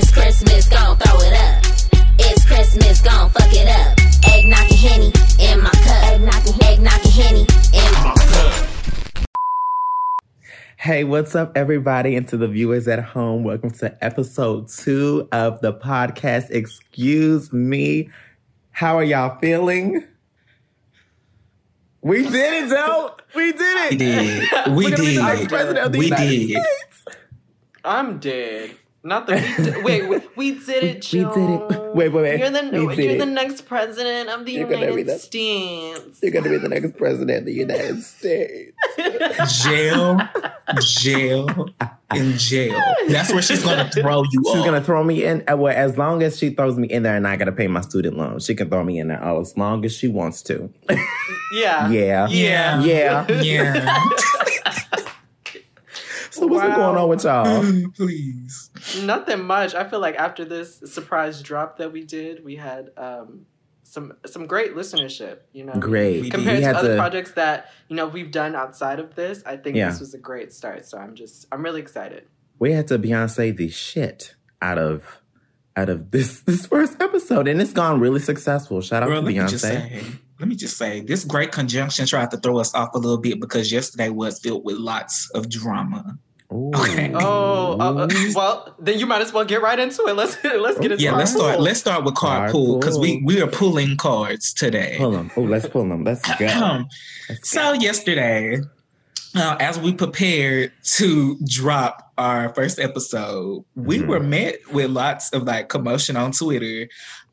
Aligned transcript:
It's 0.00 0.12
Christmas, 0.12 0.68
gon' 0.68 0.96
throw 0.96 1.18
it 1.22 1.32
up. 1.32 1.64
It's 2.20 2.46
Christmas, 2.46 3.00
gon' 3.00 3.30
fuck 3.30 3.48
it 3.50 3.66
up. 3.66 3.98
Egg 4.32 4.46
knocking 4.46 4.76
henny 4.76 5.12
in 5.40 5.60
my 5.60 5.70
cup. 5.70 6.04
Egg 6.04 6.20
knocking, 6.20 6.54
egg 6.62 6.80
knocking 6.80 7.10
henny 7.10 7.40
in 7.74 7.92
my 8.04 8.14
cup. 8.16 8.68
Hey, 10.76 11.02
what's 11.02 11.34
up, 11.34 11.50
everybody, 11.56 12.14
and 12.14 12.28
to 12.28 12.36
the 12.36 12.46
viewers 12.46 12.86
at 12.86 13.02
home? 13.02 13.42
Welcome 13.42 13.72
to 13.72 13.98
episode 14.04 14.68
two 14.68 15.28
of 15.32 15.60
the 15.62 15.72
podcast. 15.72 16.50
Excuse 16.50 17.52
me. 17.52 18.08
How 18.70 18.98
are 18.98 19.04
y'all 19.04 19.36
feeling? 19.40 20.04
We 22.02 22.22
did 22.22 22.66
it, 22.66 22.68
though. 22.68 23.16
We 23.34 23.50
did 23.52 23.60
it. 23.60 23.90
We 23.90 23.96
did. 23.96 24.48
We 24.68 24.72
We're 24.74 24.90
gonna 24.90 25.02
be 25.02 25.16
the 25.16 25.22
next 25.24 25.40
did. 25.40 25.48
president 25.48 25.86
of 25.86 25.92
the 25.92 25.98
We 25.98 26.10
did. 26.10 26.50
States. 26.50 27.04
I'm 27.84 28.20
dead. 28.20 28.76
Not 29.04 29.26
the 29.28 29.34
we 29.34 29.64
did. 29.64 29.84
Wait, 29.84 30.08
wait, 30.08 30.22
we 30.36 30.58
did 30.58 30.82
it, 30.84 31.02
Joe. 31.02 31.28
We 31.28 31.34
did 31.34 31.50
it. 31.78 31.94
Wait, 31.94 32.08
wait, 32.08 32.22
wait. 32.22 32.40
You're 32.40 32.50
the 32.50 32.84
We 32.86 33.04
you're 33.08 33.18
the 33.18 33.26
next 33.26 33.62
president 33.66 34.28
of 34.28 34.44
the 34.44 34.52
You're 34.52 34.64
gonna 34.68 34.86
United 34.86 35.06
the- 35.06 35.18
States. 35.18 36.18
You're 36.22 36.32
going 36.32 36.44
to 36.44 36.50
be 36.50 36.58
the 36.58 36.68
next 36.68 36.96
president 36.96 37.38
of 37.38 37.44
the 37.46 37.52
United 37.54 38.02
States. 38.02 38.76
Jail, 39.62 40.18
jail, 40.80 41.68
in 42.14 42.36
jail. 42.38 42.80
That's 43.08 43.32
where 43.32 43.40
she's 43.42 43.62
gonna 43.62 43.88
throw 43.90 44.22
you 44.24 44.42
She's 44.46 44.56
off. 44.56 44.64
gonna 44.64 44.82
throw 44.82 45.02
me 45.04 45.24
in. 45.24 45.44
uh, 45.48 45.56
Well, 45.56 45.74
as 45.76 45.96
long 45.96 46.22
as 46.22 46.38
she 46.38 46.50
throws 46.50 46.76
me 46.76 46.88
in 46.88 47.02
there 47.04 47.14
and 47.16 47.26
I 47.26 47.36
gotta 47.36 47.52
pay 47.52 47.68
my 47.68 47.80
student 47.82 48.16
loan, 48.16 48.40
she 48.40 48.54
can 48.54 48.68
throw 48.68 48.82
me 48.84 48.98
in 48.98 49.08
there 49.08 49.22
all 49.22 49.40
as 49.40 49.56
long 49.56 49.84
as 49.84 49.94
she 49.94 50.08
wants 50.08 50.42
to. 50.44 50.70
yeah. 51.52 51.88
yeah. 51.90 52.26
Yeah. 52.28 52.80
Yeah. 52.80 53.26
yeah. 53.42 54.04
So 56.38 56.46
what's 56.46 56.68
Wow. 56.68 56.76
going 56.76 56.96
on 56.96 57.08
with 57.08 57.24
y'all? 57.24 57.90
Please. 57.96 58.70
Nothing 59.04 59.42
much. 59.44 59.74
I 59.74 59.88
feel 59.88 60.00
like 60.00 60.16
after 60.16 60.44
this 60.44 60.80
surprise 60.86 61.42
drop 61.42 61.78
that 61.78 61.92
we 61.92 62.04
did, 62.04 62.44
we 62.44 62.56
had 62.56 62.90
um, 62.96 63.46
some 63.82 64.12
some 64.26 64.46
great 64.46 64.74
listenership. 64.74 65.38
You 65.52 65.64
know, 65.64 65.72
Great. 65.74 66.22
We 66.22 66.30
compared 66.30 66.56
We 66.56 66.60
to 66.60 66.66
had 66.66 66.76
other 66.76 66.88
to- 66.94 66.96
projects 66.96 67.32
that 67.32 67.70
you 67.88 67.96
know 67.96 68.06
we've 68.06 68.30
done 68.30 68.54
outside 68.54 68.98
of 69.00 69.14
this. 69.14 69.42
I 69.46 69.56
think 69.56 69.76
Yeah. 69.76 69.90
this 69.90 70.00
was 70.00 70.14
a 70.14 70.18
great 70.18 70.52
start. 70.52 70.86
So 70.86 70.98
I'm 70.98 71.14
just 71.14 71.46
I'm 71.52 71.62
really 71.62 71.80
excited. 71.80 72.24
We 72.58 72.72
had 72.72 72.86
to 72.88 72.98
Beyonce 72.98 73.56
the 73.56 73.68
shit 73.68 74.34
out 74.60 74.78
of 74.78 75.20
out 75.76 75.88
of 75.88 76.10
this 76.10 76.40
this 76.48 76.66
first 76.66 77.00
episode, 77.00 77.48
and 77.48 77.60
it's 77.60 77.72
gone 77.72 78.00
really 78.00 78.20
successful. 78.20 78.80
Shout 78.80 79.02
out 79.02 79.06
Girl, 79.08 79.20
to 79.20 79.26
let 79.26 79.34
me 79.34 79.40
just 79.48 79.64
Beyonce. 79.64 79.68
say, 79.90 80.02
let 80.40 80.48
me 80.48 80.54
just 80.54 80.76
say, 80.76 81.00
this 81.00 81.24
great 81.24 81.50
conjunction 81.50 82.06
tried 82.06 82.30
to 82.30 82.36
throw 82.36 82.58
us 82.58 82.72
off 82.74 82.90
a 82.94 82.98
little 82.98 83.18
bit 83.18 83.40
because 83.40 83.72
yesterday 83.72 84.08
was 84.08 84.38
filled 84.38 84.64
with 84.64 84.76
lots 84.76 85.30
of 85.34 85.48
drama. 85.48 86.16
Ooh. 86.52 86.70
Okay. 86.74 87.10
Oh, 87.14 87.76
uh, 87.78 88.04
uh, 88.04 88.08
well, 88.34 88.74
then 88.78 88.98
you 88.98 89.06
might 89.06 89.20
as 89.20 89.32
well 89.34 89.44
get 89.44 89.60
right 89.60 89.78
into 89.78 90.02
it. 90.06 90.14
Let's 90.16 90.42
let's 90.44 90.78
get 90.78 90.92
into 90.92 90.94
it. 90.94 91.00
Yeah, 91.00 91.12
our 91.12 91.18
let's 91.18 91.32
start. 91.32 91.60
Let's 91.60 91.80
start 91.80 92.04
with 92.04 92.14
card 92.14 92.50
pool 92.52 92.78
because 92.78 92.98
we 92.98 93.20
we 93.24 93.40
are 93.42 93.46
pulling 93.46 93.96
cards 93.98 94.54
today. 94.54 94.94
pull 94.98 95.10
them. 95.10 95.30
Oh, 95.36 95.42
let's 95.42 95.68
pull 95.68 95.86
them. 95.86 96.04
Let's 96.04 96.22
go. 96.38 96.46
Um, 96.46 96.88
Let's 97.28 97.50
So 97.50 97.74
yesterday, 97.74 98.60
uh, 99.36 99.56
as 99.60 99.78
we 99.78 99.92
prepared 99.92 100.72
to 100.96 101.36
drop 101.44 102.12
our 102.16 102.52
first 102.54 102.78
episode, 102.78 103.64
we 103.76 103.98
Mhm. 103.98 104.06
were 104.06 104.20
met 104.20 104.56
with 104.72 104.90
lots 104.90 105.30
of 105.34 105.42
like 105.42 105.68
commotion 105.68 106.16
on 106.16 106.32
Twitter. 106.32 106.88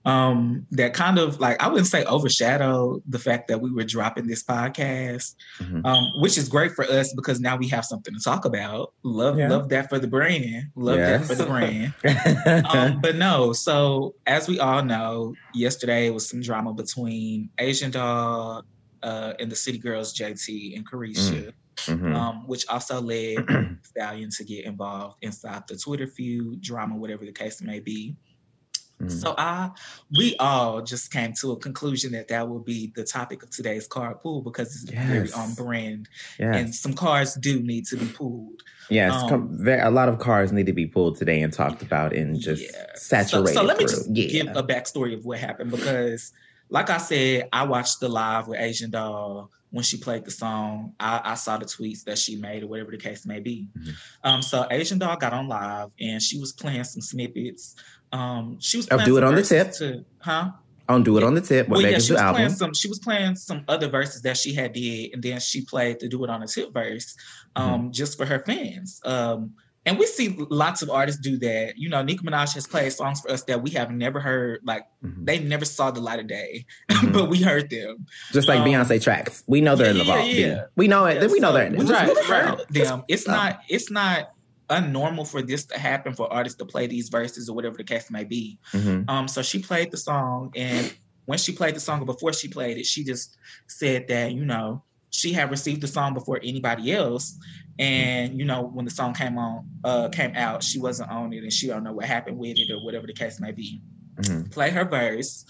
Um, 0.05 0.67
that 0.71 0.93
kind 0.93 1.17
of 1.17 1.39
like 1.39 1.61
I 1.61 1.67
wouldn't 1.67 1.87
say 1.87 2.05
overshadowed 2.05 3.01
the 3.07 3.17
fact 3.17 3.47
that 3.47 3.59
we 3.59 3.71
were 3.71 3.83
dropping 3.83 4.27
this 4.27 4.43
podcast, 4.43 5.33
Mhm. 5.59 5.83
um, 5.85 6.21
which 6.21 6.37
is 6.37 6.47
great 6.47 6.73
for 6.73 6.85
us 6.85 7.11
because 7.15 7.39
now 7.39 7.55
we 7.57 7.67
have 7.69 7.85
something 7.85 8.13
to 8.13 8.19
talk 8.19 8.45
about. 8.45 8.93
Love, 9.03 9.39
Yeah. 9.39 9.49
love 9.49 9.69
that 9.69 9.89
for 9.89 9.97
the 9.97 10.07
brand. 10.07 10.65
Love 10.75 10.97
Yes. 10.97 11.27
that 11.27 11.35
for 11.35 11.43
the 11.43 11.49
brand 11.49 11.93
um, 12.69 13.01
but 13.01 13.15
no, 13.15 13.51
so 13.53 14.13
as 14.27 14.47
we 14.47 14.59
all 14.59 14.83
know, 14.83 15.33
yesterday 15.55 16.09
was 16.11 16.29
some 16.29 16.41
drama 16.41 16.73
between 16.73 17.49
Asian 17.57 17.89
Doll 17.91 18.63
uh, 19.03 19.33
and 19.39 19.51
the 19.51 19.55
City 19.55 19.77
Girls, 19.77 20.13
JT 20.13 20.75
and 20.75 20.87
Caresha, 20.89 21.51
Mhm. 21.87 22.15
um, 22.15 22.47
which 22.47 22.65
also 22.69 22.99
led 23.01 23.37
Stallion 23.83 24.29
to 24.37 24.43
get 24.43 24.65
involved 24.65 25.17
inside 25.21 25.63
the 25.67 25.75
Twitter 25.77 26.07
feud, 26.07 26.61
drama, 26.61 26.95
whatever 26.95 27.25
the 27.25 27.31
case 27.31 27.61
may 27.61 27.79
be. 27.79 28.15
Mhm. 29.01 29.11
So 29.11 29.35
I, 29.37 29.71
we 30.15 30.35
all 30.37 30.81
just 30.81 31.11
came 31.11 31.33
to 31.41 31.51
a 31.51 31.57
conclusion 31.57 32.13
that 32.13 32.29
that 32.29 32.47
will 32.47 32.59
be 32.59 32.91
the 32.95 33.03
topic 33.03 33.43
of 33.43 33.49
today's 33.49 33.87
card 33.87 34.21
pool 34.21 34.41
because 34.41 34.67
it's 34.73 34.89
very 34.89 35.31
on 35.33 35.53
brand, 35.53 36.07
and 36.39 36.73
some 36.73 36.93
cards 36.93 37.35
do 37.35 37.59
need 37.61 37.85
to 37.87 37.97
be 37.97 38.05
pulled. 38.07 38.61
yes. 38.89 39.11
um, 39.31 39.65
a 39.67 39.89
lot 39.91 40.07
of 40.07 40.19
cars 40.19 40.51
need 40.53 40.67
to 40.67 40.73
be 40.73 40.85
pulled 40.87 41.17
today 41.17 41.41
and 41.41 41.51
talked 41.51 41.81
about 41.81 42.13
and 42.13 42.39
just 42.39 42.63
Yeah. 42.63 42.85
saturated. 42.95 43.47
So, 43.53 43.61
so 43.61 43.63
let 43.63 43.77
me 43.77 43.85
through. 43.85 43.95
just 43.95 44.09
yeah. 44.15 44.27
give 44.43 44.47
a 44.55 44.63
backstory 44.63 45.13
of 45.13 45.25
what 45.25 45.39
happened 45.39 45.71
because, 45.71 46.31
like 46.69 46.89
I 46.89 46.97
said, 46.97 47.49
I 47.51 47.63
watched 47.63 47.99
the 47.99 48.07
live 48.09 48.47
with 48.47 48.59
Asian 48.59 48.91
Doll 48.91 49.51
when 49.71 49.83
she 49.83 49.97
played 49.97 50.23
the 50.23 50.31
song. 50.31 50.93
I, 51.01 51.19
I 51.25 51.33
saw 51.35 51.57
the 51.57 51.65
tweets 51.65 52.03
that 52.05 52.17
she 52.17 52.37
made 52.37 52.63
or 52.63 52.67
whatever 52.67 52.91
the 52.91 52.97
case 52.97 53.25
may 53.25 53.39
be. 53.41 53.67
Mhm. 53.77 53.93
Um, 54.23 54.41
so 54.41 54.65
Asian 54.71 54.99
Doll 54.99 55.17
got 55.17 55.33
on 55.33 55.47
live 55.49 55.89
and 55.99 56.21
she 56.21 56.39
was 56.39 56.53
playing 56.53 56.85
some 56.85 57.01
snippets. 57.01 57.75
Um, 58.15 58.57
she 58.59 58.77
was 58.77 58.85
playing 58.87 59.05
Do 59.05 59.17
It 59.17 59.23
on 59.23 59.35
the 59.35 59.43
Tip. 59.43 59.71
to, 59.73 60.05
huh? 60.19 60.51
on 60.87 61.03
Do 61.03 61.17
It 61.17 61.23
on 61.23 61.33
the 61.33 61.41
Tip. 61.41 61.67
What 61.67 61.77
well, 61.81 61.91
yeah, 61.91 61.99
she 61.99 62.13
was 62.13 62.21
album? 62.21 62.35
playing 62.35 62.49
some. 62.51 62.73
She 62.73 62.87
was 62.87 62.99
playing 62.99 63.35
some 63.35 63.63
other 63.67 63.87
verses 63.87 64.21
that 64.21 64.37
she 64.37 64.53
had 64.53 64.73
did, 64.73 65.13
and 65.13 65.21
then 65.23 65.39
she 65.39 65.61
played 65.61 65.99
the 65.99 66.07
"Do 66.07 66.23
It 66.23 66.29
on 66.29 66.41
the 66.41 66.47
Tip" 66.47 66.73
verse, 66.73 67.15
Mm-hmm. 67.57 67.69
um, 67.73 67.91
just 67.91 68.17
for 68.17 68.25
her 68.25 68.39
fans. 68.45 69.01
Um, 69.05 69.53
and 69.87 69.99
we 69.99 70.05
see 70.07 70.35
lots 70.49 70.81
of 70.81 70.89
artists 70.89 71.21
do 71.21 71.37
that. 71.37 71.77
You 71.77 71.89
know, 71.89 72.01
Nicki 72.03 72.25
Minaj 72.25 72.53
has 72.55 72.65
played 72.67 72.91
songs 72.91 73.21
for 73.21 73.29
us 73.31 73.43
that 73.43 73.61
we 73.61 73.69
have 73.71 73.91
never 73.91 74.19
heard. 74.19 74.61
Like 74.63 74.85
Mhm. 75.03 75.25
they 75.25 75.39
never 75.39 75.63
saw 75.65 75.91
the 75.91 76.01
light 76.01 76.19
of 76.19 76.27
day, 76.27 76.65
Mhm. 76.91 77.13
but 77.13 77.29
we 77.29 77.41
heard 77.41 77.69
them. 77.69 78.05
Just 78.31 78.47
like 78.47 78.59
um, 78.61 78.65
Beyonce 78.67 79.01
tracks. 79.01 79.43
We 79.47 79.61
know 79.61 79.75
they're 79.75 79.91
in 79.91 79.97
the 79.97 80.03
yeah, 80.05 80.15
vault. 80.15 80.27
yeah, 80.27 80.47
yeah. 80.47 80.63
We 80.75 80.87
know 80.87 81.05
it. 81.05 81.21
Yeah, 81.21 81.27
we 81.27 81.39
know 81.39 81.49
so 81.49 81.53
they're 81.53 81.67
in 81.67 81.75
it. 81.75 81.89
Right, 81.89 82.29
right. 82.29 82.67
them. 82.69 83.03
It's 83.07 83.27
not. 83.27 83.61
It's 83.69 83.89
not 83.91 84.31
unnormal 84.69 85.27
for 85.27 85.41
this 85.41 85.65
to 85.65 85.79
happen 85.79 86.13
for 86.13 86.31
artists 86.31 86.57
to 86.57 86.65
play 86.65 86.87
these 86.87 87.09
verses 87.09 87.49
or 87.49 87.55
whatever 87.55 87.77
the 87.77 87.83
case 87.83 88.09
may 88.09 88.23
be. 88.23 88.57
Mhm. 88.73 89.09
Um, 89.09 89.27
so 89.27 89.41
she 89.41 89.59
played 89.59 89.91
the 89.91 89.97
song, 89.97 90.51
and 90.55 90.93
when 91.25 91.37
she 91.39 91.51
played 91.51 91.75
the 91.75 91.79
song, 91.79 92.01
or 92.01 92.05
before 92.05 92.33
she 92.33 92.47
played 92.47 92.77
it, 92.77 92.85
she 92.85 93.03
just 93.03 93.37
said 93.67 94.07
that 94.07 94.33
you 94.33 94.45
know 94.45 94.83
she 95.09 95.31
had 95.31 95.49
received 95.49 95.81
the 95.81 95.87
song 95.87 96.13
before 96.13 96.39
anybody 96.43 96.91
else, 96.91 97.37
and 97.79 98.37
you 98.39 98.45
know 98.45 98.63
when 98.63 98.85
the 98.85 98.91
song 98.91 99.13
came 99.13 99.37
on, 99.37 99.67
uh, 99.83 100.09
came 100.09 100.35
out, 100.35 100.63
she 100.63 100.79
wasn't 100.79 101.09
on 101.09 101.33
it, 101.33 101.43
and 101.43 101.53
she 101.53 101.67
don't 101.67 101.83
know 101.83 101.93
what 101.93 102.05
happened 102.05 102.37
with 102.37 102.57
it 102.57 102.71
or 102.71 102.83
whatever 102.83 103.07
the 103.07 103.13
case 103.13 103.39
may 103.39 103.51
be. 103.51 103.81
Mhm. 104.17 104.51
Play 104.51 104.69
her 104.69 104.85
verse. 104.85 105.45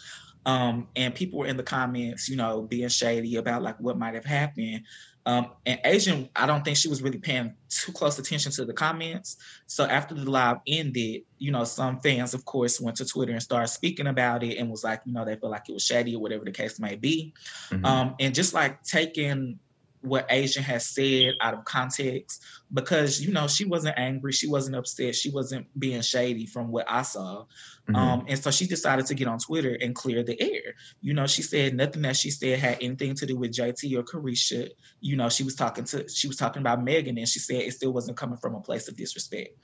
Um, 0.48 0.88
and 0.96 1.16
people 1.16 1.40
were 1.40 1.48
in 1.48 1.58
the 1.58 1.64
comments, 1.64 2.30
you 2.30 2.36
know, 2.36 2.62
being 2.62 2.90
shady 2.90 3.36
about 3.38 3.64
like 3.64 3.80
what 3.80 3.98
might 3.98 4.14
have 4.14 4.26
happened. 4.26 4.84
Um, 5.26 5.52
and 5.66 5.80
Asian, 5.84 6.30
I 6.36 6.46
don't 6.46 6.64
think 6.64 6.78
she 6.78 6.88
was 6.88 7.02
really 7.02 7.18
paying 7.18 7.54
too 7.68 7.92
close 7.92 8.20
attention 8.20 8.52
to 8.54 8.66
the 8.66 8.74
comments. 8.74 9.38
So 9.66 9.86
after 9.86 10.14
the 10.14 10.30
live 10.30 10.58
ended, 10.68 11.24
you 11.40 11.52
know, 11.52 11.64
some 11.64 12.00
fans, 12.00 12.34
of 12.36 12.46
course, 12.46 12.80
went 12.80 12.98
to 12.98 13.06
Twitter 13.06 13.32
and 13.32 13.42
started 13.42 13.70
speaking 13.70 14.08
about 14.08 14.44
it 14.44 14.58
and 14.58 14.70
was 14.70 14.84
like, 14.84 15.02
you 15.06 15.14
know, 15.14 15.26
they 15.26 15.36
feel 15.36 15.50
like 15.50 15.68
it 15.68 15.74
was 15.74 15.84
shady 15.84 16.16
or 16.16 16.22
whatever 16.22 16.46
the 16.46 16.52
case 16.52 16.80
may 16.80 16.96
be. 16.96 17.34
Mhm. 17.70 17.86
Um, 17.86 18.16
and 18.20 18.36
just 18.36 18.54
like 18.54 18.84
taking 18.84 19.60
what 20.06 20.26
Asia 20.30 20.62
has 20.62 20.88
said 20.88 21.34
out 21.42 21.54
of 21.54 21.66
context, 21.66 22.44
because 22.74 23.22
you 23.22 23.32
know, 23.32 23.48
she 23.48 23.66
wasn't 23.66 23.98
angry, 23.98 24.32
she 24.32 24.48
wasn't 24.48 24.76
upset, 24.76 25.16
she 25.16 25.30
wasn't 25.30 25.68
being 25.80 26.02
shady 26.02 26.46
from 26.46 26.72
what 26.72 26.86
I 26.90 27.02
saw. 27.02 27.46
Mhm. 27.90 27.96
Um, 27.96 28.26
and 28.28 28.40
so 28.40 28.52
she 28.52 28.66
decided 28.66 29.06
to 29.08 29.14
get 29.14 29.28
on 29.28 29.38
Twitter 29.40 29.78
and 29.80 29.94
clear 29.94 30.24
the 30.24 30.42
air. 30.42 30.74
You 31.02 31.14
know, 31.14 31.28
she 31.28 31.42
said 31.42 31.76
nothing 31.76 32.02
that 32.04 32.16
she 32.16 32.32
said 32.32 32.60
had 32.60 32.78
anything 32.82 33.14
to 33.16 33.26
do 33.26 33.38
with 33.38 33.52
JT 33.52 33.96
or 33.96 34.04
Caresha. 34.04 34.70
You 35.02 35.16
know, 35.16 35.30
she 35.30 35.44
was 35.44 35.56
talking 35.56 35.84
to 35.86 36.08
she 36.10 36.28
was 36.28 36.38
talking 36.38 36.62
about 36.62 36.84
Megan, 36.84 37.18
and 37.18 37.28
she 37.28 37.40
said 37.40 37.58
it 37.58 37.74
still 37.74 37.94
wasn't 37.94 38.18
coming 38.18 38.38
from 38.38 38.56
a 38.56 38.62
place 38.62 38.88
of 38.88 38.96
disrespect. 38.98 39.58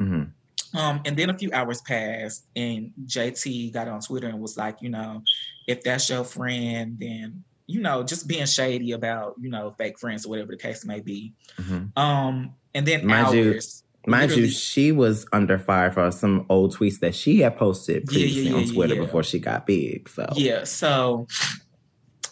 Mhm. 0.00 0.32
Um, 0.74 1.00
and 1.06 1.16
then 1.16 1.30
a 1.30 1.38
few 1.38 1.50
hours 1.52 1.80
passed, 1.80 2.46
and 2.54 2.92
JT 3.06 3.70
got 3.70 3.88
on 3.88 4.00
Twitter 4.00 4.28
and 4.28 4.40
was 4.40 4.56
like, 4.56 4.82
you 4.82 4.90
know, 4.90 5.22
if 5.66 5.82
that's 5.82 6.10
your 6.10 6.24
friend, 6.24 6.98
then 6.98 7.44
you 7.68 7.80
know, 7.80 8.02
just 8.02 8.26
being 8.26 8.46
shady 8.46 8.92
about 8.92 9.34
you 9.40 9.48
know 9.50 9.70
fake 9.78 9.98
friends 10.00 10.26
or 10.26 10.30
whatever 10.30 10.50
the 10.50 10.56
case 10.58 10.84
may 10.84 10.98
be. 11.00 11.32
Mhm. 11.60 11.96
Um, 11.96 12.54
and 12.74 12.84
then 12.86 13.06
Mind 13.06 13.34
you. 13.36 13.60
Mind 14.06 14.30
you, 14.32 14.48
she 14.48 14.90
was 14.90 15.26
under 15.34 15.58
fire 15.58 15.92
for 15.92 16.10
some 16.10 16.46
old 16.48 16.74
tweets 16.74 17.00
that 17.00 17.14
she 17.14 17.40
had 17.40 17.58
posted 17.58 18.04
Yeah, 18.10 18.18
yeah, 18.18 18.24
previously 18.24 18.50
yeah, 18.50 18.56
on 18.56 18.74
Twitter 18.74 18.94
yeah. 18.94 19.00
before 19.02 19.22
she 19.22 19.38
got 19.38 19.66
big. 19.66 20.08
So 20.08 20.26
Yeah, 20.34 20.64
so 20.64 21.26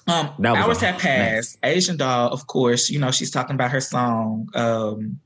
um 0.06 0.30
hours 0.42 0.80
have 0.80 0.98
passed. 0.98 1.58
Asian 1.62 1.98
doll, 1.98 2.30
of 2.32 2.46
course, 2.46 2.88
you 2.88 2.98
know, 2.98 3.10
she's 3.10 3.30
talking 3.30 3.54
about 3.54 3.72
her 3.72 3.80
song, 3.82 4.48
um, 4.54 5.20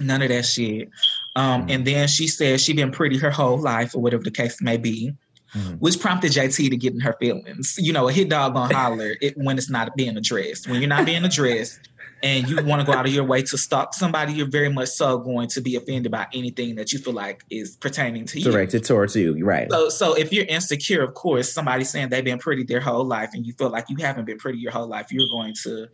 none 0.00 0.22
of 0.22 0.30
that 0.30 0.44
shit. 0.44 0.88
Um, 1.36 1.66
Mhm. 1.68 1.70
and 1.74 1.86
then 1.86 2.08
she 2.08 2.26
said 2.26 2.60
she 2.60 2.72
been 2.72 2.90
pretty 2.90 3.18
her 3.18 3.30
whole 3.30 3.60
life 3.60 3.94
or 3.94 4.02
whatever 4.02 4.24
the 4.24 4.30
case 4.32 4.60
may 4.60 4.76
be. 4.76 5.12
Mhm. 5.54 5.78
which 5.78 5.98
prompted 5.98 6.32
JT 6.32 6.70
to 6.70 6.76
get 6.76 6.92
in 6.92 7.00
her 7.00 7.16
feelings. 7.20 7.76
You 7.78 7.92
know, 7.92 8.08
a 8.08 8.12
hit 8.12 8.28
dog 8.28 8.54
gonna 8.54 8.74
holler 8.74 9.14
it, 9.20 9.36
when 9.36 9.58
it's 9.58 9.70
not 9.70 9.96
being 9.96 10.16
addressed. 10.16 10.68
When 10.68 10.80
you're 10.80 10.88
not 10.88 11.06
being 11.06 11.24
addressed 11.24 11.80
and 12.22 12.48
you 12.48 12.62
want 12.62 12.80
to 12.80 12.86
go 12.86 12.96
out 12.96 13.06
of 13.06 13.12
your 13.12 13.24
way 13.24 13.42
to 13.42 13.58
stalk 13.58 13.94
somebody, 13.94 14.32
you're 14.32 14.46
very 14.48 14.68
much 14.68 14.90
so 14.90 15.18
going 15.18 15.48
to 15.48 15.60
be 15.60 15.76
offended 15.76 16.12
by 16.12 16.26
anything 16.34 16.74
that 16.76 16.92
you 16.92 16.98
feel 16.98 17.14
like 17.14 17.42
is 17.50 17.76
pertaining 17.76 18.26
to 18.26 18.38
you. 18.38 18.50
Directed 18.50 18.84
towards 18.84 19.16
you, 19.16 19.42
right? 19.44 19.70
So, 19.70 19.88
so 19.88 20.14
if 20.14 20.32
you're 20.32 20.44
insecure, 20.44 21.02
of 21.02 21.14
course, 21.14 21.52
somebody 21.52 21.84
saying 21.84 22.10
they've 22.10 22.24
been 22.24 22.38
pretty 22.38 22.62
their 22.62 22.80
whole 22.80 23.04
life, 23.04 23.30
and 23.32 23.46
you 23.46 23.52
feel 23.54 23.70
like 23.70 23.86
you 23.88 23.96
haven't 23.96 24.26
been 24.26 24.38
pretty 24.38 24.58
your 24.58 24.72
whole 24.72 24.86
life, 24.86 25.10
you're 25.10 25.28
going 25.30 25.54
to 25.62 25.88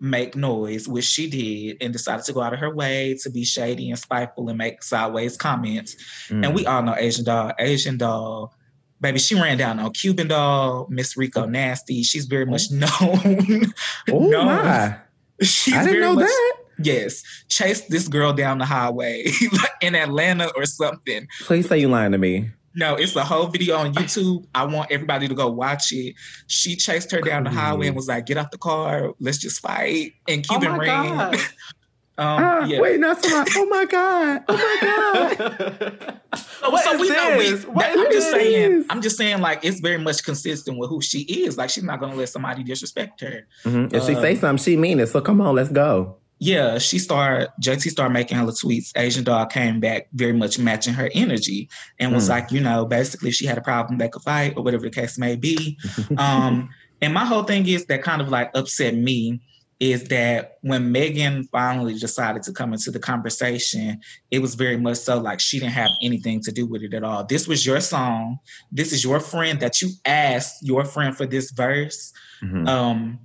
make 0.00 0.34
noise, 0.34 0.88
which 0.88 1.04
she 1.04 1.28
did, 1.28 1.82
and 1.82 1.92
decided 1.92 2.24
to 2.24 2.32
go 2.32 2.40
out 2.40 2.52
of 2.54 2.58
her 2.58 2.74
way 2.74 3.14
to 3.22 3.30
be 3.30 3.44
shady 3.44 3.90
and 3.90 3.98
spiteful 3.98 4.48
and 4.48 4.56
make 4.56 4.82
sideways 4.82 5.36
comments. 5.36 5.96
Mm. 6.28 6.46
And 6.46 6.54
we 6.54 6.66
all 6.66 6.82
know 6.82 6.94
Asian 6.96 7.24
doll, 7.24 7.52
Asian 7.58 7.96
doll. 7.98 8.54
Baby, 9.00 9.18
she 9.18 9.34
ran 9.34 9.56
down 9.56 9.78
on 9.78 9.92
Cuban 9.92 10.28
doll, 10.28 10.86
Miss 10.90 11.16
Rico 11.16 11.46
Nasty. 11.46 12.02
She's 12.02 12.26
very 12.26 12.44
much 12.46 12.70
known. 12.70 12.90
oh 14.10 14.28
known- 14.28 14.46
my! 14.46 14.96
She's 15.42 15.74
I 15.74 15.84
didn't 15.84 16.00
know 16.00 16.14
much- 16.14 16.26
that. 16.26 16.56
Yes, 16.82 17.22
chased 17.48 17.90
this 17.90 18.08
girl 18.08 18.32
down 18.32 18.56
the 18.58 18.64
highway 18.64 19.26
in 19.82 19.94
Atlanta 19.94 20.50
or 20.56 20.64
something. 20.64 21.28
Please 21.42 21.68
say 21.68 21.78
you 21.78 21.88
lying 21.88 22.12
to 22.12 22.18
me. 22.18 22.50
No, 22.74 22.94
it's 22.94 23.14
a 23.16 23.24
whole 23.24 23.48
video 23.48 23.76
on 23.76 23.92
YouTube. 23.92 24.46
I 24.54 24.64
want 24.64 24.90
everybody 24.90 25.28
to 25.28 25.34
go 25.34 25.50
watch 25.50 25.92
it. 25.92 26.14
She 26.46 26.76
chased 26.76 27.10
her 27.10 27.20
down 27.20 27.44
the 27.44 27.50
highway 27.50 27.88
and 27.88 27.96
was 27.96 28.08
like, 28.08 28.26
"Get 28.26 28.38
off 28.38 28.50
the 28.50 28.58
car, 28.58 29.12
let's 29.20 29.38
just 29.38 29.60
fight." 29.60 30.12
And 30.28 30.46
Oh 30.48 30.58
Cuban 30.58 30.78
my 30.78 30.86
ran. 30.86 31.38
god. 32.16 32.22
Um, 32.38 32.44
Ah, 32.44 32.64
yeah. 32.66 32.80
Wait, 32.80 33.00
not 33.00 33.22
so 33.24 33.28
much. 33.38 33.50
Oh 33.56 33.66
my 33.66 33.84
god! 33.86 34.42
Oh 34.48 34.56
my 34.56 35.36
god! 35.36 36.20
So, 36.60 36.68
What 36.70 36.84
so 36.84 36.92
is 36.92 37.00
we 37.00 37.08
know 37.08 37.36
we. 37.38 37.52
What 37.72 37.86
that- 37.86 37.96
I'm 37.98 38.06
is 38.08 38.14
just 38.14 38.30
saying. 38.30 38.70
this? 38.80 38.86
I'm 38.90 39.00
just 39.00 39.16
saying, 39.16 39.40
like 39.40 39.64
it's 39.64 39.80
very 39.80 39.96
much 39.98 40.22
consistent 40.24 40.76
with 40.78 40.90
who 40.90 41.00
she 41.00 41.20
is. 41.20 41.56
Like 41.56 41.70
she's 41.70 41.84
not 41.84 42.00
gonna 42.00 42.14
let 42.14 42.28
somebody 42.28 42.62
disrespect 42.62 43.20
her. 43.22 43.46
Mhm. 43.64 43.92
If 43.94 44.04
she 44.04 44.14
Uh, 44.14 44.20
say 44.20 44.34
something, 44.36 44.62
she 44.62 44.76
mean 44.76 45.00
it. 45.00 45.06
So 45.08 45.20
come 45.22 45.40
on, 45.40 45.54
let's 45.54 45.70
go. 45.70 46.16
Yeah, 46.38 46.78
she 46.78 46.98
started. 46.98 47.48
JT 47.62 47.90
started 47.90 48.12
making 48.12 48.36
hella 48.36 48.52
tweets. 48.52 48.92
Asian 48.96 49.24
doll 49.24 49.46
came 49.46 49.80
back 49.80 50.08
very 50.14 50.32
much 50.34 50.58
matching 50.58 50.92
her 50.94 51.10
energy 51.14 51.68
and 51.98 52.12
was 52.14 52.26
Mm. 52.26 52.30
like, 52.30 52.52
you 52.52 52.60
know, 52.60 52.84
basically 52.84 53.30
she 53.30 53.46
had 53.46 53.56
a 53.58 53.62
problem 53.62 53.98
they 53.98 54.08
could 54.10 54.22
fight 54.22 54.54
or 54.56 54.62
whatever 54.62 54.84
the 54.84 54.90
case 54.90 55.16
may 55.18 55.36
be. 55.36 55.78
um, 56.18 56.68
and 57.02 57.14
my 57.14 57.24
whole 57.24 57.42
thing 57.44 57.66
is 57.66 57.86
that 57.86 58.02
kind 58.02 58.20
of 58.20 58.28
like 58.28 58.50
upset 58.54 58.94
me 58.94 59.40
is 59.80 60.04
that 60.04 60.58
when 60.60 60.92
Megan 60.92 61.44
finally 61.44 61.98
decided 61.98 62.42
to 62.42 62.52
come 62.52 62.74
into 62.74 62.90
the 62.90 62.98
conversation, 62.98 63.98
it 64.30 64.40
was 64.40 64.54
very 64.54 64.76
much 64.76 64.98
so 64.98 65.18
like 65.18 65.40
she 65.40 65.58
didn't 65.58 65.72
have 65.72 65.90
anything 66.02 66.40
to 66.42 66.52
do 66.52 66.66
with 66.66 66.82
it 66.82 66.92
at 66.92 67.02
all. 67.02 67.24
This 67.24 67.48
was 67.48 67.64
your 67.64 67.80
song. 67.80 68.38
This 68.70 68.92
is 68.92 69.02
your 69.02 69.20
friend 69.20 69.58
that 69.60 69.80
you 69.80 69.88
asked 70.04 70.62
your 70.62 70.84
friend 70.84 71.16
for 71.16 71.26
this 71.26 71.50
verse. 71.52 72.12
Mhm. 72.42 72.68
Um, 72.68 73.18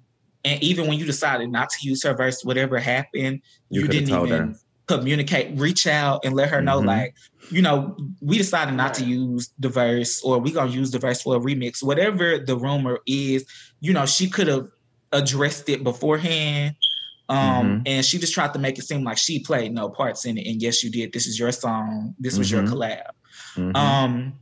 and 0.45 0.63
even 0.63 0.87
when 0.87 0.97
you 0.97 1.05
decided 1.05 1.49
not 1.51 1.69
to 1.71 1.87
use 1.87 2.03
her 2.03 2.13
verse, 2.15 2.43
whatever 2.45 2.79
happened, 2.79 3.41
You 3.69 3.81
you, 3.81 3.87
didn't 3.89 4.09
even 4.11 4.29
her. 4.49 4.55
communicate, 4.87 5.59
reach 5.59 5.87
out 5.87 6.23
and 6.23 6.33
let 6.35 6.49
her 6.49 6.61
know, 6.61 6.79
Mhm. 6.79 6.85
like, 6.85 7.15
you 7.51 7.61
know, 7.61 7.97
we 8.21 8.37
decided 8.37 8.75
not 8.75 8.93
to 8.93 9.03
use 9.03 9.49
the 9.59 9.67
verse 9.67 10.21
or 10.21 10.39
we 10.39 10.51
gonna 10.51 10.71
use 10.71 10.91
the 10.91 10.99
verse 10.99 11.21
for 11.21 11.35
a 11.35 11.39
remix. 11.39 11.83
Whatever 11.83 12.37
the 12.39 12.55
rumor 12.55 12.99
is, 13.05 13.43
you 13.81 13.91
know, 13.91 14.05
she 14.05 14.29
could 14.29 14.47
have 14.47 14.67
addressed 15.11 15.69
it 15.69 15.83
beforehand. 15.83 16.75
Um, 17.27 17.37
Mhm. 17.37 17.81
and 17.87 18.05
she 18.05 18.19
just 18.19 18.33
tried 18.33 18.53
to 18.53 18.59
make 18.59 18.77
it 18.77 18.83
seem 18.83 19.03
like 19.03 19.17
she 19.17 19.39
played 19.39 19.73
no 19.73 19.89
parts 19.89 20.25
in 20.25 20.37
it. 20.37 20.45
And 20.47 20.61
yes, 20.61 20.83
you 20.83 20.91
did. 20.91 21.11
This 21.11 21.25
is 21.25 21.39
your 21.39 21.51
song. 21.51 22.13
This 22.19 22.37
was 22.37 22.47
Mhm. 22.47 22.51
your 22.51 22.63
collab. 22.63 23.07
Mhm. 23.55 23.75
Um, 23.75 24.33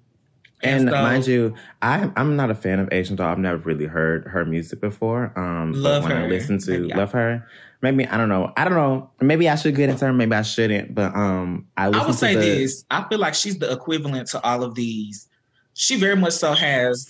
And 0.61 0.87
so- 0.89 0.91
mind 0.93 1.27
you, 1.27 1.53
I, 1.81 2.09
I'm 2.15 2.35
not 2.37 2.49
a 2.49 2.55
fan 2.55 2.79
of 2.79 2.87
Asian 2.91 3.15
Doll. 3.17 3.29
I've 3.31 3.37
never 3.37 3.57
really 3.57 3.85
heard 3.85 4.25
her 4.27 4.45
music 4.45 4.79
before. 4.81 5.31
Um, 5.37 5.71
but 5.73 5.77
Love 5.79 6.03
when 6.03 6.11
I 6.13 6.21
her. 6.21 6.29
listen 6.29 6.57
to 6.59 6.89
I- 6.91 6.95
Love 6.97 7.11
Her, 7.11 7.45
maybe 7.81 8.05
I 8.07 8.15
don't 8.17 8.29
know. 8.29 8.51
I 8.55 8.63
don't 8.63 8.73
know. 8.75 9.09
Maybe 9.21 9.49
I 9.49 9.55
should 9.55 9.75
get 9.75 9.89
into 9.89 10.05
her. 10.05 10.13
Maybe 10.13 10.33
I 10.35 10.41
shouldn't. 10.41 10.95
But 10.95 11.13
um, 11.15 11.65
I 11.77 11.85
I 11.87 12.05
would 12.05 12.15
say 12.15 12.35
the, 12.35 12.39
this. 12.41 12.85
I 12.91 13.05
feel 13.09 13.19
like 13.19 13.33
she's 13.33 13.57
the 13.59 13.71
equivalent 13.73 14.27
to 14.29 14.41
all 14.41 14.63
of 14.63 14.73
these. 14.75 15.27
She 15.73 15.97
very 15.97 16.15
much 16.15 16.33
so 16.33 16.53
has. 16.53 17.09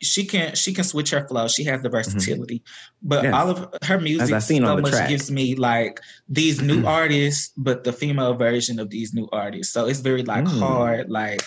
She 0.00 0.24
can 0.24 0.54
she 0.54 0.72
can 0.72 0.84
switch 0.84 1.10
her 1.10 1.26
flow. 1.28 1.48
She 1.48 1.64
has 1.64 1.82
the 1.82 1.88
versatility, 1.88 2.62
but 3.02 3.24
Mm-hmm. 3.24 3.24
Yes. 3.26 3.34
all 3.34 3.50
of 3.50 3.68
her 3.84 4.00
music 4.00 4.22
As 4.22 4.32
I 4.32 4.38
seen 4.40 4.62
so 4.64 4.76
much 4.78 4.92
track. 4.92 5.08
gives 5.08 5.30
me 5.30 5.54
like 5.54 6.00
these 6.28 6.60
new 6.60 6.84
artists, 6.86 7.52
but 7.56 7.84
the 7.84 7.92
female 7.92 8.34
version 8.34 8.78
of 8.78 8.90
these 8.90 9.12
new 9.14 9.28
artists. 9.32 9.72
So 9.72 9.86
it's 9.86 10.00
very 10.00 10.22
like 10.22 10.44
Mm. 10.44 10.58
hard, 10.58 11.10
like 11.10 11.42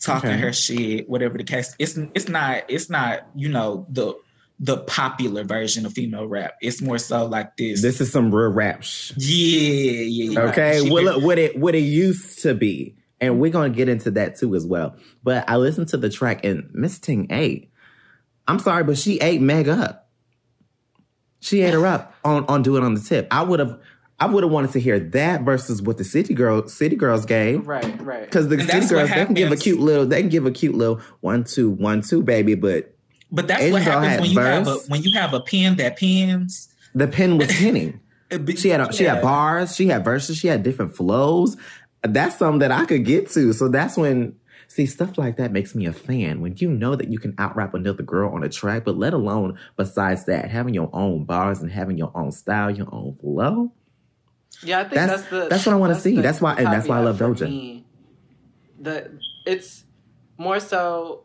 talking 0.00 0.30
Okay. 0.30 0.40
her 0.40 0.52
shit, 0.52 1.08
whatever 1.08 1.36
the 1.38 1.44
case. 1.44 1.74
It's 1.78 1.98
it's 2.14 2.28
not 2.28 2.64
it's 2.68 2.88
not 2.90 3.26
you 3.34 3.48
know 3.48 3.86
the 3.90 4.14
the 4.62 4.76
popular 4.84 5.42
version 5.42 5.86
of 5.86 5.92
female 5.94 6.26
rap. 6.28 6.52
It's 6.60 6.82
more 6.82 6.98
so 6.98 7.24
like 7.24 7.56
this. 7.56 7.80
This 7.80 7.98
is 8.00 8.12
some 8.12 8.34
real 8.34 8.50
rap. 8.50 8.82
Sh- 8.82 9.12
yeah, 9.16 10.02
yeah, 10.02 10.30
yeah. 10.32 10.40
okay, 10.50 10.80
She 10.84 10.90
well, 10.90 11.18
what 11.20 11.38
it 11.38 11.58
what 11.58 11.74
it 11.74 11.78
used 11.80 12.42
to 12.42 12.54
be, 12.54 12.94
and 13.20 13.40
we're 13.40 13.50
gonna 13.50 13.70
get 13.70 13.88
into 13.88 14.10
that 14.12 14.36
too 14.36 14.54
as 14.54 14.64
well. 14.66 14.96
But 15.22 15.48
I 15.48 15.56
listened 15.56 15.88
to 15.88 15.96
the 15.96 16.10
track, 16.10 16.44
and 16.44 16.68
Miss 16.72 16.98
Ting 16.98 17.26
ate. 17.30 17.70
I'm 18.48 18.58
sorry, 18.58 18.84
but 18.84 18.98
she 18.98 19.18
ate 19.20 19.40
Meg 19.40 19.68
up. 19.68 20.08
She 21.40 21.62
ate 21.62 21.74
her 21.74 21.86
up 21.86 22.14
on 22.24 22.44
on 22.46 22.62
do 22.62 22.76
it 22.76 22.82
on 22.84 22.94
the 22.94 23.00
tip. 23.00 23.26
I 23.30 23.42
would 23.42 23.60
have. 23.60 23.78
I 24.18 24.26
would 24.26 24.42
have 24.44 24.52
wanted 24.52 24.72
to 24.72 24.80
hear 24.80 24.98
that 25.00 25.42
versus 25.44 25.80
what 25.80 25.96
the 25.96 26.04
city 26.04 26.34
girl 26.34 26.68
city 26.68 26.94
girls 26.94 27.24
gave. 27.24 27.66
Right, 27.66 28.02
right. 28.02 28.24
Because 28.24 28.48
the 28.48 28.58
And 28.58 28.68
city 28.68 28.86
girls, 28.86 29.08
they 29.08 29.24
can 29.24 29.32
give 29.32 29.50
a 29.50 29.56
cute 29.56 29.80
little, 29.80 30.04
they 30.04 30.20
can 30.20 30.28
give 30.28 30.44
a 30.44 30.50
cute 30.50 30.74
little 30.74 31.00
one 31.20 31.44
two 31.44 31.70
one 31.70 32.02
two 32.02 32.22
baby, 32.22 32.54
but 32.54 32.94
But 33.32 33.48
that's 33.48 33.62
Asian 33.62 33.72
what 33.72 33.82
happens 33.82 34.20
when 34.20 34.30
you 34.30 34.40
have 34.40 34.66
a 34.68 34.74
when 34.88 35.02
you 35.02 35.18
have 35.18 35.32
a 35.32 35.40
pen 35.40 35.76
that 35.76 35.96
pins. 35.96 36.68
the 36.94 37.06
pen 37.08 37.38
was 37.38 37.48
pinning. 37.58 37.98
She 38.56 38.68
had 38.68 38.80
a, 38.82 38.92
she 38.92 39.04
had 39.04 39.22
bars, 39.22 39.74
she 39.74 39.88
had 39.88 40.04
verses, 40.04 40.36
she 40.36 40.48
had 40.48 40.62
different 40.62 40.94
flows. 40.94 41.56
That's 42.02 42.36
something 42.38 42.60
that 42.60 42.72
I 42.72 42.84
could 42.86 43.04
get 43.04 43.30
to. 43.32 43.52
So 43.52 43.68
that's 43.68 43.96
when 43.96 44.36
see 44.68 44.86
stuff 44.86 45.18
like 45.18 45.36
that 45.36 45.52
makes 45.52 45.74
me 45.74 45.86
a 45.86 45.92
fan. 45.92 46.40
When 46.40 46.54
you 46.56 46.70
know 46.70 46.94
that 46.94 47.08
you 47.08 47.18
can 47.18 47.34
out 47.38 47.56
rap 47.56 47.74
another 47.74 48.02
girl 48.02 48.30
on 48.32 48.42
a 48.44 48.48
track, 48.48 48.84
but 48.84 48.96
let 48.96 49.12
alone 49.12 49.58
besides 49.76 50.24
that, 50.26 50.48
having 50.50 50.74
your 50.74 50.88
own 50.92 51.24
bars 51.24 51.60
and 51.60 51.70
having 51.70 51.98
your 51.98 52.12
own 52.14 52.30
style, 52.32 52.70
your 52.70 52.88
own 52.92 53.16
flow. 53.20 53.72
Yeah, 54.62 54.80
I 54.80 54.82
think 54.82 54.94
That's- 54.94 55.20
that's, 55.20 55.30
the 55.30 55.48
that's 55.48 55.66
what 55.66 55.72
I 55.74 55.76
wanna 55.78 55.94
see. 55.94 56.16
the 56.16 56.22
That's 56.22 56.40
why- 56.40 56.54
and 56.54 56.66
that's 56.66 56.86
why 56.88 56.98
I 56.98 57.00
love 57.00 57.18
Doja. 57.18 57.48
me. 57.48 57.84
The 58.80 59.10
it's 59.46 59.84
more 60.38 60.60
so 60.60 61.24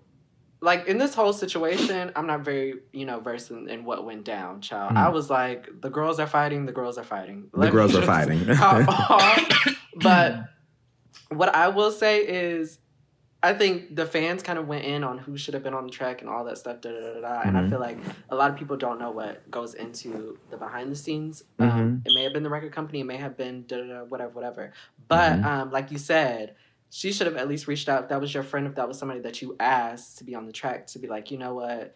like 0.62 0.88
in 0.88 0.98
this 0.98 1.14
whole 1.14 1.32
situation, 1.34 2.12
I'm 2.16 2.28
not 2.28 2.42
very 2.44 2.76
you 2.92 3.06
know 3.06 3.20
versed 3.20 3.52
in, 3.52 3.70
in 3.70 3.86
what 3.86 4.06
went 4.06 4.26
down, 4.26 4.62
child. 4.62 4.94
Mm. 4.94 4.98
I 4.98 5.10
was 5.10 5.30
like, 5.30 5.70
the 5.82 5.90
girls 5.90 6.20
are 6.20 6.28
fighting, 6.28 6.66
the 6.66 6.72
girls 6.72 6.98
are 6.98 7.04
fighting. 7.04 7.48
The 7.54 7.60
Let 7.60 7.66
me 7.68 7.72
girls 7.72 7.96
are 7.96 8.02
fighting. 8.02 8.46
but 10.02 10.46
what 11.30 11.54
I 11.56 11.70
will 11.70 11.92
say 11.92 12.20
is, 12.20 12.80
I 13.44 13.54
think 13.54 13.96
the 13.96 14.08
fans 14.08 14.42
kind 14.42 14.58
of 14.58 14.68
went 14.68 14.86
in 14.86 15.04
on 15.04 15.20
who 15.20 15.38
should 15.38 15.54
have 15.54 15.62
been 15.62 15.76
on 15.76 15.84
the 15.86 15.92
track 15.92 16.22
and 16.22 16.30
all 16.30 16.44
that 16.46 16.58
stuff. 16.58 16.82
Da, 16.82 16.90
da, 16.92 17.00
da, 17.00 17.14
da, 17.14 17.22
da. 17.22 17.42
And 17.42 17.56
I 17.58 17.62
Mhm. 17.62 17.70
feel 17.70 17.80
like 17.80 18.00
a 18.30 18.36
lot 18.36 18.50
of 18.50 18.58
people 18.58 18.76
don't 18.76 18.98
know 18.98 19.12
what 19.12 19.50
goes 19.52 19.76
into 19.76 20.40
the 20.50 20.58
behind 20.58 20.92
the 20.92 20.96
scenes. 20.96 21.44
Um, 21.60 22.02
it 22.06 22.14
may 22.14 22.24
have 22.24 22.34
been 22.34 22.42
the 22.44 22.50
record 22.50 22.72
company, 22.72 23.02
it 23.02 23.06
may 23.06 23.18
have 23.18 23.38
been 23.38 23.66
da, 23.68 23.78
da, 23.78 23.84
da, 23.84 24.04
whatever, 24.04 24.32
whatever. 24.32 24.74
But 25.08 25.42
Mhm. 25.42 25.46
um, 25.46 25.72
like 25.72 25.92
you 25.92 26.00
said, 26.00 26.56
she 26.90 27.12
should 27.12 27.28
have 27.28 27.36
at 27.36 27.48
least 27.48 27.68
reached 27.68 27.88
out. 27.88 28.04
If 28.04 28.10
that 28.10 28.22
was 28.22 28.34
your 28.34 28.42
friend, 28.44 28.66
if 28.66 28.76
that 28.76 28.88
was 28.88 28.98
somebody 28.98 29.20
that 29.22 29.42
you 29.42 29.56
asked 29.60 30.18
to 30.20 30.24
be 30.24 30.34
on 30.34 30.48
the 30.48 30.54
track, 30.54 30.88
to 30.88 31.00
be 31.00 31.08
like, 31.08 31.30
you 31.30 31.38
know 31.38 31.54
what, 31.54 31.96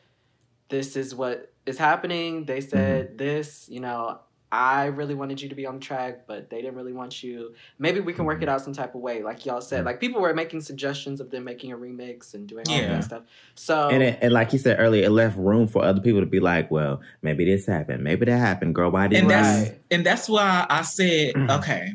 this 0.69 0.95
is 0.95 1.15
what 1.15 1.51
is 1.65 1.79
happening. 1.79 2.45
They 2.45 2.61
said 2.61 3.17
this, 3.17 3.67
you 3.69 3.79
know. 3.79 4.19
I 4.51 4.85
really 4.85 5.13
wanted 5.13 5.41
you 5.41 5.49
to 5.49 5.55
be 5.55 5.67
on 5.67 5.75
the 5.75 5.79
track, 5.79 6.25
but 6.25 6.49
they 6.49 6.61
didn't 6.61 6.75
really 6.75 6.93
want 6.93 7.21
you. 7.21 7.53
Maybe 7.77 7.99
we 7.99 8.13
can 8.13 8.25
work 8.25 8.41
it 8.41 8.49
out 8.49 8.61
some 8.61 8.73
type 8.73 8.95
of 8.95 9.01
way, 9.01 9.21
like 9.21 9.45
y'all 9.45 9.61
said. 9.61 9.85
Like 9.85 9.99
people 9.99 10.21
were 10.21 10.33
making 10.33 10.61
suggestions 10.61 11.19
of 11.21 11.29
them 11.29 11.43
making 11.43 11.71
a 11.71 11.77
remix 11.77 12.33
and 12.33 12.47
doing 12.47 12.67
all 12.67 12.75
Yeah. 12.75 12.87
that 12.87 13.03
stuff. 13.03 13.23
So 13.53 13.89
And 13.89 14.01
it, 14.01 14.19
and 14.21 14.33
like 14.33 14.51
you 14.51 14.57
said 14.57 14.79
earlier, 14.79 15.05
it 15.05 15.11
left 15.11 15.37
room 15.37 15.67
for 15.67 15.83
other 15.83 16.01
people 16.01 16.19
to 16.21 16.25
be 16.25 16.39
like, 16.39 16.71
well, 16.71 17.01
maybe 17.21 17.45
this 17.45 17.67
happened, 17.67 18.03
maybe 18.03 18.25
that 18.25 18.37
happened, 18.37 18.73
girl. 18.73 18.89
Why 18.89 19.07
didn't 19.07 19.23
and 19.23 19.31
that's 19.31 19.69
Right. 19.69 19.81
and 19.91 20.05
that's 20.05 20.27
why 20.27 20.65
I 20.69 20.81
said 20.81 21.35
okay. 21.51 21.93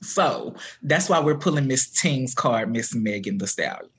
So 0.00 0.54
that's 0.82 1.08
why 1.08 1.18
we're 1.18 1.36
pulling 1.38 1.66
Miss 1.66 1.90
Ting's 1.90 2.34
card, 2.34 2.70
Miss 2.70 2.94
Megan 2.94 3.38
Thee 3.38 3.46
Stallion. 3.46 3.90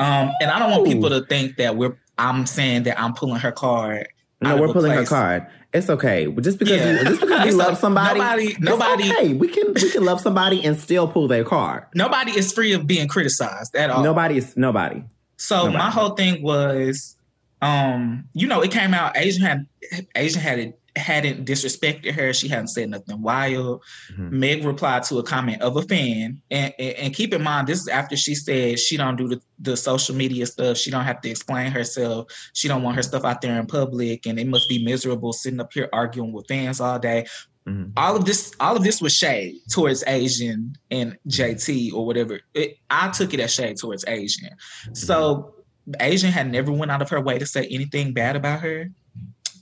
Um, 0.00 0.32
and 0.40 0.50
I 0.50 0.58
don't 0.58 0.70
want 0.70 0.86
people 0.86 1.10
to 1.10 1.24
think 1.26 1.56
that 1.58 1.76
we're. 1.76 1.96
I'm 2.16 2.46
saying 2.46 2.82
that 2.84 2.98
I'm 2.98 3.14
pulling 3.14 3.38
her 3.40 3.52
card. 3.52 4.08
No, 4.40 4.56
we're 4.56 4.72
pulling 4.72 4.92
her 4.92 5.04
card. 5.04 5.46
It's 5.72 5.90
okay. 5.90 6.26
Just 6.40 6.58
because 6.58 6.76
Yeah. 6.80 6.92
you, 7.00 7.04
just 7.04 7.20
because 7.20 7.44
you 7.46 7.52
love 7.52 7.76
somebody, 7.76 8.18
nobody- 8.20 8.44
it's 8.46 8.60
nobody- 8.60 9.10
okay. 9.12 9.34
We 9.34 9.48
can 9.48 9.74
we 9.74 9.90
can 9.90 10.04
love 10.04 10.20
somebody 10.20 10.64
and 10.64 10.78
still 10.78 11.08
pull 11.08 11.28
their 11.28 11.44
card. 11.44 11.84
Nobody 11.94 12.32
is 12.38 12.52
free 12.52 12.72
of 12.72 12.86
being 12.86 13.08
criticized 13.08 13.74
at 13.74 13.90
all. 13.90 14.02
Nobody 14.02 14.38
is 14.38 14.56
nobody. 14.56 15.02
So 15.36 15.56
Nobody. 15.56 15.76
my 15.78 15.90
whole 15.90 16.10
thing 16.10 16.42
was, 16.42 17.16
um, 17.62 18.24
you 18.32 18.46
know, 18.46 18.60
it 18.62 18.70
came 18.70 18.94
out. 18.94 19.16
Asian 19.16 19.42
had 19.42 19.66
Asian 20.14 20.40
had 20.40 20.58
it 20.58 20.78
hadn't 20.98 21.46
disrespected 21.46 22.12
her. 22.12 22.32
She 22.32 22.48
hadn't 22.48 22.68
said 22.68 22.90
nothing 22.90 23.22
wild. 23.22 23.82
Mhm. 24.12 24.30
Meg 24.32 24.64
replied 24.64 25.04
to 25.04 25.18
a 25.18 25.22
comment 25.22 25.62
of 25.62 25.76
a 25.76 25.82
fan, 25.82 26.40
and, 26.50 26.72
and 26.78 26.94
and 26.96 27.14
keep 27.14 27.32
in 27.32 27.42
mind 27.42 27.66
this 27.68 27.80
is 27.80 27.88
after 27.88 28.16
she 28.16 28.34
said 28.34 28.78
she 28.78 28.96
don't 28.96 29.16
do 29.16 29.28
the, 29.28 29.40
the 29.60 29.76
social 29.76 30.14
media 30.14 30.46
stuff. 30.46 30.76
She 30.76 30.90
don't 30.90 31.04
have 31.04 31.20
to 31.22 31.30
explain 31.30 31.70
herself. 31.70 32.26
She 32.52 32.68
don't 32.68 32.82
want 32.82 32.96
her 32.96 33.02
stuff 33.02 33.24
out 33.24 33.40
there 33.40 33.58
in 33.58 33.66
public, 33.66 34.26
and 34.26 34.38
it 34.38 34.46
must 34.46 34.68
be 34.68 34.84
miserable 34.84 35.32
sitting 35.32 35.60
up 35.60 35.72
here 35.72 35.88
arguing 35.92 36.32
with 36.32 36.46
fans 36.48 36.80
all 36.80 36.98
day. 36.98 37.26
Mhm. 37.68 37.92
All 37.96 38.16
of 38.16 38.24
this, 38.24 38.52
all 38.60 38.76
of 38.76 38.82
this 38.82 39.00
was 39.02 39.12
shade 39.14 39.56
towards 39.70 40.02
Asian 40.06 40.74
and 40.90 41.16
JT 41.26 41.92
or 41.92 42.06
whatever. 42.06 42.40
It, 42.54 42.76
I 42.90 43.08
took 43.10 43.34
it 43.34 43.40
as 43.40 43.52
shade 43.54 43.76
towards 43.76 44.04
Asian. 44.08 44.50
So 44.94 45.54
Asian 46.00 46.30
had 46.30 46.50
never 46.50 46.72
went 46.72 46.90
out 46.90 47.02
of 47.02 47.10
her 47.10 47.20
way 47.20 47.38
to 47.38 47.46
say 47.46 47.66
anything 47.70 48.12
bad 48.12 48.36
about 48.36 48.60
her. 48.60 48.90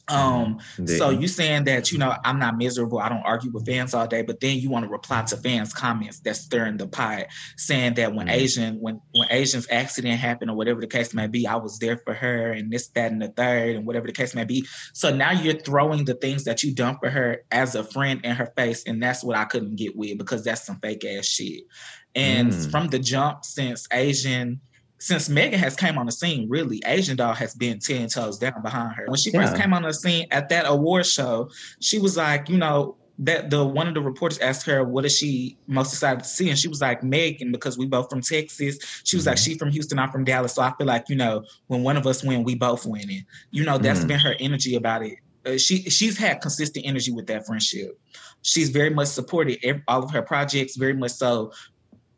Um, 0.09 0.61
so 0.85 1.11
you 1.11 1.27
saying 1.27 1.65
that 1.65 1.91
you 1.91 1.99
know 1.99 2.15
I'm 2.25 2.39
not 2.39 2.57
miserable, 2.57 2.99
I 2.99 3.09
don't 3.09 3.23
argue 3.25 3.51
with 3.51 3.67
fans 3.67 3.93
all 3.93 4.07
day, 4.07 4.23
but 4.23 4.41
then 4.41 4.59
you 4.59 4.71
want 4.71 4.85
to 4.85 4.91
reply 4.91 5.23
to 5.23 5.37
fans' 5.37 5.73
comments 5.73 6.21
that's 6.21 6.41
stirring 6.41 6.77
the 6.77 6.87
pot, 6.87 7.27
saying 7.57 7.95
that 7.95 8.15
when 8.15 8.29
Mhm. 8.29 8.33
Asian 8.33 8.81
when 8.81 9.01
when 9.13 9.27
Asian's 9.31 9.67
accident 9.71 10.19
happened 10.21 10.51
or 10.51 10.57
whatever 10.57 10.81
the 10.81 10.87
case 10.87 11.13
may 11.13 11.27
be, 11.27 11.47
I 11.47 11.57
was 11.57 11.79
there 11.79 11.97
for 11.99 12.15
her 12.15 12.53
and 12.53 12.71
this, 12.71 12.89
that, 12.89 13.11
and 13.11 13.21
the 13.21 13.29
third, 13.29 13.77
and 13.77 13.87
whatever 13.87 14.07
the 14.07 14.13
case 14.13 14.35
may 14.35 14.45
be. 14.45 14.65
So 14.93 15.15
now 15.15 15.33
you're 15.33 15.55
throwing 15.59 16.05
the 16.05 16.15
things 16.15 16.45
that 16.45 16.63
you 16.63 16.73
done 16.75 16.99
for 17.01 17.11
her 17.11 17.43
as 17.51 17.75
a 17.75 17.83
friend 17.83 18.21
in 18.25 18.37
her 18.37 18.53
face, 18.57 18.85
and 18.87 19.03
that's 19.03 19.25
what 19.25 19.37
I 19.37 19.45
couldn't 19.45 19.77
get 19.77 19.97
with 19.97 20.19
because 20.19 20.45
that's 20.45 20.65
some 20.65 20.79
fake 20.81 21.05
ass 21.05 21.27
shit. 21.27 21.65
And 22.15 22.51
Mm. 22.53 22.71
from 22.71 22.89
the 22.89 22.99
jump, 22.99 23.45
since 23.45 23.87
Asian 23.93 24.61
since 24.99 25.29
Megan 25.29 25.59
has 25.59 25.77
came 25.77 25.99
on 25.99 26.07
the 26.07 26.13
scene, 26.13 26.49
really, 26.49 26.83
Asian 26.87 27.17
Doll 27.17 27.35
has 27.35 27.55
been 27.55 27.79
10 27.79 28.09
toes 28.09 28.39
down 28.39 28.63
behind 28.63 28.95
her. 28.97 29.05
When 29.07 29.17
she 29.19 29.31
first 29.31 29.57
came 29.57 29.73
on 29.75 29.83
the 29.83 29.93
scene 29.93 30.27
at 30.31 30.49
that 30.49 30.65
award 30.67 31.07
show, 31.07 31.51
she 31.81 31.99
was 31.99 32.17
like, 32.17 32.49
you 32.49 32.57
know, 32.57 32.97
that 33.19 33.49
the 33.49 33.65
one 33.65 33.89
of 33.89 33.95
the 33.95 34.01
reporters 34.03 34.39
asked 34.41 34.67
her 34.67 34.85
what 34.85 35.07
is 35.07 35.17
she 35.17 35.57
most 35.67 35.93
excited 35.95 36.23
to 36.23 36.29
see, 36.29 36.51
and 36.51 36.59
she 36.59 36.69
was 36.69 36.83
like 36.83 37.03
Megan 37.03 37.51
because 37.51 37.79
we 37.79 37.87
both 37.87 38.11
from 38.11 38.21
Texas. 38.21 38.79
She 39.05 39.17
was 39.17 39.25
like 39.27 39.37
Mhm. 39.39 39.45
she 39.45 39.55
from 39.59 39.71
Houston, 39.71 39.99
I'm 39.99 40.11
from 40.11 40.25
Dallas, 40.25 40.55
so 40.55 40.61
I 40.63 40.73
feel 40.77 40.87
like 40.87 41.09
you 41.09 41.17
know 41.17 41.43
when 41.69 41.83
one 41.83 41.97
of 41.97 42.07
us 42.07 42.23
win, 42.23 42.45
we 42.45 42.55
both 42.55 42.85
win. 42.85 42.93
winning. 43.01 43.25
You 43.53 43.65
know 43.65 43.79
that's 43.79 44.01
Mhm. 44.05 44.09
been 44.09 44.19
her 44.21 44.35
energy 44.39 44.75
about 44.75 45.03
it. 45.03 45.15
Uh, 45.47 45.57
she 45.57 45.83
she's 45.89 46.19
had 46.19 46.43
consistent 46.43 46.85
energy 46.87 47.11
with 47.11 47.27
that 47.29 47.47
friendship. 47.47 47.99
She's 48.43 48.69
very 48.69 48.91
much 48.91 49.09
supported 49.09 49.59
ev- 49.63 49.81
all 49.89 50.03
of 50.03 50.11
her 50.11 50.21
projects, 50.23 50.77
very 50.77 50.93
much 50.95 51.13
so. 51.13 51.53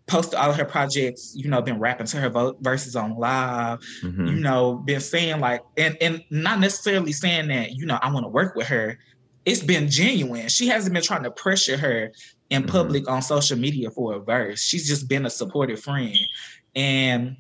Posted 0.09 0.35
all 0.39 0.51
of 0.51 0.57
her 0.57 0.65
projects, 0.65 1.33
you 1.37 1.49
know, 1.51 1.61
been 1.61 1.79
rapping 1.79 2.07
to 2.07 2.17
her 2.17 2.31
vo- 2.31 2.57
verses 2.61 2.97
on 2.97 3.17
live 3.19 3.79
Mhm. 4.03 4.29
you 4.31 4.41
know, 4.41 4.77
been 4.87 5.01
saying 5.01 5.39
like, 5.41 5.61
and 5.77 5.97
and 6.01 6.25
not 6.31 6.61
necessarily 6.61 7.13
saying 7.13 7.49
that, 7.49 7.73
you 7.73 7.85
know, 7.87 7.99
I 8.01 8.11
want 8.11 8.25
to 8.25 8.29
work 8.31 8.55
with 8.57 8.67
her. 8.69 8.99
It's 9.45 9.63
been 9.63 9.89
genuine. 9.91 10.49
She 10.49 10.67
hasn't 10.69 10.95
been 10.95 11.03
trying 11.03 11.23
to 11.25 11.31
pressure 11.31 11.77
her 11.77 12.11
in 12.51 12.63
Mhm. 12.65 12.69
public 12.69 13.09
on 13.09 13.21
social 13.23 13.59
media 13.59 13.91
for 13.91 14.15
a 14.15 14.19
verse. 14.19 14.63
She's 14.63 14.89
just 14.89 15.09
been 15.09 15.27
a 15.27 15.31
supportive 15.31 15.81
friend, 15.81 16.17
and 16.75 17.37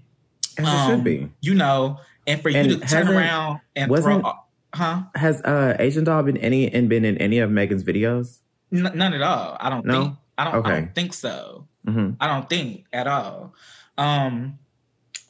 As 0.58 0.64
it 0.64 0.68
um, 0.68 0.90
should 0.90 1.04
be. 1.04 1.30
you 1.40 1.54
know, 1.54 1.98
and 2.26 2.40
for 2.42 2.50
And 2.50 2.70
you 2.70 2.78
to 2.78 2.87
turn 2.87 3.08
around 3.08 3.60
and 3.76 3.90
throw, 3.94 4.22
huh? 4.75 5.02
Has 5.14 5.40
uh 5.42 5.75
Asian 5.78 6.04
Doll 6.04 6.22
been 6.22 6.37
any 6.37 6.70
and 6.72 6.88
been 6.88 7.06
in 7.06 7.16
any 7.16 7.38
of 7.38 7.50
Megan's 7.50 7.82
videos? 7.82 8.40
N- 8.72 8.92
none 8.94 9.14
at 9.14 9.22
all. 9.22 9.56
I 9.58 9.70
don't 9.70 9.87
No? 9.87 10.02
think. 10.02 10.14
I 10.37 10.44
don't. 10.44 10.54
I 10.54 10.56
Okay. 10.58 10.70
don't 10.70 10.94
think 10.94 11.14
so. 11.14 11.66
Hmm 11.88 12.11
I 12.21 12.26
don't 12.26 12.49
think 12.49 12.87
at 12.92 13.07
all. 13.07 13.54
Um, 13.97 14.59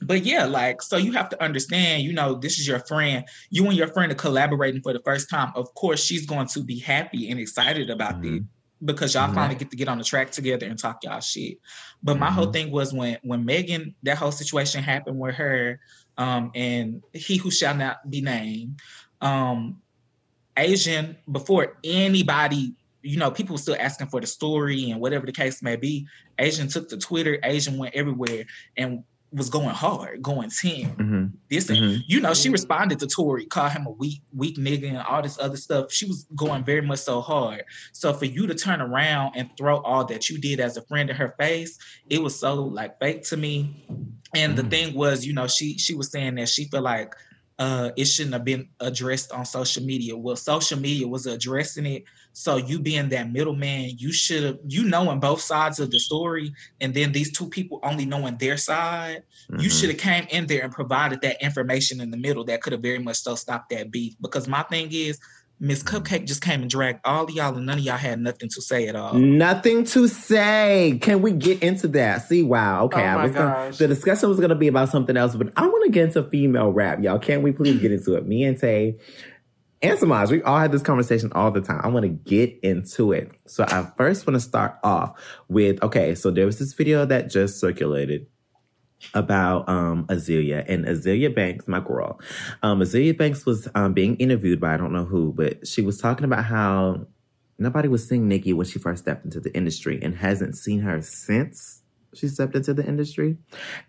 but 0.03 0.25
yeah, 0.25 0.45
like 0.45 0.81
so 0.83 0.97
you 0.97 1.13
have 1.13 1.29
to 1.31 1.43
understand, 1.43 2.03
you 2.05 2.13
know, 2.13 2.35
this 2.35 2.59
is 2.59 2.69
your 2.69 2.81
friend. 2.81 3.25
You 3.51 3.67
and 3.67 3.77
your 3.77 3.89
friend 3.89 4.13
are 4.13 4.17
collaborating 4.17 4.81
for 4.83 4.93
the 4.93 5.01
first 5.01 5.29
time. 5.29 5.53
Of 5.57 5.73
course, 5.75 6.03
she's 6.05 6.27
going 6.27 6.47
to 6.49 6.63
be 6.63 6.79
happy 6.79 7.31
and 7.31 7.41
excited 7.41 7.91
about 7.91 8.23
Mhm. 8.23 8.37
it 8.37 8.43
because 8.85 9.15
y'all 9.15 9.29
Mhm. 9.29 9.35
finally 9.35 9.57
get 9.57 9.71
to 9.73 9.77
get 9.77 9.89
on 9.89 9.99
the 9.99 10.05
track 10.05 10.31
together 10.31 10.67
and 10.67 10.79
talk 10.79 11.03
y'all 11.03 11.21
shit. 11.21 11.59
But 12.03 12.17
my 12.19 12.31
whole 12.31 12.47
Mhm. 12.47 12.53
thing 12.53 12.71
was 12.71 12.93
when 12.93 13.19
when 13.23 13.45
Megan 13.45 13.95
that 14.05 14.19
whole 14.19 14.31
situation 14.33 14.85
happened 14.85 15.19
with 15.19 15.35
her, 15.35 15.81
um, 16.17 16.53
and 16.55 17.03
he 17.13 17.37
who 17.37 17.51
shall 17.51 17.75
not 17.75 18.09
be 18.09 18.21
named, 18.21 18.81
um, 19.21 19.83
Asian 20.57 21.17
before 21.31 21.79
anybody, 21.85 22.75
you 23.09 23.17
know, 23.19 23.31
people 23.31 23.55
were 23.55 23.59
still 23.67 23.77
asking 23.79 24.09
for 24.09 24.21
the 24.21 24.27
story 24.27 24.91
and 24.91 25.01
whatever 25.01 25.27
the 25.27 25.33
case 25.33 25.63
may 25.63 25.77
be. 25.77 26.07
Asian 26.39 26.69
took 26.69 26.89
to 26.91 26.99
Twitter, 26.99 27.39
Asian 27.43 27.79
went 27.79 27.95
everywhere 27.95 28.45
and 28.77 29.03
was 29.33 29.51
going 29.51 29.69
hard, 29.69 30.23
going 30.23 30.51
10. 30.51 30.85
hmm 30.91 31.25
This 31.51 31.69
and 31.71 31.79
hmm 31.79 31.97
you 32.07 32.21
know, 32.21 32.33
she 32.35 32.49
responded 32.49 32.99
to 33.01 33.07
Tory, 33.07 33.45
called 33.47 33.73
him 33.73 33.87
a 33.87 33.91
weak, 33.91 34.23
weak 34.35 34.57
nigga, 34.57 34.89
and 34.89 34.99
all 34.99 35.23
this 35.23 35.39
other 35.39 35.57
stuff. 35.57 35.93
She 35.93 36.07
was 36.07 36.27
going 36.35 36.65
very 36.65 36.81
much 36.83 37.01
so 37.01 37.21
hard. 37.21 37.65
So 37.93 38.13
for 38.13 38.25
you 38.25 38.47
to 38.47 38.55
turn 38.55 38.81
around 38.81 39.35
and 39.37 39.51
throw 39.59 39.79
all 39.83 40.05
that 40.07 40.29
you 40.31 40.39
did 40.39 40.61
as 40.61 40.77
a 40.77 40.83
friend 40.89 41.11
in 41.11 41.17
her 41.17 41.35
face, 41.39 41.77
it 42.09 42.23
was 42.23 42.39
so 42.39 42.55
like 42.79 42.99
fake 43.01 43.23
to 43.31 43.37
me. 43.37 43.87
And 44.35 44.57
the 44.57 44.63
Mm. 44.63 44.71
thing 44.71 44.95
was, 44.95 45.25
you 45.27 45.33
know, 45.33 45.47
she 45.47 45.79
she 45.79 45.95
was 45.95 46.11
saying 46.11 46.35
that 46.37 46.49
she 46.49 46.65
felt 46.71 46.85
like 46.85 47.13
uh 47.59 47.91
it 47.97 48.05
shouldn't 48.07 48.35
have 48.35 48.45
been 48.45 48.69
addressed 48.81 49.33
on 49.33 49.45
social 49.45 49.83
media. 49.85 50.17
Well, 50.17 50.37
social 50.37 50.79
media 50.79 51.09
was 51.09 51.27
addressing 51.27 51.87
it. 51.87 52.05
So 52.33 52.57
you 52.57 52.81
being 52.81 53.09
that 53.11 53.31
middleman, 53.33 53.91
you 53.99 54.13
should 54.13 54.43
have 54.45 54.59
you 54.67 54.85
knowing 54.85 55.21
both 55.21 55.41
sides 55.41 55.81
of 55.81 55.91
the 55.91 55.99
story, 55.99 56.53
and 56.81 56.95
then 56.95 57.13
these 57.13 57.33
two 57.33 57.49
people 57.49 57.81
only 57.83 58.05
knowing 58.07 58.39
their 58.39 58.57
side 58.57 59.23
you 59.57 59.69
Mhm. 59.69 59.73
should 59.73 59.89
have 59.91 59.99
came 59.99 60.27
in 60.31 60.47
there 60.47 60.63
and 60.63 60.73
provided 60.73 61.21
that 61.23 61.43
information 61.43 62.01
in 62.01 62.11
the 62.11 62.17
middle 62.17 62.45
that 62.45 62.63
could 62.63 62.73
have 62.73 62.83
very 62.83 62.99
much 63.01 63.17
so 63.19 63.35
stopped 63.35 63.71
that 63.71 63.91
beef. 63.91 64.15
Because 64.21 64.47
my 64.47 64.63
thing 64.65 64.89
is, 64.93 65.19
Miss 65.61 65.83
CupcakKe 65.83 66.25
just 66.25 66.41
came 66.41 66.63
and 66.63 66.71
dragged 66.71 67.01
all 67.05 67.25
of 67.25 67.31
y'all, 67.31 67.55
and 67.57 67.67
none 67.67 67.79
of 67.79 67.85
y'all 67.85 67.97
had 67.97 68.21
nothing 68.21 68.49
to 68.51 68.63
say 68.63 68.87
at 68.87 68.95
all. 68.95 69.15
Nothing 69.15 69.85
to 69.87 70.07
say. 70.07 70.99
Can 71.03 71.21
we 71.21 71.33
get 71.33 71.63
into 71.63 71.89
that? 71.89 72.23
See, 72.29 72.43
wow. 72.43 72.85
Okay, 72.85 73.03
Oh 73.03 73.05
I 73.05 73.15
my 73.17 73.23
was 73.25 73.33
gonna, 73.33 73.73
the 73.73 73.89
discussion 73.89 74.29
was 74.29 74.39
going 74.39 74.51
to 74.51 74.55
be 74.55 74.69
about 74.69 74.89
something 74.89 75.17
else, 75.17 75.35
but 75.35 75.53
I 75.57 75.67
want 75.67 75.85
to 75.87 75.91
get 75.91 76.05
into 76.05 76.23
female 76.31 76.71
rap, 76.71 77.03
y'all. 77.03 77.19
Can 77.19 77.43
we 77.43 77.53
please 77.53 77.81
get 77.81 77.93
into 77.93 78.15
it? 78.15 78.27
Me 78.27 78.45
and 78.45 78.59
Tay 78.59 78.99
and 79.81 79.99
Samaj, 79.99 80.31
we 80.31 80.43
all 80.43 80.59
had 80.59 80.73
this 80.73 80.83
conversation 80.83 81.33
all 81.35 81.51
the 81.51 81.61
time. 81.61 81.81
I 81.85 81.89
want 81.89 82.03
to 82.03 82.09
get 82.09 82.59
into 82.63 83.13
it. 83.13 83.31
So 83.47 83.65
I 83.65 83.91
first 83.97 84.27
want 84.27 84.35
to 84.35 84.41
start 84.41 84.77
off 84.83 85.21
with 85.49 85.83
okay. 85.83 86.15
So 86.15 86.31
there 86.31 86.47
was 86.47 86.59
this 86.59 86.73
video 86.73 87.05
that 87.07 87.31
just 87.31 87.61
circulated 87.61 88.27
about 89.15 89.69
um 89.69 90.07
Azealia 90.07 90.65
and 90.69 90.85
Azealia 90.85 91.35
Banks, 91.35 91.69
my 91.69 91.81
girl. 91.81 92.21
Um 92.63 92.81
Azealia 92.81 93.17
Banks 93.17 93.47
was 93.47 93.69
um 93.75 93.93
being 93.93 94.17
interviewed 94.17 94.61
by 94.61 94.75
I 94.75 94.77
don't 94.77 94.93
know 94.93 95.05
who, 95.05 95.33
but 95.33 95.67
she 95.67 95.83
was 95.83 95.99
talking 95.99 96.25
about 96.25 96.45
how 96.45 97.07
nobody 97.59 97.89
was 97.89 98.09
seeing 98.09 98.29
Nicki 98.29 98.53
when 98.53 98.67
she 98.67 98.79
first 98.79 99.03
stepped 99.03 99.25
into 99.25 99.41
the 99.41 99.55
industry 99.55 99.99
and 100.03 100.17
hasn't 100.17 100.57
seen 100.57 100.81
her 100.81 101.01
since 101.03 101.83
she 102.15 102.29
stepped 102.29 102.55
into 102.57 102.75
the 102.75 102.87
industry. 102.87 103.37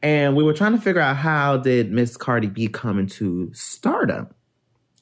And 0.02 0.36
we 0.36 0.44
were 0.44 0.54
trying 0.54 0.74
to 0.74 0.82
figure 0.82 1.02
out 1.02 1.18
how 1.18 1.58
did 1.58 1.92
Miss 1.92 2.18
Cardi 2.18 2.48
B 2.48 2.68
come 2.68 3.00
into 3.00 3.52
stardom? 3.54 4.28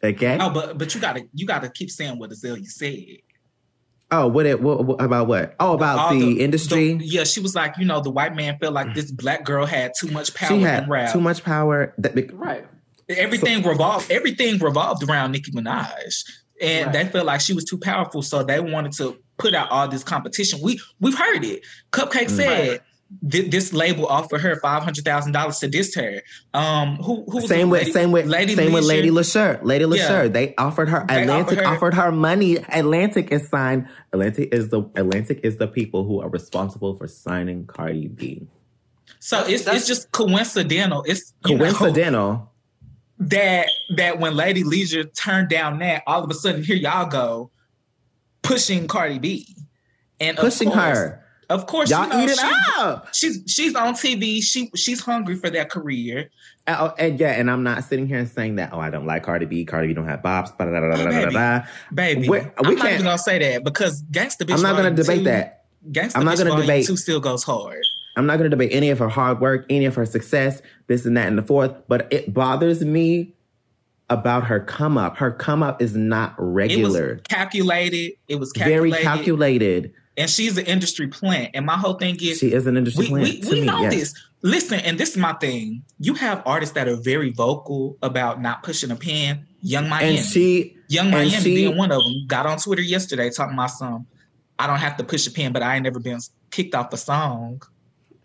Okay. 0.03 0.37
Oh, 0.39 0.49
but 0.49 0.77
but 0.77 0.93
you 0.93 1.01
gotta 1.01 1.27
you 1.33 1.47
gotta 1.47 1.69
keep 1.69 1.89
saying 1.89 2.19
what 2.19 2.31
Azalea 2.31 2.65
said. 2.65 3.17
Oh, 4.09 4.27
what 4.27 4.45
it 4.45 4.61
what, 4.61 4.85
what- 4.85 5.01
about 5.01 5.27
what? 5.27 5.55
Oh, 5.59 5.73
about 5.73 5.99
All 5.99 6.09
the, 6.17 6.39
industry. 6.41 6.93
the- 6.93 7.05
yeah, 7.05 7.23
she 7.25 7.41
was 7.41 7.55
like, 7.55 7.77
you 7.77 7.85
know, 7.85 7.99
the 8.01 8.09
white 8.09 8.35
man 8.35 8.57
felt 8.57 8.73
like 8.73 8.93
this 8.95 9.11
black 9.11 9.43
girl 9.43 9.65
had 9.65 9.91
too 9.99 10.07
much 10.07 10.33
power 10.33 10.49
she 10.49 10.55
in 10.55 10.61
had 10.61 10.87
rap. 10.89 11.11
too 11.11 11.19
much 11.19 11.43
power. 11.43 11.93
That, 11.97 12.31
Right. 12.33 12.65
everything 13.09 13.63
revolved 13.63 14.09
everything 14.11 14.57
revolved 14.59 15.07
around 15.09 15.31
Nicki 15.33 15.51
Minaj. 15.51 16.23
And 16.61 16.87
Right. 16.87 16.93
they 17.05 17.09
felt 17.11 17.25
like 17.27 17.41
she 17.41 17.53
was 17.53 17.65
too 17.65 17.77
powerful, 17.77 18.21
so 18.23 18.43
they 18.43 18.59
wanted 18.59 18.93
to 18.93 19.17
put 19.37 19.53
out 19.53 19.69
all 19.69 19.87
this 19.87 20.03
competition. 20.03 20.59
We 20.63 20.79
we've 20.99 21.17
heard 21.17 21.43
it. 21.43 21.61
CupcakKe 21.91 22.25
Mm. 22.25 22.29
said 22.31 22.81
thi- 23.29 23.47
this 23.47 23.73
label 23.73 24.05
offered 24.07 24.41
her 24.41 24.55
five 24.59 24.83
hundred 24.83 25.05
thousand 25.05 25.31
dollars 25.31 25.59
to 25.59 25.67
diss 25.67 25.95
her. 25.95 26.21
Um, 26.53 26.97
who 26.97 27.23
who 27.29 27.37
was 27.37 27.47
same 27.47 27.69
with 27.69 27.81
lady- 27.81 27.91
same 27.91 28.11
with 28.11 28.25
Lady 28.25 28.55
same 28.55 28.73
with 28.73 28.83
Lady 28.83 29.09
Leshurr? 29.09 29.59
Leshurr. 29.61 29.65
Lady 29.65 29.85
Yeah. 29.97 30.27
They 30.27 30.53
offered 30.57 30.89
her 30.89 31.05
They 31.07 31.21
Atlantic 31.23 31.59
offered 31.59 31.67
offered 31.67 31.93
her- 31.95 32.01
her, 32.03 32.11
money. 32.11 32.57
Atlantic 32.57 33.31
is 33.31 33.47
signed. 33.49 33.87
Atlantic 34.13 34.53
is 34.53 34.69
the 34.69 34.81
Atlantic 34.95 35.39
is 35.43 35.57
the 35.57 35.67
people 35.67 36.03
who 36.05 36.19
are 36.21 36.29
responsible 36.29 36.95
for 36.95 37.07
signing 37.07 37.65
Cardi 37.65 38.07
B. 38.07 38.47
So 39.19 39.37
That's- 39.37 39.53
it's 39.53 39.63
that's- 39.65 39.81
it's 39.81 39.87
just 39.87 40.11
coincidental. 40.11 41.03
It's 41.07 41.33
you 41.45 41.57
know, 41.57 41.63
Coincidental. 41.73 42.51
that 43.19 43.67
that 43.95 44.19
when 44.19 44.35
Lady 44.35 44.63
Leshurr 44.63 45.11
turned 45.15 45.49
down 45.49 45.79
that, 45.79 46.03
all 46.05 46.23
of 46.23 46.29
a 46.29 46.33
sudden 46.33 46.63
here 46.63 46.75
y'all 46.75 47.07
go 47.07 47.51
pushing 48.41 48.87
Cardi 48.87 49.19
B. 49.19 49.55
And 50.19 50.35
pushing 50.37 50.69
course- 50.69 50.97
her. 50.97 51.23
Of 51.49 51.65
course, 51.65 51.89
Y'all 51.89 52.03
you 52.03 52.09
know, 52.09 52.23
eat 52.23 52.29
it 52.31 52.37
she- 52.39 52.51
up. 52.81 53.07
She's 53.13 53.43
she's 53.47 53.73
on 53.75 53.93
TV. 53.93 54.43
She 54.43 54.69
she's 54.75 54.99
hungry 54.99 55.35
for 55.37 55.49
that 55.49 55.69
career. 55.69 56.29
Oh, 56.67 56.93
and 56.99 57.17
yeah, 57.17 57.31
and 57.31 57.49
I'm 57.49 57.63
not 57.63 57.85
sitting 57.85 58.05
here 58.07 58.17
and 58.19 58.27
saying 58.27 58.55
that. 58.57 58.73
Oh, 58.73 58.79
I 58.79 58.89
don't 58.89 59.05
like 59.05 59.23
Cardi 59.23 59.45
B. 59.45 59.63
Cardi 59.63 59.87
B 59.87 59.93
don't 59.93 60.07
have 60.07 60.21
bops. 60.21 60.55
Blah, 60.57 60.65
blah, 60.67 60.79
blah, 60.81 60.89
Oh, 60.89 61.03
blah, 61.03 61.11
baby. 61.11 61.31
blah. 61.31 61.61
Baby, 61.93 62.27
We- 62.29 62.39
I'm 62.39 62.49
we 62.67 62.75
not 62.75 62.81
can't- 62.81 62.93
even 62.95 63.05
gonna 63.05 63.17
say 63.17 63.39
that 63.39 63.63
because 63.63 64.03
Gangsta 64.11 64.41
Bitch. 64.43 64.55
I'm 64.55 64.61
not 64.61 64.75
gonna 64.75 64.91
debate 64.91 65.19
2 65.19 65.23
that. 65.25 65.65
Gangsta 65.91 66.17
I'm 66.17 66.25
not 66.25 66.37
gonna 66.37 66.59
debate- 66.61 66.85
Two 66.85 66.97
still 66.97 67.21
goes 67.21 67.43
hard. 67.43 67.81
I'm 68.17 68.25
not 68.25 68.37
going 68.39 68.45
to 68.45 68.49
debate 68.49 68.71
any 68.73 68.89
of 68.89 68.97
her 68.97 69.09
hard 69.09 69.39
work, 69.39 69.67
any 69.69 69.85
of 69.85 69.93
her 69.93 70.03
success, 70.07 70.59
this 70.87 71.05
and 71.05 71.15
that 71.15 71.27
and 71.27 71.37
the 71.37 71.43
fourth. 71.43 71.71
But 71.87 72.07
it 72.11 72.33
bothers 72.33 72.83
me 72.83 73.35
about 74.09 74.43
her 74.45 74.59
come 74.59 74.97
up. 74.97 75.17
Her 75.17 75.29
come 75.29 75.61
up 75.61 75.83
is 75.83 75.95
not 75.95 76.31
It 76.31 76.41
was 76.41 76.47
regular. 76.55 77.15
calculated. 77.29 78.13
It 78.27 78.39
was 78.39 78.51
Very 78.57 78.91
calculated. 78.91 79.93
Calculated. 80.17 80.21
And 80.21 80.29
she's 80.29 80.57
an 80.57 80.65
industry 80.65 81.07
plant. 81.07 81.51
And 81.53 81.65
my 81.65 81.77
whole 81.77 81.93
thing 81.93 82.17
is 82.21 82.39
She 82.39 82.51
is 82.53 82.65
an 82.67 82.75
industry 82.77 83.03
we, 83.05 83.09
plant 83.09 83.23
we, 83.23 83.41
to 83.41 83.49
we 83.49 83.59
me. 83.61 83.65
know 83.67 83.81
yes. 83.81 83.93
this. 83.93 84.13
Listen, 84.41 84.79
and 84.81 84.97
this 84.97 85.11
is 85.11 85.17
my 85.17 85.33
thing. 85.33 85.83
You 85.99 86.13
have 86.15 86.41
artists 86.45 86.75
that 86.75 86.87
are 86.87 86.95
very 86.95 87.31
vocal 87.31 87.97
about 88.01 88.41
not 88.41 88.63
pushing 88.63 88.91
a 88.91 88.95
pen. 88.95 89.45
Yung 89.61 89.89
Miami. 89.89 90.17
And 90.17 90.25
she 90.25 90.75
Young 90.89 91.07
and 91.07 91.15
Miami 91.15 91.31
she- 91.31 91.55
being 91.55 91.77
one 91.77 91.91
of 91.91 92.03
them. 92.03 92.13
Got 92.27 92.45
on 92.45 92.57
Twitter 92.57 92.81
yesterday 92.81 93.29
talking 93.29 93.53
about 93.53 93.71
some. 93.71 94.05
I 94.59 94.65
don't 94.67 94.79
have 94.79 94.97
to 94.97 95.03
push 95.03 95.27
a 95.27 95.31
pen, 95.31 95.53
but 95.53 95.61
I 95.61 95.75
ain't 95.75 95.83
never 95.83 95.99
been 95.99 96.19
kicked 96.51 96.73
off 96.73 96.91
a 96.93 96.97
song. 96.97 97.61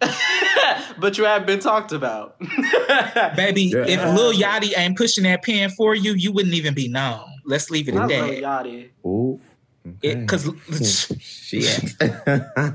but 0.98 1.18
you 1.18 1.24
have 1.24 1.44
been 1.46 1.58
talked 1.60 1.92
about. 1.92 2.38
Baby, 3.36 3.64
Yeah. 3.64 3.84
if 3.86 4.00
Lil 4.16 4.32
Yachty 4.32 4.76
ain't 4.76 4.96
pushing 4.96 5.24
that 5.24 5.42
pen 5.42 5.70
for 5.70 5.94
you, 5.94 6.14
you 6.14 6.32
wouldn't 6.32 6.54
even 6.54 6.74
be 6.74 6.88
known. 6.88 7.24
Let's 7.44 7.70
leave 7.70 7.88
it 7.88 7.94
I 7.94 8.04
at 8.04 8.08
love 8.08 8.08
that. 8.08 8.42
Yachty. 8.42 8.88
Ooh. 9.04 9.40
Because 10.00 10.44
Shit. 11.20 11.94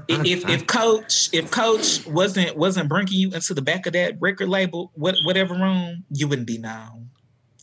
if 0.09 0.49
if 0.49 0.67
coach 0.67 1.29
if 1.33 1.49
coach 1.51 2.05
wasn't 2.07 2.57
wasn't 2.57 2.89
bringing 2.89 3.13
you 3.13 3.31
into 3.31 3.53
the 3.53 3.61
back 3.61 3.85
of 3.85 3.93
that 3.93 4.15
record 4.19 4.49
label 4.49 4.91
what, 4.95 5.15
whatever 5.23 5.53
room 5.53 6.03
you 6.11 6.27
wouldn't 6.27 6.47
be 6.47 6.57
known. 6.57 7.09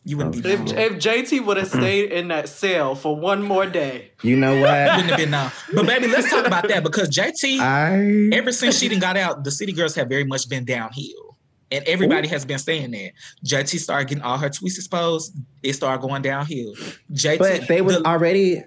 You 0.07 0.19
wouldn't 0.19 0.43
be 0.43 0.51
If, 0.51 0.61
known. 0.61 0.79
If 0.79 0.93
JT 0.95 1.47
would 1.47 1.57
have 1.57 1.69
stayed 1.69 2.13
in 2.13 2.29
that 2.29 2.49
cell 2.51 2.95
for 2.95 3.17
one 3.17 3.43
more 3.43 3.65
day, 3.65 4.11
you 4.23 4.37
know 4.37 4.55
You 4.55 4.61
what? 4.63 4.71
wouldn't 4.97 5.09
have 5.11 5.19
been 5.19 5.31
known. 5.31 5.51
But 5.75 5.87
baby 5.87 6.09
let's 6.09 6.29
talk 6.31 6.47
about 6.47 6.69
that 6.69 6.83
because 6.83 7.09
JT 7.11 7.59
I 7.61 8.35
ever 8.37 8.53
since 8.53 8.79
she 8.79 8.89
didn't 8.89 9.01
got 9.03 9.17
out 9.17 9.45
the 9.45 9.51
city 9.51 9.73
girls 9.73 9.95
have 9.95 10.09
very 10.09 10.25
much 10.25 10.49
been 10.49 10.65
downhill. 10.65 11.37
And 11.71 11.83
everybody 11.89 12.29
has 12.29 12.45
been 12.45 12.59
saying 12.59 12.91
that 12.93 13.13
JT 13.47 13.79
started 13.79 14.09
getting 14.09 14.23
all 14.23 14.37
her 14.39 14.49
tweets 14.51 14.77
exposed. 14.77 15.35
It 15.63 15.73
started 15.73 16.03
going 16.07 16.23
downhill. 16.23 16.75
JT 17.13 17.39
but 17.39 17.69
they 17.69 17.81
was 17.83 17.97
the- 17.99 18.07
already 18.07 18.63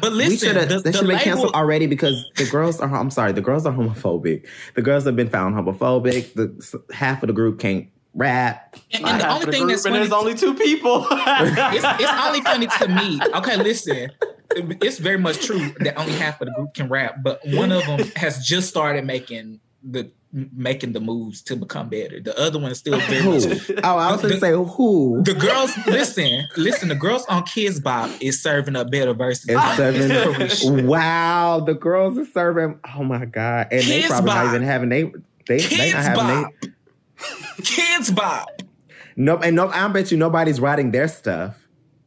but 0.00 0.12
we 0.12 0.18
listen 0.18 0.48
should 0.48 0.56
have 0.56 0.68
the, 0.68 0.78
they 0.80 0.90
the 0.90 0.92
should 0.92 1.00
have 1.00 1.08
been 1.08 1.16
label, 1.16 1.24
canceled 1.24 1.54
already 1.54 1.86
because 1.86 2.30
the 2.36 2.46
girls 2.46 2.80
are 2.80 2.94
I'm 2.94 3.10
sorry, 3.10 3.32
the 3.32 3.40
girls 3.40 3.66
are 3.66 3.72
homophobic. 3.72 4.46
The 4.74 4.82
girls 4.82 5.04
have 5.04 5.16
been 5.16 5.28
found 5.28 5.54
homophobic. 5.54 6.34
The 6.34 6.94
half 6.94 7.22
of 7.22 7.28
the 7.28 7.32
group 7.32 7.58
can't 7.58 7.88
rap. 8.14 8.76
and, 8.92 9.04
and 9.04 9.20
the 9.20 9.28
only 9.28 9.46
the 9.46 9.52
thing 9.52 9.60
group, 9.62 9.70
that's 9.72 9.82
funny 9.82 9.98
there's 9.98 10.12
only 10.12 10.34
two 10.34 10.54
people. 10.54 11.06
it's, 11.10 12.02
it's 12.02 12.24
only 12.24 12.40
funny 12.42 12.66
to 12.66 12.88
me. 12.88 13.20
Okay, 13.34 13.56
listen. 13.56 14.10
It's 14.56 14.98
very 14.98 15.18
much 15.18 15.44
true 15.44 15.74
that 15.80 15.98
only 15.98 16.12
half 16.12 16.40
of 16.40 16.46
the 16.46 16.54
group 16.54 16.74
can 16.74 16.88
rap, 16.88 17.16
but 17.22 17.40
one 17.46 17.72
of 17.72 17.84
them 17.86 18.06
has 18.14 18.46
just 18.46 18.68
started 18.68 19.04
making 19.04 19.60
the 19.82 20.10
making 20.52 20.92
the 20.92 21.00
moves 21.00 21.40
to 21.42 21.54
become 21.56 21.88
better. 21.88 22.20
The 22.20 22.36
other 22.38 22.58
one 22.58 22.72
is 22.72 22.78
still 22.78 22.98
very 22.98 23.22
much. 23.22 23.70
Oh, 23.84 23.96
I 23.96 24.10
was 24.12 24.20
gonna 24.22 24.40
say 24.40 24.52
who 24.52 25.22
The 25.22 25.34
girls, 25.34 25.70
listen, 25.86 26.44
listen. 26.56 26.88
The 26.88 26.94
girls 26.96 27.24
on 27.26 27.44
Kidz 27.44 27.82
Bop 27.82 28.10
is 28.20 28.42
serving 28.42 28.74
up 28.76 28.90
better 28.90 29.14
than 29.14 29.34
serving. 29.76 30.86
Wow, 30.86 31.60
the 31.64 31.74
girls 31.74 32.18
are 32.18 32.26
serving. 32.26 32.80
Oh 32.96 33.04
my 33.04 33.24
god, 33.26 33.68
and 33.70 33.82
they 33.82 34.02
probably 34.02 34.32
not 34.34 34.46
even 34.46 34.62
having 34.62 34.88
they 34.88 35.04
they 35.46 35.58
they 35.58 35.58
Kids 35.60 35.94
not 35.94 36.02
having 36.04 36.52
they. 36.62 36.68
Kidz 37.62 38.14
Bop. 38.14 38.48
Nope, 39.16 39.40
and 39.44 39.54
nope. 39.54 39.70
I 39.72 39.86
bet 39.88 40.10
you 40.10 40.16
nobody's 40.18 40.58
writing 40.60 40.90
their 40.90 41.06
stuff. 41.08 41.56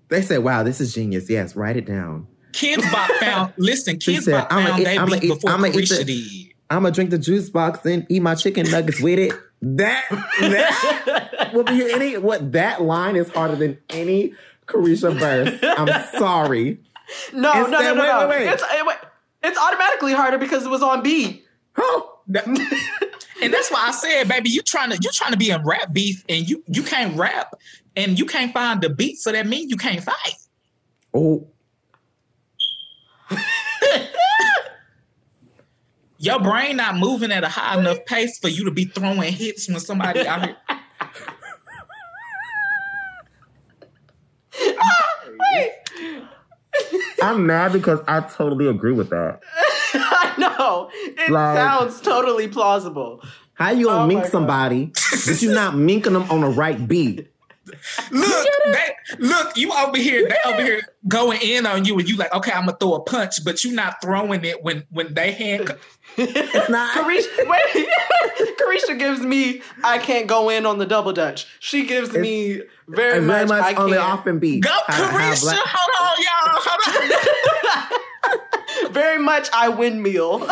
They 0.09 0.21
said, 0.21 0.39
"Wow, 0.43 0.63
this 0.63 0.81
is 0.81 0.93
genius." 0.93 1.29
Yes, 1.29 1.55
write 1.55 1.77
it 1.77 1.85
down. 1.85 2.27
Kidz 2.51 2.91
Bop 2.91 3.09
found. 3.19 3.53
Listen, 3.57 3.97
Kids 3.99 4.25
said, 4.25 4.31
Bop 4.31 4.47
"I'ma 4.51 4.67
found 4.69 4.81
eat- 4.81 4.83
they 4.83 4.97
I'ma 4.97 5.13
beat 5.13 5.23
eat- 5.23 5.27
before 5.29 5.51
eat 5.67 5.73
Caresha 5.75 5.97
the- 5.99 6.03
did. 6.43 6.53
I'm 6.69 6.83
gonna 6.83 6.93
drink 6.93 7.09
the 7.11 7.17
juice 7.17 7.49
box 7.49 7.85
and 7.85 8.05
eat 8.09 8.21
my 8.21 8.35
chicken 8.35 8.69
nuggets 8.69 9.01
with 9.01 9.19
it. 9.19 9.33
That 9.61 10.03
that 10.39 11.51
will 11.53 11.63
be 11.63 11.91
any 11.93 12.17
what 12.17 12.51
that 12.51 12.81
line 12.81 13.15
is 13.15 13.29
harder 13.29 13.55
than 13.55 13.77
any 13.89 14.33
Caresha 14.67 15.17
verse. 15.17 15.59
I'm 15.63 15.87
sorry. 16.19 16.79
no, 17.33 17.41
no, 17.41 17.53
no, 17.53 17.65
Instead- 17.65 17.95
no, 17.95 18.01
wait, 18.01 18.07
no. 18.07 18.27
wait, 18.27 18.39
wait. 18.45 18.53
It's, 18.53 18.63
it, 18.63 18.97
it's 19.43 19.57
automatically 19.57 20.13
harder 20.13 20.37
because 20.37 20.65
it 20.65 20.69
was 20.69 20.83
on 20.83 21.01
beat. 21.03 21.43
Oh, 21.79 22.19
And 22.33 23.53
that's 23.53 23.69
why 23.69 23.85
I 23.87 23.91
said, 23.91 24.27
baby, 24.27 24.49
you 24.49 24.63
trying 24.63 24.89
to 24.89 24.97
you 24.99 25.11
trying 25.13 25.31
to 25.31 25.37
be 25.37 25.51
in 25.51 25.63
rap 25.63 25.93
beef, 25.93 26.25
and 26.27 26.49
you 26.49 26.63
you 26.67 26.81
can't 26.81 27.15
rap, 27.15 27.53
and 27.95 28.17
you 28.17 28.25
can't 28.25 28.51
find 28.51 28.81
the 28.81 28.89
beat, 28.89 29.19
so 29.19 29.31
that 29.31 29.45
means 29.45 29.69
you 29.69 29.77
can't 29.77 30.03
fight. 30.03 30.33
oh, 31.13 31.47
Your 36.19 36.39
brain 36.39 36.77
not 36.77 36.97
moving 36.97 37.31
at 37.31 37.43
a 37.43 37.47
high 37.47 37.79
enough 37.79 38.03
pace 38.05 38.39
for 38.39 38.47
you 38.47 38.65
to 38.65 38.71
be 38.71 38.85
throwing 38.85 39.31
hits 39.31 39.67
when 39.69 39.79
somebody 39.79 40.25
out 40.27 40.45
here. 40.45 40.57
Ah, 44.79 45.03
I'm 47.23 47.45
mad 47.45 47.73
because 47.73 47.99
I 48.07 48.21
totally 48.21 48.67
agree 48.67 48.91
with 48.91 49.09
that. 49.09 49.41
I 49.93 50.33
know. 50.37 50.89
It 50.93 51.31
Like- 51.31 51.57
sounds 51.57 52.01
totally 52.01 52.47
plausible. 52.47 53.21
How 53.53 53.71
you 53.71 53.85
gonna 53.85 54.03
Oh 54.03 54.07
mink 54.07 54.25
somebody, 54.25 54.91
but 55.25 55.41
you 55.41 55.51
not 55.51 55.73
minking 55.75 56.13
them 56.13 56.29
on 56.29 56.41
the 56.41 56.47
right 56.49 56.87
beat? 56.87 57.27
Look, 58.11 58.47
they, 58.65 58.95
look, 59.19 59.57
you 59.57 59.71
over 59.73 59.97
here, 59.97 60.27
they 60.27 60.37
over 60.51 60.63
here 60.63 60.81
going 61.07 61.39
in 61.41 61.65
on 61.65 61.85
you, 61.85 61.97
and 61.99 62.07
you 62.09 62.17
like, 62.17 62.33
okay, 62.33 62.51
I'm 62.51 62.65
gonna 62.65 62.77
throw 62.77 62.95
a 62.95 62.99
punch, 63.01 63.43
but 63.45 63.63
you're 63.63 63.73
not 63.73 64.01
throwing 64.01 64.43
it 64.45 64.63
when 64.63 64.85
when 64.91 65.13
they 65.13 65.31
hand. 65.31 65.75
It's 66.17 66.69
not. 66.69 66.95
Caresha, 66.97 67.49
wait. 67.49 67.87
Caresha 68.57 68.97
gives 68.97 69.21
me 69.21 69.61
I 69.83 69.97
can't 69.97 70.27
go 70.27 70.49
in 70.49 70.65
on 70.65 70.77
the 70.79 70.85
double 70.85 71.13
dutch. 71.13 71.45
She 71.59 71.85
gives 71.85 72.11
me 72.13 72.61
very, 72.87 73.19
very 73.19 73.45
much, 73.45 73.49
much 73.49 73.63
I 73.63 73.73
on 73.75 73.89
the 73.89 73.97
can't. 73.97 74.09
off 74.11 74.25
and 74.27 74.39
beat. 74.41 74.63
Go, 74.63 74.69
How- 74.87 75.05
how 75.05 75.17
Caresha! 75.17 75.41
black- 75.41 75.59
Hold 75.65 76.09
on, 76.09 76.23
y'all. 76.23 76.61
Hold 76.61 77.91
on. 77.91 77.97
Very 78.91 79.21
much 79.21 79.49
I 79.53 79.69
windmill. 79.69 80.47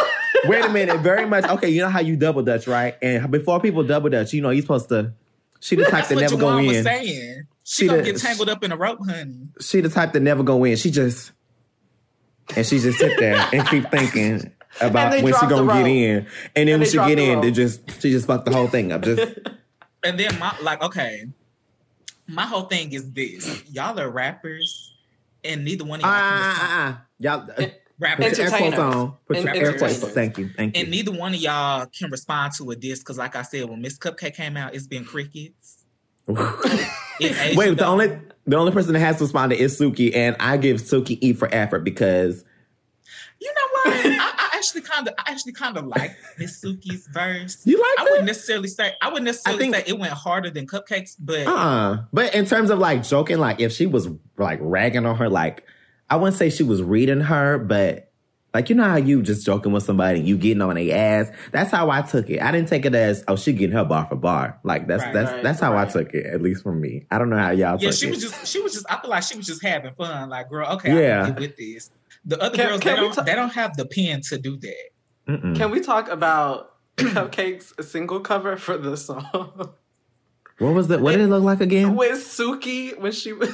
Wait 0.46 0.64
a 0.66 0.70
minute. 0.70 1.00
Very 1.02 1.26
much. 1.26 1.46
Okay, 1.46 1.70
you 1.70 1.82
know 1.82 1.90
how 1.90 2.00
you 2.00 2.16
double 2.16 2.42
dutch, 2.44 2.68
right? 2.68 2.96
And 3.02 3.30
before 3.32 3.60
people 3.60 3.84
double 3.84 4.10
dutch, 4.10 4.34
you 4.34 4.42
know 4.42 4.50
you're 4.50 4.62
supposed 4.62 4.90
to. 4.90 5.14
She 5.60 5.76
the 5.76 5.84
type 5.86 6.08
That's 6.08 6.10
that 6.10 6.16
never 6.22 6.38
go 6.38 6.58
in. 6.58 6.84
saying. 6.84 7.44
She, 7.64 7.84
She 7.84 7.88
gonna 7.88 8.02
the- 8.04 8.12
get 8.12 8.22
tangled 8.22 8.50
up 8.50 8.64
in 8.64 8.72
a 8.72 8.78
rope, 8.78 9.00
honey. 9.08 9.48
She 9.60 9.82
the 9.82 9.90
type 9.90 10.14
that 10.14 10.20
never 10.22 10.44
go 10.44 10.64
in. 10.64 10.76
She 10.78 10.92
just 10.92 11.32
and 12.56 12.66
she 12.66 12.78
just 12.80 13.00
sit 13.00 13.18
there 13.20 13.44
and 13.52 13.68
keep 13.68 13.90
thinking 13.90 14.52
about 14.82 15.24
when 15.24 15.34
she 15.34 15.48
gonna 15.48 15.74
get 15.74 15.88
in. 15.88 16.28
And 16.56 16.68
then 16.68 16.76
And 16.76 16.82
when 16.82 16.90
she 16.90 16.98
get 16.98 17.16
the 17.16 17.24
in, 17.24 17.34
rope. 17.36 17.42
they 17.44 17.52
just 17.52 18.02
she 18.02 18.12
just 18.12 18.28
fucked 18.28 18.46
the 18.46 18.54
whole 18.54 18.68
thing 18.68 18.92
up. 18.92 19.02
Just 19.02 19.40
And 20.04 20.20
then 20.20 20.38
my 20.38 20.56
like, 20.62 20.84
okay, 20.84 21.26
my 22.28 22.44
whole 22.46 22.64
thing 22.66 22.94
is 22.94 23.12
this: 23.12 23.64
y'all 23.72 24.00
are 24.00 24.10
rappers, 24.10 24.94
and 25.44 25.66
neither 25.66 25.84
one 25.84 26.00
of 26.00 26.04
y'all 26.04 26.12
ah, 26.14 26.58
ah, 26.60 26.98
ah. 27.00 27.06
y'all 27.18 27.68
uh, 28.02 28.16
put 28.16 28.20
your 28.20 28.28
rappers. 28.28 28.40
air 28.40 28.50
quotes 28.50 28.62
Entertainers. 28.64 28.96
on. 28.96 29.14
Put 29.28 29.38
your 29.38 29.50
En- 29.50 29.56
air 29.58 29.78
quotes 29.78 30.04
on. 30.04 30.10
Thank 30.12 30.38
you. 30.38 30.50
Thank 30.56 30.76
you. 30.76 30.82
And 30.82 30.92
neither 30.92 31.12
one 31.12 31.34
of 31.34 31.40
y'all 31.40 31.86
can 31.98 32.12
respond 32.12 32.54
to 32.58 32.72
a 32.72 32.76
diss 32.76 33.00
because, 33.00 33.18
like 33.18 33.36
I 33.36 33.42
said, 33.44 33.70
when 33.70 33.82
Miss 33.82 33.98
CupcakKe 33.98 34.34
came 34.36 34.58
out, 34.58 34.74
it's 34.76 34.88
been 34.88 35.06
crickets. 35.06 35.84
Wait, 36.28 37.78
the 37.78 37.86
only 37.86 38.20
the 38.48 38.56
only 38.58 38.72
person 38.72 38.94
that 38.94 39.00
has 39.00 39.22
responded 39.22 39.58
is 39.60 39.80
Suki, 39.80 40.16
and 40.16 40.36
I 40.40 40.58
give 40.58 40.82
Suki 40.82 41.18
E 41.22 41.34
for 41.34 41.48
effort 41.54 41.84
because 41.84 42.44
you 43.40 43.54
know 43.54 43.92
what? 43.92 44.06
I, 44.06 44.34
I 44.38 44.50
actually 44.58 44.82
kind 44.82 45.08
of, 45.08 45.14
I 45.20 45.32
actually 45.32 45.52
kind 45.54 45.78
of 45.78 45.86
like 45.86 46.16
Miss 46.40 46.64
Suki's 46.64 47.08
verse. 47.12 47.62
you 47.66 47.78
like? 47.78 47.86
I 48.00 48.02
like 48.04 48.10
wouldn't 48.12 48.28
necessarily 48.28 48.68
say, 48.70 48.94
I 49.02 49.08
wouldn't 49.10 49.26
necessarily 49.26 49.62
think- 49.62 49.76
say 49.76 49.84
it 49.88 50.00
went 50.00 50.14
harder 50.14 50.50
than 50.50 50.66
CupcakKes, 50.68 51.16
but 51.20 51.46
Uh-uh. 51.46 52.04
But 52.12 52.34
in 52.34 52.46
terms 52.46 52.70
of 52.70 52.80
like 52.80 53.04
joking, 53.04 53.38
like 53.38 53.60
if 53.60 53.72
she 53.72 53.86
was 53.86 54.08
like 54.38 54.60
ragging 54.62 55.06
on 55.06 55.16
her, 55.18 55.30
like 55.30 55.64
I 56.10 56.16
wouldn't 56.18 56.38
say 56.38 56.50
she 56.50 56.64
was 56.64 56.82
reading 56.84 57.22
her, 57.22 57.58
but 57.58 58.12
like 58.54 58.70
you 58.70 58.76
know 58.76 58.84
how 58.86 58.96
you 58.96 59.22
just 59.22 59.46
joking 59.46 59.72
with 59.74 59.84
somebody 59.84 60.20
and 60.20 60.28
you 60.28 60.38
getting 60.38 60.62
on 60.62 60.76
their 60.76 60.96
ass. 60.96 61.30
That's 61.52 61.72
how 61.72 61.90
I 61.90 62.02
took 62.04 62.30
it. 62.30 62.42
I 62.42 62.52
didn't 62.52 62.70
take 62.70 62.86
it 62.86 62.96
as 62.96 63.24
oh 63.28 63.36
she 63.36 63.52
getting 63.54 63.76
her 63.76 63.84
bar 63.84 64.06
for 64.08 64.16
bar. 64.16 64.60
Like 64.64 64.88
that's 64.88 65.04
Right, 65.04 65.14
that's 65.14 65.32
right, 65.32 65.44
that's 65.44 65.60
how 65.60 65.76
I 65.78 65.86
took 65.86 66.14
it. 66.14 66.26
At 66.26 66.42
least 66.42 66.64
for 66.64 66.74
me. 66.74 67.06
I 67.12 67.18
don't 67.18 67.30
know 67.30 67.38
how 67.38 67.50
y'all 67.52 67.78
yeah, 67.82 67.90
took 67.90 68.00
she 68.00 68.08
it. 68.08 68.12
was 68.12 68.22
just, 68.22 68.48
she 68.48 68.62
was 68.62 68.74
just, 68.74 68.86
I 68.90 69.02
feel 69.02 69.10
like 69.10 69.24
she 69.24 69.36
was 69.36 69.46
just 69.46 69.62
having 69.64 69.94
fun. 69.96 70.30
Like, 70.30 70.50
girl, 70.50 70.68
okay, 70.76 70.92
I 70.92 71.02
Yeah. 71.02 71.26
can 71.26 71.34
get 71.34 71.40
with 71.42 71.58
this. 71.58 71.90
The 72.24 72.42
other 72.42 72.56
Can- 72.56 72.68
girls, 72.70 72.82
can 72.82 72.96
they 72.96 73.02
don't, 73.02 73.14
ta- 73.14 73.24
they 73.24 73.36
don't 73.36 73.54
have 73.54 73.76
the 73.78 73.86
pen 73.86 74.22
to 74.30 74.38
do 74.38 74.58
that. 74.58 74.90
Mm-mm. 75.28 75.56
Can 75.58 75.70
we 75.72 75.80
talk 75.82 76.08
about 76.08 76.72
CupcakKe's 76.98 77.74
single 77.90 78.22
cover 78.22 78.56
for 78.58 78.78
the 78.78 78.96
song? 78.96 79.74
what 80.60 80.74
was 80.74 80.88
the 80.88 80.98
what 81.00 81.12
did 81.12 81.22
it 81.22 81.28
look 81.28 81.44
like 81.44 81.60
again? 81.62 81.96
With 81.96 82.20
Suki 82.20 82.98
when 82.98 83.12
she 83.12 83.34
was 83.34 83.54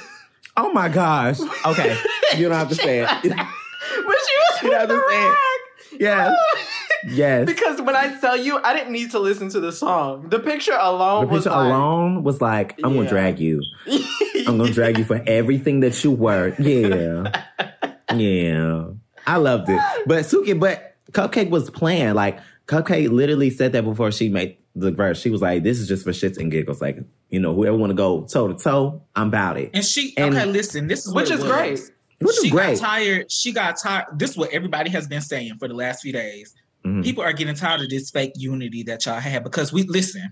Oh 0.57 0.71
my 0.73 0.89
gosh. 0.89 1.39
Okay, 1.65 1.97
you 2.37 2.47
don't 2.49 2.57
have 2.57 2.69
to 2.69 2.75
say 2.75 2.99
it. 3.01 3.09
when 3.23 3.23
she 3.23 4.03
was 4.05 4.63
You 4.63 4.69
with 4.69 4.87
the 4.89 4.97
rag. 4.97 5.99
yes, 5.99 6.37
yes. 7.07 7.45
Because 7.45 7.81
when 7.81 7.95
I 7.95 8.19
tell 8.19 8.35
you, 8.37 8.57
I 8.61 8.73
didn't 8.73 8.91
need 8.91 9.11
to 9.11 9.19
listen 9.19 9.49
to 9.49 9.59
the 9.59 9.71
song. 9.71 10.29
The 10.29 10.39
picture 10.39 10.77
alone 10.77 11.27
The 11.27 11.33
was 11.33 11.43
picture 11.45 11.57
like, 11.57 11.65
alone 11.67 12.23
was 12.23 12.41
like, 12.41 12.79
I'm 12.83 12.95
gonna 12.95 13.07
drag 13.09 13.39
you. 13.39 13.61
I'm 14.47 14.57
gonna 14.57 14.71
drag 14.71 14.97
you 14.97 15.05
for 15.05 15.21
everything 15.27 15.79
that 15.81 16.03
you 16.03 16.11
were. 16.11 16.53
Yeah. 16.59 17.43
Yeah. 18.13 18.85
I 19.25 19.37
loved 19.37 19.69
it. 19.69 19.79
But 20.05 20.25
Suki, 20.25 20.59
but 20.59 20.95
CupcakKe 21.11 21.49
was 21.49 21.69
playing. 21.69 22.13
Like 22.15 22.39
CupcakKe 22.67 23.09
literally 23.09 23.49
said 23.49 23.71
that 23.73 23.83
before 23.83 24.11
she 24.11 24.29
made 24.29 24.57
the 24.75 24.91
verse. 24.91 25.19
She 25.21 25.29
was 25.29 25.41
like, 25.41 25.63
"This 25.63 25.79
is 25.79 25.87
just 25.87 26.03
for 26.03 26.11
shits 26.11 26.37
and 26.37 26.51
giggles. 26.51 26.81
Like, 26.81 26.99
you 27.29 27.39
know, 27.39 27.53
whoever 27.53 27.75
want 27.77 27.89
to 27.91 27.95
go 27.95 28.21
toe 28.25 28.47
to 28.47 28.53
toe, 28.55 29.01
I'm 29.15 29.27
about 29.27 29.57
it." 29.57 29.71
And 29.73 29.83
she 29.85 30.13
And- 30.17 30.35
okay, 30.35 30.45
listen, 30.45 30.87
this 30.87 31.05
is 31.05 31.13
Which 31.13 31.29
is 31.31 31.41
was. 31.41 31.51
great. 31.51 31.79
Which 32.19 32.37
is 32.37 32.43
she 32.43 32.49
great. 32.51 32.79
got 32.79 32.85
tired. 32.87 33.31
She 33.31 33.51
got 33.51 33.77
tired. 33.81 34.05
This 34.17 34.31
is 34.31 34.37
what 34.37 34.51
everybody 34.51 34.89
has 34.91 35.07
been 35.07 35.21
saying 35.21 35.55
for 35.59 35.67
the 35.67 35.73
last 35.73 36.01
few 36.03 36.13
days. 36.13 36.53
Mhm. 36.85 37.03
People 37.03 37.23
are 37.23 37.33
getting 37.33 37.55
tired 37.55 37.81
of 37.81 37.89
this 37.89 38.09
fake 38.11 38.33
unity 38.35 38.83
that 38.83 39.05
y'all 39.05 39.19
have 39.19 39.43
because 39.43 39.73
we 39.73 39.83
listen. 39.83 40.31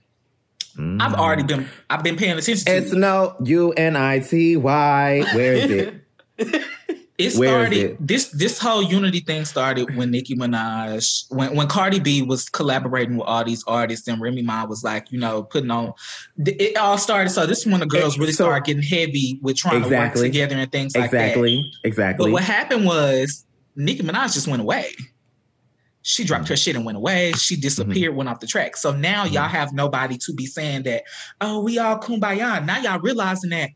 Mhm. 0.78 1.02
I've 1.02 1.14
already 1.16 1.44
been. 1.44 1.68
I've 1.90 2.04
been 2.04 2.16
paying 2.16 2.38
attention 2.38 2.66
to. 2.66 2.76
It's 2.78 2.92
it. 2.94 2.98
no 2.98 3.36
U 3.44 3.72
N 3.74 3.96
I 3.96 4.20
T 4.20 4.56
Y. 4.56 5.24
Where 5.34 5.54
is 5.54 5.72
it? 5.72 5.94
It 7.20 7.32
started. 7.32 7.74
it? 7.78 7.98
This 8.08 8.30
this 8.30 8.58
whole 8.58 8.82
unity 8.82 9.20
thing 9.20 9.44
started 9.46 9.96
when 9.98 10.10
Nicki 10.10 10.36
Minaj, 10.36 11.26
when 11.30 11.56
when 11.56 11.68
Cardi 11.68 12.00
B 12.00 12.22
was 12.22 12.48
collaborating 12.50 13.18
with 13.18 13.28
all 13.28 13.44
these 13.44 13.64
artists, 13.68 14.08
and 14.08 14.22
Remy 14.22 14.42
Ma 14.44 14.66
was 14.66 14.84
like, 14.84 15.12
you 15.12 15.20
know, 15.20 15.44
putting 15.44 15.70
on. 15.70 15.94
It 16.38 16.78
all 16.78 16.98
started. 16.98 17.30
So 17.32 17.46
this 17.46 17.60
is 17.60 17.66
when 17.68 17.82
the 17.82 17.86
girls 17.86 18.18
really 18.18 18.32
So- 18.32 18.46
started 18.46 18.66
getting 18.66 18.84
heavy 18.84 19.38
with 19.42 19.58
trying 19.58 19.84
Exactly. 19.84 20.22
to 20.22 20.26
work 20.28 20.32
together 20.34 20.56
and 20.56 20.72
things 20.72 20.96
like 20.96 21.12
that. 21.12 21.18
exactly. 21.28 21.72
Exactly. 21.84 22.26
But 22.28 22.34
what 22.34 22.44
happened 22.44 22.86
was 22.86 23.46
Nicki 23.76 24.02
Minaj 24.04 24.34
just 24.34 24.48
went 24.48 24.62
away. 24.62 24.92
She 26.02 26.24
dropped 26.24 26.46
Mm-hmm. 26.46 26.54
her 26.54 26.58
shit 26.58 26.76
and 26.78 26.86
went 26.86 26.98
away. 26.98 27.34
She 27.34 27.58
disappeared, 27.58 28.16
went 28.16 28.30
off 28.30 28.40
the 28.40 28.48
track. 28.48 28.78
So 28.78 28.92
now 28.96 29.26
Mm-hmm. 29.26 29.34
y'all 29.34 29.50
have 29.50 29.74
nobody 29.74 30.18
to 30.18 30.34
be 30.34 30.46
saying 30.46 30.84
that, 30.84 31.04
oh, 31.42 31.60
we 31.62 31.78
all 31.78 32.00
kumbaya. 32.00 32.66
Now 32.66 32.80
y'all 32.80 33.00
realizing 33.02 33.50
that 33.50 33.72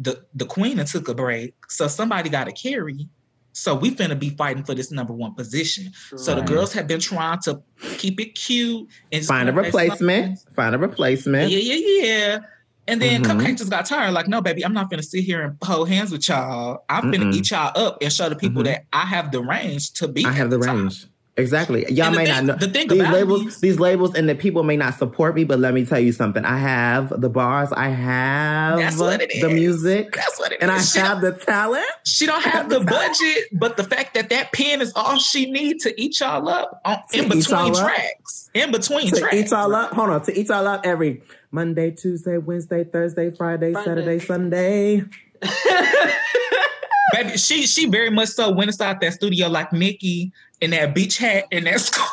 the 0.00 0.22
the 0.34 0.46
queen 0.46 0.78
and 0.80 0.88
took 0.88 1.08
a 1.08 1.14
break. 1.14 1.54
So 1.68 1.86
somebody 1.86 2.28
got 2.30 2.44
to 2.44 2.52
carry. 2.52 3.08
So 3.52 3.74
we 3.74 3.90
finna 3.94 4.18
be 4.18 4.30
fighting 4.30 4.64
for 4.64 4.74
this 4.74 4.90
number 4.90 5.12
one 5.12 5.34
position. 5.34 5.92
So 6.16 6.34
the 6.34 6.42
girls 6.42 6.72
have 6.72 6.86
been 6.86 7.00
trying 7.00 7.40
to 7.44 7.60
keep 7.98 8.20
it 8.20 8.34
cute 8.34 8.88
and 9.12 9.24
Find 9.24 9.48
a 9.48 9.52
replacement. 9.52 10.38
Find 10.56 10.74
a 10.74 10.78
replacement. 10.78 11.50
Yeah, 11.50 11.58
yeah, 11.58 12.02
yeah. 12.04 12.38
And 12.86 13.00
then 13.02 13.22
Mhm. 13.22 13.26
CupcakKe 13.40 13.58
just 13.58 13.70
got 13.70 13.86
tired. 13.86 14.12
Like, 14.12 14.26
no, 14.28 14.40
baby, 14.40 14.64
I'm 14.64 14.72
not 14.72 14.88
gonna 14.88 15.02
sit 15.02 15.22
here 15.24 15.42
and 15.42 15.56
hold 15.62 15.88
hands 15.88 16.10
with 16.10 16.28
y'all. 16.28 16.84
I'm 16.88 17.10
gonna 17.10 17.26
Mm-mm. 17.26 17.34
eat 17.34 17.50
y'all 17.50 17.72
up 17.76 17.98
and 18.00 18.12
show 18.12 18.28
the 18.28 18.36
people 18.36 18.62
Mhm. 18.62 18.66
that 18.66 18.84
I 18.92 19.04
have 19.04 19.30
the 19.32 19.40
range 19.42 19.92
to 19.94 20.08
be. 20.08 20.24
I 20.24 20.32
have 20.32 20.50
the 20.50 20.58
top. 20.58 20.76
range. 20.76 21.06
Exactly. 21.40 21.84
Y'all 21.92 22.10
may 22.10 22.24
thing- 22.26 22.34
not 22.34 22.44
know 22.44 22.54
the 22.66 22.68
thing 22.72 22.88
these 22.88 23.00
about 23.00 23.12
labels. 23.14 23.44
these- 23.44 23.60
These 23.60 23.78
labels 23.80 24.14
and 24.14 24.28
the 24.28 24.34
people 24.34 24.62
may 24.62 24.76
not 24.76 24.96
support 24.98 25.34
me, 25.34 25.44
but 25.44 25.58
let 25.58 25.74
me 25.74 25.84
tell 25.84 25.98
you 26.00 26.12
something. 26.12 26.44
I 26.44 26.58
have 26.58 27.20
the 27.20 27.28
bars. 27.28 27.72
I 27.72 27.88
have 27.88 28.78
That's 28.78 28.96
what 28.98 29.20
it 29.22 29.30
the 29.40 29.48
is. 29.48 29.54
music, 29.54 30.12
That's 30.14 30.38
what 30.38 30.52
it 30.52 30.58
and 30.60 30.70
I. 30.70 30.80
She 30.80 30.98
have 30.98 31.20
the 31.20 31.32
talent. 31.32 31.84
She 32.04 32.26
don't 32.26 32.42
have 32.44 32.68
the 32.68 32.80
budget, 32.84 33.44
but 33.52 33.76
the 33.76 33.84
fact 33.84 34.14
that 34.14 34.28
that 34.30 34.52
pen 34.52 34.80
is 34.80 34.92
all 34.94 35.18
she 35.18 35.50
needs 35.50 35.84
to 35.84 36.00
eat 36.00 36.20
y'all 36.20 36.48
up 36.48 36.80
on, 36.84 36.98
in 37.12 37.28
between 37.28 37.42
y'all 37.66 37.76
up? 37.76 37.86
tracks. 37.86 38.50
In 38.54 38.70
between 38.72 39.08
to 39.10 39.18
tracks. 39.20 39.34
eat 39.36 39.52
all 39.52 39.74
up. 39.74 39.92
Hold 39.92 40.10
on, 40.10 40.22
to 40.24 40.38
eat 40.38 40.48
y'all 40.48 40.66
up 40.66 40.82
every 40.84 41.22
Monday, 41.52 41.90
Tuesday, 41.90 42.38
Wednesday, 42.38 42.84
Thursday, 42.84 43.30
Friday, 43.30 43.72
Friday. 43.72 43.84
Saturday, 43.88 44.18
Sunday. 44.18 45.04
Baby, 47.12 47.36
she 47.38 47.66
she 47.66 47.86
very 47.86 48.10
much 48.10 48.28
so 48.30 48.50
went 48.50 48.68
inside 48.68 49.00
that 49.00 49.12
studio 49.14 49.48
like 49.48 49.72
Nicki 49.72 50.32
in 50.60 50.70
that 50.70 50.94
beach 50.94 51.16
hat 51.18 51.44
and 51.50 51.66
that 51.66 51.80
scarf 51.80 52.08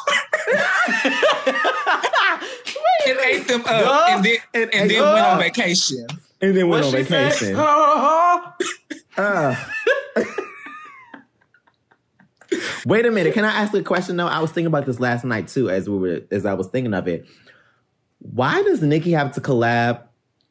and 3.07 3.19
ate 3.19 3.47
them 3.47 3.61
up 3.61 3.67
Girl. 3.67 4.05
and 4.09 4.23
then 4.25 4.35
and, 4.53 4.73
and 4.73 4.89
then 4.91 4.99
Girl. 4.99 5.13
went 5.13 5.25
on 5.25 5.39
vacation. 5.39 6.07
And 6.41 6.55
then 6.55 6.67
went 6.69 6.85
What 6.85 6.93
on 6.95 6.99
she 6.99 7.03
say? 7.07 7.29
vacation. 7.29 7.55
Oh, 7.57 8.53
Uh. 9.17 9.55
Wait 12.85 13.05
a 13.05 13.11
minute. 13.11 13.33
Can 13.33 13.43
I 13.43 13.49
ask 13.49 13.73
a 13.73 13.83
question 13.83 14.15
though? 14.15 14.27
I 14.27 14.39
was 14.39 14.51
thinking 14.51 14.67
about 14.67 14.85
this 14.85 14.99
last 14.99 15.25
night 15.25 15.47
too, 15.47 15.69
as 15.69 15.89
we 15.89 15.97
were 15.97 16.21
as 16.31 16.45
I 16.45 16.53
was 16.53 16.67
thinking 16.67 16.93
of 16.93 17.07
it. 17.07 17.25
Why 18.19 18.61
does 18.63 18.81
Nicki 18.81 19.11
have 19.11 19.33
to 19.33 19.41
collab? 19.41 20.03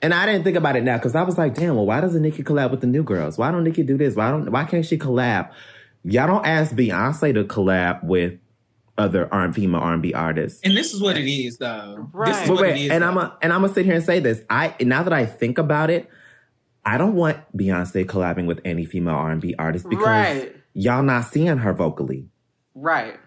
And 0.03 0.13
I 0.13 0.27
didn't 0.27 0.45
think 0.45 0.57
about 0.57 0.77
it 0.77 0.85
now 0.85 0.97
because 0.99 1.15
I 1.15 1.23
was 1.23 1.39
like, 1.39 1.55
damn, 1.55 1.75
well, 1.75 1.87
why 1.87 2.01
doesn't 2.01 2.21
Nicki 2.23 2.43
collab 2.43 2.71
with 2.71 2.81
the 2.83 2.87
new 2.87 3.03
girls? 3.03 3.39
Why 3.39 3.51
don't 3.51 3.65
Nicki 3.65 3.83
do 3.83 3.97
this? 3.97 4.15
Why 4.15 4.31
don't 4.31 4.51
why 4.51 4.65
can't 4.65 4.85
she 4.85 4.99
collab? 4.99 5.51
Y'all 6.05 6.27
don't 6.27 6.47
ask 6.47 6.75
Beyonce 6.75 7.33
to 7.35 7.45
collab 7.45 8.05
with 8.05 8.35
other 8.99 9.29
R 9.33 9.45
and 9.45 9.55
B 9.55 9.63
female 9.63 9.81
R 9.81 9.95
and 9.95 10.03
B 10.03 10.13
artists. 10.15 10.61
And 10.65 10.77
this 10.77 10.93
is 10.95 11.01
what 11.03 11.17
it 11.17 11.27
is, 11.31 11.59
though. 11.59 12.09
This 12.25 12.37
Right. 12.37 12.43
is 12.43 12.49
But 12.49 12.55
what 12.57 12.63
wait, 12.63 12.77
is. 12.87 12.91
and 12.93 13.03
though. 13.03 13.09
I'm 13.09 13.17
a, 13.19 13.37
and 13.43 13.53
I'm 13.53 13.63
gonna 13.63 13.73
sit 13.73 13.85
here 13.87 13.95
and 13.95 14.05
say 14.05 14.21
this. 14.21 14.43
I 14.51 14.75
now 14.81 15.03
that 15.03 15.13
I 15.13 15.25
think 15.27 15.59
about 15.59 15.91
it, 15.91 16.09
I 16.85 16.99
don't 16.99 17.15
want 17.15 17.39
Beyonce 17.57 18.05
collabing 18.05 18.47
with 18.47 18.61
any 18.65 18.85
female 18.85 19.15
R 19.17 19.31
and 19.33 19.41
B 19.41 19.55
artist 19.59 19.89
because 19.89 20.05
Right. 20.07 20.57
y'all 20.75 21.03
not 21.03 21.25
seeing 21.25 21.57
her 21.59 21.73
vocally. 21.73 22.29
right. 22.75 23.19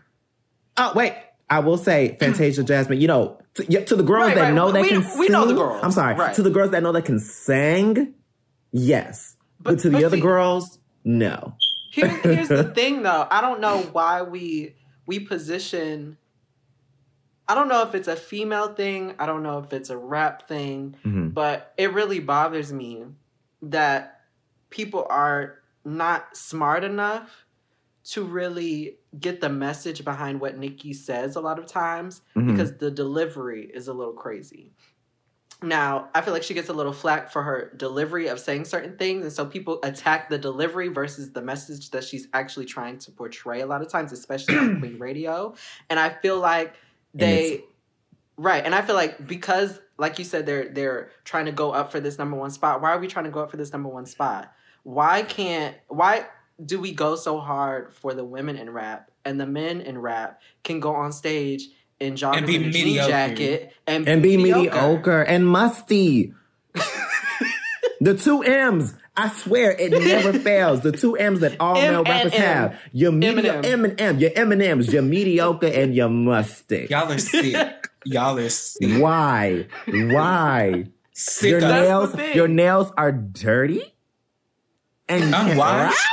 Oh 0.78 0.94
wait, 0.96 1.14
I 1.50 1.60
will 1.60 1.78
say 1.78 2.16
Fantasia 2.20 2.64
Jazmine. 2.64 3.00
You 3.02 3.08
know, 3.08 3.40
to, 3.56 3.86
to 3.86 3.96
the 3.96 4.04
girls 4.04 4.28
Right, 4.28 4.36
that 4.36 4.42
right. 4.42 4.54
know 4.54 4.72
they 4.72 4.82
We- 4.84 4.90
can 4.90 5.00
we 5.18 5.26
sing. 5.26 5.32
know 5.32 5.46
the 5.46 5.54
girls. 5.56 5.80
I'm 5.84 5.92
sorry. 5.92 6.16
Right. 6.16 6.36
To 6.36 6.44
the 6.44 6.50
girls 6.52 6.72
that 6.72 6.84
know 6.84 6.92
they 6.92 7.02
can 7.02 7.20
sing, 7.20 8.14
yes. 8.72 9.36
But, 9.60 9.72
But- 9.76 9.80
to 9.82 9.90
the 9.90 9.98
but 9.98 10.04
other 10.06 10.18
see- 10.18 10.22
girls, 10.22 10.80
no. 11.04 11.56
Here, 11.92 12.08
here's 12.08 12.50
the 12.50 12.64
thing, 12.76 13.02
though. 13.04 13.28
I 13.32 13.42
don't 13.42 13.60
know 13.62 13.80
why 13.92 14.22
we 14.22 14.76
we 15.08 15.20
position. 15.20 16.18
I 17.48 17.56
don't 17.56 17.68
know 17.68 17.82
if 17.82 17.96
it's 17.96 18.08
a 18.08 18.16
female 18.16 18.76
thing. 18.76 19.16
I 19.18 19.26
don't 19.26 19.42
know 19.42 19.58
if 19.58 19.74
it's 19.74 19.90
a 19.90 19.98
rap 19.98 20.48
thing, 20.48 20.96
Mhm. 21.04 21.34
but 21.34 21.74
it 21.78 21.92
really 21.94 22.20
bothers 22.20 22.72
me 22.72 23.06
that 23.64 24.22
people 24.70 25.08
are 25.10 25.56
not 25.84 26.38
smart 26.38 26.84
enough 26.84 27.48
to 28.12 28.24
really 28.24 28.99
get 29.20 29.42
the 29.42 29.50
message 29.50 30.04
behind 30.04 30.40
what 30.42 30.58
Nicki 30.58 30.94
says 30.94 31.36
a 31.36 31.42
lot 31.42 31.58
of 31.58 31.66
times 31.66 32.22
Mhm. 32.36 32.52
because 32.52 32.78
the 32.78 32.92
delivery 32.92 33.70
is 33.74 33.88
a 33.88 33.94
little 33.94 34.14
crazy. 34.14 34.74
Now, 35.62 36.08
I 36.16 36.22
feel 36.22 36.34
like 36.34 36.44
she 36.44 36.54
gets 36.54 36.70
a 36.70 36.74
little 36.74 36.94
flack 36.94 37.32
for 37.32 37.44
her 37.44 37.74
delivery 37.76 38.28
of 38.28 38.40
saying 38.40 38.64
certain 38.66 38.96
things, 38.98 39.24
and 39.26 39.34
so 39.34 39.46
people 39.46 39.80
attack 39.84 40.30
the 40.30 40.38
delivery 40.38 40.88
versus 40.88 41.32
the 41.34 41.42
message 41.42 41.90
that 41.92 42.06
she's 42.06 42.30
actually 42.34 42.66
trying 42.66 42.98
to 43.00 43.12
portray 43.12 43.60
a 43.60 43.66
lot 43.66 43.82
of 43.82 43.90
times, 43.90 44.14
especially 44.14 44.58
on 44.58 44.80
Queen 44.80 44.98
Radio. 45.00 45.54
And 45.90 46.00
I 46.00 46.10
feel 46.12 46.40
like 46.40 46.76
they 47.14 47.66
right, 48.38 48.64
and 48.64 48.74
I 48.74 48.82
feel 48.84 48.96
like 48.96 49.28
because, 49.28 49.82
like 49.98 50.18
you 50.18 50.24
said, 50.24 50.46
they're 50.46 50.70
they're 50.70 51.10
trying 51.26 51.46
to 51.46 51.52
go 51.52 51.72
up 51.72 51.92
for 51.92 52.00
this 52.00 52.18
number 52.18 52.38
one 52.38 52.52
spot. 52.52 52.82
Why 52.82 52.92
are 52.92 53.00
we 53.00 53.08
trying 53.08 53.26
to 53.26 53.32
go 53.32 53.42
up 53.42 53.52
for 53.52 53.58
this 53.58 53.74
number 53.74 53.90
one 53.90 54.06
spot? 54.06 54.54
Why 54.84 55.24
can't 55.24 55.76
why 55.90 56.26
do 56.64 56.80
we 56.80 56.92
go 56.92 57.16
so 57.16 57.40
hard 57.40 57.94
for 57.94 58.14
the 58.14 58.24
women 58.24 58.56
in 58.58 58.70
rap 58.70 59.12
and 59.26 59.40
the 59.40 59.46
men 59.46 59.82
in 59.82 59.98
rap 59.98 60.42
can 60.64 60.80
go 60.80 60.94
on 60.96 61.12
stage 61.12 61.68
in 62.00 62.14
joggers 62.16 62.38
And 62.38 62.48
be 62.48 62.56
and 62.56 62.66
a 62.66 62.70
jean 62.72 62.86
mediocre. 62.86 63.10
jacket 63.10 63.74
and, 63.88 64.08
and 64.08 64.24
be 64.24 64.38
mediocre 64.38 65.22
and 65.22 65.48
musty. 65.48 66.34
the 68.02 68.16
two 68.16 68.42
M's. 68.44 68.94
I 69.18 69.28
swear 69.30 69.72
it 69.72 69.92
never 69.92 70.32
fails. 70.40 70.82
The 70.82 70.94
two 70.94 71.16
M's 71.18 71.42
that 71.42 71.58
all 71.60 71.76
M 71.78 71.92
male 71.94 72.04
rappers 72.04 72.34
M. 72.34 72.42
have. 72.42 72.80
Your 72.94 73.12
mediocre 73.12 73.62
Eminem. 73.62 73.66
M 73.72 73.86
and 73.86 74.02
M. 74.02 74.20
Your 74.20 74.32
M 74.36 74.52
and 74.54 74.62
M's. 74.62 74.94
Your 74.94 75.02
mediocre 75.02 75.68
and 75.68 75.94
your 75.94 76.10
musty. 76.10 76.88
Y'all 76.90 77.12
are 77.12 77.18
sick. 77.18 77.90
Y'all 78.06 78.38
are 78.38 78.50
sick. 78.50 79.02
Why? 79.02 79.68
Why? 79.88 80.86
Sick 81.12 81.50
Your 81.50 81.58
of 81.58 81.62
That's 81.64 82.12
the 82.14 82.18
nails. 82.18 82.36
Your 82.36 82.48
nails 82.48 82.92
are 82.96 83.12
dirty. 83.12 83.94
And 85.10 85.26
you 85.26 85.32
can't 85.32 85.52
unwashed. 85.52 86.08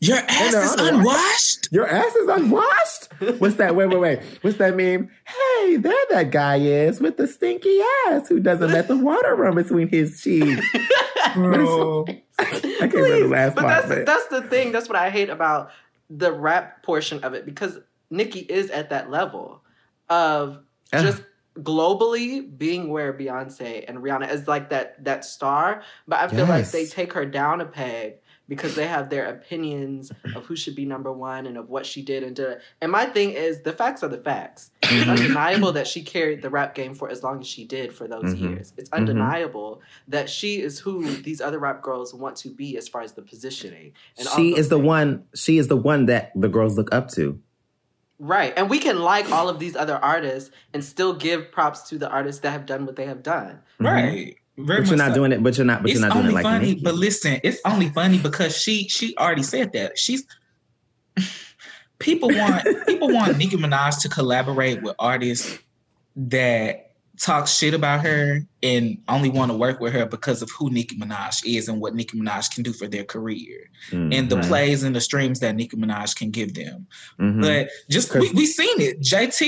Your 0.00 0.18
ass 0.18 0.54
is 0.54 0.74
unwashed. 0.74 0.94
unwashed. 0.94 1.68
Your 1.72 1.86
ass 1.88 2.14
is 2.16 2.28
unwashed. 2.28 3.40
What's 3.40 3.56
that? 3.56 3.74
Wait, 3.74 3.88
wait, 3.88 3.98
wait. 3.98 4.20
What's 4.42 4.58
that 4.58 4.76
meme? 4.76 5.10
Hey, 5.24 5.76
there 5.76 5.94
that 6.10 6.30
guy 6.30 6.56
is 6.56 7.00
with 7.00 7.16
the 7.16 7.26
stinky 7.26 7.80
ass 8.08 8.28
who 8.28 8.40
doesn't 8.40 8.70
let 8.72 8.88
the 8.88 8.96
water 8.96 9.34
run 9.34 9.54
between 9.54 9.88
his 9.88 10.20
cheeks. 10.20 10.66
Bro. 11.34 12.04
I 12.38 12.44
can't 12.44 12.94
remember 12.94 13.20
the 13.20 13.28
last 13.28 13.54
but 13.54 13.62
part. 13.64 13.74
that's 13.74 13.88
but- 13.88 14.06
that's 14.06 14.26
the 14.28 14.42
thing. 14.42 14.72
That's 14.72 14.88
what 14.88 14.96
I 14.96 15.10
hate 15.10 15.30
about 15.30 15.70
the 16.10 16.30
rap 16.32 16.82
portion 16.82 17.24
of 17.24 17.34
it 17.34 17.44
because 17.46 17.78
Nicki 18.10 18.40
is 18.40 18.70
at 18.70 18.90
that 18.90 19.10
level 19.10 19.62
of 20.08 20.58
Ugh. 20.92 21.02
just 21.04 21.22
globally 21.58 22.46
being 22.58 22.90
where 22.90 23.12
Beyonce 23.12 23.84
and 23.88 23.98
Rihanna 23.98 24.30
is 24.30 24.46
like 24.46 24.70
that 24.70 25.02
that 25.04 25.24
star. 25.24 25.82
But 26.06 26.20
I 26.20 26.28
feel 26.28 26.46
like 26.46 26.70
they 26.70 26.86
take 26.86 27.14
her 27.14 27.24
down 27.24 27.60
a 27.60 27.64
peg 27.66 28.16
because 28.48 28.74
they 28.76 28.86
have 28.86 29.10
their 29.10 29.26
opinions 29.26 30.12
of 30.34 30.44
who 30.46 30.54
should 30.56 30.74
be 30.76 30.84
number 30.84 31.10
one 31.12 31.46
and 31.46 31.56
of 31.58 31.68
what 31.68 31.84
she 31.84 32.02
did 32.02 32.22
and 32.22 32.36
did. 32.36 32.58
And 32.80 32.92
my 32.92 33.06
thing 33.06 33.30
is 33.32 33.62
the 33.62 33.72
facts 33.72 34.02
are 34.02 34.08
the 34.08 34.18
facts. 34.18 34.70
It's 34.82 35.08
undeniable 35.08 35.72
that 35.72 35.86
she 35.88 36.02
carried 36.02 36.42
the 36.42 36.50
rap 36.50 36.74
game 36.74 36.94
for 36.94 37.10
as 37.10 37.22
long 37.24 37.40
as 37.40 37.46
she 37.48 37.64
did 37.64 37.92
for 37.92 38.06
those 38.06 38.34
Mhm. 38.34 38.40
years. 38.40 38.72
It's 38.76 38.90
undeniable 38.92 39.80
that 40.08 40.30
she 40.30 40.60
is 40.60 40.78
who 40.78 41.04
these 41.22 41.40
other 41.40 41.58
rap 41.58 41.82
girls 41.82 42.14
want 42.14 42.36
to 42.36 42.50
be 42.50 42.76
as 42.76 42.86
far 42.86 43.02
as 43.02 43.12
the 43.14 43.22
positioning. 43.22 43.92
And 44.18 44.28
she 44.28 44.50
those 44.50 44.60
is 44.60 44.68
the 44.68 44.78
one. 44.78 45.24
She 45.34 45.58
is 45.58 45.66
the 45.68 45.76
one 45.76 46.06
that 46.06 46.30
the 46.36 46.48
girls 46.48 46.76
look 46.76 46.94
up 46.94 47.10
to. 47.12 47.40
Right. 48.18 48.54
And 48.56 48.70
we 48.70 48.78
can 48.78 49.00
like 49.00 49.30
all 49.30 49.48
of 49.48 49.58
these 49.58 49.76
other 49.76 49.96
artists 49.96 50.50
and 50.72 50.82
still 50.84 51.12
give 51.14 51.52
props 51.52 51.82
to 51.90 51.98
the 51.98 52.08
artists 52.08 52.40
that 52.42 52.50
have 52.52 52.64
done 52.64 52.86
what 52.86 52.96
they 52.96 53.04
have 53.06 53.22
done. 53.22 53.58
Mhm. 53.80 53.86
Right. 53.86 54.36
Very 54.58 54.80
But 54.80 54.88
you're 54.88 54.96
not 54.96 55.08
so. 55.10 55.14
doing 55.14 55.32
it. 55.32 55.42
But 55.42 55.56
you're 55.56 55.66
not. 55.66 55.82
But 55.82 55.90
it's 55.90 56.00
you're 56.00 56.08
not 56.08 56.14
doing 56.14 56.30
it 56.30 56.34
like 56.34 56.42
funny, 56.44 56.74
but 56.76 56.94
listen, 56.94 57.38
it's 57.44 57.60
only 57.64 57.90
funny 57.90 58.18
because 58.18 58.56
she 58.56 58.88
she 58.88 59.16
already 59.18 59.42
said 59.42 59.72
that. 59.74 59.98
She's 59.98 60.24
people 61.98 62.28
want 62.28 62.64
people 62.86 63.12
want 63.12 63.36
Nicki 63.38 63.56
Minaj 63.56 64.00
to 64.02 64.08
collaborate 64.08 64.82
with 64.82 64.94
artists 64.98 65.58
that 66.16 66.82
talk 67.18 67.46
shit 67.46 67.72
about 67.72 68.00
her 68.02 68.40
and 68.62 68.98
only 69.08 69.30
want 69.30 69.50
to 69.50 69.56
work 69.56 69.80
with 69.80 69.90
her 69.94 70.04
because 70.04 70.42
of 70.42 70.50
who 70.50 70.68
Nicki 70.70 70.96
Minaj 70.98 71.42
is 71.46 71.66
and 71.68 71.80
what 71.80 71.94
Nicki 71.94 72.18
Minaj 72.18 72.54
can 72.54 72.62
do 72.62 72.72
for 72.74 72.86
their 72.86 73.04
career 73.04 73.70
Mm, 73.90 74.12
and 74.14 74.28
the 74.30 74.38
plays 74.40 74.82
and 74.82 74.96
the 74.96 75.00
streams 75.00 75.40
that 75.40 75.54
Nicki 75.54 75.76
Minaj 75.76 76.16
can 76.16 76.30
give 76.30 76.54
them. 76.54 76.86
Mhm. 77.20 77.40
But 77.40 77.68
just 77.88 78.12
we, 78.14 78.30
we 78.32 78.46
seen 78.46 78.80
it. 78.80 79.00
JT, 79.00 79.38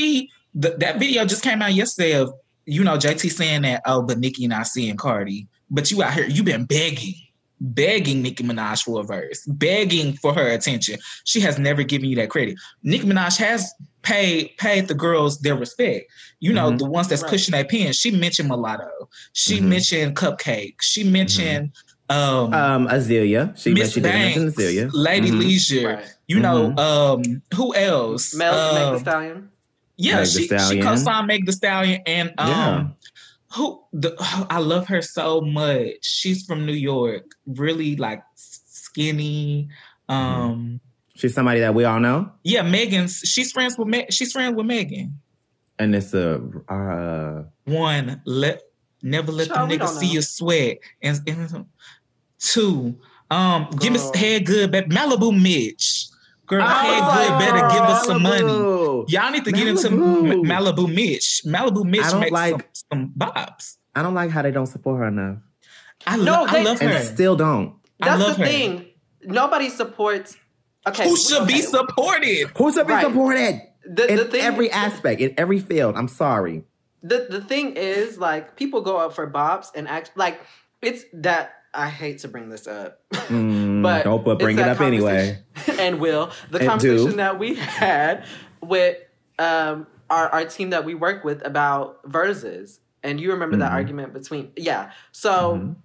th- 0.62 0.75
that 0.79 0.99
video 0.99 1.25
just 1.25 1.42
came 1.42 1.61
out 1.61 1.75
yesterday 1.75 2.12
of 2.14 2.33
you 2.68 2.85
know 2.85 2.96
JT 2.96 3.31
saying 3.31 3.62
that 3.62 3.83
oh, 3.87 4.02
but 4.02 4.18
Nicki 4.18 4.46
not 4.46 4.66
seeing 4.66 4.96
Cardi, 4.96 5.46
but 5.70 5.90
you 5.90 6.02
out 6.02 6.14
here 6.14 6.26
you 6.26 6.42
been 6.44 6.64
begging, 6.66 7.14
begging 7.61 8.22
Nicki 8.22 8.44
Minaj 8.44 8.83
for 8.85 9.00
a 9.00 9.04
verse, 9.04 9.44
begging 9.46 10.12
for 10.14 10.33
her 10.35 10.48
attention. 10.48 10.98
She 11.24 11.40
has 11.40 11.59
never 11.59 11.83
given 11.83 12.09
you 12.09 12.16
that 12.16 12.31
credit. 12.31 12.57
Nicki 12.83 13.04
Minaj 13.07 13.37
has 13.38 13.72
paid 14.02 14.57
paid 14.59 14.87
the 14.88 14.94
girls 14.94 15.40
their 15.40 15.57
respect. 15.57 16.11
You 16.40 16.52
know 16.52 16.70
Mhm. 16.70 16.78
the 16.78 16.85
ones 16.87 17.09
that's 17.09 17.22
Right. 17.22 17.31
pushing 17.31 17.52
that 17.52 17.68
pen. 17.68 17.92
She 17.92 18.11
mentioned 18.11 18.48
Mulatto. 18.48 19.09
She 19.33 19.59
Mhm. 19.59 19.62
mentioned 19.64 20.16
CupcakKe. 20.16 20.74
She 20.81 21.04
mentioned 21.04 21.72
um, 22.11 22.54
Um, 22.54 22.88
Azealia. 22.88 23.54
She, 23.54 23.74
Miss 23.74 23.92
she 23.92 24.00
did 24.00 24.09
mention 24.14 24.44
Banks, 24.44 24.57
Azealia. 24.57 24.88
Lady 24.94 25.31
Mhm. 25.31 25.42
Leshurr. 25.42 25.96
Right. 25.96 26.14
You 26.26 26.40
know, 26.40 26.70
Mhm. 26.70 26.78
um, 26.78 27.42
who 27.54 27.74
else? 27.74 28.35
Mel, 28.35 28.72
Meg 28.74 28.83
Um, 28.87 28.92
the 28.94 29.00
Stallion. 29.00 29.48
Yeah, 29.98 30.16
Meg 30.16 30.24
Thee 30.26 30.30
she, 30.30 30.38
she 30.42 30.46
Stallion. 30.58 30.82
co-signed 30.87 31.26
Meg 31.26 31.44
Thee 31.46 31.52
Stallion, 31.52 32.00
and 32.06 32.32
um, 32.38 32.48
Yeah. 32.48 32.84
who 33.54 33.82
the 33.92 34.14
I 34.48 34.58
love 34.61 34.87
her 34.88 35.02
so 35.02 35.40
much. 35.40 35.90
She's 36.02 36.46
from 36.46 36.64
New 36.64 36.72
York, 36.72 37.24
really 37.46 37.96
like 37.96 38.22
skinny. 38.34 39.68
Um, 40.08 40.80
She's 41.16 41.34
somebody 41.34 41.61
that 41.61 41.74
we 41.74 41.84
all 41.84 41.98
know. 42.00 42.30
yeah, 42.44 42.62
Megan's. 42.62 43.18
She's 43.24 43.50
friends 43.52 43.76
with 43.76 43.88
Me- 43.88 44.06
she's 44.11 44.32
friends 44.32 44.56
with 44.56 44.66
Megan. 44.66 45.18
And 45.80 45.94
it's 45.94 46.14
a 46.14 46.40
uh, 46.68 47.42
One, 47.64 48.20
let 48.24 48.62
never 49.02 49.30
let 49.32 49.48
Child, 49.48 49.70
the 49.70 49.78
we 49.78 49.87
see 49.87 50.06
know. 50.06 50.12
you 50.14 50.22
sweat, 50.22 50.78
and, 51.02 51.20
and 51.28 51.66
two, 52.38 52.98
um, 53.30 53.68
give 53.80 53.92
me 53.92 53.98
Girl. 53.98 54.12
head 54.14 54.46
good, 54.46 54.70
baby. 54.70 54.88
Malibu 54.90 55.30
Mitch, 55.40 56.06
girl, 56.46 56.62
Oh, 56.62 56.66
head 56.66 57.28
good, 57.28 57.38
better 57.38 57.68
give 57.74 57.82
us 57.82 58.06
some 58.06 58.22
money. 58.22 58.42
Malibu. 59.09 59.12
Y'all 59.12 59.31
need 59.31 59.44
to 59.44 59.53
get 59.53 59.66
into 59.66 59.88
Malibu. 59.88 60.92
Mitch. 60.94 61.42
Malibu 61.47 61.85
Mitch 61.85 62.03
I 62.05 62.11
don't 62.11 62.21
makes 62.21 62.33
like- 62.33 62.68
some, 62.73 62.90
some 62.92 63.12
bops. 63.16 63.77
I 63.94 64.03
don't 64.03 64.14
like 64.14 64.31
how 64.31 64.42
they 64.42 64.51
don't 64.53 64.66
support 64.66 64.99
her 65.01 65.09
enough, 65.09 65.38
I, 66.07 66.16
No, 66.16 66.23
lo- 66.25 66.44
I 66.49 66.53
they- 66.53 66.64
love 66.64 66.81
and 66.81 66.90
her. 66.90 67.01
still 67.01 67.35
don't. 67.37 67.75
I 68.01 68.11
That's 68.11 68.23
love 68.23 68.37
the 68.37 68.44
her. 68.44 68.49
thing. 68.49 68.87
Nobody 69.25 69.68
supports. 69.71 70.37
Okay, 70.87 71.09
Who 71.09 71.16
should 71.16 71.47
be 71.49 71.61
supported? 71.61 72.49
Who 72.57 72.73
should 72.73 72.87
be 72.87 72.92
Right. 72.92 73.05
supported 73.05 73.61
The, 73.85 74.09
in 74.11 74.16
the 74.16 74.25
thing, 74.27 74.40
every 74.42 74.71
aspect, 74.71 75.21
in 75.21 75.35
every 75.37 75.59
field? 75.59 75.97
I'm 75.97 76.09
sorry. 76.09 76.62
the 77.03 77.27
the 77.31 77.40
thing 77.40 77.75
is 77.77 78.18
like 78.18 78.57
people 78.57 78.81
go 78.81 78.97
up 78.99 79.12
for 79.14 79.29
bops 79.31 79.68
and 79.75 79.87
act 79.88 80.11
like 80.16 80.40
it's 80.83 81.05
that 81.12 81.53
I 81.75 81.88
hate 81.88 82.18
to 82.21 82.29
bring 82.29 82.49
this 82.49 82.66
up, 82.66 83.01
Mm, 83.12 83.83
but 83.87 84.05
don't 84.05 84.25
but 84.25 84.38
bring 84.38 84.59
it 84.59 84.66
up 84.68 84.81
anyway. 84.81 85.38
and 85.79 86.01
will 86.01 86.31
the 86.51 86.59
And 86.61 86.68
conversation 86.68 87.11
do. 87.11 87.16
that 87.16 87.38
we 87.38 87.55
had 87.57 88.25
with 88.62 88.99
um 89.38 89.87
our 90.11 90.29
our 90.31 90.44
team 90.44 90.71
that 90.71 90.85
we 90.85 90.94
work 90.94 91.25
with 91.25 91.44
about 91.47 92.01
verses, 92.05 92.81
and 93.03 93.21
you 93.21 93.31
remember 93.33 93.57
that 93.59 93.71
Mhm. 93.71 93.75
argument 93.75 94.12
between 94.12 94.53
yeah. 94.57 94.92
So 95.12 95.55
Mhm. 95.57 95.77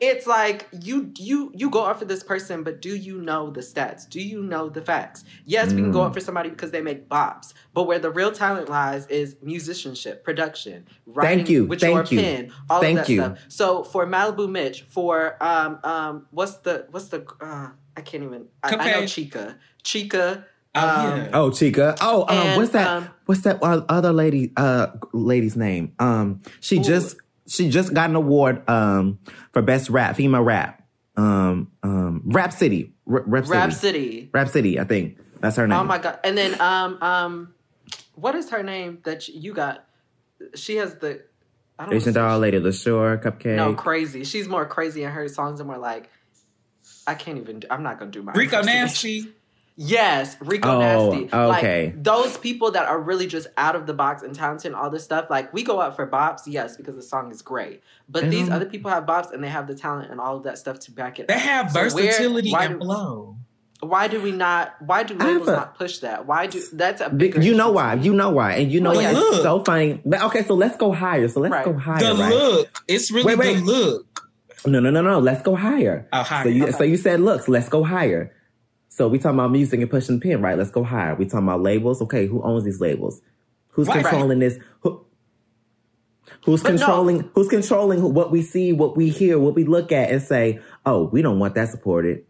it's 0.00 0.26
like 0.28 0.68
you 0.80 1.12
you 1.18 1.50
you 1.54 1.68
go 1.70 1.84
up 1.84 1.98
for 1.98 2.04
this 2.04 2.22
person, 2.22 2.62
but 2.62 2.80
do 2.80 2.94
you 2.94 3.20
know 3.20 3.50
the 3.50 3.60
stats? 3.60 4.08
Do 4.08 4.20
you 4.20 4.42
know 4.42 4.68
the 4.68 4.80
facts? 4.80 5.24
Yes, 5.44 5.74
we 5.74 5.82
can 5.82 5.90
go 5.90 6.00
Mm. 6.00 6.06
up 6.06 6.14
for 6.14 6.20
somebody 6.20 6.50
because 6.50 6.70
they 6.70 6.80
make 6.80 7.08
bops, 7.08 7.52
but 7.74 7.84
where 7.84 7.98
the 7.98 8.10
real 8.10 8.30
talent 8.30 8.68
lies 8.68 9.06
is 9.08 9.36
musicianship, 9.42 10.22
production, 10.24 10.86
writing 11.06 11.46
you, 11.46 11.64
with 11.66 11.80
thank 11.80 12.10
your 12.12 12.20
you, 12.20 12.22
pen, 12.26 12.52
all 12.70 12.80
thank 12.80 12.98
of 13.00 13.06
that 13.06 13.12
you. 13.12 13.22
stuff. 13.22 13.38
So 13.48 13.82
for 13.84 14.06
Malibu 14.06 14.48
Mitch, 14.48 14.82
for 14.82 15.36
um 15.42 15.80
um 15.82 16.26
what's 16.30 16.56
the 16.58 16.86
what's 16.90 17.08
the 17.08 17.26
uh 17.40 17.70
I 17.96 18.00
can't 18.00 18.22
even 18.22 18.46
I, 18.62 18.76
I 18.76 18.92
know 18.92 19.02
Chika. 19.02 19.56
Chika 19.82 20.44
um. 20.78 21.28
Oh, 21.32 21.50
Chika. 21.50 21.96
Oh, 22.00 22.22
um, 22.28 22.36
And, 22.38 22.56
what's 22.56 22.72
that? 22.72 22.86
um, 22.86 23.08
what's 23.26 23.42
that 23.42 23.62
uh, 23.62 23.82
other 23.88 24.12
lady? 24.12 24.52
Uh, 24.56 24.88
lady's 25.12 25.56
name? 25.56 25.92
Um, 25.98 26.42
she 26.60 26.78
Ooh. 26.78 26.82
just 26.84 27.16
she 27.46 27.70
just 27.70 27.94
got 27.94 28.10
an 28.10 28.16
award 28.16 28.68
um 28.68 29.18
for 29.52 29.62
best 29.62 29.90
rap, 29.90 30.16
female 30.16 30.42
rap. 30.42 30.82
Um, 31.16 31.72
um, 31.82 32.22
Rapsody, 32.26 32.92
R- 33.10 33.24
Rapsody, 33.26 33.58
Rap 33.58 33.72
City. 33.72 34.30
Rapsody. 34.32 34.78
I 34.78 34.84
think 34.84 35.18
that's 35.40 35.56
her 35.56 35.66
name. 35.66 35.78
Oh 35.78 35.84
my 35.84 35.98
god! 35.98 36.20
And 36.22 36.38
then 36.38 36.60
um 36.60 36.98
um, 37.02 37.54
what 38.14 38.34
is 38.34 38.50
her 38.50 38.62
name 38.62 38.98
that 39.04 39.28
you 39.28 39.52
got? 39.54 39.84
She 40.54 40.76
has 40.76 40.94
the. 40.96 41.22
I 41.80 41.84
don't 41.86 41.94
Asian 41.94 42.12
know. 42.12 42.22
doll, 42.22 42.38
Lady 42.40 42.58
Leshurr, 42.58 43.22
CupcakKe. 43.22 43.54
No, 43.56 43.72
crazy. 43.74 44.24
She's 44.24 44.48
more 44.48 44.66
crazy, 44.66 45.04
and 45.04 45.12
her 45.14 45.28
songs 45.28 45.60
are 45.60 45.64
more 45.64 45.78
like. 45.78 46.08
I 47.06 47.14
can't 47.14 47.38
even. 47.38 47.62
I'm 47.70 47.82
not 47.82 47.98
gonna 47.98 48.10
do 48.10 48.22
my 48.22 48.32
Rico 48.32 48.58
impersonation. 48.60 49.32
Nasty. 49.78 49.94
Yes, 49.94 50.36
Rico 50.40 50.68
Oh, 50.76 50.78
Nasty. 51.12 51.28
okay. 51.32 51.86
Like 51.86 52.02
those 52.02 52.36
people 52.36 52.72
that 52.72 52.86
are 52.88 53.00
really 53.00 53.26
just 53.26 53.46
out 53.56 53.76
of 53.76 53.86
the 53.86 53.94
box 53.94 54.22
and 54.22 54.34
talented 54.34 54.66
and 54.72 54.74
all 54.74 54.90
this 54.90 55.04
stuff. 55.04 55.26
Like 55.30 55.52
we 55.52 55.62
go 55.62 55.80
out 55.80 55.96
for 55.96 56.06
bops, 56.06 56.42
yes, 56.46 56.76
because 56.76 56.96
the 56.96 57.02
song 57.02 57.30
is 57.30 57.42
great. 57.42 57.82
But 58.08 58.24
And, 58.24 58.32
these 58.32 58.50
other 58.50 58.66
people 58.66 58.90
have 58.90 59.04
bops 59.04 59.32
and 59.32 59.42
they 59.42 59.48
have 59.48 59.66
the 59.68 59.74
talent 59.74 60.10
and 60.10 60.20
all 60.20 60.36
of 60.36 60.42
that 60.44 60.58
stuff 60.58 60.78
to 60.80 60.90
back 60.90 61.18
it 61.20 61.28
They 61.28 61.34
up. 61.34 61.40
have 61.40 61.70
So 61.72 61.80
versatility 61.80 62.50
why 62.50 62.64
and 62.64 62.80
do- 62.80 62.84
flow. 62.86 63.36
Why 63.80 64.08
do 64.08 64.20
we 64.20 64.32
not? 64.32 64.74
Why 64.80 65.04
do 65.04 65.14
I 65.20 65.22
have 65.22 65.32
labels 65.34 65.48
a- 65.48 65.52
not 65.52 65.78
push 65.78 65.98
that? 65.98 66.26
Why 66.26 66.48
do 66.48 66.60
that's 66.72 67.00
a 67.00 67.10
Be- 67.10 67.28
bigger 67.28 67.40
you 67.40 67.54
know 67.54 67.70
why? 67.70 67.94
You 67.94 68.12
know 68.12 68.30
why? 68.30 68.54
And 68.54 68.72
you 68.72 68.80
know 68.80 68.90
Well, 68.90 69.14
what's 69.14 69.36
yeah. 69.36 69.42
so 69.44 69.62
funny? 69.62 70.02
But, 70.04 70.20
okay, 70.24 70.42
so 70.42 70.54
let's 70.54 70.76
go 70.76 70.90
higher. 70.92 71.28
So 71.28 71.38
let's 71.38 71.52
Right. 71.52 71.64
go 71.64 71.74
higher. 71.74 72.00
The 72.14 72.14
right? 72.20 72.32
look. 72.34 72.82
It's 72.88 73.12
really 73.12 73.26
Wait, 73.26 73.38
wait. 73.38 73.54
the 73.58 73.62
look. 73.62 74.22
No, 74.66 74.80
no, 74.80 74.90
no, 74.90 75.00
no. 75.02 75.20
Let's 75.20 75.42
go 75.42 75.54
higher. 75.54 76.08
Oh, 76.12 76.24
higher. 76.24 76.42
So 76.42 76.48
you, 76.48 76.62
Okay. 76.64 76.72
so 76.72 76.82
you 76.82 76.96
said 76.96 77.20
looks. 77.20 77.46
Let's 77.48 77.68
go 77.68 77.84
higher. 77.84 78.32
So 78.98 79.06
we 79.06 79.20
talking 79.20 79.38
about 79.38 79.52
music 79.52 79.80
and 79.80 79.88
pushing 79.88 80.16
the 80.16 80.20
pin, 80.20 80.42
right? 80.42 80.58
Let's 80.58 80.72
go 80.72 80.82
higher. 80.82 81.14
We 81.14 81.24
talking 81.24 81.46
about 81.46 81.62
labels. 81.62 82.02
Okay, 82.02 82.26
who 82.26 82.42
owns 82.42 82.64
these 82.64 82.80
labels? 82.80 83.22
Who's 83.68 83.86
Right. 83.86 84.02
controlling 84.02 84.40
this? 84.40 84.58
Who, 84.80 85.06
who's 86.44 86.64
But 86.64 86.72
no. 86.72 86.78
controlling? 86.78 87.30
Who's 87.32 87.46
controlling 87.46 88.12
what 88.12 88.32
we 88.32 88.42
see, 88.42 88.72
what 88.72 88.96
we 88.96 89.08
hear, 89.08 89.38
what 89.38 89.54
we 89.54 89.62
look 89.62 89.92
at, 89.92 90.10
and 90.10 90.20
say, 90.20 90.58
"Oh, 90.84 91.04
we 91.04 91.22
don't 91.22 91.38
want 91.38 91.54
that 91.54 91.68
supported." 91.68 92.24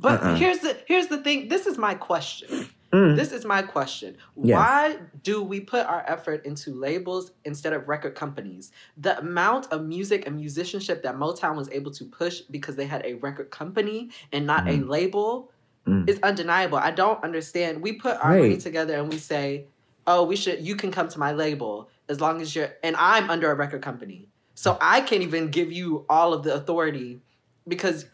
But 0.00 0.20
Uh-uh. 0.20 0.34
here's 0.34 0.58
the 0.58 0.76
here's 0.88 1.06
the 1.06 1.18
thing. 1.18 1.46
This 1.46 1.68
is 1.68 1.78
my 1.78 1.94
question. 1.94 2.66
Mm. 2.92 3.14
This 3.16 3.30
is 3.30 3.44
my 3.44 3.62
question. 3.62 4.16
Yes. 4.42 4.56
Why 4.56 4.96
do 5.22 5.40
we 5.40 5.60
put 5.60 5.86
our 5.86 6.04
effort 6.08 6.44
into 6.44 6.74
labels 6.74 7.30
instead 7.44 7.72
of 7.72 7.86
record 7.88 8.16
companies? 8.16 8.72
The 8.96 9.18
amount 9.20 9.72
of 9.72 9.86
music 9.86 10.26
and 10.26 10.34
musicianship 10.34 11.04
that 11.04 11.16
Motown 11.16 11.54
was 11.56 11.70
able 11.70 11.92
to 11.92 12.04
push 12.04 12.40
because 12.40 12.74
they 12.74 12.86
had 12.86 13.06
a 13.06 13.14
record 13.14 13.50
company 13.52 14.10
and 14.32 14.46
not 14.46 14.68
a 14.68 14.78
label 14.78 15.51
Mm. 15.86 16.08
is 16.08 16.20
undeniable. 16.22 16.78
I 16.78 16.92
don't 16.92 17.22
understand. 17.24 17.82
We 17.82 17.94
put 17.94 18.16
our 18.22 18.38
money 18.38 18.56
together 18.56 18.94
and 18.94 19.08
we 19.08 19.18
say, 19.18 19.66
"Oh, 20.06 20.24
we 20.24 20.36
should 20.36 20.60
you 20.60 20.76
can 20.76 20.92
come 20.92 21.08
to 21.08 21.18
my 21.18 21.32
label 21.32 21.88
as 22.08 22.20
long 22.20 22.40
as 22.40 22.54
you're 22.54 22.70
and 22.84 22.94
I'm 22.96 23.28
under 23.30 23.50
a 23.50 23.54
record 23.54 23.82
company." 23.82 24.28
So 24.54 24.78
I 24.80 25.00
can't 25.00 25.22
even 25.22 25.48
give 25.48 25.72
you 25.72 26.04
all 26.08 26.32
of 26.34 26.44
the 26.44 26.54
authority 26.54 27.20
because 27.66 28.06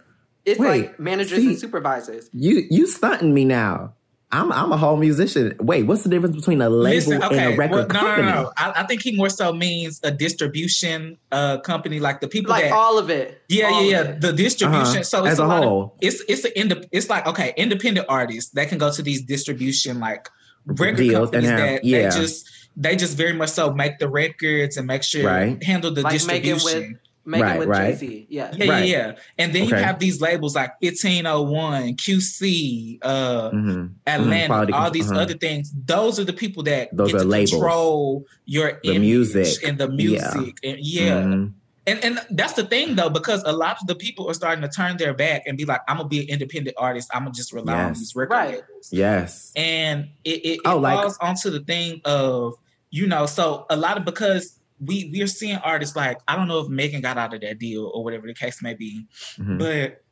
it's 0.47 0.59
Wait, 0.59 0.69
like 0.69 1.01
managers 1.01 1.41
see- 1.41 1.49
and 1.49 1.59
supervisors. 1.59 2.31
You 2.33 2.65
you 2.71 2.87
stunting 2.87 3.35
me 3.35 3.45
now. 3.45 3.93
I'm 4.31 4.53
I'm 4.53 4.71
a 4.73 4.77
whole 4.77 4.97
musician. 4.99 5.55
Wait, 5.59 5.85
what's 5.85 6.03
the 6.03 6.11
difference 6.11 6.37
between 6.37 6.61
a 6.61 6.69
label 6.69 6.95
Listen, 6.97 7.23
okay. 7.23 7.39
and 7.39 7.55
a 7.55 7.57
record 7.57 7.73
well, 7.75 7.83
no, 7.89 7.95
company? 7.95 8.23
no, 8.29 8.43
no. 8.43 8.53
I, 8.59 8.73
I 8.83 8.87
think 8.87 9.01
he 9.01 9.17
more 9.17 9.31
so 9.31 9.55
means 9.55 10.01
a 10.05 10.11
distribution 10.11 11.17
uh, 11.33 11.59
company, 11.61 11.99
like 11.99 12.21
the 12.21 12.29
people 12.29 12.51
Like 12.51 12.65
that. 12.65 12.73
all 12.73 12.99
of 12.99 13.09
it. 13.09 13.41
yeah, 13.49 13.67
All 13.69 13.83
yeah, 13.83 14.03
yeah. 14.03 14.13
The 14.19 14.33
distribution. 14.35 14.83
Uh-huh. 14.83 15.03
So 15.03 15.25
it's 15.25 15.33
As 15.33 15.39
a, 15.39 15.45
a 15.45 15.47
lot 15.47 15.63
whole. 15.65 15.83
Of, 15.83 15.91
it's 16.03 16.23
it's 16.29 16.45
an 16.45 16.53
ind- 16.57 16.87
It's 16.93 17.09
like 17.09 17.27
okay, 17.27 17.55
independent 17.57 18.07
artists 18.11 18.51
that 18.53 18.69
can 18.69 18.77
go 18.77 18.91
to 18.93 19.01
these 19.03 19.23
distribution 19.23 19.99
like 19.99 20.29
record 20.67 20.97
Deals 20.99 21.31
and 21.33 21.45
companies 21.45 21.49
have- 21.51 21.59
that 21.59 21.85
yeah. 21.85 22.11
they 22.11 22.17
just 22.21 22.51
they 22.77 22.97
just 22.97 23.17
very 23.17 23.33
much 23.33 23.49
so 23.49 23.73
make 23.73 23.99
the 23.99 24.09
records 24.11 24.77
and 24.77 24.87
make 24.87 25.03
sure 25.03 25.27
Right. 25.27 25.63
handle 25.65 25.91
the 25.91 26.03
Like 26.03 26.25
Megan 26.27 26.55
distribution. 26.55 27.01
With 27.25 27.31
Megan 27.33 27.47
Right, 27.47 27.59
with 27.59 27.69
right. 27.69 27.91
Jay 27.93 28.07
Z. 28.07 28.27
Yeah. 28.31 28.51
Yeah, 28.55 28.71
Right. 28.71 28.89
yeah, 28.89 29.07
yeah. 29.09 29.13
And 29.39 29.53
then 29.55 29.69
you 29.69 29.75
have 29.75 29.99
these 29.99 30.21
labels 30.21 30.55
like 30.55 30.73
1501, 30.81 31.95
QC, 31.97 32.99
uh, 33.03 33.51
Mhm. 33.51 33.91
Atlanta, 34.07 34.47
quality 34.47 34.73
all 34.73 34.91
these 34.91 35.11
uh-huh. 35.11 35.21
other 35.21 35.35
things. 35.35 35.73
Those 35.87 36.19
are 36.19 36.25
the 36.25 36.33
people 36.33 36.63
that 36.65 36.89
Those 36.97 37.13
get 37.13 37.21
are 37.21 37.25
to 37.25 37.29
labels. 37.29 37.51
control 37.51 38.25
your 38.47 38.79
The 38.83 38.91
image 38.95 39.01
music. 39.01 39.63
and 39.67 39.79
the 39.79 39.89
music. 39.89 40.21
Yeah. 40.21 40.35
music. 40.37 40.57
And 40.65 40.79
yeah. 40.81 41.23
Mhm. 41.23 41.53
And 41.87 42.05
and 42.05 42.21
that's 42.31 42.53
the 42.53 42.65
thing 42.65 42.97
though, 42.97 43.09
because 43.09 43.43
a 43.47 43.53
lot 43.53 43.79
of 43.81 43.87
the 43.87 43.95
people 43.95 44.29
are 44.29 44.35
starting 44.35 44.61
to 44.63 44.69
turn 44.69 44.99
their 44.99 45.15
back 45.15 45.45
and 45.47 45.57
be 45.57 45.65
like, 45.65 45.81
I'm 45.89 45.97
gonna 45.97 46.09
be 46.09 46.21
an 46.21 46.29
independent 46.29 46.77
artist. 46.79 47.09
I'm 47.15 47.23
gonna 47.25 47.33
just 47.35 47.51
rely 47.53 47.73
on 47.75 47.89
Yes. 47.89 47.99
these 47.99 48.15
record 48.17 48.35
Right. 48.35 48.51
labels. 48.51 48.89
Yes. 48.91 49.53
And 49.57 50.09
it, 50.25 50.31
it, 50.45 50.49
it 50.57 50.61
Oh, 50.67 50.77
like- 50.79 50.99
falls 51.01 51.17
onto 51.21 51.49
the 51.51 51.61
thing 51.61 52.03
of, 52.05 52.55
you 52.91 53.07
know, 53.07 53.25
so 53.27 53.65
a 53.71 53.77
lot 53.77 53.97
of 53.97 54.05
because 54.05 54.58
we 54.81 55.11
we're 55.13 55.27
seeing 55.27 55.57
artists 55.57 55.97
like 55.97 56.19
I 56.29 56.37
don't 56.37 56.49
know 56.49 56.61
if 56.61 56.69
Megan 56.69 57.01
got 57.01 57.19
out 57.19 57.35
of 57.35 57.41
that 57.41 57.59
deal 57.59 57.91
or 57.95 58.05
whatever 58.05 58.27
the 58.27 58.35
case 58.35 58.63
may 58.63 58.75
be, 58.75 59.07
Mhm. 59.39 59.59
but 59.59 60.03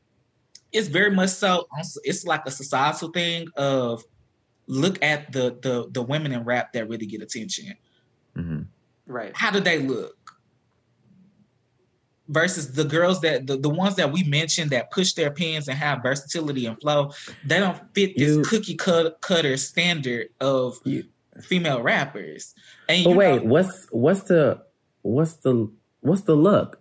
it's 0.73 0.89
very 0.89 1.11
much 1.11 1.31
so 1.31 1.67
it's 2.05 2.25
like 2.25 2.45
a 2.47 2.51
societal 2.51 3.11
thing 3.11 3.49
of 3.57 4.05
look 4.67 5.01
at 5.03 5.31
the 5.33 5.57
the 5.63 5.89
the 5.93 6.03
women 6.03 6.33
in 6.33 6.43
rap 6.45 6.73
that 6.73 6.89
really 6.89 7.07
get 7.07 7.23
attention 7.23 7.75
Mhm. 8.37 8.67
Right. 9.07 9.33
how 9.37 9.51
do 9.51 9.61
they 9.61 9.79
look? 9.79 10.15
Versus 12.29 12.73
the 12.73 12.83
girls 12.83 13.21
that 13.21 13.47
the, 13.47 13.57
the 13.57 13.69
ones 13.71 13.95
that 13.95 14.11
we 14.11 14.25
mentioned 14.25 14.71
that 14.73 14.91
push 14.91 15.13
their 15.13 15.31
pins 15.31 15.69
and 15.69 15.79
have 15.79 16.03
versatility 16.03 16.67
and 16.67 16.77
flow, 16.81 17.13
they 17.47 17.61
don't 17.61 17.79
fit 17.95 18.19
this 18.19 18.35
You- 18.37 18.43
cookie 18.43 18.75
cut, 18.75 19.21
cutter 19.21 19.57
standard 19.57 20.31
of 20.41 20.81
You- 20.85 21.05
female 21.43 21.83
rappers. 21.83 22.55
And 22.89 23.05
But 23.05 23.17
wait, 23.17 23.43
know, 23.43 23.49
what's 23.51 23.87
what's 23.91 24.23
the 24.25 24.63
what's 25.03 25.35
the 25.35 25.71
what's 26.01 26.23
the 26.23 26.35
look? 26.35 26.81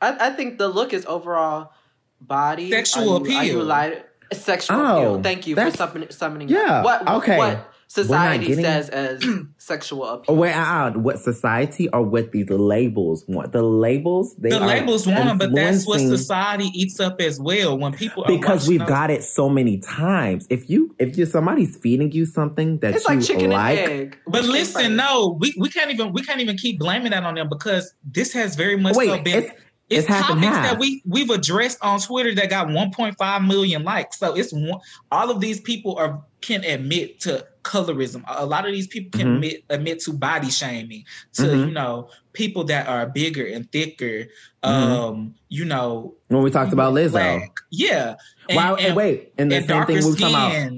I, 0.00 0.28
I 0.28 0.30
think 0.30 0.58
the 0.58 0.68
look 0.68 0.92
is 0.92 1.06
overall 1.06 1.72
body 2.20 2.70
Sexual 2.70 3.24
are 3.24 3.28
you, 3.28 3.36
Are 3.36 3.44
you 3.44 3.50
appeal. 3.52 3.64
light, 3.64 4.06
sexual 4.32 4.76
Oh, 4.80 4.96
appeal. 4.96 5.22
Thank 5.22 5.46
you 5.46 5.54
for 5.56 5.70
summoning. 5.70 6.10
summoning 6.10 6.48
Yeah, 6.48 6.82
What, 6.82 7.04
what, 7.04 7.14
okay. 7.22 7.38
What 7.38 7.72
society 7.88 8.46
getting- 8.48 8.64
says 8.64 8.88
as 8.90 9.24
sexual 9.58 10.02
Oh, 10.04 10.14
appeal. 10.14 10.36
wait, 10.36 10.52
uh, 10.52 10.90
what 10.92 11.18
society 11.18 11.88
or 11.90 12.02
what 12.02 12.32
these 12.32 12.48
labels 12.50 13.24
want? 13.28 13.52
The 13.52 13.62
labels 13.62 14.34
they 14.36 14.50
the 14.50 14.60
are 14.60 14.66
labels 14.66 15.06
want, 15.06 15.38
but 15.38 15.54
that's 15.54 15.86
what 15.86 16.00
society 16.00 16.70
eats 16.74 17.00
up 17.00 17.20
as 17.20 17.40
well. 17.40 17.78
When 17.78 17.92
people 17.92 18.24
are 18.24 18.28
because 18.28 18.68
we've 18.68 18.80
those- 18.80 18.88
got 18.88 19.10
it 19.10 19.22
so 19.22 19.48
many 19.48 19.78
times. 19.78 20.46
If 20.50 20.68
you 20.68 20.94
if 20.98 21.16
you 21.16 21.26
somebody's 21.26 21.76
feeding 21.76 22.12
you 22.12 22.26
something 22.26 22.78
that 22.78 22.94
It's 22.94 23.08
you 23.08 23.14
like 23.16 23.24
chicken 23.24 23.50
like, 23.50 23.78
and 23.78 23.90
egg. 23.90 24.18
But 24.26 24.44
listen, 24.44 24.96
no, 24.96 25.36
we, 25.40 25.54
we 25.58 25.68
can't 25.68 25.90
even 25.90 26.12
we 26.12 26.22
can't 26.22 26.40
even 26.40 26.56
keep 26.56 26.78
blaming 26.78 27.10
that 27.12 27.22
on 27.24 27.34
them 27.34 27.48
because 27.48 27.94
this 28.04 28.32
has 28.32 28.56
very 28.56 28.76
much 28.76 28.96
wait, 28.96 29.08
so 29.08 29.22
been 29.22 29.50
it's 29.88 30.08
it's, 30.08 30.08
topics 30.08 30.46
half. 30.46 30.70
that 30.70 30.78
we 30.80 31.02
we've 31.06 31.30
addressed 31.30 31.78
on 31.82 32.00
Twitter 32.00 32.34
that 32.34 32.50
got 32.50 32.68
1.5 32.68 33.46
million 33.46 33.84
likes. 33.84 34.18
So 34.18 34.34
it's 34.34 34.52
one, 34.52 34.80
all 35.12 35.30
of 35.30 35.40
these 35.40 35.60
people 35.60 35.96
are 35.96 36.22
can 36.40 36.64
admit 36.64 37.20
to 37.20 37.46
colorism. 37.62 38.22
A 38.28 38.46
lot 38.46 38.66
of 38.66 38.72
these 38.72 38.86
people 38.86 39.18
can 39.18 39.28
Mhm. 39.28 39.34
admit 39.36 39.64
admit 39.70 40.00
to 40.00 40.12
body 40.12 40.50
shaming, 40.50 41.04
to 41.34 41.42
Mhm. 41.42 41.66
you 41.68 41.72
know 41.72 42.08
people 42.32 42.64
that 42.64 42.86
are 42.88 43.06
bigger 43.06 43.46
and 43.46 43.70
thicker. 43.72 44.26
Mhm. 44.64 44.68
Um, 44.68 45.34
you 45.48 45.64
know, 45.64 46.14
when 46.28 46.42
we 46.42 46.50
talked 46.50 46.72
about 46.72 46.92
Lizzo. 46.94 47.12
black. 47.12 47.56
yeah. 47.70 48.16
And, 48.48 48.56
Why? 48.56 48.72
and, 48.80 48.96
wait, 48.96 49.32
and 49.38 49.50
the 49.50 49.56
and 49.56 49.66
same 49.66 49.86
thing 49.86 49.98
we 49.98 50.10
were 50.10 50.16
talking 50.16 50.34
about. 50.34 50.72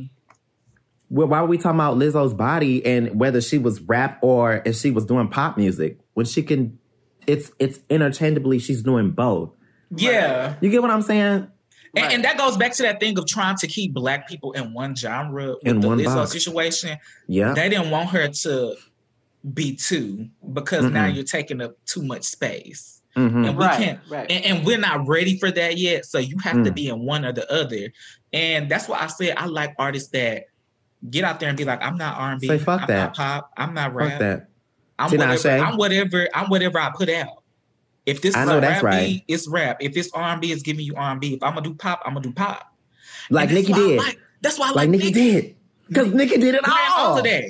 Well, 1.10 1.26
why 1.28 1.40
were 1.40 1.48
we 1.48 1.56
talking 1.56 1.80
about 1.80 1.96
Lizzo's 1.96 2.34
body 2.34 2.84
and 2.84 3.18
whether 3.18 3.40
she 3.40 3.56
was 3.56 3.80
rap 3.80 4.18
or 4.22 4.60
if 4.66 4.76
she 4.76 4.90
was 4.90 5.06
doing 5.06 5.28
pop 5.28 5.56
music? 5.56 5.98
When 6.14 6.26
she 6.26 6.42
can, 6.42 6.78
it's 7.28 7.52
it's 7.60 7.78
interchangeably 7.88 8.58
she's 8.58 8.82
doing 8.82 9.10
both. 9.12 9.50
Yeah. 9.96 10.54
You 10.60 10.70
get 10.70 10.82
what 10.82 10.90
I'm 10.90 11.02
saying? 11.02 11.22
And, 11.94 12.04
Right. 12.04 12.12
and 12.12 12.24
that 12.24 12.36
goes 12.36 12.56
back 12.56 12.72
to 12.74 12.82
that 12.82 13.00
thing 13.00 13.18
of 13.18 13.26
trying 13.26 13.56
to 13.56 13.66
keep 13.66 13.94
black 13.94 14.28
people 14.28 14.52
in 14.52 14.74
one 14.74 14.94
genre 14.94 15.48
with 15.52 15.66
In 15.66 15.80
the 15.80 15.88
one 15.88 15.98
Lizzo 15.98 16.16
box. 16.16 16.32
situation. 16.32 16.98
Yeah. 17.28 17.54
They 17.54 17.68
didn't 17.70 17.90
want 17.90 18.10
her 18.10 18.28
to 18.28 18.74
be 19.54 19.74
two 19.76 20.28
because 20.52 20.90
now 20.90 21.06
Mm-mm. 21.06 21.14
you're 21.14 21.24
taking 21.24 21.60
up 21.62 21.72
too 21.86 22.02
much 22.02 22.24
space. 22.24 23.00
hmm 23.16 23.44
And 23.44 23.56
we 23.56 23.64
Right, 23.64 23.78
can't 23.78 24.00
right. 24.10 24.30
and, 24.30 24.44
and 24.44 24.66
we're 24.66 24.78
not 24.78 25.06
ready 25.08 25.38
for 25.38 25.50
that 25.50 25.78
yet. 25.78 26.04
So 26.04 26.18
you 26.18 26.36
have 26.40 26.62
to 26.64 26.70
Mm. 26.70 26.74
be 26.74 26.88
in 26.88 26.98
one 27.06 27.24
or 27.24 27.32
the 27.32 27.50
other. 27.52 27.90
And 28.34 28.70
that's 28.70 28.86
why 28.88 28.98
I 29.00 29.06
said 29.06 29.34
I 29.38 29.46
like 29.46 29.74
artists 29.78 30.10
that 30.10 30.44
get 31.08 31.24
out 31.24 31.40
there 31.40 31.48
and 31.48 31.56
be 31.56 31.64
like, 31.64 31.82
I'm 31.82 31.96
not 31.96 32.18
R 32.18 32.32
and 32.32 32.40
B, 32.40 32.48
Say 32.48 32.58
fuck 32.58 32.82
I'm 32.82 32.86
that. 32.88 32.98
not 32.98 33.16
pop, 33.16 33.50
I'm 33.56 33.72
not 33.72 33.94
rap. 33.94 34.10
Fuck 34.10 34.18
that. 34.20 34.48
I'm 34.98 35.11
Tinashe. 35.11 35.44
whatever, 35.44 35.64
I'm 35.64 35.76
whatever, 35.76 36.28
I'm 36.34 36.46
whatever 36.50 36.78
I 36.80 36.90
put 36.94 37.08
out. 37.08 37.42
If 38.06 38.22
this 38.22 38.34
I 38.34 38.42
is 38.42 38.48
know 38.48 38.61
that's 38.61 38.82
rap 38.82 38.94
right. 38.94 39.06
beat, 39.06 39.24
it's 39.28 39.46
rap. 39.48 39.76
If 39.80 39.96
it's 39.96 40.11
R 40.12 40.22
and 40.32 40.40
B, 40.40 40.50
it's 40.52 40.62
giving 40.62 40.84
you 40.84 40.94
R 40.96 41.12
and 41.12 41.20
B. 41.20 41.34
If 41.34 41.42
I'm 41.42 41.54
gonna 41.54 41.68
do 41.68 41.74
pop, 41.74 42.00
I'm 42.04 42.14
gonna 42.14 42.24
do 42.24 42.32
pop. 42.32 42.74
Like 43.30 43.50
Nicki 43.50 43.72
did. 43.72 43.98
like- 43.98 44.18
that's 44.40 44.58
why 44.58 44.66
I 44.66 44.68
like 44.68 44.76
like, 44.76 44.90
Nicki 44.90 45.11
did. 45.11 45.56
Because 45.88 46.12
Nicki 46.14 46.38
did 46.38 46.54
it 46.54 46.66
all. 46.68 46.76
all 46.96 47.18
of 47.18 47.24
that. 47.24 47.44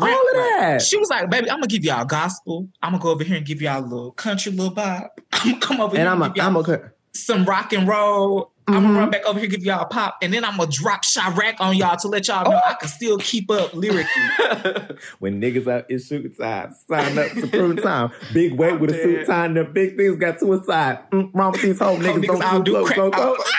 All 0.00 0.08
of 0.08 0.34
that. 0.34 0.80
She 0.82 0.96
was 0.96 1.10
like, 1.10 1.28
"Baby, 1.30 1.50
I'm 1.50 1.56
gonna 1.56 1.66
give 1.66 1.84
y'all 1.84 2.04
gospel. 2.04 2.68
I'm 2.82 2.92
gonna 2.92 3.02
go 3.02 3.10
over 3.10 3.24
here 3.24 3.36
and 3.36 3.44
give 3.44 3.60
y'all 3.60 3.80
a 3.80 3.86
little 3.86 4.12
country, 4.12 4.52
little 4.52 4.74
vibe. 4.74 5.08
I'm 5.32 5.48
gonna 5.52 5.60
come 5.60 5.80
over 5.80 5.96
And 5.96 6.02
here 6.04 6.08
I'm 6.08 6.22
and 6.22 6.30
a, 6.30 6.34
give 6.34 6.44
y'all 6.44 6.56
I'm 6.56 6.70
a, 6.84 6.90
some 7.12 7.44
rock 7.44 7.72
and 7.72 7.88
roll. 7.88 8.52
I'm 8.74 8.82
Mhm. 8.82 8.86
gonna 8.86 8.98
run 8.98 9.10
back 9.10 9.24
over 9.26 9.38
here, 9.38 9.48
give 9.48 9.64
y'all 9.64 9.82
a 9.82 9.86
pop, 9.86 10.18
and 10.22 10.32
then 10.32 10.44
I'm 10.44 10.56
gonna 10.56 10.70
drop 10.70 11.02
Chiraq 11.04 11.56
on 11.60 11.76
y'all 11.76 11.96
to 11.96 12.08
let 12.08 12.28
y'all 12.28 12.50
know 12.50 12.60
Oh. 12.64 12.70
I 12.70 12.74
can 12.74 12.88
still 12.88 13.18
keep 13.18 13.50
up 13.50 13.74
lyrically. 13.74 14.04
when 15.18 15.40
niggas 15.40 15.66
out 15.66 15.86
it's 15.88 16.06
shoot 16.06 16.36
time, 16.38 16.74
sign 16.88 17.18
up 17.18 17.30
supreme 17.32 17.76
time. 17.76 18.10
Big 18.32 18.54
weight 18.54 18.78
with 18.80 18.90
a 18.90 18.94
I'm 18.96 19.02
suit 19.02 19.16
dead. 19.18 19.26
time, 19.26 19.54
the 19.54 19.64
big 19.64 19.96
things 19.96 20.16
got 20.16 20.38
to 20.40 20.52
a 20.54 20.64
side. 20.64 20.98
Mm, 21.10 21.30
wrong 21.34 21.52
with 21.52 21.62
these 21.62 21.78
whole 21.78 21.96
niggas, 21.98 22.24
niggas 22.24 22.42
all 22.44 22.52
don't 22.52 22.64
do 22.64 22.72
do 22.72 22.78
close, 22.78 22.88
crack. 22.88 23.12
close, 23.12 23.36
close. 23.38 23.52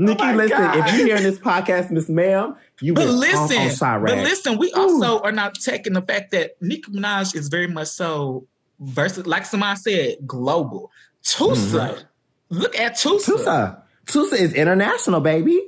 Nicki, 0.00 0.22
my 0.22 0.34
listen, 0.34 0.58
God. 0.58 0.76
if 0.76 0.96
you're 0.96 1.06
hearing 1.08 1.24
this 1.24 1.40
podcast, 1.40 1.90
Miss 1.90 2.08
Ma'am, 2.08 2.54
you 2.80 2.94
But 2.94 3.08
listen, 3.08 3.56
on, 3.58 3.98
on 3.98 4.04
but 4.04 4.18
listen, 4.18 4.56
we 4.56 4.70
also 4.72 5.18
are 5.22 5.32
not 5.32 5.56
taking 5.56 5.92
the 5.94 6.02
fact 6.02 6.30
that 6.30 6.52
Nicki 6.60 6.92
Minaj 6.92 7.34
is 7.34 7.48
very 7.48 7.66
much 7.66 7.88
so 7.88 8.46
versus, 8.78 9.26
like 9.26 9.44
somebody 9.44 9.76
said, 9.80 10.16
global. 10.24 10.92
Tusa, 11.24 12.04
look 12.50 12.78
at 12.78 12.94
Tusa. 12.94 13.24
Tusa. 13.24 13.82
Tusa 14.06 14.32
is 14.34 14.54
international, 14.54 15.20
baby. 15.20 15.66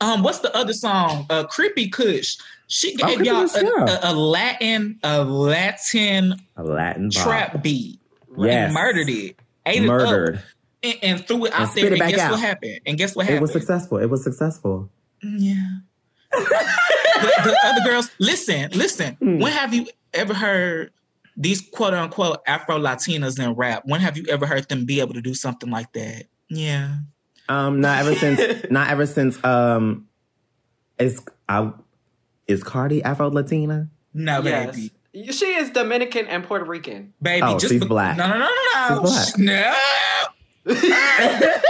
Um, 0.00 0.22
what's 0.22 0.40
the 0.40 0.54
other 0.56 0.72
song? 0.72 1.26
Uh, 1.30 1.44
Krippy 1.44 1.90
Kush. 1.92 2.36
She 2.66 2.96
Oh, 3.02 3.06
gave 3.06 3.16
Creepy 3.18 3.30
y'all 3.30 3.46
a, 3.54 4.08
a, 4.08 4.12
a 4.12 4.12
Latin, 4.14 4.98
a 5.04 5.22
Latin 5.24 6.34
A 6.56 6.62
Latin 6.64 7.10
bop. 7.14 7.22
trap 7.24 7.62
beat. 7.62 8.00
Yes. 8.36 8.64
And 8.66 8.74
murdered 8.74 9.08
it. 9.08 9.36
Ate 9.66 9.82
Murdered. 9.82 10.40
it 10.82 10.98
and, 11.02 11.18
and 11.18 11.26
threw 11.28 11.44
it 11.46 11.52
out 11.52 11.74
there. 11.74 11.86
it 11.92 12.00
And 12.00 12.10
guess 12.10 12.20
out. 12.20 12.30
what 12.32 12.40
happened? 12.40 12.80
And 12.86 12.98
guess 12.98 13.14
what 13.14 13.26
happened? 13.26 13.38
It 13.38 13.42
was 13.42 13.52
successful. 13.52 13.98
It 13.98 14.06
was 14.10 14.24
successful. 14.24 14.90
Yeah. 15.22 15.54
the, 16.32 17.42
the 17.44 17.58
other 17.64 17.80
girls, 17.88 18.10
listen, 18.18 18.70
listen. 18.72 19.14
Hmm. 19.20 19.38
When 19.38 19.52
have 19.52 19.72
you 19.72 19.86
ever 20.12 20.34
heard 20.34 20.90
these 21.36 21.60
quote 21.72 21.94
unquote 21.94 22.40
Afro 22.46 22.78
Latinas 22.78 23.42
in 23.42 23.52
rap? 23.54 23.82
When 23.86 24.00
have 24.00 24.16
you 24.16 24.24
ever 24.28 24.46
heard 24.46 24.68
them 24.68 24.84
be 24.84 25.00
able 25.00 25.14
to 25.14 25.20
do 25.22 25.34
something 25.34 25.70
like 25.70 25.92
that? 25.92 26.24
Yeah. 26.48 26.96
Um, 27.48 27.80
not 27.80 28.00
ever 28.00 28.14
since. 28.14 28.64
not 28.70 28.88
ever 28.90 29.06
since. 29.06 29.42
Um, 29.44 30.06
is 30.98 31.20
I 31.48 31.72
is 32.46 32.62
Cardi 32.62 33.02
Afro 33.02 33.30
Latina? 33.30 33.88
No, 34.12 34.40
yes. 34.42 34.76
baby. 34.76 35.32
She 35.32 35.46
is 35.46 35.70
Dominican 35.70 36.26
and 36.26 36.42
Puerto 36.44 36.64
Rican. 36.64 37.12
Baby, 37.22 37.42
Oh, 37.46 37.58
just 37.58 37.72
she's 37.72 37.80
be- 37.82 37.86
black. 37.86 38.16
No, 38.16 38.26
no, 38.28 38.38
no, 38.38 38.48
no, 38.48 38.88
no. 38.88 39.10
She's 39.10 39.32
black. 39.36 39.38
No. 39.38 39.74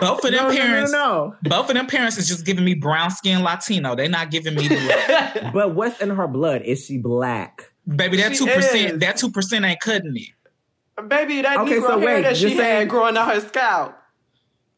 Both 0.00 0.24
of 0.24 0.30
them 0.30 0.48
no, 0.48 0.54
parents, 0.56 0.92
no, 0.92 1.34
no, 1.42 1.50
both 1.50 1.68
of 1.70 1.74
them 1.74 1.86
parents 1.86 2.18
is 2.18 2.28
just 2.28 2.44
giving 2.46 2.64
me 2.64 2.74
brown 2.74 3.10
skin 3.10 3.42
Latino. 3.42 3.96
They're 3.96 4.08
not 4.08 4.30
giving 4.30 4.54
me 4.54 4.68
black. 4.68 5.34
no. 5.42 5.50
But 5.52 5.74
what's 5.74 6.00
in 6.00 6.10
her 6.10 6.28
blood? 6.28 6.62
Is 6.62 6.84
she 6.84 6.98
black? 6.98 7.72
Baby, 7.96 8.18
that 8.18 8.34
two 8.34 8.46
percent, 8.46 9.00
that 9.00 9.16
two 9.16 9.30
percent 9.30 9.64
ain't 9.64 9.80
cutting 9.80 10.14
it. 10.16 11.08
Baby, 11.08 11.42
that 11.42 11.58
Okay, 11.60 11.78
Negro 11.78 11.86
so 11.86 12.00
hair 12.00 12.22
that 12.22 12.36
she 12.36 12.48
you're 12.48 12.58
saying- 12.58 12.78
had 12.80 12.88
growing 12.88 13.16
out 13.16 13.32
her 13.32 13.40
scalp. 13.40 13.94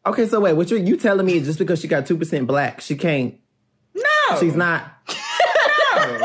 Okay, 0.07 0.27
so 0.27 0.41
wait, 0.41 0.53
what 0.55 0.71
you 0.71 0.77
you 0.79 0.97
telling 0.97 1.27
me 1.27 1.35
is 1.35 1.47
just 1.47 1.59
because 1.59 1.81
she 1.81 1.89
got 1.89 2.07
two 2.07 2.17
percent 2.17 2.47
black, 2.47 2.81
she 2.81 2.97
can't? 2.97 3.35
No, 3.95 4.39
She's 4.39 4.55
not. 4.55 4.85
No, 5.09 6.19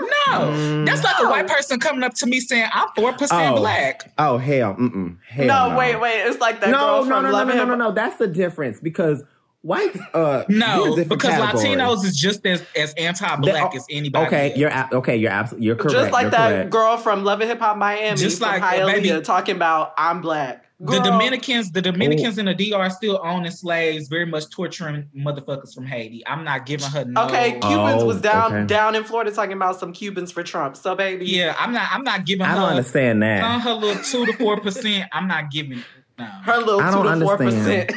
no. 0.00 0.38
Mm. 0.50 0.86
That's 0.86 1.02
like 1.04 1.14
a 1.20 1.28
white 1.28 1.46
person 1.46 1.78
coming 1.78 2.02
up 2.02 2.14
to 2.14 2.26
me 2.26 2.40
saying, 2.40 2.68
"I'm 2.72 2.88
four 2.96 3.12
percent 3.12 3.54
Oh. 3.56 3.60
black." 3.60 4.12
Oh 4.18 4.36
hell, 4.38 4.74
mm-mm, 4.74 5.16
hell 5.28 5.46
no, 5.46 5.68
no, 5.70 5.78
wait, 5.78 5.96
wait. 6.00 6.22
It's 6.26 6.40
like 6.40 6.60
that 6.60 6.70
no, 6.70 6.78
girl 6.78 7.04
no, 7.04 7.10
from 7.10 7.22
no, 7.24 7.30
no, 7.30 7.36
Love 7.36 7.48
no, 7.48 7.54
no, 7.54 7.64
no, 7.66 7.74
no. 7.76 7.92
That's 7.92 8.16
the 8.16 8.26
difference 8.26 8.80
because 8.80 9.22
white. 9.64 9.96
Uh, 10.12 10.44
No, 10.48 10.94
because 10.96 11.30
category. 11.32 11.64
Latinos 11.76 12.04
is 12.04 12.16
just 12.16 12.44
as, 12.46 12.62
as 12.76 12.92
anti-black 12.94 13.72
They- 13.72 13.76
as 13.78 13.86
anybody. 13.90 14.26
Okay, 14.26 14.50
else. 14.50 14.58
you're 14.58 14.70
ab- 14.70 14.92
okay. 14.92 15.16
You're 15.16 15.30
absolutely 15.32 15.66
you're 15.66 15.76
correct. 15.76 15.94
Just 15.96 16.12
like 16.12 16.22
you're 16.24 16.30
that 16.32 16.48
correct. 16.50 16.70
girl 16.70 16.96
from 16.98 17.24
Love 17.24 17.40
and 17.40 17.50
Hip 17.50 17.58
Hop 17.60 17.76
Miami, 17.76 18.16
Just 18.16 18.40
like, 18.40 18.62
uh, 18.62 18.66
Hialeah, 18.66 19.02
baby- 19.02 19.20
talking 19.22 19.56
about 19.56 19.94
I'm 19.98 20.20
black. 20.20 20.60
the 20.80 20.98
Dominicans, 21.00 21.70
the 21.70 21.80
Dominicans 21.80 22.36
in 22.36 22.44
the 22.46 22.54
DR 22.54 22.90
still 22.90 23.18
owning 23.24 23.50
slaves, 23.50 24.08
very 24.08 24.26
much 24.26 24.50
torturing 24.50 25.08
motherfuckers 25.16 25.72
from 25.74 25.86
Haiti. 25.86 26.22
I'm 26.26 26.44
not 26.44 26.66
giving 26.66 26.86
her 26.90 27.04
no. 27.06 27.24
Okay, 27.26 27.52
Cubans 27.52 28.02
Oh, 28.02 28.06
was 28.06 28.20
down 28.20 28.52
okay. 28.54 28.66
down 28.66 28.94
in 28.94 29.04
Florida 29.04 29.30
talking 29.30 29.52
about 29.54 29.78
some 29.80 29.92
Cubans 29.92 30.30
for 30.32 30.42
Trump. 30.42 30.76
So 30.76 30.94
baby, 30.94 31.26
Yeah, 31.26 31.54
I'm 31.58 31.72
not. 31.72 31.88
I'm 31.90 32.02
not 32.04 32.26
giving 32.26 32.44
I 32.44 32.50
her. 32.50 32.56
don't 32.56 32.68
understand 32.70 33.22
On 33.24 33.40
that. 33.40 33.60
her 33.62 33.72
little 33.72 34.02
two 34.02 34.26
to 34.26 34.32
four 34.34 34.60
percent, 34.60 35.08
I'm 35.12 35.26
not 35.28 35.50
giving. 35.50 35.82
No, 36.18 36.24
her 36.26 36.58
little 36.58 36.80
I 36.80 36.90
two 36.90 37.02
don't 37.02 37.18
to 37.20 37.24
four 37.24 37.36
percent. 37.38 37.92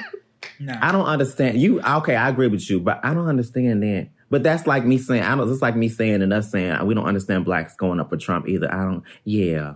Understand. 0.59 0.81
no. 0.81 0.87
I 0.87 0.91
don't 0.91 1.05
understand. 1.05 1.61
You 1.61 1.81
okay? 1.81 2.15
I 2.15 2.29
agree 2.29 2.47
with 2.47 2.69
you, 2.69 2.79
but 2.79 2.99
I 3.03 3.13
don't 3.13 3.27
understand 3.27 3.83
that. 3.83 4.09
But 4.29 4.43
that's 4.43 4.67
like 4.67 4.85
me 4.85 4.97
saying 4.97 5.23
I 5.23 5.35
don't. 5.35 5.49
It's 5.51 5.61
like 5.61 5.75
me 5.75 5.87
saying 5.89 6.21
and 6.21 6.33
us 6.33 6.51
saying 6.51 6.85
we 6.85 6.93
don't 6.93 7.05
understand 7.05 7.45
blacks 7.45 7.75
going 7.75 7.99
up 7.99 8.09
for 8.09 8.17
Trump 8.17 8.47
either. 8.47 8.73
I 8.73 8.83
don't. 8.83 9.03
Yeah. 9.23 9.75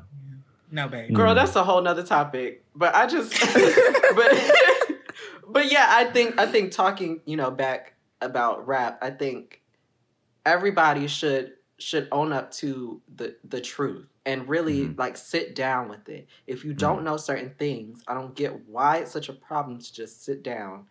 no, 0.71 0.87
baby. 0.87 1.13
Girl, 1.13 1.33
Mm. 1.33 1.35
that's 1.35 1.55
a 1.55 1.63
whole 1.63 1.81
nother 1.81 2.03
topic. 2.03 2.63
But 2.75 2.93
I 2.95 3.05
just 3.07 3.31
but 4.15 4.51
but 5.47 5.71
yeah, 5.71 5.87
I 5.89 6.05
think 6.05 6.39
I 6.39 6.45
think 6.47 6.71
talking, 6.71 7.21
you 7.25 7.37
know, 7.37 7.51
back 7.51 7.93
about 8.21 8.67
rap, 8.67 8.99
I 9.01 9.09
think 9.11 9.61
everybody 10.45 11.07
should 11.07 11.53
should 11.79 12.07
own 12.11 12.31
up 12.33 12.51
to 12.51 13.01
the 13.15 13.35
the 13.43 13.61
truth 13.61 14.07
and 14.25 14.47
really 14.47 14.81
Mhm. 14.87 14.97
like 14.99 15.17
sit 15.17 15.55
down 15.55 15.89
with 15.89 16.07
it. 16.09 16.27
If 16.47 16.63
you 16.65 16.73
don't 16.73 17.03
know 17.03 17.17
certain 17.17 17.53
things, 17.57 18.03
I 18.07 18.13
don't 18.13 18.35
get 18.35 18.67
why 18.67 18.97
it's 18.97 19.11
such 19.11 19.29
a 19.29 19.33
problem 19.33 19.79
to 19.79 19.93
just 19.93 20.23
sit 20.23 20.43
down 20.43 20.85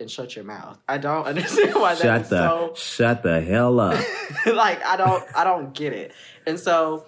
and 0.00 0.10
shut 0.10 0.34
your 0.36 0.44
mouth. 0.44 0.78
I 0.88 0.98
don't 0.98 1.24
understand 1.26 1.74
why 1.76 1.94
that 1.94 2.02
Shut 2.02 2.20
is 2.22 2.28
the 2.28 2.38
so 2.38 2.72
shut 2.76 3.22
the 3.22 3.40
hell 3.40 3.80
up. 3.80 3.98
like 4.46 4.84
I 4.84 4.96
don't 4.96 5.24
I 5.36 5.44
don't 5.44 5.72
get 5.74 5.92
it. 5.92 6.12
And 6.46 6.58
so 6.60 7.06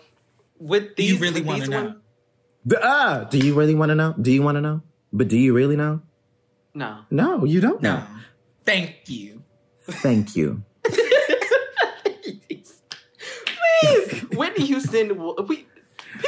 with 0.58 0.88
Do 0.96 1.02
these, 1.02 1.12
you 1.12 1.18
really 1.18 1.40
with 1.42 1.48
want 1.48 1.64
to 1.64 1.70
know? 1.70 1.82
one- 1.84 2.02
uh, 2.82 3.24
do 3.24 3.38
you 3.38 3.54
really 3.54 3.74
want 3.74 3.90
to 3.90 3.94
know? 3.94 4.14
Do 4.20 4.32
you 4.32 4.42
want 4.42 4.56
to 4.56 4.60
know? 4.60 4.82
But 5.12 5.28
do 5.28 5.36
you 5.38 5.52
really 5.52 5.76
know? 5.76 6.00
no. 6.74 6.98
No, 7.10 7.44
you 7.44 7.60
don't 7.60 7.80
No. 7.82 7.96
know. 7.98 8.06
Thank 8.64 9.08
you. 9.08 9.42
Thank 9.82 10.34
you. 10.34 10.62
Please, 13.82 14.20
Whitney 14.32 14.66
Houston. 14.66 15.08
We 15.46 15.56
people 15.56 15.65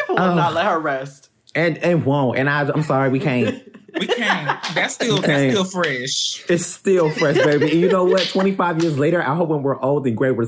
will 0.13 0.19
Oh. 0.21 0.35
not 0.35 0.55
let 0.55 0.67
her 0.67 0.79
rest. 0.79 1.31
And 1.55 1.79
and 1.79 2.05
won't. 2.05 2.39
And 2.39 2.49
I, 2.49 2.63
I'm 2.69 2.83
sorry, 2.83 3.09
we 3.09 3.21
can't. 3.21 3.65
We 3.99 4.07
can't. 4.07 4.63
That's 4.75 4.95
still 4.95 5.17
that's 5.17 5.27
can't. 5.27 5.53
still 5.53 5.65
fresh. 5.65 6.45
It's 6.49 6.67
still 6.67 7.11
fresh, 7.11 7.37
baby. 7.37 7.71
And 7.73 7.81
you 7.81 7.89
know 7.89 8.05
what? 8.05 8.29
25 8.29 8.83
years 8.83 8.99
later, 8.99 9.23
I 9.23 9.35
hope 9.35 9.49
when 9.49 9.63
we're 9.63 9.81
old 9.81 10.07
and 10.07 10.17
gray, 10.17 10.31
we're 10.31 10.47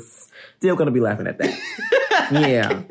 still 0.58 0.76
gonna 0.76 0.90
be 0.90 1.00
laughing 1.00 1.26
at 1.26 1.38
that. 1.38 1.58
Yeah. 2.30 2.82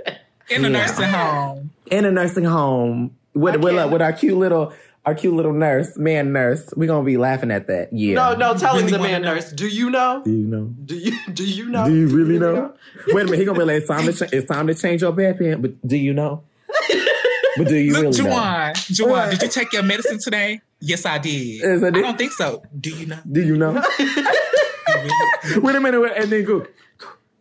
In 0.49 0.65
a 0.65 0.69
Yeah. 0.69 0.79
nursing 0.85 1.05
home. 1.09 1.69
In 1.91 2.05
a 2.05 2.11
nursing 2.11 2.43
home 2.45 3.11
with 3.35 3.57
with, 3.57 3.73
uh, 3.75 3.77
can't- 3.83 3.91
with 3.91 4.01
our 4.01 4.11
cute 4.13 4.37
little 4.37 4.73
our 5.05 5.13
cute 5.15 5.33
little 5.33 5.53
nurse, 5.53 5.97
man 5.97 6.33
nurse. 6.33 6.73
We're 6.75 6.87
gonna 6.87 7.05
be 7.05 7.17
laughing 7.17 7.51
at 7.51 7.67
that. 7.67 7.93
Yeah. 7.93 8.15
No, 8.15 8.35
no, 8.35 8.53
telling 8.57 8.85
really 8.85 8.97
the 8.97 9.03
man 9.03 9.21
know? 9.21 9.35
nurse. 9.35 9.51
Do 9.51 9.67
you 9.67 9.89
know? 9.91 10.21
Do 10.25 10.31
you 10.31 10.45
know? 10.47 10.65
Do 10.85 10.95
you 10.95 11.13
do 11.31 11.45
you 11.45 11.69
know? 11.69 11.85
Do 11.85 11.93
you 11.95 12.07
really 12.07 12.37
know? 12.39 12.73
Wait 13.07 13.21
a 13.21 13.25
minute, 13.25 13.39
he 13.39 13.45
gonna 13.45 13.59
be 13.59 13.65
like, 13.65 13.77
it's 13.77 13.87
time 13.87 14.05
to 14.07 14.13
cha- 14.13 14.35
it's 14.35 14.47
time 14.51 14.67
to 14.67 14.73
change 14.75 15.01
your 15.03 15.13
bedpan. 15.13 15.61
But 15.61 15.87
do 15.87 15.95
you 15.95 16.13
know? 16.13 16.43
But 17.57 17.67
do 17.67 17.75
you 17.75 17.93
Look, 17.93 18.03
really 18.03 18.23
know? 18.23 18.35
Juwan, 18.35 18.73
Juwan, 18.73 19.31
did 19.31 19.41
you 19.41 19.49
take 19.49 19.73
your 19.73 19.83
medicine 19.83 20.19
today? 20.19 20.61
Yes, 20.79 21.05
I 21.05 21.17
did. 21.17 21.61
Yes, 21.61 21.83
I 21.83 21.87
I 21.87 21.89
don't 21.89 22.17
think 22.17 22.31
so. 22.31 22.63
Do 22.79 22.89
you 22.89 23.05
know? 23.07 23.19
Do 23.29 23.41
you 23.41 23.57
know? 23.57 23.73
Wait 25.57 25.75
a 25.75 25.79
minute, 25.79 26.01
wait, 26.01 26.11
and 26.15 26.31
then 26.31 26.43
go. 26.43 26.65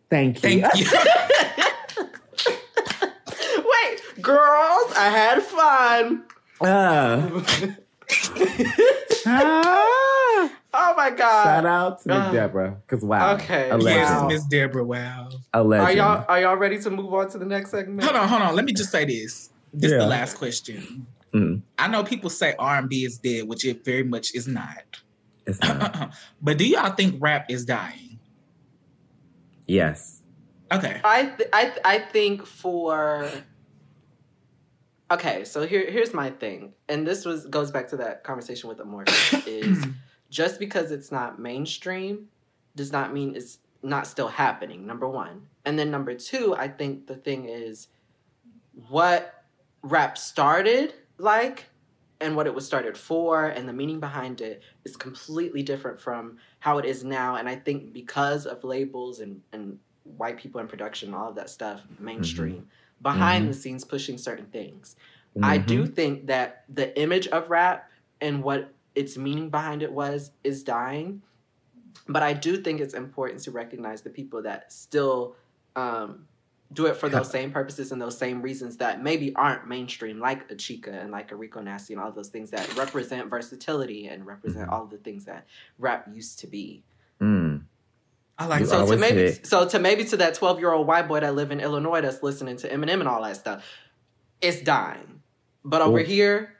Thank 0.09 0.43
you. 0.43 0.61
Thank 0.61 0.75
you. 0.75 0.85
Wait, 3.57 4.21
girls, 4.21 4.93
I 4.95 5.09
had 5.09 5.43
fun. 5.43 6.23
Ah. 6.61 7.29
Ah. 7.31 7.75
Oh 10.71 10.93
my 10.95 11.09
god. 11.09 11.43
Shout 11.43 11.65
out 11.65 12.01
to 12.03 12.07
Miss 12.07 12.17
Uh, 12.17 12.31
Deborah, 12.31 12.77
because 12.87 13.03
wow, 13.03 13.33
okay. 13.35 13.69
a 13.69 13.77
yes, 13.79 14.23
Miss 14.27 14.45
Deborah. 14.45 14.83
Wow. 14.83 15.29
a 15.53 15.63
legend. 15.63 15.89
Are 15.89 15.93
y'all 15.93 16.25
are 16.29 16.41
y'all 16.41 16.55
ready 16.55 16.79
to 16.79 16.89
move 16.89 17.13
on 17.13 17.29
to 17.31 17.37
the 17.37 17.45
next 17.45 17.71
segment? 17.71 18.03
Hold 18.03 18.15
on, 18.15 18.27
hold 18.27 18.41
on. 18.43 18.55
Let 18.55 18.65
me 18.65 18.73
just 18.73 18.91
say 18.91 19.05
this. 19.05 19.49
This 19.73 19.91
is 19.91 19.97
the 19.97 20.05
last 20.07 20.37
question. 20.37 21.05
Mm, 21.33 21.61
I 21.77 21.87
know 21.87 22.03
people 22.03 22.29
say 22.29 22.55
R 22.59 22.77
and 22.77 22.87
B 22.89 23.03
is 23.03 23.17
dead, 23.17 23.47
which 23.47 23.65
it 23.65 23.83
very 23.83 24.03
much 24.03 24.33
is 24.35 24.47
not. 24.47 24.83
it's 25.45 25.59
not. 25.61 26.13
but 26.41 26.57
do 26.57 26.67
y'all 26.67 26.91
think 26.93 27.15
rap 27.19 27.49
is 27.49 27.65
dying? 27.65 28.19
yes. 29.67 30.21
Okay. 30.71 31.01
I 31.03 31.25
th- 31.25 31.49
I 31.51 31.63
th- 31.65 31.79
I 31.83 31.99
think 31.99 32.45
for 32.45 33.27
okay, 35.11 35.43
so 35.45 35.65
here 35.65 35.89
here's 35.89 36.13
my 36.13 36.29
thing, 36.29 36.73
and 36.87 37.05
this 37.05 37.25
was 37.25 37.45
goes 37.47 37.71
back 37.71 37.87
to 37.89 37.97
that 37.97 38.23
conversation 38.23 38.69
with 38.69 38.79
Amorphous 38.79 39.33
is 39.47 39.85
just 40.29 40.59
because 40.59 40.91
it's 40.91 41.11
not 41.11 41.39
mainstream 41.39 42.27
does 42.75 42.91
not 42.91 43.13
mean 43.13 43.35
it's 43.35 43.59
not 43.81 44.07
still 44.07 44.27
happening. 44.27 44.85
Number 44.85 45.07
one, 45.07 45.47
and 45.65 45.77
then 45.77 45.91
number 45.91 46.13
two, 46.13 46.55
I 46.55 46.67
think 46.67 47.07
the 47.07 47.15
thing 47.15 47.45
is 47.45 47.87
what 48.87 49.43
rap 49.81 50.17
started 50.17 50.93
like 51.17 51.65
and 52.21 52.35
what 52.35 52.47
it 52.47 52.53
was 52.53 52.65
started 52.65 52.97
for 52.97 53.45
and 53.45 53.67
the 53.67 53.73
meaning 53.73 53.99
behind 53.99 54.41
it 54.41 54.61
is 54.83 54.97
completely 54.97 55.63
different 55.63 55.99
from 55.99 56.37
how 56.59 56.77
it 56.77 56.85
is 56.85 57.03
now 57.03 57.35
and 57.35 57.47
i 57.47 57.55
think 57.55 57.93
because 57.93 58.45
of 58.45 58.63
labels 58.63 59.19
and, 59.19 59.41
and 59.53 59.77
white 60.17 60.37
people 60.37 60.59
in 60.59 60.67
production 60.67 61.13
all 61.13 61.29
of 61.29 61.35
that 61.35 61.49
stuff 61.49 61.81
mm-hmm. 61.81 62.05
mainstream 62.05 62.67
behind 63.01 63.45
Mhm. 63.45 63.47
the 63.49 63.53
scenes 63.53 63.83
pushing 63.83 64.17
certain 64.17 64.45
things 64.47 64.95
i 65.43 65.57
do 65.57 65.83
Mhm. 65.83 65.93
think 65.95 66.27
that 66.27 66.63
the 66.69 66.97
image 66.99 67.27
of 67.27 67.49
rap 67.49 67.89
and 68.21 68.43
what 68.43 68.73
its 68.95 69.17
meaning 69.17 69.49
behind 69.49 69.81
it 69.83 69.91
was 69.91 70.31
is 70.43 70.63
dying 70.63 71.21
but 72.07 72.23
i 72.23 72.33
do 72.33 72.57
think 72.57 72.79
it's 72.81 72.93
important 72.93 73.39
to 73.41 73.51
recognize 73.51 74.01
the 74.01 74.09
people 74.09 74.41
that 74.41 74.71
still 74.73 75.35
um, 75.75 76.27
do 76.73 76.85
it 76.87 76.95
for 76.97 77.09
those 77.09 77.29
same 77.31 77.51
purposes 77.51 77.91
and 77.91 78.01
those 78.01 78.17
same 78.17 78.41
reasons 78.41 78.77
that 78.77 79.01
maybe 79.01 79.33
aren't 79.35 79.67
mainstream, 79.67 80.19
like 80.19 80.51
a 80.51 80.55
Chika 80.55 80.89
and 80.89 81.09
like 81.11 81.31
a 81.31 81.35
Rico 81.35 81.61
Nasty 81.61 81.93
and 81.93 82.01
all 82.01 82.11
those 82.11 82.29
things 82.29 82.51
that 82.51 82.75
represent 82.75 83.27
versatility 83.29 84.07
and 84.07 84.25
represent 84.25 84.67
Mhm. 84.69 84.71
all 84.73 84.85
the 84.85 84.97
things 84.97 85.25
that 85.25 85.47
rap 85.79 86.07
used 86.13 86.37
to 86.39 86.47
be. 86.47 86.83
Mm. 87.21 87.63
I 88.39 88.45
like 88.45 88.65
So 88.65 88.85
to 88.87 88.95
maybe, 88.97 89.17
hit 89.17 89.45
so 89.45 89.67
to 89.67 89.79
maybe 89.79 90.05
to 90.05 90.17
that 90.17 90.33
twelve 90.33 90.59
year 90.59 90.71
old 90.71 90.87
white 90.87 91.07
boy 91.09 91.19
that 91.19 91.35
live 91.35 91.51
in 91.51 91.59
Illinois 91.59 91.99
that's 92.01 92.23
listening 92.23 92.55
to 92.57 92.69
Eminem 92.69 93.01
and 93.01 93.07
all 93.09 93.21
that 93.23 93.35
stuff, 93.35 93.63
it's 94.41 94.61
dying. 94.61 95.21
But 95.65 95.81
over 95.81 95.95
Well, 95.97 96.05
here, 96.05 96.53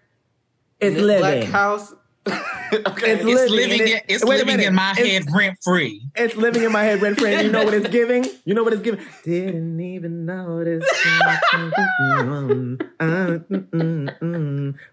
It's 0.81 0.95
this 0.95 1.03
living. 1.03 1.21
black 1.21 1.43
house, 1.45 1.93
okay, 2.27 2.35
It's 2.73 3.23
It's 3.23 3.23
living 3.23 3.55
living. 3.55 3.81
in 3.81 3.87
In, 3.87 3.97
it. 3.97 4.03
it's 4.09 4.23
living 4.25 4.47
minute. 4.47 4.65
in 4.67 4.75
my 4.75 4.91
It's- 4.91 5.07
head 5.07 5.23
rent 5.33 5.57
free. 5.63 6.01
It's 6.15 6.35
living 6.35 6.63
in 6.63 6.71
my 6.73 6.83
head 6.83 7.01
rent 7.01 7.17
free. 7.17 7.33
and 7.33 7.45
You 7.45 7.51
know 7.51 7.63
what 7.63 7.73
it's 7.73 7.89
giving? 7.89 8.25
You 8.45 8.55
know 8.55 8.63
what 8.63 8.73
it's 8.73 8.81
giving? 8.81 8.99
Didn't 9.23 9.79
even 9.79 10.25
notice. 10.25 10.83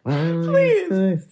Please. 0.04 1.26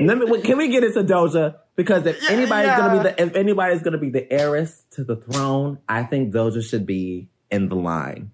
Let 0.00 0.18
me, 0.18 0.40
can 0.42 0.58
we 0.58 0.68
get 0.68 0.84
into 0.84 1.02
Doja? 1.04 1.56
Because 1.76 2.06
if 2.06 2.22
Yeah, 2.22 2.30
anybody's 2.30 2.70
gonna 2.76 2.96
be 3.02 3.08
the 3.10 3.22
if 3.22 3.34
anybody's 3.36 3.82
gonna 3.82 3.98
be 3.98 4.10
the 4.10 4.30
heiress 4.32 4.84
to 4.92 5.04
the 5.04 5.16
throne, 5.16 5.78
I 5.88 6.02
think 6.02 6.32
Doja 6.32 6.62
should 6.68 6.86
be 6.86 7.28
in 7.50 7.68
the 7.68 7.76
line. 7.76 8.30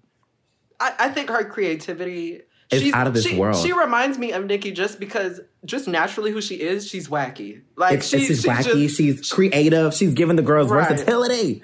I, 0.81 0.93
I 0.99 1.09
think 1.11 1.29
her 1.29 1.45
creativity 1.45 2.43
It's 2.71 2.95
out 2.95 3.07
of 3.07 3.15
this 3.15 3.27
she, 3.27 3.37
world. 3.39 3.57
She 3.57 3.73
reminds 3.73 4.17
me 4.19 4.33
of 4.33 4.45
Nicki 4.47 4.71
just 4.71 4.99
because, 4.99 5.41
just 5.65 5.87
naturally 5.89 6.31
who 6.31 6.41
she 6.41 6.55
is, 6.57 6.89
she's 6.89 7.09
wacky. 7.09 7.63
Like 7.77 7.99
It's, 7.99 8.09
she, 8.09 8.19
it's 8.19 8.43
just 8.43 8.47
wacky. 8.47 8.83
just- 8.85 8.97
she's 8.97 9.31
creative. 9.31 9.93
She's 9.95 10.15
giving 10.15 10.37
the 10.37 10.43
girls 10.43 10.71
Right. 10.71 10.89
versatility. 10.89 11.63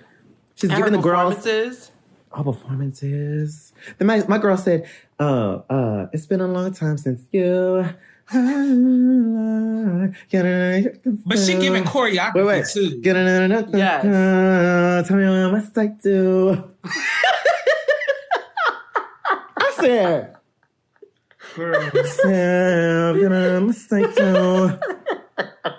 She's 0.57 0.71
and 0.71 0.77
giving 0.77 0.93
the 0.93 0.99
girls 0.99 1.91
all 2.33 2.43
performances. 2.45 3.73
Then 3.99 4.07
my 4.07 4.25
my 4.29 4.39
girl 4.39 4.57
said, 4.57 4.87
"Uh, 5.19 5.61
uh, 5.71 6.07
it's 6.13 6.27
been 6.27 6.41
a 6.41 6.49
long 6.49 6.75
time 6.75 6.99
since 6.99 7.23
you." 7.33 7.89
But 8.31 10.13
she 11.39 11.57
giving 11.59 11.85
choreography 11.85 12.35
Wait, 12.35 12.45
wait. 12.45 12.67
too. 12.67 13.01
Yes. 13.03 15.09
Tell 15.09 15.17
me 15.17 15.25
what 15.25 15.53
must 15.53 15.79
I 15.79 15.87
do? 15.87 16.63
I 19.61 19.73
said, 19.81 20.37
Girl. 21.55 21.91
"Sam, 22.05 23.21
what 23.21 23.63
must 23.63 23.93
I 23.93 24.03
do?" 24.13 24.79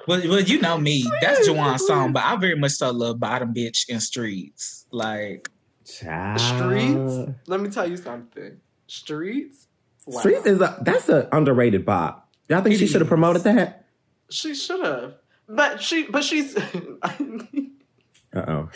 Well, 0.08 0.22
well, 0.28 0.39
you 0.41 0.60
know 0.60 0.78
me. 0.78 1.06
That's 1.22 1.47
Juwan's 1.47 1.86
song, 1.86 2.14
but 2.14 2.24
I 2.24 2.36
very 2.38 2.56
much 2.56 2.72
so 2.72 2.91
love 2.91 3.20
Bottom 3.20 3.54
Bitch 3.54 3.86
and 3.89 4.02
Streets. 4.02 4.86
Like, 4.91 5.50
Child. 5.86 6.39
Streets. 6.39 7.30
Let 7.47 7.60
me 7.62 7.70
tell 7.70 7.88
you 7.89 7.97
something. 7.97 8.60
Streets. 8.88 9.68
Wow. 10.08 10.20
Streets 10.22 10.45
is 10.47 10.62
a 10.62 10.78
that's 10.82 11.10
an 11.10 11.28
underrated 11.32 11.86
bop. 11.86 12.28
Y'all 12.50 12.62
think 12.62 12.76
It 12.76 12.80
she 12.80 12.88
should 12.88 13.02
have 13.02 13.08
promoted 13.08 13.43
that? 13.43 13.86
She 14.30 14.54
should 14.56 14.84
have, 14.86 15.16
but 15.47 15.82
she, 15.82 16.04
but 16.04 16.24
she's. 16.24 16.58
Uh 18.32 18.45
oh. 18.47 18.70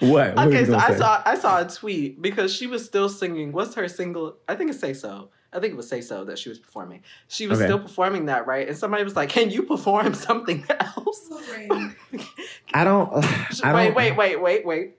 What? 0.00 0.34
what 0.34 0.46
okay, 0.48 0.60
you 0.60 0.64
so 0.64 0.72
gonna 0.72 0.76
I 0.82 0.90
say? 0.92 0.96
saw 0.96 1.22
I 1.26 1.38
saw 1.38 1.60
a 1.60 1.68
tweet 1.68 2.22
because 2.22 2.54
she 2.54 2.66
was 2.66 2.82
still 2.86 3.10
singing. 3.10 3.52
What's 3.52 3.74
her 3.74 3.86
single? 3.86 4.38
I 4.48 4.54
think 4.54 4.70
it's 4.70 4.80
"Say 4.80 4.94
So." 4.94 5.28
I 5.52 5.60
think 5.60 5.74
it 5.74 5.76
was 5.76 5.90
"Say 5.90 6.00
So" 6.00 6.24
that 6.24 6.38
she 6.38 6.48
was 6.48 6.58
performing. 6.58 7.02
She 7.26 7.46
was 7.46 7.58
Okay. 7.58 7.66
still 7.66 7.80
performing 7.80 8.24
that, 8.26 8.46
right? 8.46 8.66
And 8.66 8.78
somebody 8.78 9.04
was 9.04 9.14
like, 9.14 9.28
"Can 9.28 9.50
you 9.50 9.62
perform 9.62 10.14
something 10.28 10.64
else?" 10.70 11.28
I 12.72 12.84
don't. 12.84 13.12
I 13.22 13.46
don't. 13.62 13.74
wait, 13.74 13.94
wait, 13.94 14.16
wait, 14.16 14.40
wait, 14.40 14.64
wait. 14.64 14.94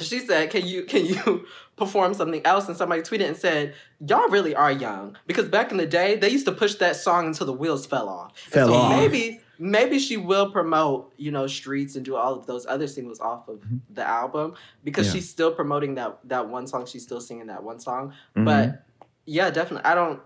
She 0.00 0.20
said, 0.20 0.48
"Can 0.50 0.64
you 0.66 0.84
can 0.84 1.04
you 1.04 1.44
perform 1.76 2.14
something 2.14 2.40
else?" 2.44 2.68
And 2.68 2.76
somebody 2.76 3.02
tweeted 3.02 3.26
and 3.28 3.36
said, 3.36 3.74
"Y'all 4.06 4.28
really 4.28 4.54
are 4.54 4.72
young 4.72 5.16
because 5.26 5.48
back 5.48 5.70
in 5.70 5.76
the 5.76 5.86
day 5.86 6.16
they 6.16 6.28
used 6.30 6.46
to 6.46 6.52
push 6.52 6.74
that 6.76 6.96
song 6.96 7.26
until 7.26 7.46
the 7.46 7.52
wheels 7.52 7.86
fell 7.86 8.08
off." 8.08 8.36
Fell 8.38 8.68
so 8.68 8.74
off. 8.74 8.90
Maybe 8.90 9.40
maybe 9.58 9.98
she 9.98 10.16
will 10.18 10.50
promote 10.50 11.12
you 11.16 11.30
know 11.30 11.46
streets 11.46 11.96
and 11.96 12.04
do 12.04 12.14
all 12.16 12.34
of 12.34 12.46
those 12.46 12.66
other 12.66 12.86
singles 12.86 13.20
off 13.20 13.48
of 13.48 13.56
Mhm. 13.60 13.80
the 13.90 14.04
album 14.04 14.54
because 14.84 15.06
Yeah. 15.06 15.12
she's 15.14 15.30
still 15.30 15.52
promoting 15.52 15.94
that 15.94 16.18
that 16.24 16.48
one 16.48 16.66
song. 16.66 16.86
She's 16.86 17.02
still 17.02 17.20
singing 17.20 17.46
that 17.46 17.62
one 17.62 17.78
song. 17.80 18.12
Mhm. 18.36 18.44
But 18.44 18.84
yeah, 19.24 19.50
definitely. 19.50 19.84
I 19.90 19.94
don't. 19.94 20.20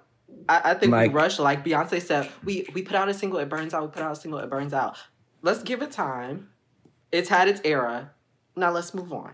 I, 0.49 0.61
I 0.71 0.75
think 0.75 0.93
Like- 0.93 1.11
we 1.11 1.15
rush. 1.17 1.39
Like 1.41 1.65
Beyonce 1.65 2.01
said, 2.01 2.29
we 2.45 2.69
we 2.75 2.83
put 2.83 2.95
out 2.95 3.09
a 3.09 3.15
single, 3.15 3.39
it 3.41 3.49
burns 3.49 3.75
out. 3.75 3.83
We 3.83 3.89
put 3.89 4.03
out 4.03 4.13
a 4.13 4.17
single, 4.17 4.39
it 4.41 4.49
burns 4.51 4.73
out. 4.73 4.97
Let's 5.43 5.63
give 5.63 5.83
it 5.83 5.91
time. 5.91 6.51
It's 7.11 7.29
had 7.29 7.49
its 7.49 7.61
era. 7.65 8.11
Now 8.55 8.71
let's 8.71 8.95
move 8.95 9.13
on. 9.13 9.33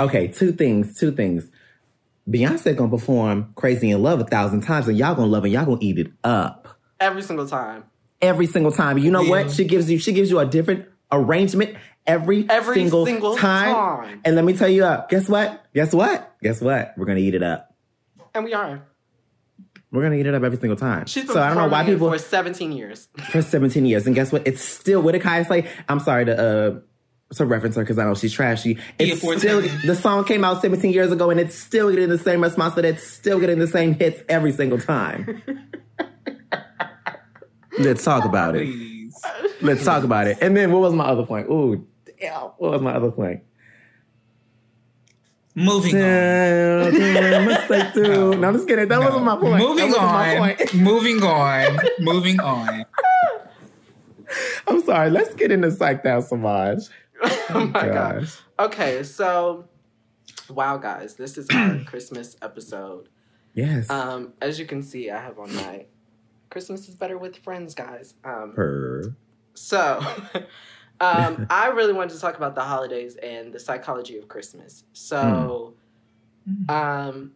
Okay, 0.00 0.28
two 0.28 0.52
things. 0.52 0.98
Two 0.98 1.10
things. 1.12 1.48
Beyonce 2.28 2.76
gonna 2.76 2.90
perform 2.90 3.52
"Crazy 3.56 3.90
in 3.90 4.02
Love" 4.02 4.20
a 4.20 4.24
thousand 4.24 4.60
times, 4.62 4.86
and 4.88 4.96
y'all 4.96 5.14
gonna 5.14 5.26
love 5.30 5.44
it. 5.44 5.48
Y'all 5.48 5.64
gonna 5.64 5.78
eat 5.80 5.98
it 5.98 6.12
up. 6.24 6.68
Every 7.00 7.22
single 7.22 7.46
time. 7.48 7.84
every 8.20 8.46
single 8.46 8.70
time. 8.70 8.98
You 8.98 9.10
know 9.10 9.22
Yeah. 9.22 9.30
what? 9.30 9.50
She 9.50 9.64
gives 9.64 9.90
you 9.90 9.98
she 9.98 10.12
gives 10.12 10.30
you 10.30 10.38
a 10.38 10.46
different 10.46 10.84
arrangement 11.10 11.74
every, 12.06 12.46
Every 12.48 12.74
single, 12.76 13.04
single 13.04 13.34
time. 13.36 13.74
time. 13.74 14.20
And 14.24 14.36
let 14.36 14.44
me 14.44 14.52
tell 14.52 14.68
you 14.68 14.84
up. 14.84 15.08
Guess 15.10 15.28
what? 15.28 15.64
Guess 15.74 15.92
what? 15.92 16.32
Guess 16.40 16.60
what? 16.60 16.94
We're 16.96 17.06
gonna 17.06 17.18
eat 17.18 17.34
it 17.34 17.42
up. 17.42 17.74
And 18.32 18.44
we 18.44 18.54
are. 18.54 18.82
We're 19.90 20.02
gonna 20.02 20.14
eat 20.14 20.26
it 20.26 20.34
up 20.34 20.42
every 20.44 20.56
single 20.58 20.76
time. 20.76 21.06
She's 21.06 21.24
been 21.24 21.32
so 21.34 21.42
I 21.42 21.48
don't 21.48 21.56
know 21.56 21.66
why 21.66 21.84
people 21.84 22.08
for 22.10 22.16
17 22.18 22.70
years. 22.70 23.08
for 23.30 23.42
17 23.42 23.84
years. 23.84 24.06
And 24.06 24.14
guess 24.14 24.30
what? 24.30 24.46
It's 24.46 24.62
still 24.62 25.02
with 25.02 25.14
did 25.14 25.22
Kaya 25.22 25.44
say? 25.44 25.68
I'm 25.88 25.98
sorry 25.98 26.24
to 26.26 26.38
uh 26.40 26.80
to 27.36 27.46
reference 27.46 27.76
her 27.76 27.82
because 27.82 27.98
I 27.98 28.04
know 28.04 28.14
she's 28.14 28.32
trashy. 28.32 28.78
It's 28.98 29.22
Yeah, 29.22 29.36
still 29.38 29.60
the 29.86 29.94
song 29.96 30.24
came 30.24 30.44
out 30.44 30.60
17 30.62 30.92
years 30.92 31.10
ago 31.12 31.30
and 31.30 31.40
it's 31.40 31.54
still 31.54 31.90
getting 31.90 32.08
the 32.08 32.18
same 32.18 32.42
response 32.42 32.74
that 32.74 32.84
it's 32.84 33.02
still 33.02 33.40
getting 33.40 33.58
the 33.58 33.66
same 33.66 33.94
hits 33.94 34.22
every 34.28 34.52
single 34.52 34.78
time. 34.78 35.42
Let's 37.78 38.04
talk 38.04 38.24
about 38.24 38.54
it. 38.54 38.66
Please. 38.66 39.14
Let's 39.62 39.84
talk 39.84 40.04
about 40.04 40.26
it. 40.26 40.38
And 40.42 40.56
then 40.56 40.72
what 40.72 40.80
was 40.82 40.92
my 40.94 41.04
other 41.04 41.24
point? 41.24 41.48
Ooh, 41.48 41.86
damn, 42.20 42.34
what 42.58 42.72
was 42.72 42.82
my 42.82 42.92
other 42.94 43.10
point? 43.10 43.42
Moving 45.54 45.94
on. 45.96 46.00
Damn, 46.00 46.92
damn, 46.94 47.44
mistake 47.46 47.92
too. 47.94 48.34
No, 48.36 48.48
I'm 48.48 48.54
just 48.54 48.66
kidding. 48.66 48.88
That 48.88 49.00
No. 49.00 49.06
wasn't 49.06 49.24
my 49.24 49.36
point. 49.36 49.58
Moving 49.62 49.90
that 49.90 49.98
wasn't 50.00 50.06
my 50.06 50.36
on. 50.38 50.56
point. 50.56 50.74
moving 50.82 51.22
on. 51.22 51.78
Moving 52.00 52.40
on. 52.40 52.84
I'm 54.66 54.82
sorry. 54.82 55.10
Let's 55.10 55.34
get 55.34 55.50
into 55.52 55.68
psyched 55.68 56.06
out 56.06 56.24
Samaj. 56.24 56.88
oh 57.50 57.70
my 57.72 57.88
god. 57.88 58.20
Gosh. 58.20 58.38
Okay, 58.58 59.02
so 59.02 59.68
wow, 60.48 60.76
guys, 60.76 61.14
this 61.14 61.38
is 61.38 61.48
our 61.50 61.78
Christmas 61.86 62.36
episode. 62.42 63.08
Yes. 63.54 63.90
Um, 63.90 64.32
as 64.40 64.58
you 64.58 64.66
can 64.66 64.82
see, 64.82 65.10
I 65.10 65.20
have 65.20 65.38
on 65.38 65.54
my 65.54 65.86
Christmas 66.50 66.88
is 66.88 66.94
better 66.94 67.18
with 67.18 67.36
friends, 67.36 67.74
guys. 67.74 68.14
Um, 68.24 68.52
Purr. 68.54 69.14
so 69.54 70.04
um, 71.00 71.46
I 71.50 71.68
really 71.68 71.92
wanted 71.92 72.14
to 72.14 72.20
talk 72.20 72.36
about 72.36 72.54
the 72.54 72.62
holidays 72.62 73.16
and 73.16 73.52
the 73.52 73.58
psychology 73.58 74.18
of 74.18 74.28
Christmas. 74.28 74.84
So, 74.92 75.74
um, 76.68 77.32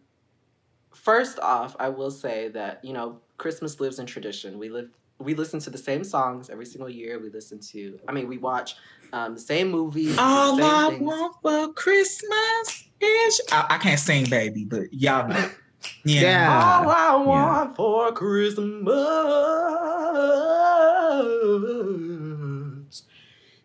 first 0.93 1.39
off, 1.39 1.75
I 1.79 1.89
will 1.89 2.11
say 2.11 2.49
that 2.49 2.83
you 2.83 2.93
know 2.93 3.19
Christmas 3.37 3.79
lives 3.79 3.99
in 3.99 4.05
tradition. 4.05 4.59
We 4.59 4.69
live. 4.69 4.89
We 5.19 5.33
listen 5.33 5.59
to 5.61 5.71
the 5.71 5.79
same 5.79 6.03
songs 6.03 6.51
every 6.51 6.67
single 6.67 6.89
year. 6.89 7.17
We 7.19 7.31
listen 7.31 7.59
to, 7.71 7.99
I 8.07 8.11
mean, 8.11 8.27
we 8.27 8.37
watch 8.37 8.75
um, 9.13 9.33
the 9.35 9.39
same 9.39 9.71
movies. 9.71 10.15
All 10.17 10.57
same 10.57 10.65
I 10.65 10.89
things. 10.89 11.01
want 11.01 11.35
for 11.41 11.73
Christmas 11.73 12.83
is. 12.99 13.41
I, 13.51 13.65
I 13.71 13.77
can't 13.77 13.99
sing, 13.99 14.29
baby, 14.29 14.65
but 14.65 14.91
y'all 14.93 15.27
know. 15.27 15.49
Yeah. 16.03 16.21
Yeah. 16.21 16.81
All 16.83 16.89
I 16.89 17.15
want 17.23 17.75
for 17.75 18.11
Christmas 18.11 18.63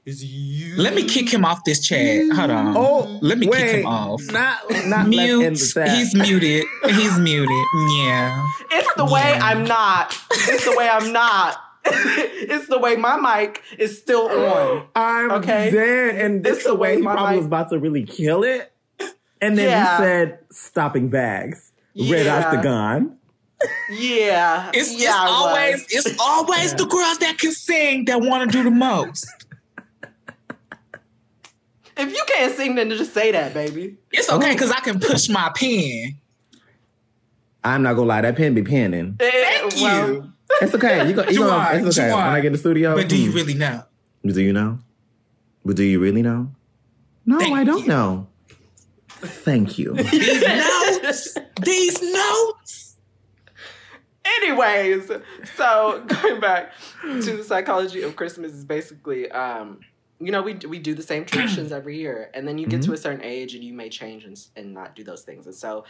is 0.04 0.24
you. 0.24 0.76
Let 0.76 0.94
me 0.94 1.04
kick 1.04 1.32
him 1.32 1.44
off 1.44 1.64
this 1.64 1.80
chat. 1.80 2.20
Hold 2.34 2.50
on. 2.50 2.76
Oh, 2.76 3.18
Let 3.22 3.38
me 3.38 3.46
kick 3.48 3.76
him 3.80 3.86
off. 3.86 4.20
Not, 4.30 4.58
not 4.86 5.08
Mute. 5.08 5.38
let's 5.38 5.46
end 5.46 5.56
the 5.56 5.86
chat. 5.86 5.96
He's 5.96 6.14
muted. 6.14 6.64
He's 6.86 7.18
muted. 7.18 7.64
Yeah. 7.98 8.48
It's 8.72 8.94
the 8.94 9.04
way 9.04 9.38
I'm 9.40 9.64
not. 9.64 10.16
It's 10.30 10.64
the 10.64 10.74
way 10.76 10.88
I'm 10.88 11.12
not. 11.12 11.56
it's 11.84 12.68
the 12.68 12.78
way 12.78 12.96
my 12.96 13.16
mic 13.16 13.62
is 13.78 13.98
still 13.98 14.28
on. 14.28 14.86
I'm 14.94 15.30
Okay. 15.32 15.70
dead. 15.70 16.14
And 16.16 16.44
this 16.44 16.58
It's 16.58 16.64
the 16.64 16.70
the 16.70 16.74
way 16.76 16.90
way 16.92 16.96
he 16.96 17.02
my 17.02 17.12
probably 17.14 17.30
mic- 17.32 17.38
was 17.38 17.46
about 17.46 17.70
to 17.70 17.78
really 17.78 18.04
kill 18.04 18.44
it. 18.44 18.72
And 19.40 19.58
then 19.58 19.68
Yeah. 19.70 19.96
he 19.96 20.02
said, 20.02 20.38
stopping 20.50 21.08
bags. 21.08 21.72
Red 21.96 22.26
Yeah. 22.26 22.38
Octagon. 22.38 23.16
Yeah. 23.90 24.70
It's, 24.74 24.92
yeah, 25.00 25.10
I 25.14 25.24
it's 25.24 25.30
was. 25.30 25.46
always 25.46 25.86
it's 26.06 26.20
always 26.20 26.74
the 26.74 26.86
girls 26.86 27.18
that 27.18 27.38
can 27.38 27.52
sing 27.52 28.04
that 28.06 28.20
want 28.20 28.50
to 28.50 28.56
do 28.58 28.62
the 28.64 28.70
most. 28.70 29.26
If 31.96 32.10
you 32.12 32.22
can't 32.26 32.54
sing, 32.56 32.74
then 32.74 32.88
just 32.90 33.12
say 33.12 33.32
that, 33.32 33.52
baby. 33.52 33.98
It's 34.12 34.30
okay 34.30 34.52
because 34.54 34.70
I 34.70 34.80
can 34.80 34.98
push 34.98 35.28
my 35.28 35.50
pen. 35.54 36.16
I'm 37.64 37.82
not 37.82 37.94
gonna 37.94 38.08
lie, 38.08 38.22
that 38.22 38.36
pen 38.36 38.54
be 38.54 38.62
penning. 38.62 39.16
Thank 39.18 39.74
Eh, 39.76 39.82
well, 39.82 40.08
you. 40.14 40.31
It's 40.60 40.74
okay. 40.74 41.08
You 41.08 41.14
go, 41.14 41.22
you 41.28 41.40
Juwan, 41.40 41.48
gonna, 41.48 41.88
it's 41.88 41.98
okay. 41.98 42.08
Juwan. 42.08 42.16
When 42.16 42.26
I 42.26 42.40
get 42.40 42.46
in 42.46 42.52
the 42.52 42.58
studio. 42.58 42.94
But 42.94 43.08
do 43.08 43.16
you 43.16 43.30
hmm. 43.30 43.36
really 43.36 43.54
know? 43.54 43.84
Do 44.24 44.40
you 44.40 44.52
know? 44.52 44.78
But 45.64 45.76
do 45.76 45.84
you 45.84 46.00
really 46.00 46.22
know? 46.22 46.50
No, 47.24 47.38
Thank 47.38 47.56
I 47.56 47.64
don't 47.64 47.82
you. 47.82 47.88
know. 47.88 48.26
Thank 49.08 49.78
you. 49.78 49.94
These 49.94 50.42
notes. 50.42 51.38
These 51.62 52.02
notes. 52.02 52.96
Anyways, 54.24 55.10
so 55.56 56.04
going 56.22 56.40
back 56.40 56.72
to 57.02 57.36
the 57.36 57.44
psychology 57.44 58.02
of 58.02 58.16
Christmas 58.16 58.52
is 58.52 58.64
basically, 58.64 59.30
um, 59.30 59.80
you 60.20 60.32
know, 60.32 60.42
we 60.42 60.54
we 60.54 60.78
do 60.78 60.94
the 60.94 61.02
same 61.02 61.24
traditions 61.24 61.72
every 61.78 61.98
year, 61.98 62.30
and 62.34 62.46
then 62.46 62.58
you 62.58 62.66
get 62.66 62.82
to 62.82 62.92
a 62.92 62.96
certain 62.96 63.22
age 63.22 63.54
and 63.54 63.62
you 63.62 63.72
may 63.72 63.88
change 63.88 64.24
and, 64.24 64.40
and 64.56 64.74
not 64.74 64.94
do 64.96 65.04
those 65.04 65.22
things. 65.22 65.46
And 65.46 65.54
so, 65.54 65.84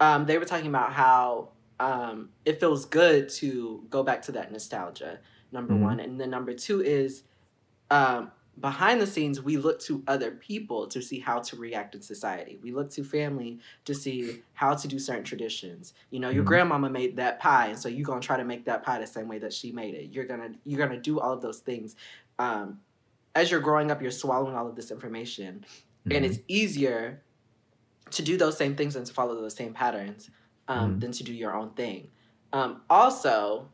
um, 0.00 0.26
they 0.26 0.38
were 0.38 0.44
talking 0.44 0.68
about 0.68 0.92
how 0.92 1.48
um, 1.80 2.30
it 2.44 2.60
feels 2.60 2.84
good 2.86 3.28
to 3.30 3.84
go 3.90 4.02
back 4.02 4.22
to 4.22 4.32
that 4.32 4.52
nostalgia. 4.52 5.20
Number 5.52 5.74
Mhm. 5.74 5.80
one, 5.80 6.00
and 6.00 6.20
then 6.20 6.30
number 6.30 6.54
two 6.54 6.82
is 6.82 7.24
um, 7.90 8.32
behind 8.60 9.00
the 9.00 9.06
scenes, 9.06 9.42
we 9.42 9.56
look 9.56 9.78
to 9.80 10.02
other 10.06 10.30
people 10.32 10.86
to 10.88 11.02
see 11.02 11.18
how 11.18 11.40
to 11.40 11.56
react 11.56 11.94
in 11.94 12.02
society. 12.02 12.58
We 12.62 12.72
look 12.72 12.90
to 12.90 13.04
family 13.04 13.60
to 13.84 13.94
see 13.94 14.42
how 14.54 14.74
to 14.74 14.88
do 14.88 14.98
certain 14.98 15.24
traditions. 15.24 15.92
You 16.10 16.20
know, 16.20 16.30
your 16.30 16.44
Mhm. 16.44 16.48
grandmama 16.48 16.88
made 16.90 17.16
that 17.16 17.40
pie, 17.40 17.66
and 17.68 17.78
so 17.78 17.88
you're 17.88 18.06
gonna 18.06 18.20
try 18.20 18.36
to 18.36 18.44
make 18.44 18.64
that 18.64 18.82
pie 18.82 18.98
the 18.98 19.06
same 19.06 19.28
way 19.28 19.38
that 19.40 19.52
she 19.52 19.70
made 19.72 19.94
it. 19.94 20.10
You're 20.12 20.24
gonna 20.24 20.52
you're 20.64 20.78
gonna 20.78 21.00
do 21.00 21.20
all 21.20 21.32
of 21.32 21.42
those 21.42 21.60
things. 21.60 21.94
Um, 22.38 22.80
as 23.34 23.50
you're 23.50 23.60
growing 23.60 23.90
up, 23.90 24.00
you're 24.00 24.10
swallowing 24.10 24.54
all 24.56 24.66
of 24.68 24.76
this 24.76 24.90
information, 24.90 25.64
and 26.10 26.24
Mhm. 26.24 26.28
it's 26.30 26.38
easier 26.48 27.22
to 28.10 28.22
do 28.22 28.36
those 28.36 28.56
same 28.56 28.76
things 28.76 28.96
and 28.96 29.04
to 29.06 29.12
follow 29.12 29.34
those 29.34 29.54
same 29.54 29.72
patterns 29.74 30.30
um, 30.68 30.96
Mhm. 30.96 31.00
than 31.00 31.12
to 31.12 31.24
do 31.24 31.32
your 31.32 31.54
own 31.54 31.70
thing. 31.70 32.08
Um, 32.52 32.82
also, 32.88 33.68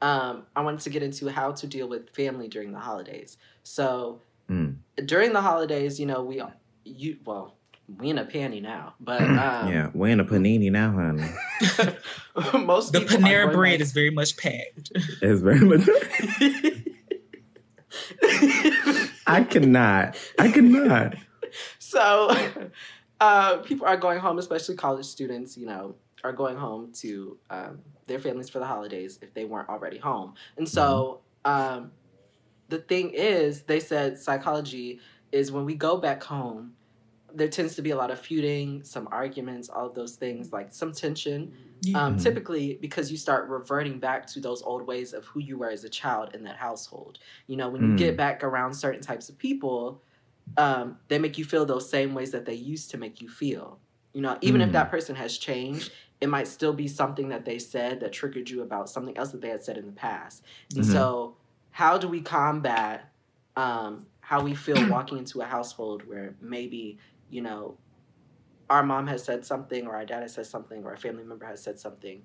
um, 0.00 0.46
I 0.56 0.62
wanted 0.62 0.80
to 0.80 0.90
get 0.90 1.02
into 1.02 1.28
how 1.30 1.52
to 1.52 1.66
deal 1.66 1.88
with 1.88 2.10
family 2.10 2.48
during 2.48 2.72
the 2.72 2.80
holidays. 2.80 3.36
So 3.62 4.20
Mm. 4.50 4.76
during 5.06 5.32
the 5.32 5.40
holidays, 5.40 6.00
you 6.00 6.06
know, 6.06 6.22
we 6.24 6.42
you 6.84 7.18
well, 7.24 7.56
we 7.98 8.10
in 8.10 8.18
a 8.18 8.24
panty 8.24 8.60
now, 8.60 8.94
but 9.00 9.22
um, 9.46 9.68
yeah, 9.72 9.90
we're 9.94 10.08
in 10.08 10.18
a 10.20 10.24
panini 10.24 10.70
now, 10.72 10.90
honey. 10.92 11.30
most 12.66 12.92
The 12.92 13.00
Panera 13.00 13.44
going 13.44 13.56
bread 13.56 13.80
is 13.80 13.92
very 13.92 14.10
much 14.10 14.36
packed. 14.36 14.90
It's 15.22 15.40
very 15.40 15.60
much. 15.60 15.82
I 19.26 19.44
cannot. 19.48 20.16
I 20.38 20.50
cannot. 20.50 21.14
so 21.78 22.34
uh, 23.20 23.58
people 23.58 23.86
are 23.86 23.96
going 23.96 24.18
home, 24.18 24.38
especially 24.38 24.76
college 24.76 25.06
students, 25.06 25.56
you 25.56 25.66
know, 25.66 25.94
are 26.24 26.32
going 26.32 26.56
home 26.56 26.92
to 26.92 27.38
um, 27.50 27.80
their 28.06 28.18
families 28.18 28.48
for 28.48 28.58
the 28.58 28.66
holidays 28.66 29.18
if 29.22 29.34
they 29.34 29.44
weren't 29.44 29.68
already 29.68 29.98
home. 29.98 30.34
And 30.56 30.68
so 30.68 31.20
um, 31.44 31.92
the 32.68 32.78
thing 32.78 33.10
is, 33.10 33.62
they 33.62 33.80
said 33.80 34.18
psychology 34.18 35.00
is 35.32 35.50
when 35.52 35.64
we 35.64 35.74
go 35.74 35.96
back 35.96 36.22
home, 36.22 36.72
there 37.34 37.48
tends 37.48 37.74
to 37.76 37.82
be 37.82 37.90
a 37.90 37.96
lot 37.96 38.10
of 38.10 38.20
feuding, 38.20 38.84
some 38.84 39.08
arguments, 39.10 39.68
all 39.68 39.86
of 39.86 39.94
those 39.94 40.16
things, 40.16 40.52
like 40.52 40.72
some 40.72 40.92
tension. 40.92 41.52
Um, 41.94 42.14
Mhm. 42.16 42.22
Typically, 42.22 42.78
because 42.80 43.10
you 43.10 43.16
start 43.16 43.48
reverting 43.48 43.98
back 43.98 44.26
to 44.28 44.40
those 44.40 44.62
old 44.62 44.86
ways 44.86 45.12
of 45.12 45.24
who 45.24 45.40
you 45.40 45.58
were 45.58 45.68
as 45.70 45.82
a 45.82 45.88
child 45.88 46.30
in 46.34 46.44
that 46.44 46.56
household. 46.56 47.18
You 47.48 47.56
know, 47.56 47.68
when 47.68 47.82
you 47.82 47.88
Mm. 47.88 47.96
get 47.98 48.16
back 48.16 48.44
around 48.44 48.74
certain 48.74 49.00
types 49.02 49.28
of 49.28 49.36
people, 49.36 50.00
um, 50.56 50.98
they 51.08 51.18
make 51.18 51.38
you 51.38 51.44
feel 51.44 51.64
those 51.66 51.88
same 51.90 52.14
ways 52.14 52.30
that 52.30 52.44
they 52.44 52.54
used 52.54 52.90
to 52.92 52.98
make 52.98 53.20
you 53.20 53.28
feel. 53.28 53.80
You 54.12 54.20
know, 54.20 54.38
even 54.42 54.60
if 54.60 54.68
Mm. 54.68 54.72
that 54.74 54.90
person 54.90 55.16
has 55.16 55.36
changed, 55.38 55.90
it 56.22 56.28
might 56.28 56.46
still 56.46 56.72
be 56.72 56.86
something 56.86 57.30
that 57.30 57.44
they 57.44 57.58
said 57.58 57.98
that 57.98 58.12
triggered 58.12 58.48
you 58.48 58.62
about 58.62 58.88
something 58.88 59.18
else 59.18 59.32
that 59.32 59.40
they 59.40 59.48
had 59.48 59.64
said 59.64 59.76
in 59.76 59.86
the 59.86 59.92
past. 59.92 60.44
And 60.76 60.84
Mhm. 60.84 60.92
so, 60.92 61.36
how 61.72 61.98
do 61.98 62.06
we 62.06 62.20
combat 62.20 63.12
um, 63.56 64.06
how 64.20 64.40
we 64.40 64.54
feel 64.54 64.86
walking 64.88 65.18
into 65.18 65.40
a 65.40 65.44
household 65.44 66.06
where 66.06 66.36
maybe, 66.40 66.96
you 67.28 67.42
know, 67.42 67.76
our 68.70 68.84
mom 68.84 69.08
has 69.08 69.24
said 69.24 69.44
something 69.44 69.86
or 69.86 69.96
our 69.96 70.04
dad 70.06 70.22
has 70.22 70.32
said 70.34 70.46
something 70.46 70.84
or 70.84 70.92
a 70.92 70.96
family 70.96 71.24
member 71.24 71.44
has 71.44 71.60
said 71.60 71.78
something 71.80 72.22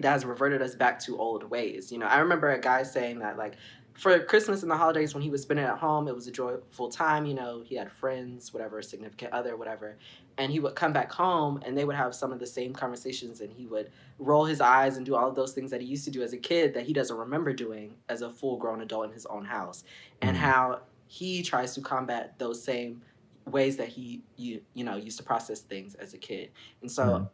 that 0.00 0.10
has 0.10 0.24
reverted 0.24 0.62
us 0.62 0.74
back 0.74 0.98
to 1.00 1.18
old 1.18 1.44
ways. 1.44 1.92
You 1.92 1.98
know, 1.98 2.06
I 2.06 2.18
remember 2.20 2.50
a 2.50 2.58
guy 2.58 2.82
saying 2.84 3.18
that 3.20 3.36
like 3.36 3.54
for 3.94 4.18
Christmas 4.24 4.62
and 4.62 4.70
the 4.70 4.76
holidays 4.76 5.14
when 5.14 5.22
he 5.22 5.30
was 5.30 5.42
spending 5.42 5.64
at 5.64 5.78
home, 5.78 6.08
it 6.08 6.14
was 6.14 6.26
a 6.26 6.32
joyful 6.32 6.88
time, 6.88 7.26
you 7.26 7.34
know, 7.34 7.62
he 7.62 7.76
had 7.76 7.90
friends, 7.92 8.52
whatever, 8.52 8.82
significant 8.82 9.32
other, 9.32 9.56
whatever. 9.56 9.98
And 10.36 10.50
he 10.50 10.58
would 10.58 10.74
come 10.74 10.92
back 10.92 11.12
home 11.12 11.60
and 11.64 11.78
they 11.78 11.84
would 11.84 11.94
have 11.94 12.14
some 12.14 12.32
of 12.32 12.40
the 12.40 12.46
same 12.46 12.72
conversations 12.72 13.40
and 13.40 13.52
he 13.52 13.66
would 13.66 13.90
roll 14.18 14.44
his 14.46 14.60
eyes 14.60 14.96
and 14.96 15.06
do 15.06 15.14
all 15.14 15.28
of 15.28 15.36
those 15.36 15.52
things 15.52 15.70
that 15.70 15.80
he 15.80 15.86
used 15.86 16.04
to 16.06 16.10
do 16.10 16.22
as 16.22 16.32
a 16.32 16.38
kid 16.38 16.74
that 16.74 16.84
he 16.86 16.92
doesn't 16.92 17.16
remember 17.16 17.52
doing 17.52 17.96
as 18.08 18.22
a 18.22 18.30
full 18.30 18.56
grown 18.58 18.80
adult 18.80 19.06
in 19.06 19.12
his 19.12 19.26
own 19.26 19.44
house. 19.44 19.84
And 20.20 20.36
Mhm. 20.36 20.40
how 20.40 20.82
he 21.06 21.42
tries 21.42 21.74
to 21.76 21.80
combat 21.80 22.38
those 22.38 22.64
same 22.64 23.02
ways 23.46 23.76
that 23.76 23.88
he 23.88 24.24
you 24.36 24.62
you 24.72 24.82
know 24.84 24.96
used 24.96 25.18
to 25.18 25.22
process 25.24 25.60
things 25.60 25.94
as 25.96 26.14
a 26.14 26.18
kid. 26.18 26.50
And 26.80 26.90
so 26.90 27.04
Mhm. 27.10 27.28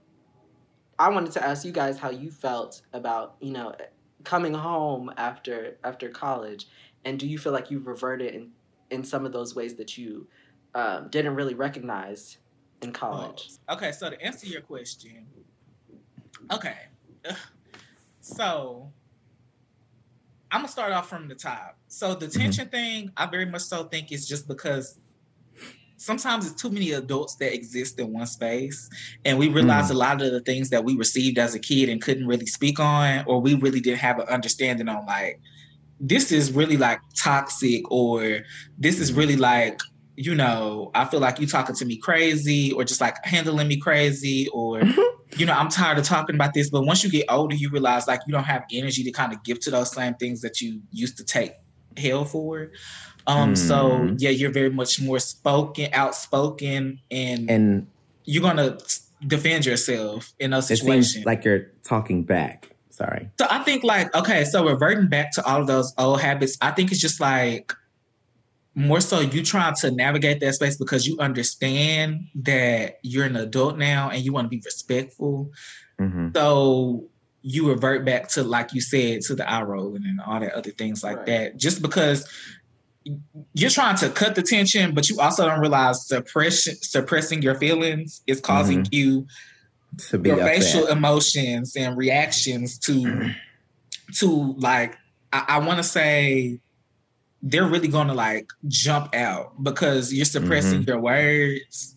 I 0.99 1.09
wanted 1.09 1.33
to 1.33 1.45
ask 1.45 1.65
you 1.65 1.73
guys 1.73 1.99
how 1.99 2.11
you 2.11 2.31
felt 2.31 2.83
about, 2.93 3.37
you 3.41 3.53
know, 3.53 3.75
coming 4.25 4.55
home 4.55 5.12
after 5.16 5.79
after 5.85 6.09
college, 6.09 6.68
and 7.05 7.18
do 7.18 7.27
you 7.27 7.39
feel 7.39 7.53
like 7.53 7.71
you've 7.71 7.87
reverted 7.87 8.35
in 8.35 8.51
in 8.91 9.05
some 9.05 9.25
of 9.25 9.33
those 9.33 9.55
ways 9.55 9.75
that 9.75 9.97
you 9.97 10.27
um, 10.75 11.09
didn't 11.11 11.35
really 11.35 11.55
recognize 11.55 12.39
in 12.83 12.93
college? 12.93 13.51
Oh, 13.68 13.75
okay, 13.75 13.93
so 13.93 14.11
to 14.11 14.21
answer 14.21 14.47
your 14.47 14.62
question, 14.62 15.27
okay, 16.53 16.77
so 18.21 18.91
I'm 20.51 20.61
gonna 20.61 20.68
start 20.68 20.93
off 20.93 21.09
from 21.09 21.29
the 21.29 21.35
top. 21.35 21.79
So 21.89 22.14
the 22.14 22.29
tension 22.29 22.66
mm-hmm. 22.66 22.71
thing, 22.71 23.12
I 23.16 23.27
very 23.27 23.47
much 23.47 23.62
so 23.62 23.85
think 23.85 24.12
is 24.12 24.27
just 24.27 24.49
because 24.49 24.99
sometimes 26.01 26.51
it's 26.51 26.61
too 26.61 26.70
many 26.70 26.92
adults 26.92 27.34
that 27.34 27.53
exist 27.53 28.01
in 28.01 28.11
one 28.11 28.26
space 28.26 28.88
and 29.26 29.38
we 29.38 29.51
realize 29.51 29.88
mm. 29.88 29.90
a 29.90 29.94
lot 29.94 30.22
of 30.22 30.32
the 30.32 30.40
things 30.40 30.70
that 30.70 30.82
we 30.82 30.96
received 30.96 31.36
as 31.38 31.55
a 31.55 31.59
kid 31.59 31.90
and 31.90 32.01
couldn't 32.01 32.26
really 32.26 32.46
speak 32.46 32.80
on 32.80 33.22
or 33.26 33.38
we 33.38 33.53
really 33.53 33.80
didn't 33.80 33.98
have 33.98 34.18
an 34.18 34.26
understanding 34.28 34.88
on 34.88 35.05
like 35.05 35.38
this 36.01 36.32
is 36.32 36.53
really 36.53 36.78
like 36.78 37.01
toxic 37.14 37.82
or 37.90 38.40
this 38.78 38.98
is 38.98 39.12
really 39.12 39.36
like 39.36 39.78
you 40.16 40.34
know 40.34 40.90
i 40.94 41.05
feel 41.05 41.20
like 41.20 41.38
you 41.38 41.46
talking 41.46 41.74
to 41.74 41.84
me 41.84 41.98
crazy 41.98 42.72
or 42.72 42.82
just 42.82 43.03
like 43.03 43.16
handling 43.22 43.68
me 43.68 43.76
crazy 43.76 44.48
or 44.55 44.80
you 45.36 45.44
know 45.44 45.53
i'm 45.53 45.68
tired 45.68 45.98
of 45.98 46.05
talking 46.05 46.34
about 46.34 46.55
this 46.55 46.70
but 46.70 46.80
once 46.86 47.05
you 47.05 47.11
get 47.11 47.26
older 47.28 47.55
you 47.55 47.68
realize 47.68 48.09
like 48.09 48.20
you 48.26 48.32
don't 48.32 48.44
have 48.44 48.64
energy 48.72 49.05
to 49.05 49.12
kind 49.12 49.34
of 49.34 49.44
give 49.44 49.61
to 49.61 49.70
those 49.70 49.92
same 49.92 50.14
things 50.14 50.40
that 50.40 50.62
you 50.62 50.80
used 50.92 51.18
to 51.18 51.24
take 51.24 51.53
hell 51.98 52.24
for 52.24 52.70
um, 53.31 53.53
mm. 53.55 53.57
so 53.57 53.99
hmm. 53.99 54.14
yeah, 54.18 54.31
you're 54.31 54.51
very 54.51 54.70
much 54.70 55.01
more 55.01 55.18
spoken, 55.18 55.89
outspoken, 55.93 57.01
and 57.11 57.51
and 57.51 57.87
you're 58.24 58.43
gonna 58.43 58.78
defend 59.26 59.66
yourself 59.66 60.33
in 60.39 60.51
those 60.51 60.66
situations. 60.66 61.11
It 61.11 61.12
seems 61.12 61.26
like 61.26 61.45
you're 61.45 61.70
talking 61.85 62.24
back. 62.24 62.70
Sorry. 62.91 63.31
So 63.39 63.47
I 63.49 63.62
think 63.62 63.85
like 63.85 64.14
okay, 64.14 64.45
so 64.45 64.66
reverting 64.66 65.09
back 65.09 65.33
to 65.33 65.45
all 65.45 65.61
of 65.61 65.66
those 65.66 65.95
old 65.97 66.20
habits, 66.20 66.59
I 66.61 66.72
think 66.72 66.91
it's 66.91 67.01
just 67.01 67.20
like 67.20 67.72
more 68.74 69.01
so 69.01 69.20
you 69.20 69.43
trying 69.43 69.74
to 69.74 69.91
navigate 69.91 70.41
that 70.41 70.55
space 70.55 70.76
because 70.76 71.07
you 71.07 71.18
understand 71.18 72.26
that 72.35 72.99
you're 73.03 73.26
an 73.26 73.37
adult 73.37 73.76
now 73.76 74.11
and 74.11 74.24
you 74.24 74.33
want 74.33 74.47
to 74.47 74.49
be 74.49 74.62
respectful. 74.64 75.51
Mm-hmm. 76.01 76.28
So 76.35 77.09
you 77.43 77.68
revert 77.68 78.05
back 78.05 78.28
to 78.28 78.43
like 78.43 78.74
you 78.74 78.81
said 78.81 79.22
to 79.22 79.35
the 79.35 79.51
eye 79.51 79.62
rolling 79.62 80.05
and 80.05 80.20
all 80.20 80.41
that 80.41 80.53
other 80.53 80.70
things 80.70 81.03
like 81.03 81.16
right. 81.18 81.26
that 81.26 81.57
just 81.57 81.81
because 81.81 82.28
you're 83.55 83.70
trying 83.70 83.96
to 83.96 84.11
cut 84.11 84.34
the 84.34 84.42
tension, 84.42 84.94
but 84.94 85.09
you 85.09 85.20
also 85.20 85.46
don't 85.46 85.61
realize 85.61 86.07
suppression, 86.07 86.74
suppressing 86.76 87.42
your 87.42 87.55
feelings 87.55 88.22
is 88.26 88.40
causing 88.40 88.82
mm-hmm. 88.82 88.94
you 88.94 89.26
to 90.09 90.18
be 90.18 90.28
your 90.28 90.38
facial 90.38 90.86
emotions 90.86 91.76
and 91.76 91.96
reactions 91.96 92.78
to 92.78 93.32
to 94.16 94.55
like 94.59 94.96
I, 95.32 95.44
I 95.48 95.59
want 95.59 95.78
to 95.78 95.82
say 95.82 96.61
they're 97.42 97.66
really 97.66 97.88
gonna 97.88 98.14
like 98.14 98.48
jump 98.68 99.14
out 99.14 99.62
because 99.62 100.12
you're 100.12 100.24
suppressing 100.24 100.80
mm-hmm. 100.80 100.90
your 100.90 101.01
words 101.01 101.94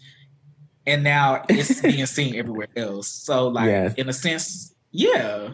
and 0.86 1.04
now 1.04 1.44
it's 1.50 1.82
being 1.82 2.06
seen 2.06 2.36
everywhere 2.36 2.68
else. 2.76 3.08
So 3.08 3.48
like 3.48 3.68
yes. 3.68 3.94
in 3.96 4.10
a 4.10 4.14
sense, 4.14 4.74
yeah. 4.92 5.50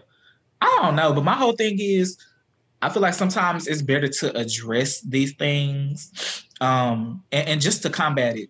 I 0.61 0.79
don't 0.81 0.95
know, 0.95 1.13
but 1.13 1.23
my 1.23 1.35
whole 1.35 1.53
thing 1.53 1.77
is 1.79 2.17
I 2.82 2.89
feel 2.89 3.01
like 3.01 3.13
sometimes 3.13 3.67
it's 3.67 3.82
better 3.82 4.07
to 4.07 4.38
address 4.38 5.01
these 5.01 5.34
things 5.34 6.45
um, 6.61 7.23
and, 7.32 7.49
and, 7.49 7.61
just 7.61 7.82
to 7.84 7.89
combat 7.89 8.38
it. 8.38 8.49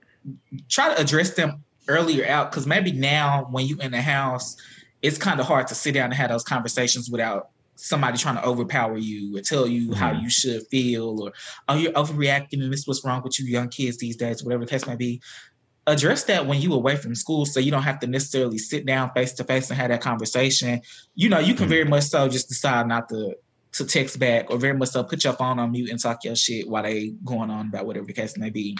Try 0.68 0.94
to 0.94 1.02
address 1.02 1.34
them 1.34 1.64
earlier 1.88 2.28
out 2.28 2.52
because 2.52 2.68
maybe 2.68 2.92
now 2.92 3.48
when 3.50 3.66
you're 3.66 3.82
in 3.82 3.92
the 3.92 4.02
house, 4.02 4.56
it's 5.02 5.18
kind 5.18 5.40
of 5.40 5.46
hard 5.46 5.68
to 5.68 5.76
sit 5.76 5.94
down 5.94 6.06
and 6.06 6.14
have 6.14 6.30
those 6.30 6.44
conversations 6.44 7.10
without 7.10 7.50
somebody 7.76 8.18
trying 8.18 8.36
to 8.36 8.46
overpower 8.46 8.98
you 8.98 9.38
or 9.38 9.42
tell 9.42 9.66
you 9.66 9.90
mm-hmm. 9.90 9.94
how 9.94 10.12
you 10.12 10.30
should 10.30 10.62
feel 10.68 11.24
or 11.24 11.32
oh 11.70 11.76
you're 11.76 11.94
overreacting 11.94 12.62
and 12.62 12.74
this 12.74 12.82
is 12.82 12.88
what's 12.88 13.06
wrong 13.06 13.22
with 13.24 13.40
you 13.40 13.46
young 13.46 13.70
kids 13.70 13.98
these 13.98 14.18
days, 14.18 14.44
whatever 14.44 14.66
the 14.66 14.70
case 14.70 14.86
may 14.86 14.96
be. 14.96 15.22
Address 15.88 16.26
that 16.26 16.46
when 16.46 16.62
you 16.62 16.74
away 16.74 16.98
from 16.98 17.16
school 17.16 17.46
so 17.46 17.60
you 17.60 17.72
don't 17.72 17.84
have 17.84 18.00
to 18.02 18.08
necessarily 18.08 18.58
sit 18.58 18.86
down 18.86 19.10
face 19.16 19.32
to 19.34 19.44
face 19.44 19.70
and 19.70 19.80
have 19.80 19.90
that 19.90 20.02
conversation. 20.02 20.82
You 21.16 21.30
know, 21.30 21.40
you 21.40 21.54
can 21.54 21.64
mm-hmm. 21.64 21.70
very 21.70 21.86
much 21.86 22.04
so 22.04 22.28
just 22.28 22.50
decide 22.50 22.88
not 22.88 23.10
to 23.10 23.36
to 23.72 23.86
text 23.86 24.20
back 24.20 24.50
or 24.50 24.58
very 24.58 24.76
much 24.76 24.90
so 24.90 25.04
put 25.04 25.24
your 25.24 25.34
phone 25.34 25.60
on 25.60 25.72
mute 25.72 25.90
and 25.90 26.00
talk 26.00 26.24
your 26.24 26.36
shit 26.36 26.68
while 26.68 26.84
they 26.84 27.10
going 27.24 27.50
on 27.50 27.68
about 27.68 27.86
whatever 27.86 28.06
the 28.06 28.14
case 28.14 28.38
may 28.38 28.50
be. 28.50 28.78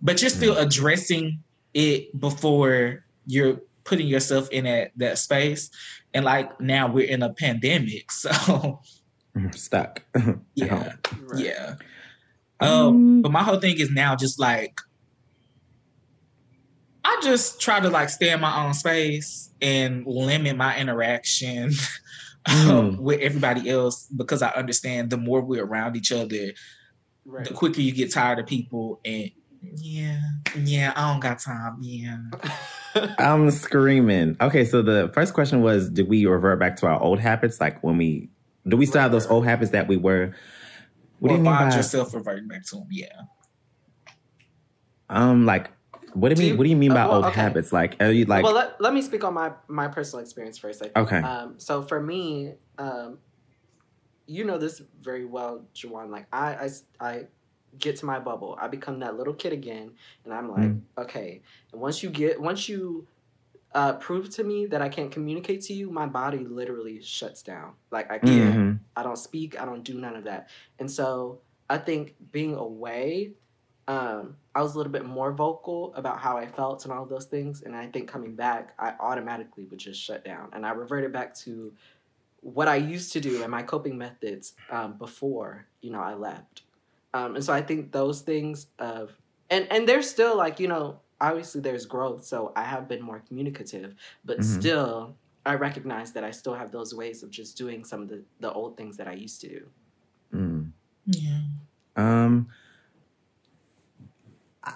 But 0.00 0.20
you're 0.20 0.30
still 0.30 0.54
mm-hmm. 0.54 0.66
addressing 0.66 1.42
it 1.74 2.18
before 2.18 3.04
you're 3.26 3.60
putting 3.84 4.06
yourself 4.06 4.48
in 4.50 4.64
that 4.64 4.92
that 4.96 5.18
space. 5.18 5.70
And 6.14 6.24
like 6.24 6.60
now 6.60 6.90
we're 6.90 7.08
in 7.08 7.22
a 7.22 7.32
pandemic, 7.32 8.10
so 8.12 8.30
mm-hmm. 8.30 9.50
stuck. 9.52 10.02
yeah, 10.54 10.94
right. 11.26 11.44
yeah. 11.44 11.74
Um, 12.60 12.70
um, 12.70 13.22
but 13.22 13.32
my 13.32 13.42
whole 13.42 13.58
thing 13.60 13.78
is 13.78 13.90
now 13.90 14.16
just 14.16 14.38
like 14.38 14.80
I 17.04 17.20
just 17.22 17.60
try 17.60 17.80
to 17.80 17.88
like 17.88 18.08
stay 18.10 18.30
in 18.32 18.40
my 18.40 18.64
own 18.64 18.74
space 18.74 19.50
and 19.62 20.06
limit 20.06 20.56
my 20.56 20.78
interaction 20.78 21.72
mm. 22.46 22.96
with 22.98 23.20
everybody 23.20 23.68
else 23.68 24.06
because 24.06 24.42
I 24.42 24.50
understand 24.50 25.10
the 25.10 25.16
more 25.16 25.40
we're 25.40 25.64
around 25.64 25.96
each 25.96 26.12
other, 26.12 26.52
right. 27.24 27.46
the 27.46 27.54
quicker 27.54 27.80
you 27.80 27.92
get 27.92 28.12
tired 28.12 28.38
of 28.38 28.46
people. 28.46 29.00
And 29.04 29.30
yeah, 29.74 30.20
yeah, 30.56 30.92
I 30.96 31.12
don't 31.12 31.20
got 31.20 31.38
time. 31.38 31.78
Yeah. 31.80 32.18
I'm 33.18 33.50
screaming. 33.50 34.36
Okay, 34.40 34.64
so 34.64 34.82
the 34.82 35.10
first 35.14 35.34
question 35.34 35.62
was 35.62 35.90
Did 35.90 36.08
we 36.08 36.26
revert 36.26 36.58
back 36.58 36.76
to 36.76 36.86
our 36.86 37.00
old 37.00 37.20
habits? 37.20 37.60
Like 37.60 37.82
when 37.82 37.96
we, 37.96 38.30
do 38.66 38.76
we 38.76 38.86
still 38.86 39.02
have 39.02 39.12
those 39.12 39.26
old 39.26 39.44
habits 39.44 39.72
that 39.72 39.88
we 39.88 39.96
were? 39.96 40.34
What 41.18 41.32
or 41.32 41.36
do 41.36 41.38
you 41.38 41.44
mean 41.44 41.52
by 41.52 41.76
yourself 41.76 42.14
reverting 42.14 42.48
back 42.48 42.64
to 42.66 42.76
them? 42.76 42.88
Yeah. 42.90 43.08
Um, 45.10 45.44
like 45.44 45.70
what 46.14 46.34
do 46.34 46.42
you 46.42 46.50
mean? 46.50 46.58
what 46.58 46.64
do 46.64 46.70
you 46.70 46.76
mean 46.76 46.92
by 46.92 47.02
uh, 47.02 47.08
well, 47.08 47.16
old 47.16 47.24
okay. 47.26 47.40
habits? 47.40 47.72
Like, 47.72 47.96
are 48.00 48.10
you 48.10 48.24
like? 48.24 48.44
Well, 48.44 48.54
let, 48.54 48.80
let 48.80 48.94
me 48.94 49.02
speak 49.02 49.24
on 49.24 49.34
my 49.34 49.52
my 49.68 49.88
personal 49.88 50.22
experience 50.22 50.58
first. 50.58 50.80
Like, 50.80 50.96
okay. 50.96 51.18
Um, 51.18 51.54
so 51.58 51.82
for 51.82 52.00
me, 52.00 52.54
um, 52.78 53.18
you 54.26 54.44
know 54.44 54.58
this 54.58 54.82
very 55.00 55.24
well, 55.24 55.64
Juwan. 55.74 56.10
Like, 56.10 56.26
I 56.32 56.54
I 56.54 56.70
I 57.00 57.26
get 57.78 57.96
to 57.96 58.06
my 58.06 58.18
bubble. 58.18 58.58
I 58.60 58.68
become 58.68 59.00
that 59.00 59.16
little 59.16 59.34
kid 59.34 59.52
again, 59.52 59.92
and 60.24 60.34
I'm 60.34 60.50
like, 60.50 60.62
mm. 60.62 60.80
okay. 60.98 61.42
And 61.72 61.80
once 61.80 62.02
you 62.02 62.10
get, 62.10 62.40
once 62.40 62.68
you 62.68 63.06
uh, 63.74 63.94
prove 63.94 64.30
to 64.30 64.44
me 64.44 64.66
that 64.66 64.82
I 64.82 64.88
can't 64.88 65.12
communicate 65.12 65.62
to 65.62 65.72
you, 65.72 65.90
my 65.90 66.06
body 66.06 66.38
literally 66.38 67.00
shuts 67.02 67.42
down. 67.42 67.74
Like 67.90 68.10
I 68.10 68.18
can't. 68.18 68.54
Mm-hmm. 68.54 68.72
I 68.96 69.02
don't 69.02 69.18
speak. 69.18 69.60
I 69.60 69.64
don't 69.64 69.84
do 69.84 69.94
none 69.94 70.16
of 70.16 70.24
that. 70.24 70.48
And 70.78 70.90
so 70.90 71.40
I 71.68 71.78
think 71.78 72.16
being 72.32 72.54
away 72.54 73.32
um, 73.86 74.36
I 74.60 74.62
was 74.62 74.74
a 74.74 74.76
little 74.76 74.92
bit 74.92 75.06
more 75.06 75.32
vocal 75.32 75.94
about 75.94 76.18
how 76.18 76.36
I 76.36 76.46
felt 76.46 76.84
and 76.84 76.92
all 76.92 77.02
of 77.02 77.08
those 77.08 77.24
things. 77.24 77.62
And 77.62 77.74
I 77.74 77.86
think 77.86 78.10
coming 78.10 78.34
back, 78.34 78.74
I 78.78 78.92
automatically 79.00 79.64
would 79.64 79.78
just 79.78 79.98
shut 79.98 80.22
down. 80.22 80.50
And 80.52 80.66
I 80.66 80.72
reverted 80.72 81.14
back 81.14 81.34
to 81.36 81.72
what 82.42 82.68
I 82.68 82.76
used 82.76 83.10
to 83.14 83.20
do 83.20 83.40
and 83.40 83.50
my 83.50 83.62
coping 83.62 83.96
methods 83.96 84.52
um, 84.70 84.98
before, 84.98 85.64
you 85.80 85.90
know, 85.90 86.02
I 86.02 86.12
left. 86.12 86.60
Um, 87.14 87.36
and 87.36 87.42
so 87.44 87.54
I 87.54 87.62
think 87.62 87.90
those 87.90 88.20
things 88.20 88.66
of, 88.78 89.12
and, 89.48 89.66
and 89.70 89.88
there's 89.88 90.10
still 90.10 90.36
like, 90.36 90.60
you 90.60 90.68
know, 90.68 91.00
obviously 91.22 91.62
there's 91.62 91.86
growth. 91.86 92.26
So 92.26 92.52
I 92.54 92.64
have 92.64 92.86
been 92.86 93.00
more 93.00 93.22
communicative, 93.26 93.94
but 94.26 94.40
mm-hmm. 94.40 94.60
still, 94.60 95.16
I 95.46 95.54
recognize 95.54 96.12
that 96.12 96.22
I 96.22 96.32
still 96.32 96.54
have 96.54 96.70
those 96.70 96.94
ways 96.94 97.22
of 97.22 97.30
just 97.30 97.56
doing 97.56 97.82
some 97.82 98.02
of 98.02 98.08
the, 98.10 98.22
the 98.40 98.52
old 98.52 98.76
things 98.76 98.98
that 98.98 99.08
I 99.08 99.14
used 99.14 99.40
to 99.40 99.48
do. 99.48 99.66
Mm. 100.34 100.72
Yeah. 101.06 101.40
Um, 101.96 102.48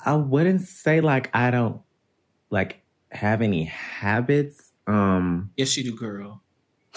I 0.05 0.15
wouldn't 0.15 0.63
say 0.63 1.01
like 1.01 1.31
I 1.35 1.51
don't 1.51 1.81
like 2.51 2.83
have 3.11 3.43
any 3.43 3.65
habits. 3.65 4.73
Um 4.87 5.51
Yes, 5.57 5.77
you 5.77 5.85
do, 5.85 5.97
girl. 5.97 6.43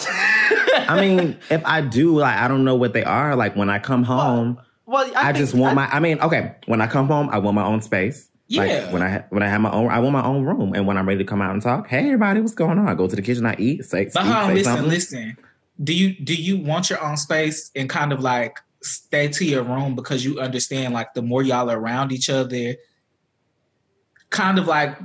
I 0.00 1.00
mean, 1.00 1.38
if 1.50 1.64
I 1.64 1.80
do, 1.80 2.16
like 2.18 2.36
I 2.36 2.48
don't 2.48 2.64
know 2.64 2.76
what 2.76 2.92
they 2.92 3.04
are. 3.04 3.36
Like 3.36 3.56
when 3.56 3.68
I 3.70 3.78
come 3.78 4.04
home, 4.04 4.60
well, 4.86 5.06
well 5.06 5.16
I, 5.16 5.30
I 5.30 5.32
just 5.32 5.54
want 5.54 5.72
I, 5.72 5.74
my. 5.74 5.86
I 5.88 6.00
mean, 6.00 6.20
okay, 6.20 6.54
when 6.66 6.80
I 6.80 6.86
come 6.86 7.08
home, 7.08 7.28
I 7.30 7.38
want 7.38 7.54
my 7.54 7.64
own 7.64 7.82
space. 7.82 8.28
Yeah. 8.46 8.62
Like 8.62 8.92
when 8.92 9.02
I 9.02 9.24
when 9.28 9.42
I 9.42 9.48
have 9.48 9.60
my 9.60 9.70
own, 9.70 9.90
I 9.90 9.98
want 9.98 10.12
my 10.12 10.24
own 10.24 10.44
room. 10.44 10.72
And 10.74 10.86
when 10.86 10.96
I'm 10.96 11.06
ready 11.06 11.18
to 11.18 11.28
come 11.28 11.42
out 11.42 11.52
and 11.52 11.62
talk, 11.62 11.88
hey 11.88 12.06
everybody, 12.06 12.40
what's 12.40 12.54
going 12.54 12.78
on? 12.78 12.88
I 12.88 12.94
go 12.94 13.06
to 13.06 13.16
the 13.16 13.22
kitchen, 13.22 13.44
I 13.44 13.56
eat, 13.58 13.84
say, 13.84 14.04
but 14.04 14.12
speak, 14.12 14.24
say 14.24 14.54
listen, 14.54 14.64
something. 14.64 14.88
listen. 14.88 15.36
Do 15.82 15.92
you 15.92 16.14
do 16.14 16.34
you 16.34 16.58
want 16.58 16.90
your 16.90 17.02
own 17.04 17.16
space 17.16 17.70
and 17.74 17.88
kind 17.88 18.12
of 18.12 18.20
like 18.20 18.58
stay 18.82 19.28
to 19.28 19.44
your 19.44 19.62
room 19.62 19.94
because 19.94 20.24
you 20.24 20.40
understand 20.40 20.94
like 20.94 21.12
the 21.14 21.22
more 21.22 21.42
y'all 21.42 21.70
are 21.70 21.78
around 21.78 22.12
each 22.12 22.30
other, 22.30 22.74
kind 24.30 24.58
of 24.58 24.66
like 24.66 24.98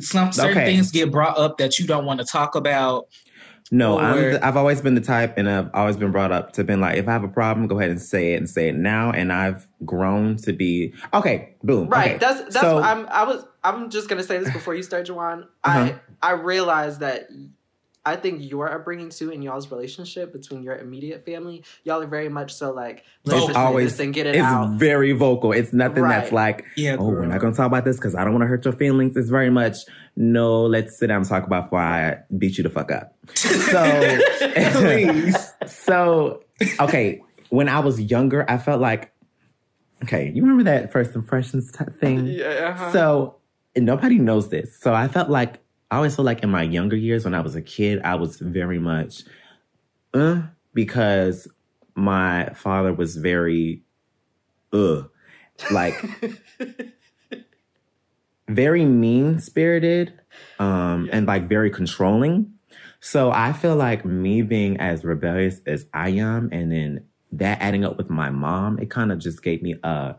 some 0.00 0.32
certain 0.32 0.58
okay. 0.58 0.66
things 0.66 0.90
get 0.90 1.10
brought 1.10 1.38
up 1.38 1.58
that 1.58 1.78
you 1.78 1.86
don't 1.86 2.04
want 2.04 2.20
to 2.20 2.26
talk 2.26 2.54
about. 2.54 3.08
No, 3.70 3.98
i 3.98 4.38
have 4.42 4.56
always 4.56 4.80
been 4.80 4.94
the 4.94 5.00
type, 5.00 5.36
and 5.36 5.48
I've 5.48 5.68
always 5.74 5.98
been 5.98 6.10
brought 6.10 6.32
up 6.32 6.52
to 6.54 6.64
been 6.64 6.80
like, 6.80 6.96
if 6.96 7.06
I 7.06 7.12
have 7.12 7.22
a 7.22 7.28
problem, 7.28 7.66
go 7.66 7.78
ahead 7.78 7.90
and 7.90 8.00
say 8.00 8.32
it 8.32 8.36
and 8.36 8.48
say 8.48 8.68
it 8.70 8.74
now. 8.74 9.10
And 9.10 9.30
I've 9.30 9.68
grown 9.84 10.36
to 10.38 10.54
be 10.54 10.94
okay. 11.12 11.54
Boom. 11.62 11.88
Right. 11.88 12.12
Okay. 12.12 12.18
That's 12.18 12.40
that's. 12.44 12.60
So, 12.60 12.78
I'm. 12.78 13.06
I 13.10 13.24
was. 13.24 13.44
I'm 13.64 13.90
just 13.90 14.08
gonna 14.08 14.22
say 14.22 14.38
this 14.38 14.50
before 14.52 14.74
you 14.74 14.82
start, 14.82 15.06
Juwan. 15.06 15.42
Uh-huh. 15.64 15.92
I 16.22 16.30
I 16.30 16.32
realized 16.32 17.00
that 17.00 17.28
I 18.08 18.16
think 18.16 18.50
your 18.50 18.72
upbringing 18.72 19.10
too 19.10 19.30
in 19.30 19.42
y'all's 19.42 19.70
relationship 19.70 20.32
between 20.32 20.62
your 20.62 20.76
immediate 20.76 21.26
family, 21.26 21.62
y'all 21.84 22.00
are 22.00 22.06
very 22.06 22.30
much 22.30 22.54
so 22.54 22.72
like 22.72 23.04
let's 23.24 23.46
just 23.46 23.58
always 23.58 23.92
this 23.92 24.00
and 24.00 24.14
get 24.14 24.26
it 24.26 24.34
it's 24.36 24.42
out. 24.44 24.78
very 24.78 25.12
vocal. 25.12 25.52
It's 25.52 25.74
nothing 25.74 26.04
that's 26.04 26.32
like, 26.32 26.64
Yeah, 26.76 26.96
oh, 26.98 27.08
we're 27.08 27.26
not 27.26 27.40
gonna 27.40 27.54
talk 27.54 27.66
about 27.66 27.84
this 27.84 27.96
because 27.96 28.14
I 28.14 28.24
don't 28.24 28.32
want 28.32 28.42
to 28.42 28.46
hurt 28.46 28.64
your 28.64 28.72
feelings. 28.72 29.14
It's 29.16 29.28
very 29.28 29.50
much 29.50 29.76
no. 30.16 30.62
Let's 30.62 30.98
sit 30.98 31.08
down 31.08 31.18
and 31.18 31.28
talk 31.28 31.44
about 31.44 31.64
before 31.64 31.80
I 31.80 32.20
beat 32.36 32.56
you 32.56 32.64
the 32.64 32.70
fuck 32.70 32.90
up. 32.90 33.14
So, 33.34 34.18
Please. 34.72 35.36
so 35.66 36.44
okay. 36.80 37.20
When 37.50 37.68
I 37.68 37.80
was 37.80 38.00
younger, 38.00 38.50
I 38.50 38.58
felt 38.58 38.80
like, 38.80 39.12
okay, 40.02 40.32
you 40.34 40.42
remember 40.42 40.64
that 40.64 40.92
first 40.92 41.14
impressions 41.14 41.70
type 41.70 42.00
thing? 42.00 42.26
Yeah, 42.26 42.74
uh-huh. 42.74 42.92
So 42.92 43.36
and 43.76 43.86
nobody 43.86 44.18
knows 44.18 44.48
this. 44.48 44.78
So 44.80 44.94
I 44.94 45.08
felt 45.08 45.30
like 45.30 45.60
I 45.90 45.96
always 45.96 46.14
feel 46.16 46.24
like 46.24 46.42
in 46.42 46.50
my 46.50 46.62
younger 46.62 46.96
years 46.96 47.24
when 47.24 47.34
I 47.34 47.40
was 47.40 47.54
a 47.54 47.62
kid, 47.62 48.00
I 48.02 48.14
was 48.16 48.36
very 48.38 48.78
much 48.78 49.22
uh 50.14 50.42
because 50.74 51.48
my 51.94 52.50
father 52.54 52.92
was 52.92 53.16
very 53.16 53.82
uh 54.72 55.02
like 55.70 55.94
very 58.48 58.84
mean 58.84 59.38
spirited 59.38 60.12
um 60.58 61.08
and 61.12 61.26
like 61.26 61.48
very 61.48 61.70
controlling. 61.70 62.52
So 63.00 63.30
I 63.30 63.52
feel 63.52 63.76
like 63.76 64.04
me 64.04 64.42
being 64.42 64.78
as 64.78 65.04
rebellious 65.04 65.60
as 65.66 65.86
I 65.94 66.10
am 66.10 66.48
and 66.52 66.72
then 66.72 67.04
that 67.32 67.60
adding 67.60 67.84
up 67.84 67.96
with 67.96 68.10
my 68.10 68.30
mom, 68.30 68.78
it 68.78 68.90
kind 68.90 69.12
of 69.12 69.18
just 69.18 69.42
gave 69.42 69.62
me 69.62 69.76
a, 69.82 70.16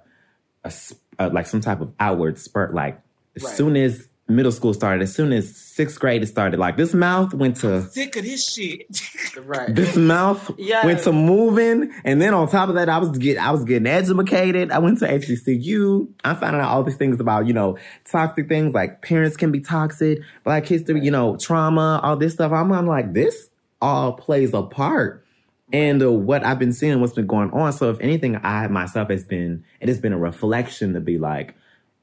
a, 0.63 0.71
sp- 0.71 1.01
uh 1.17 1.29
like 1.33 1.45
some 1.47 1.61
type 1.61 1.81
of 1.81 1.93
outward 1.99 2.37
spurt. 2.39 2.73
Like 2.73 3.01
as 3.35 3.43
Right. 3.43 3.55
soon 3.55 3.75
as 3.75 4.07
middle 4.29 4.51
school 4.51 4.73
started, 4.73 5.01
as 5.03 5.13
soon 5.13 5.33
as 5.33 5.55
sixth 5.55 5.99
grade 5.99 6.21
It 6.23 6.27
started, 6.27 6.59
like 6.59 6.77
this 6.77 6.93
mouth 6.93 7.33
went 7.33 7.57
to 7.57 7.83
Sick 7.89 8.15
of 8.15 8.23
this 8.23 8.49
shit. 8.49 9.01
right. 9.45 9.73
this 9.73 9.95
mouth 9.95 10.51
Yes. 10.57 10.85
went 10.85 10.99
to 11.01 11.11
moving, 11.11 11.91
and 12.03 12.21
then 12.21 12.33
on 12.33 12.47
top 12.49 12.69
of 12.69 12.75
that, 12.75 12.89
I 12.89 12.97
was 12.97 13.17
get 13.17 13.37
I 13.37 13.51
was 13.51 13.63
getting 13.65 13.87
educated. 13.87 14.71
I 14.71 14.79
went 14.79 14.99
to 14.99 15.07
HBCU. 15.07 16.09
I 16.23 16.33
found 16.35 16.55
out 16.55 16.69
all 16.69 16.83
these 16.83 16.97
things 16.97 17.19
about 17.19 17.47
you 17.47 17.53
know 17.53 17.77
toxic 18.09 18.47
things 18.47 18.73
like 18.73 19.01
parents 19.01 19.37
can 19.37 19.51
be 19.51 19.59
toxic, 19.59 20.19
Black 20.43 20.65
history, 20.65 21.01
you 21.03 21.11
know 21.11 21.37
trauma, 21.37 21.99
all 22.03 22.15
this 22.15 22.33
stuff. 22.33 22.51
I'm, 22.51 22.71
I'm 22.71 22.87
like 22.87 23.13
this 23.13 23.49
all 23.81 24.13
plays 24.13 24.53
a 24.53 24.63
part. 24.63 25.25
And 25.71 26.01
uh, 26.01 26.11
what 26.11 26.43
I've 26.43 26.57
been 26.57 26.73
seeing, 26.73 26.99
what's 26.99 27.13
been 27.13 27.27
going 27.27 27.51
on. 27.51 27.71
So, 27.73 27.89
if 27.91 27.99
anything, 27.99 28.39
I 28.43 28.67
myself 28.67 29.09
has 29.09 29.23
been, 29.23 29.63
it 29.79 29.87
has 29.87 29.99
been 29.99 30.13
a 30.13 30.17
reflection 30.17 30.93
to 30.93 30.99
be 30.99 31.19
like, 31.19 31.55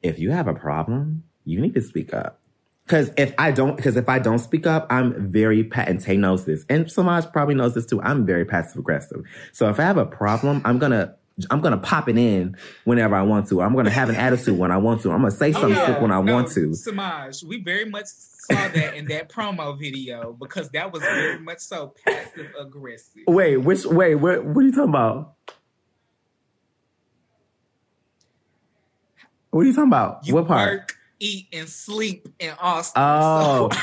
if 0.03 0.19
you 0.19 0.31
have 0.31 0.47
a 0.47 0.55
problem, 0.55 1.25
you 1.47 1.61
need 1.61 1.75
to 1.75 1.81
speak 1.83 2.13
up. 2.13 2.41
Cause 2.89 3.11
if 3.17 3.35
I 3.39 3.51
don't, 3.51 3.77
because 3.77 3.97
if 3.97 4.09
I 4.09 4.21
don't 4.21 4.39
speak 4.39 4.67
up, 4.67 4.87
I'm 4.91 5.29
very 5.29 5.65
pat 5.65 5.89
and 5.89 6.21
knows 6.21 6.45
this, 6.45 6.65
and 6.69 6.91
Samaj 6.91 7.33
probably 7.33 7.57
knows 7.57 7.75
this 7.75 7.87
too. 7.87 8.01
I'm 8.03 8.25
very 8.27 8.45
passive 8.45 8.79
aggressive. 8.79 9.25
So 9.53 9.69
if 9.71 9.81
I 9.81 9.85
have 9.85 9.99
a 9.99 10.07
problem, 10.07 10.63
I'm 10.65 10.79
gonna, 10.79 11.17
I'm 11.51 11.61
gonna 11.63 11.79
pop 11.79 12.09
it 12.09 12.17
in 12.17 12.57
whenever 12.85 13.17
I 13.17 13.23
want 13.23 13.49
to. 13.49 13.61
I'm 13.63 13.75
gonna 13.75 13.91
have 13.91 14.09
an 14.09 14.15
attitude 14.17 14.57
when 14.59 14.71
I 14.71 14.77
want 14.77 15.03
to. 15.03 15.11
I'm 15.11 15.23
gonna 15.23 15.33
say 15.33 15.49
oh, 15.49 15.61
something 15.61 15.85
sick 15.85 16.01
when 16.01 16.13
I 16.13 16.19
Oh, 16.19 16.23
No, 16.23 16.35
want 16.35 16.49
to. 16.53 16.75
Samaj, 16.75 17.43
we 17.43 17.61
very 17.61 17.87
much 17.87 18.07
saw 18.07 18.69
that 18.69 18.95
in 18.95 19.07
that 19.07 19.31
promo 19.31 19.77
video 19.79 20.35
because 20.35 20.71
that 20.71 20.93
was 20.93 21.03
very 21.03 21.41
much 21.41 21.59
so 21.59 21.93
passive 22.07 22.53
aggressive. 22.61 23.23
Wait, 23.27 23.57
which 23.57 23.85
wait, 23.85 24.15
what, 24.17 24.45
what 24.45 24.59
are 24.59 24.63
you 24.63 24.73
talking 24.73 24.91
about? 24.91 25.35
What 29.51 29.63
are 29.63 29.65
you 29.65 29.73
talking 29.75 29.89
about? 29.89 30.27
You 30.27 30.35
what 30.35 30.47
part? 30.47 30.71
work, 30.73 30.97
eat, 31.21 31.49
and 31.53 31.69
sleep 31.69 32.29
in 32.39 32.51
Austin. 32.61 33.03
Oh, 33.05 33.71
So, 33.71 33.79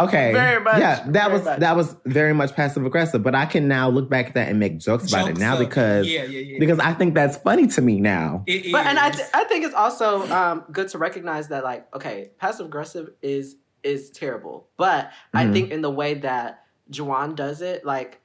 okay. 0.00 0.32
Very 0.32 0.62
much, 0.62 0.78
Yeah, 0.78 1.02
that 1.06 1.12
very 1.12 1.32
was 1.32 1.44
much. 1.44 1.58
that 1.60 1.76
was 1.76 1.96
very 2.04 2.32
much 2.34 2.54
passive 2.54 2.84
aggressive. 2.86 3.22
But 3.22 3.34
I 3.34 3.46
can 3.46 3.66
now 3.68 3.88
look 3.88 4.08
back 4.08 4.28
at 4.28 4.34
that 4.34 4.48
and 4.48 4.58
make 4.60 4.78
jokes 4.78 5.08
about 5.12 5.28
it 5.28 5.38
now 5.38 5.54
up. 5.54 5.58
because 5.58 6.08
yeah, 6.08 6.22
yeah, 6.24 6.40
yeah. 6.40 6.58
because 6.60 6.78
I 6.78 6.92
think 6.94 7.14
that's 7.14 7.36
funny 7.38 7.66
to 7.68 7.80
me 7.82 8.00
now. 8.00 8.44
It 8.46 8.70
But 8.72 8.86
and 8.86 8.98
I, 8.98 9.10
th- 9.10 9.28
I 9.34 9.44
think 9.44 9.64
it's 9.64 9.74
also 9.74 10.28
um, 10.30 10.64
good 10.70 10.88
to 10.88 10.98
recognize 10.98 11.48
that 11.48 11.64
like 11.64 11.92
okay, 11.96 12.30
passive 12.38 12.66
aggressive 12.66 13.10
is 13.22 13.56
is 13.82 14.10
terrible, 14.10 14.68
but 14.76 15.10
I 15.34 15.44
Mhm. 15.46 15.52
think 15.52 15.70
in 15.70 15.82
the 15.82 15.90
way 15.90 16.14
that 16.14 16.64
Juwan 16.90 17.34
does 17.34 17.60
it, 17.62 17.84
like 17.84 18.20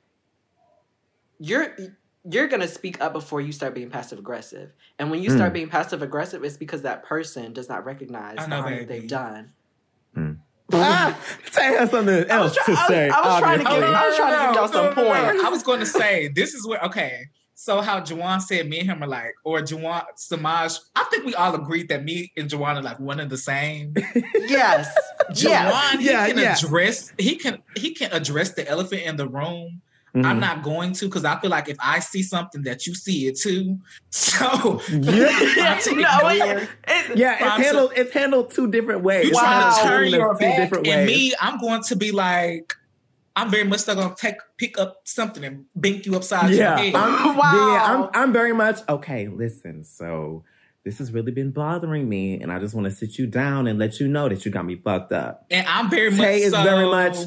you're 1.39 1.75
you're 2.29 2.47
gonna 2.47 2.67
speak 2.67 3.01
up 3.01 3.13
before 3.13 3.41
you 3.41 3.51
start 3.51 3.73
being 3.75 3.89
passive 3.89 4.19
aggressive, 4.19 4.71
and 4.99 5.11
when 5.11 5.21
you 5.21 5.29
start 5.29 5.51
Mm. 5.51 5.53
being 5.55 5.69
passive 5.69 6.01
aggressive, 6.01 6.43
it's 6.43 6.57
because 6.57 6.81
that 6.83 7.03
person 7.03 7.53
does 7.53 7.67
not 7.69 7.85
recognize 7.85 8.37
I 8.39 8.47
the 8.47 8.55
harm 8.55 8.75
that 8.77 8.87
they've 8.87 9.07
done. 9.07 9.51
ah, 10.71 11.17
Tay 11.51 11.65
has 11.77 11.91
something 11.91 12.25
else 12.29 12.55
try- 12.55 12.65
to 12.65 12.71
I 12.71 12.73
was- 12.81 12.87
say. 12.87 13.09
I 13.09 13.19
was 13.27 13.39
trying 13.39 13.59
to 13.59 13.65
obviously. 13.65 13.87
give- 13.87 13.95
I 13.95 14.07
was 14.07 14.15
trying 14.15 14.33
to 14.39 14.45
give 14.47 14.55
y'all 14.55 14.67
some 14.67 14.85
No, 14.85 14.89
no, 14.91 15.01
no. 15.03 15.29
points. 15.29 15.43
I 15.45 15.49
was 15.49 15.63
going 15.63 15.79
to 15.79 15.85
say 15.85 16.29
this 16.29 16.53
is 16.53 16.65
where 16.67 16.79
okay. 16.83 17.25
So 17.55 17.81
how 17.81 17.99
Juwan 18.01 18.41
said 18.41 18.67
me 18.67 18.79
and 18.79 18.89
him 18.89 19.03
are 19.03 19.07
like, 19.07 19.31
or 19.45 19.59
Juwan 19.61 20.03
Samaj. 20.15 20.73
I 20.95 21.03
think 21.11 21.23
we 21.25 21.35
all 21.35 21.53
agreed 21.53 21.87
that 21.89 22.03
me 22.03 22.31
and 22.35 22.49
Juwan 22.49 22.75
are 22.77 22.81
like 22.81 22.99
one 22.99 23.19
and 23.19 23.29
the 23.29 23.37
same. 23.37 23.93
Yes, 24.35 24.93
Juwan, 25.31 25.43
yes. 25.43 25.99
he 25.99 26.05
Yeah, 26.07 26.27
can 26.27 26.37
yeah. 26.39 26.55
address 26.57 27.13
he 27.17 27.35
can 27.35 27.59
he 27.75 27.93
can 27.93 28.11
address 28.11 28.53
the 28.53 28.67
elephant 28.67 29.03
in 29.03 29.15
the 29.17 29.27
room. 29.27 29.81
Mhm. 30.15 30.25
I'm 30.25 30.39
not 30.39 30.61
going 30.61 30.93
to 30.93 31.05
because 31.05 31.25
I 31.25 31.39
feel 31.39 31.49
like 31.49 31.69
if 31.69 31.77
I 31.79 31.99
see 31.99 32.21
something 32.21 32.61
that 32.63 32.85
you 32.85 32.93
see 32.93 33.27
it 33.27 33.37
too. 33.37 33.79
So 34.11 34.79
Yeah, 34.91 35.27
Trying 35.55 35.79
to 35.83 35.95
no, 35.95 36.29
it, 36.29 36.69
it, 36.87 37.17
yeah. 37.17 37.37
Trying 37.39 37.47
It's 37.49 37.57
to- 37.57 37.63
handled. 37.63 37.91
It's 37.95 38.13
handled 38.13 38.51
two 38.51 38.69
different 38.69 39.01
ways. 39.03 39.25
you 39.29 39.33
Wow. 39.33 39.41
trying 39.41 39.73
to 39.75 39.89
turn 39.89 40.07
your 40.19 40.35
back, 40.35 40.71
and 40.71 40.85
ways. 40.87 41.07
me, 41.07 41.33
I'm 41.41 41.57
going 41.59 41.81
to 41.83 41.95
be 41.95 42.11
like, 42.11 42.73
I'm 43.35 43.49
very 43.49 43.63
much 43.63 43.79
still 43.79 43.95
gonna 43.95 44.13
take 44.15 44.35
pick 44.57 44.77
up 44.77 44.97
something 45.05 45.43
and 45.43 45.65
bink 45.79 46.05
you 46.05 46.15
upside 46.15 46.51
Yeah, 46.51 46.77
your 46.77 46.91
head. 46.91 46.95
I'm, 46.95 47.35
Wow. 47.35 47.73
yeah, 47.73 47.83
I'm, 47.83 48.09
I'm 48.13 48.31
very 48.33 48.53
much 48.53 48.77
okay. 48.87 49.27
Listen, 49.27 49.83
so 49.83 50.43
this 50.83 50.99
has 50.99 51.11
really 51.11 51.31
been 51.31 51.49
bothering 51.49 52.07
me, 52.07 52.39
and 52.39 52.51
I 52.51 52.59
just 52.59 52.75
want 52.75 52.85
to 52.85 52.91
sit 52.91 53.17
you 53.17 53.25
down 53.25 53.65
and 53.65 53.79
let 53.79 53.99
you 53.99 54.07
know 54.07 54.29
that 54.29 54.45
you 54.45 54.51
got 54.51 54.65
me 54.65 54.75
fucked 54.75 55.11
up. 55.13 55.47
and 55.49 55.65
I'm 55.67 55.89
very 55.89 56.11
much 56.11 56.19
Tay 56.19 56.43
is 56.43 56.51
so, 56.51 56.61
very 56.61 56.85
much. 56.85 57.17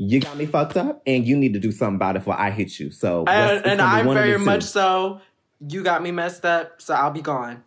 You 0.00 0.20
got 0.20 0.36
me 0.36 0.46
fucked 0.46 0.76
up, 0.76 1.02
and 1.06 1.26
you 1.26 1.36
need 1.36 1.54
to 1.54 1.58
do 1.58 1.72
something 1.72 1.96
about 1.96 2.14
it 2.14 2.20
before 2.20 2.38
I 2.38 2.50
hit 2.50 2.78
you. 2.78 2.90
So, 2.92 3.22
what's- 3.22 3.30
and, 3.32 3.66
and 3.66 3.80
I'm 3.82 4.06
one 4.06 4.16
of 4.16 4.22
very 4.22 4.38
two. 4.38 4.44
much 4.44 4.62
so. 4.62 5.20
You 5.66 5.82
got 5.82 6.02
me 6.04 6.12
messed 6.12 6.44
up, 6.44 6.80
so 6.80 6.94
I'll 6.94 7.10
be 7.10 7.20
gone. 7.20 7.64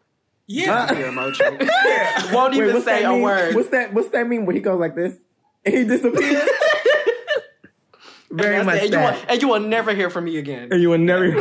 yeah. 0.47 0.93
Your 0.97 1.11
emoji. 1.11 1.39
yeah. 1.85 2.33
Won't 2.33 2.53
Wait, 2.53 2.61
even 2.61 2.73
what's 2.75 2.85
say 2.85 3.01
that 3.01 3.09
a 3.09 3.13
mean? 3.13 3.21
word. 3.21 3.53
What's 3.55 3.67
that? 3.69 3.93
What's 3.93 4.07
that 4.09 4.27
mean 4.29 4.45
when 4.45 4.55
he 4.55 4.61
goes 4.61 4.79
like 4.79 4.95
this 4.95 5.13
and 5.65 5.75
he 5.75 5.83
disappears? 5.83 6.49
very 8.31 8.55
and, 8.57 8.65
much 8.65 8.81
and, 8.81 8.91
you 8.91 8.97
will, 8.97 9.05
that. 9.07 9.25
and 9.29 9.41
you 9.41 9.47
will 9.49 9.59
never 9.59 9.93
hear 9.93 10.09
from 10.09 10.23
me 10.25 10.37
again. 10.37 10.69
And 10.71 10.81
you 10.81 10.89
will 10.89 10.97
never. 10.97 11.27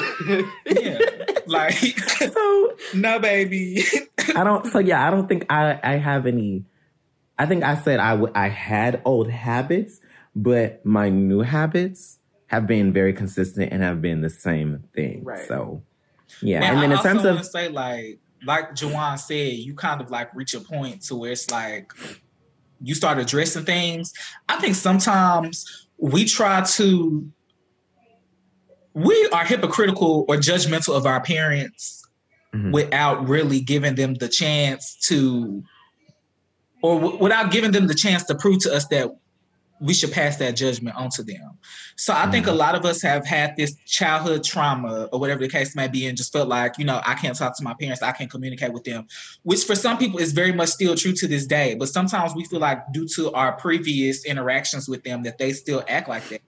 yeah. 0.66 0.98
Like, 1.46 1.74
so 1.74 2.72
no, 2.94 3.18
baby. 3.20 3.84
I 4.34 4.42
don't. 4.44 4.66
So 4.66 4.78
yeah, 4.80 5.06
I 5.06 5.10
don't 5.10 5.28
think 5.28 5.46
I 5.50 5.78
I 5.82 5.92
have 5.96 6.26
any. 6.26 6.64
I 7.38 7.46
think 7.46 7.62
I 7.64 7.76
said 7.76 8.00
I 8.00 8.10
w- 8.10 8.32
I 8.34 8.48
had 8.48 9.00
old 9.04 9.30
habits, 9.30 10.00
but 10.34 10.84
my 10.84 11.08
new 11.08 11.40
habits 11.40 12.18
have 12.46 12.66
been 12.66 12.92
very 12.92 13.12
consistent 13.12 13.72
and 13.72 13.82
have 13.82 14.00
been 14.02 14.20
the 14.20 14.30
same 14.30 14.84
thing. 14.94 15.24
Right. 15.24 15.46
So 15.46 15.82
yeah, 16.42 16.60
Now, 16.60 16.72
and 16.72 16.82
then 16.82 16.92
I 16.92 16.96
in 16.96 17.02
terms 17.02 17.24
of 17.24 17.44
say, 17.46 17.68
like, 17.68 18.18
like 18.46 18.70
Juwan 18.72 19.18
said, 19.18 19.52
you 19.54 19.74
kind 19.74 20.00
of 20.00 20.10
like 20.10 20.34
reach 20.34 20.54
a 20.54 20.60
point 20.60 21.02
to 21.02 21.16
where 21.16 21.32
it's 21.32 21.50
like 21.50 21.92
you 22.82 22.94
start 22.94 23.18
addressing 23.18 23.64
things. 23.64 24.12
I 24.48 24.56
think 24.60 24.74
sometimes 24.74 25.88
we 25.98 26.24
try 26.24 26.62
to 26.62 27.30
we 28.94 29.28
are 29.32 29.44
hypocritical 29.44 30.24
or 30.28 30.36
judgmental 30.36 30.96
of 30.96 31.06
our 31.06 31.20
parents 31.20 32.02
Mhm. 32.54 32.72
without 32.72 33.28
really 33.28 33.60
giving 33.60 33.94
them 33.94 34.14
the 34.14 34.28
chance 34.28 34.96
to 35.08 35.62
or 36.82 36.98
w- 37.00 37.18
without 37.18 37.52
giving 37.52 37.70
them 37.70 37.86
the 37.86 37.94
chance 37.94 38.24
to 38.24 38.34
prove 38.34 38.58
to 38.60 38.74
us 38.74 38.86
that 38.88 39.08
we 39.80 39.94
should 39.94 40.12
pass 40.12 40.36
that 40.36 40.52
judgment 40.56 40.94
onto 40.94 41.22
them. 41.22 41.58
So 41.96 42.12
I 42.12 42.30
think 42.30 42.46
a 42.46 42.50
mm-hmm. 42.50 42.58
lot 42.58 42.74
of 42.74 42.84
us 42.84 43.00
have 43.02 43.26
had 43.26 43.56
this 43.56 43.74
childhood 43.86 44.44
trauma 44.44 45.08
or 45.10 45.18
whatever 45.18 45.40
the 45.40 45.48
case 45.48 45.74
may 45.74 45.88
be 45.88 46.06
and 46.06 46.16
just 46.16 46.32
felt 46.32 46.48
like, 46.48 46.78
you 46.78 46.84
know, 46.84 47.00
I 47.04 47.14
can't 47.14 47.36
talk 47.36 47.56
to 47.56 47.64
my 47.64 47.74
parents, 47.80 48.02
I 48.02 48.12
can't 48.12 48.30
communicate 48.30 48.72
with 48.72 48.84
them, 48.84 49.06
which 49.42 49.64
for 49.64 49.74
some 49.74 49.96
people 49.96 50.20
is 50.20 50.32
very 50.32 50.52
much 50.52 50.68
still 50.68 50.94
true 50.94 51.14
to 51.14 51.26
this 51.26 51.46
day. 51.46 51.74
But 51.74 51.88
sometimes 51.88 52.34
we 52.34 52.44
feel 52.44 52.60
like 52.60 52.92
due 52.92 53.08
to 53.16 53.32
our 53.32 53.52
previous 53.52 54.26
interactions 54.26 54.88
with 54.88 55.02
them 55.02 55.22
that 55.22 55.38
they 55.38 55.52
still 55.52 55.82
act 55.88 56.08
like 56.08 56.28
that. 56.28 56.42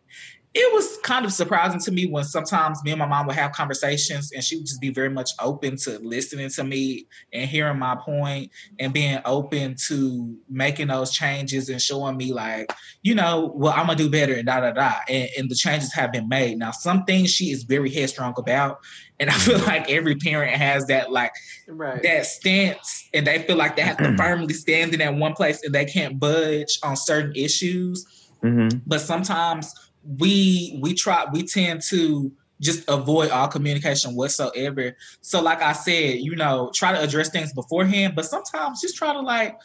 It 0.54 0.70
was 0.74 0.98
kind 1.02 1.24
of 1.24 1.32
surprising 1.32 1.80
to 1.80 1.90
me 1.90 2.06
when 2.06 2.24
sometimes 2.24 2.82
me 2.84 2.90
and 2.90 2.98
my 2.98 3.06
mom 3.06 3.26
would 3.26 3.36
have 3.36 3.52
conversations 3.52 4.32
and 4.32 4.44
she 4.44 4.56
would 4.56 4.66
just 4.66 4.82
be 4.82 4.90
very 4.90 5.08
much 5.08 5.30
open 5.40 5.76
to 5.78 5.98
listening 6.00 6.50
to 6.50 6.64
me 6.64 7.06
and 7.32 7.48
hearing 7.48 7.78
my 7.78 7.96
point 7.96 8.50
and 8.78 8.92
being 8.92 9.18
open 9.24 9.76
to 9.86 10.36
making 10.50 10.88
those 10.88 11.10
changes 11.10 11.70
and 11.70 11.80
showing 11.80 12.18
me 12.18 12.34
like, 12.34 12.70
you 13.00 13.14
know, 13.14 13.50
well, 13.54 13.72
I'm 13.72 13.86
gonna 13.86 13.96
do 13.96 14.10
better 14.10 14.34
and 14.34 14.44
da 14.46 14.60
da 14.60 14.72
da. 14.72 14.92
And, 15.08 15.28
and 15.38 15.50
the 15.50 15.54
changes 15.54 15.90
have 15.94 16.12
been 16.12 16.28
made. 16.28 16.58
Now, 16.58 16.70
some 16.70 17.04
things 17.04 17.30
she 17.30 17.46
is 17.46 17.62
very 17.62 17.90
headstrong 17.90 18.34
about, 18.36 18.78
and 19.18 19.30
I 19.30 19.34
feel 19.34 19.58
like 19.66 19.90
every 19.90 20.16
parent 20.16 20.54
has 20.54 20.86
that 20.86 21.10
like 21.10 21.32
Right. 21.66 22.02
that 22.02 22.26
stance, 22.26 23.08
and 23.14 23.26
they 23.26 23.38
feel 23.44 23.56
like 23.56 23.76
they 23.76 23.82
have 23.82 23.96
to 23.98 24.14
firmly 24.18 24.52
stand 24.52 24.92
in 24.92 24.98
that 24.98 25.14
one 25.14 25.32
place 25.32 25.62
and 25.64 25.74
they 25.74 25.86
can't 25.86 26.20
budge 26.20 26.78
on 26.82 26.96
certain 26.96 27.32
issues. 27.34 28.06
Mm-hmm. 28.44 28.78
but 28.88 29.00
sometimes 29.00 29.72
we 30.04 30.78
we 30.82 30.94
try 30.94 31.24
we 31.32 31.42
tend 31.44 31.80
to 31.82 32.32
just 32.60 32.88
avoid 32.88 33.30
all 33.30 33.48
communication 33.48 34.14
whatsoever 34.14 34.96
so 35.20 35.40
like 35.42 35.62
i 35.62 35.72
said 35.72 36.18
you 36.18 36.34
know 36.36 36.70
try 36.74 36.92
to 36.92 37.00
address 37.00 37.28
things 37.28 37.52
beforehand 37.52 38.14
but 38.14 38.24
sometimes 38.24 38.80
just 38.80 38.96
try 38.96 39.12
to 39.12 39.20
like 39.20 39.56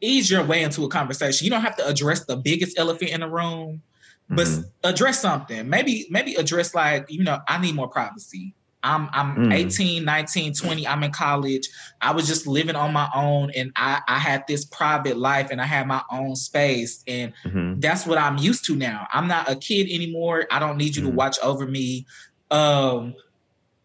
ease 0.00 0.30
your 0.30 0.44
way 0.44 0.62
into 0.62 0.84
a 0.84 0.88
conversation 0.88 1.44
you 1.44 1.50
don't 1.50 1.62
have 1.62 1.76
to 1.76 1.86
address 1.86 2.24
the 2.26 2.36
biggest 2.36 2.78
elephant 2.78 3.10
in 3.10 3.20
the 3.20 3.28
room 3.28 3.82
but 4.30 4.46
Mhm. 4.46 4.64
address 4.84 5.20
something 5.20 5.68
maybe 5.68 6.06
maybe 6.10 6.34
address 6.34 6.74
like 6.74 7.06
you 7.08 7.24
know 7.24 7.38
i 7.48 7.58
need 7.58 7.74
more 7.74 7.88
privacy 7.88 8.54
i'm 8.82 9.08
i'm 9.12 9.34
Mm. 9.36 9.52
18 9.52 10.04
19 10.04 10.52
20 10.54 10.86
i'm 10.86 11.02
in 11.02 11.10
college 11.10 11.68
i 12.00 12.12
was 12.12 12.26
just 12.28 12.46
living 12.46 12.76
on 12.76 12.92
my 12.92 13.08
own 13.14 13.50
and 13.56 13.72
i 13.76 14.00
i 14.06 14.18
had 14.18 14.44
this 14.46 14.64
private 14.66 15.16
life 15.16 15.48
and 15.50 15.60
i 15.60 15.64
had 15.64 15.86
my 15.88 16.02
own 16.12 16.36
space 16.36 17.02
and 17.08 17.32
Mm-hmm. 17.44 17.67
That's 17.80 18.06
what 18.06 18.18
i'm 18.18 18.38
used 18.38 18.64
to 18.66 18.76
now. 18.76 19.06
I'm 19.12 19.28
not 19.28 19.48
a 19.50 19.56
kid 19.56 19.88
anymore. 19.90 20.46
I 20.50 20.58
don't 20.58 20.76
need 20.76 20.96
you 20.96 21.02
to 21.02 21.08
Mhm. 21.08 21.14
watch 21.14 21.36
over 21.42 21.66
me. 21.66 22.06
Um 22.50 23.14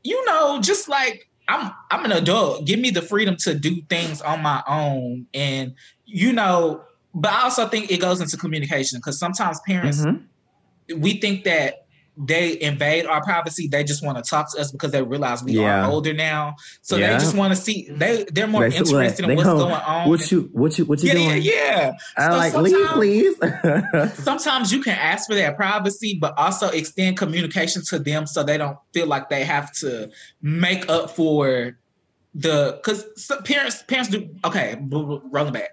you 0.03 0.23
know 0.25 0.59
just 0.61 0.87
like 0.89 1.29
i'm 1.47 1.71
i'm 1.91 2.05
an 2.05 2.11
adult. 2.11 2.65
Give 2.65 2.79
me 2.79 2.89
the 2.89 3.01
freedom 3.01 3.35
to 3.41 3.53
do 3.53 3.81
things 3.89 4.21
on 4.21 4.41
my 4.41 4.63
own. 4.67 5.27
And 5.33 5.73
you 6.05 6.33
know 6.33 6.83
but 7.15 7.31
i 7.31 7.41
also 7.43 7.67
think 7.67 7.91
it 7.91 7.99
goes 7.99 8.19
into 8.21 8.37
communication 8.37 8.99
because 8.99 9.17
sometimes 9.19 9.59
parents 9.67 9.99
Mm-hmm. 9.99 10.99
we 11.01 11.19
think 11.19 11.43
that 11.45 11.82
they 12.15 12.61
invade 12.61 13.05
our 13.07 13.23
privacy. 13.23 13.67
They 13.67 13.83
just 13.83 14.03
want 14.05 14.23
to 14.23 14.29
talk 14.29 14.53
to 14.53 14.61
us 14.61 14.71
because 14.71 14.91
they 14.91 15.01
realize 15.01 15.43
we 15.43 15.53
Yeah. 15.53 15.85
are 15.85 15.91
older 15.91 16.13
now. 16.13 16.55
So 16.81 16.95
Yeah. 16.95 17.13
they 17.13 17.19
just 17.23 17.35
want 17.35 17.55
to 17.55 17.59
see. 17.59 17.87
They 17.89 18.25
they're 18.31 18.47
more 18.47 18.61
what? 18.61 18.73
interested 18.73 19.25
They 19.25 19.31
in 19.31 19.37
what's 19.37 19.49
go, 19.49 19.57
going 19.57 19.73
on. 19.73 20.09
What 20.09 20.31
you 20.31 20.49
what 20.53 20.77
you 20.77 20.85
what 20.85 21.01
you 21.01 21.07
yeah, 21.07 21.13
doing? 21.13 21.41
yeah, 21.41 21.51
yeah. 21.53 21.91
I 22.17 22.49
So 22.51 22.61
like 22.61 22.71
leave, 22.71 22.87
please. 22.89 23.35
Sometimes 24.23 24.71
you 24.71 24.81
can 24.81 24.97
ask 24.97 25.27
for 25.27 25.35
that 25.35 25.55
privacy, 25.55 26.17
but 26.19 26.37
also 26.37 26.69
extend 26.69 27.17
communication 27.17 27.81
to 27.85 27.99
them 27.99 28.27
so 28.27 28.43
they 28.43 28.57
don't 28.57 28.77
feel 28.93 29.07
like 29.07 29.29
they 29.29 29.43
have 29.43 29.71
to 29.77 30.09
make 30.41 30.87
up 30.89 31.09
for 31.09 31.77
the 32.35 32.79
because 32.83 33.05
parents 33.45 33.83
parents 33.87 34.09
do 34.09 34.29
okay. 34.45 34.77
Rolling 34.89 35.53
back. 35.53 35.69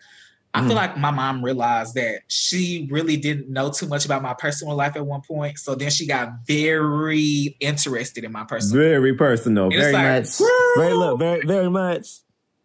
I 0.52 0.60
Mhm. 0.60 0.66
feel 0.66 0.76
like 0.76 0.98
my 0.98 1.12
mom 1.12 1.44
realized 1.44 1.94
that 1.94 2.22
she 2.26 2.88
really 2.90 3.16
didn't 3.16 3.48
know 3.48 3.70
too 3.70 3.86
much 3.86 4.04
about 4.04 4.20
my 4.20 4.34
personal 4.34 4.74
life 4.74 4.96
at 4.96 5.06
one 5.06 5.20
point. 5.20 5.58
So 5.58 5.76
then 5.76 5.90
she 5.90 6.06
got 6.06 6.44
very 6.44 7.56
interested 7.60 8.24
in 8.24 8.32
my 8.32 8.44
personal 8.44 8.82
very 8.82 9.14
personal. 9.14 9.70
Very 9.70 9.92
like, 9.92 10.24
much. 10.24 10.40
Very 10.76 10.94
look. 10.94 11.18
Very 11.20 11.46
very 11.46 11.70
much. 11.70 12.06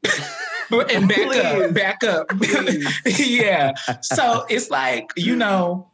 and 0.71 1.07
back 1.07 1.17
Please. 1.17 1.39
up, 1.39 1.73
back 1.73 2.03
up. 2.03 2.27
yeah. 3.05 3.73
So 4.01 4.45
it's 4.49 4.71
like, 4.71 5.11
you 5.15 5.35
know, 5.35 5.91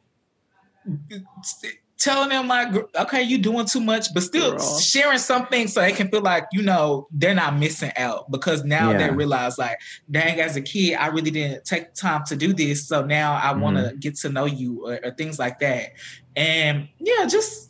telling 2.02 2.30
them 2.30 2.48
like, 2.48 2.74
okay, 2.96 3.22
you 3.22 3.38
doing 3.38 3.66
too 3.66 3.80
much, 3.80 4.14
but 4.14 4.24
still 4.24 4.58
Girl. 4.58 4.80
sharing 4.80 5.20
something 5.20 5.68
so 5.68 5.82
they 5.82 5.92
can 5.92 6.10
feel 6.10 6.22
like, 6.22 6.46
you 6.52 6.62
know, 6.64 7.08
they're 7.12 7.36
not 7.36 7.58
missing 7.58 7.92
out 7.96 8.30
because 8.32 8.64
now 8.66 8.92
they 8.98 9.10
realize 9.12 9.58
like, 9.58 9.78
dang, 10.10 10.40
as 10.40 10.56
a 10.56 10.62
kid, 10.62 10.96
I 10.96 11.08
really 11.08 11.30
didn't 11.32 11.64
take 11.66 11.94
time 11.94 12.24
to 12.28 12.36
do 12.36 12.54
this. 12.54 12.88
So 12.88 13.06
now 13.06 13.34
I 13.34 13.54
want 13.54 13.78
Mm-hmm. 13.78 13.90
to 13.90 13.96
get 13.98 14.16
to 14.18 14.30
know 14.30 14.46
you 14.46 14.86
or, 14.88 15.00
or 15.04 15.12
things 15.12 15.38
like 15.40 15.60
that. 15.60 15.92
And 16.36 16.90
yeah, 17.00 17.26
just, 17.28 17.70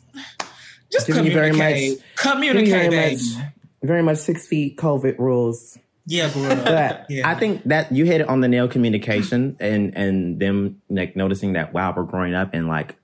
just 0.90 1.06
Giving 1.06 1.26
you 1.26 1.32
very 1.32 1.50
communicate. 1.50 1.98
much- 1.98 2.06
communicate, 2.16 2.90
very 2.90 3.12
much- 3.14 3.46
Very 3.82 4.02
much 4.02 4.18
six 4.18 4.46
feet 4.46 4.76
COVID 4.78 5.18
rules. 5.18 5.78
Yeah. 6.06 6.30
But 6.64 7.06
yeah. 7.08 7.28
I 7.28 7.34
think 7.34 7.62
that 7.64 7.92
you 7.92 8.04
hit 8.04 8.20
it 8.22 8.28
on 8.28 8.40
the 8.40 8.48
nail 8.48 8.66
communication 8.68 9.56
and 9.60 9.96
and 9.96 10.40
them 10.40 10.80
like 10.90 11.14
noticing 11.16 11.52
that 11.52 11.72
wow 11.72 11.92
we're 11.96 12.02
growing 12.02 12.34
up 12.34 12.50
and 12.54 12.66
like 12.66 12.96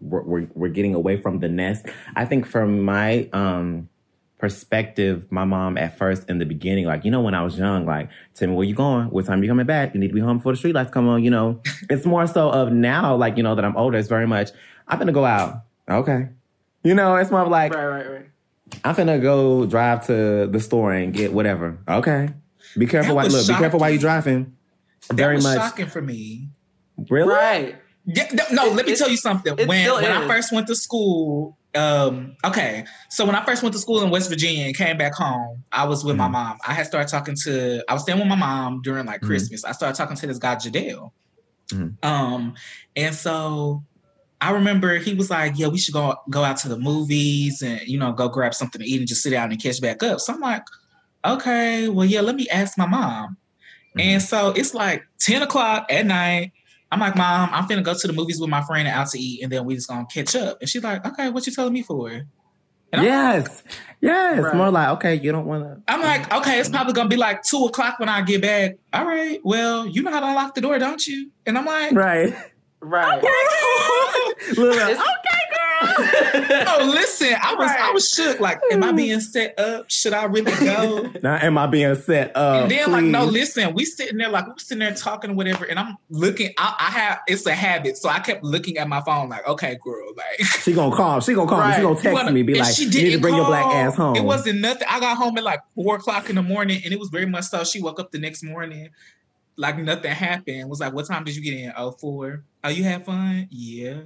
we're 0.00 0.22
we're, 0.22 0.48
we're 0.54 0.68
getting 0.68 0.94
away 0.94 1.20
from 1.20 1.40
the 1.40 1.48
nest. 1.48 1.86
I 2.16 2.24
think 2.24 2.46
from 2.46 2.82
my 2.82 3.28
um 3.32 3.88
perspective, 4.38 5.26
my 5.30 5.44
mom 5.44 5.78
at 5.78 5.96
first 5.96 6.28
in 6.28 6.38
the 6.38 6.44
beginning, 6.44 6.84
like, 6.84 7.02
you 7.04 7.10
know, 7.10 7.22
when 7.22 7.34
I 7.34 7.42
was 7.42 7.56
young, 7.56 7.86
like, 7.86 8.10
tell 8.34 8.48
me 8.48 8.54
where 8.54 8.66
you 8.66 8.74
going? 8.74 9.06
What 9.06 9.24
time 9.24 9.42
you 9.42 9.48
coming 9.48 9.64
back? 9.64 9.94
You 9.94 10.00
need 10.00 10.08
to 10.08 10.14
be 10.14 10.20
home 10.20 10.36
before 10.36 10.52
the 10.52 10.56
street 10.58 10.74
lights 10.74 10.90
come 10.90 11.08
on, 11.08 11.24
you 11.24 11.30
know. 11.30 11.62
it's 11.90 12.04
more 12.04 12.26
so 12.26 12.50
of 12.50 12.70
now, 12.72 13.16
like, 13.16 13.38
you 13.38 13.42
know, 13.42 13.54
that 13.54 13.64
I'm 13.64 13.76
older, 13.76 13.96
it's 13.96 14.08
very 14.08 14.26
much, 14.26 14.50
I'm 14.86 14.98
gonna 14.98 15.12
go 15.12 15.24
out. 15.24 15.62
Okay. 15.88 16.28
You 16.82 16.94
know, 16.94 17.16
it's 17.16 17.30
more 17.30 17.40
of 17.40 17.48
like, 17.48 17.72
Right, 17.72 17.86
right, 17.86 18.10
right. 18.10 18.26
I'm 18.84 18.94
gonna 18.94 19.18
go 19.18 19.64
drive 19.64 20.06
to 20.08 20.46
the 20.46 20.60
store 20.60 20.92
and 20.92 21.14
get 21.14 21.32
whatever. 21.32 21.78
Okay. 21.88 22.28
Be 22.76 22.86
careful 22.86 23.10
That 23.10 23.16
while 23.16 23.24
was 23.26 23.48
look, 23.48 23.56
be 23.56 23.58
careful 23.60 23.80
while 23.80 23.90
you're 23.90 24.00
driving. 24.00 24.54
that 25.08 25.14
Very 25.14 25.36
was 25.36 25.44
much 25.44 25.56
shocking 25.56 25.86
for 25.86 26.02
me. 26.02 26.48
really? 27.08 27.32
Right. 27.32 27.76
Yeah, 28.06 28.28
no, 28.32 28.44
no, 28.52 28.66
It- 28.66 28.74
let 28.74 28.86
me 28.86 28.92
it's- 28.92 28.98
tell 28.98 29.08
you 29.10 29.16
something. 29.16 29.56
When 29.66 29.80
still 29.82 29.96
when 29.96 30.10
I 30.12 30.26
first 30.28 30.52
went 30.52 30.66
to 30.66 30.74
school, 30.76 31.56
um, 31.74 32.36
okay, 32.44 32.84
so 33.10 33.24
when 33.24 33.34
I 33.34 33.44
first 33.44 33.62
went 33.62 33.72
to 33.74 33.78
school 33.78 34.02
in 34.02 34.10
West 34.10 34.28
Virginia 34.28 34.66
and 34.66 34.76
came 34.76 34.96
back 34.98 35.14
home, 35.14 35.64
I 35.72 35.84
was 35.86 36.04
with 36.04 36.16
my 36.16 36.28
Mhm. 36.28 36.32
mom. 36.32 36.58
I 36.66 36.74
had 36.74 36.86
started 36.86 37.08
talking 37.08 37.34
to, 37.44 37.82
I 37.88 37.94
was 37.94 38.02
staying 38.02 38.18
with 38.18 38.28
my 38.28 38.36
mom 38.36 38.82
during 38.82 39.06
like 39.06 39.22
Mhm. 39.22 39.26
Christmas. 39.26 39.64
I 39.64 39.72
started 39.72 39.96
talking 39.96 40.16
to 40.16 40.26
this 40.26 40.38
guy 40.38 40.54
Jadale, 40.56 41.12
Mhm. 41.72 41.94
um, 42.04 42.54
and 42.94 43.14
so 43.14 43.82
I 44.40 44.50
remember 44.50 44.98
he 44.98 45.14
was 45.14 45.30
like, 45.30 45.54
"Yeah, 45.56 45.68
we 45.68 45.78
should 45.78 45.94
go 45.94 46.14
go 46.28 46.44
out 46.44 46.58
to 46.58 46.68
the 46.68 46.76
movies 46.78 47.62
and 47.62 47.80
you 47.86 47.98
know 47.98 48.12
go 48.12 48.28
grab 48.28 48.52
something 48.54 48.80
to 48.82 48.86
eat 48.86 48.98
and 48.98 49.08
just 49.08 49.22
sit 49.22 49.30
down 49.30 49.50
and 49.50 49.62
catch 49.62 49.80
back 49.80 50.02
up." 50.02 50.20
So 50.20 50.34
I'm 50.34 50.40
like, 50.40 50.64
"Okay, 51.24 51.88
well, 51.88 52.04
yeah, 52.04 52.20
let 52.20 52.36
me 52.36 52.46
ask 52.50 52.76
my 52.76 52.84
mom." 52.86 53.38
And 53.98 54.20
so 54.20 54.50
it's 54.50 54.74
like 54.74 55.04
10 55.20 55.40
o'clock 55.42 55.86
at 55.88 56.04
night. 56.04 56.52
I'm 56.94 57.00
like, 57.00 57.16
Mom, 57.16 57.50
I'm 57.52 57.66
finna 57.66 57.82
go 57.82 57.92
to 57.92 58.06
the 58.06 58.12
movies 58.12 58.40
with 58.40 58.48
my 58.48 58.62
friend 58.62 58.86
and 58.86 58.96
out 58.96 59.08
to 59.08 59.18
eat, 59.18 59.42
and 59.42 59.50
then 59.50 59.64
we 59.64 59.74
just 59.74 59.88
gonna 59.88 60.06
catch 60.06 60.36
up. 60.36 60.58
And 60.60 60.68
she's 60.70 60.84
like, 60.84 61.04
Okay, 61.04 61.28
what 61.28 61.44
you 61.44 61.52
telling 61.52 61.72
me 61.72 61.82
for? 61.82 62.08
And 62.08 62.24
I'm, 62.92 63.02
Yes. 63.02 63.64
Yes. 64.00 64.40
Right. 64.40 64.54
More 64.54 64.70
like, 64.70 64.90
okay, 64.90 65.16
you 65.16 65.32
don't 65.32 65.46
wanna 65.46 65.82
I'm 65.88 66.00
like, 66.00 66.32
okay, 66.32 66.60
it's 66.60 66.68
probably 66.68 66.92
gonna 66.92 67.08
be 67.08 67.16
like 67.16 67.42
two 67.42 67.64
o'clock 67.64 67.98
when 67.98 68.08
I 68.08 68.22
get 68.22 68.42
back. 68.42 68.76
All 68.92 69.04
right, 69.04 69.40
well, 69.42 69.88
you 69.88 70.02
know 70.04 70.12
how 70.12 70.20
to 70.20 70.26
unlock 70.26 70.54
the 70.54 70.60
door, 70.60 70.78
don't 70.78 71.04
you? 71.04 71.32
And 71.46 71.58
I'm 71.58 71.64
like, 71.66 71.92
Right. 71.92 72.32
Right. 72.80 73.20
Look, 74.56 74.76
It's- 74.76 74.98
Oh, 76.66 76.90
listen, 76.92 77.28
I 77.40 77.54
was 77.54 77.70
I 77.70 77.90
was 77.92 78.10
shook. 78.10 78.40
Like, 78.40 78.60
am 78.72 78.82
I 78.82 78.92
being 78.92 79.20
set 79.20 79.58
up? 79.58 79.90
Should 79.90 80.12
I 80.12 80.24
really 80.24 80.52
go? 80.64 81.10
now 81.22 81.36
am 81.36 81.56
I 81.56 81.66
being 81.66 81.94
set 81.94 82.36
up? 82.36 82.62
and 82.62 82.70
then 82.70 82.90
like, 82.90 83.04
no, 83.04 83.24
listen, 83.24 83.74
we 83.74 83.84
sitting 83.84 84.18
there 84.18 84.28
like 84.28 84.46
we 84.46 84.54
sitting 84.58 84.80
there 84.80 84.94
talking 84.94 85.30
or 85.30 85.34
whatever, 85.34 85.64
and 85.64 85.78
I'm 85.78 85.96
looking. 86.10 86.52
I, 86.58 86.74
I 86.78 86.90
have 86.90 87.20
it's 87.26 87.46
a 87.46 87.54
habit, 87.54 87.96
so 87.96 88.08
I 88.08 88.18
kept 88.20 88.42
looking 88.42 88.78
at 88.78 88.88
my 88.88 89.00
phone 89.02 89.28
like, 89.28 89.46
okay, 89.46 89.78
girl, 89.82 90.12
like. 90.16 90.46
She 90.64 90.72
gonna 90.72 90.94
call. 90.96 91.20
She 91.20 91.34
gonna 91.34 91.48
call 91.48 91.66
me. 91.66 91.74
She 91.74 91.82
gonna 91.82 91.94
text 92.00 92.12
wanna- 92.12 92.32
me, 92.32 92.42
be 92.42 92.54
like, 92.58 92.74
she 92.74 92.84
you 92.84 92.88
need 92.88 92.94
to 92.94 93.00
didn't 93.10 93.22
bring 93.22 93.36
your 93.36 93.46
black 93.46 93.66
ass 93.66 93.94
home. 93.94 94.16
It 94.16 94.24
wasn't 94.24 94.60
nothing. 94.60 94.86
I 94.90 94.98
got 94.98 95.16
home 95.16 95.36
at 95.38 95.44
like 95.44 95.60
four 95.74 95.96
o'clock 95.96 96.28
in 96.30 96.36
the 96.36 96.42
morning, 96.42 96.80
and 96.84 96.92
it 96.92 96.98
was 96.98 97.10
very 97.10 97.26
much 97.26 97.44
so. 97.44 97.62
She 97.64 97.80
woke 97.80 98.00
up 98.00 98.10
the 98.10 98.18
next 98.18 98.42
morning, 98.42 98.88
like 99.56 99.78
nothing 99.78 100.10
happened. 100.10 100.68
Was 100.70 100.80
like, 100.80 100.92
"What 100.94 101.06
time 101.06 101.24
did 101.24 101.36
you 101.36 101.42
get 101.42 101.54
in?" 101.54 101.72
Oh, 101.76 101.92
four. 101.92 102.42
Oh, 102.64 102.68
you 102.68 102.82
had 102.84 103.04
fun? 103.04 103.46
Yeah. 103.50 104.02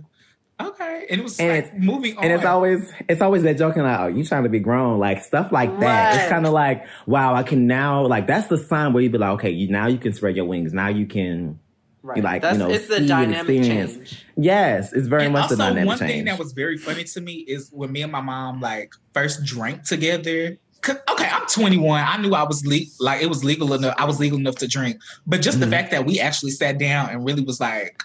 Okay. 0.60 1.06
And 1.10 1.20
it 1.20 1.22
was 1.22 1.38
And 1.38 1.48
like 1.48 1.64
it's- 1.66 1.72
moving 1.78 2.16
on. 2.16 2.24
And 2.24 2.32
it's 2.32 2.44
always 2.44 2.92
it's 3.08 3.20
always 3.22 3.42
that 3.44 3.58
joking 3.58 3.82
like, 3.82 4.00
oh, 4.00 4.06
you 4.08 4.24
trying 4.24 4.42
to 4.42 4.48
be 4.48 4.58
grown, 4.58 4.98
like 4.98 5.22
stuff 5.22 5.52
like 5.52 5.78
that. 5.80 6.16
It's 6.16 6.28
kind 6.28 6.46
of 6.46 6.52
like, 6.52 6.84
wow, 7.06 7.34
I 7.34 7.42
can 7.44 7.66
now 7.66 8.06
like 8.06 8.26
that's 8.26 8.48
the 8.48 8.58
sign 8.58 8.92
where 8.92 9.02
you 9.02 9.10
be 9.10 9.18
like, 9.18 9.30
okay, 9.34 9.50
you, 9.50 9.68
now 9.70 9.86
you 9.86 9.98
can 9.98 10.12
spread 10.12 10.36
your 10.36 10.46
wings. 10.46 10.72
Now 10.72 10.88
you 10.88 11.06
can, 11.06 11.58
Right. 12.00 12.22
Like, 12.22 12.42
That's 12.42 12.56
you 12.56 12.64
know, 12.64 12.70
it's 12.70 12.86
the 12.86 13.00
dynamic 13.06 13.62
change. 13.64 14.24
yes, 14.36 14.92
it's 14.92 15.08
very 15.08 15.24
and 15.24 15.32
much 15.32 15.42
also, 15.42 15.56
the 15.56 15.62
dynamic 15.64 15.86
one 15.86 15.98
change. 15.98 16.10
thing 16.12 16.24
that 16.26 16.38
was 16.38 16.52
very 16.52 16.78
funny 16.78 17.04
to 17.04 17.20
me 17.20 17.34
is 17.46 17.70
when 17.72 17.90
me 17.92 18.02
and 18.02 18.10
my 18.12 18.20
mom 18.20 18.60
like 18.60 18.94
first 19.12 19.44
drank 19.44 19.82
together. 19.82 20.58
Okay, 20.88 21.28
I'm 21.28 21.46
21. 21.48 22.02
I 22.06 22.16
knew 22.18 22.32
I 22.34 22.44
was 22.44 22.64
le- 22.64 22.86
like 23.00 23.20
it 23.20 23.26
was 23.28 23.44
legal 23.44 23.74
enough. 23.74 23.94
I 23.98 24.04
was 24.04 24.20
legal 24.20 24.38
enough 24.38 24.54
to 24.56 24.68
drink, 24.68 25.00
but 25.26 25.42
just 25.42 25.58
Mhm. 25.58 25.62
the 25.62 25.66
fact 25.66 25.90
that 25.90 26.06
we 26.06 26.18
actually 26.20 26.52
sat 26.52 26.78
down 26.78 27.10
and 27.10 27.24
really 27.26 27.42
was 27.42 27.60
like 27.60 28.00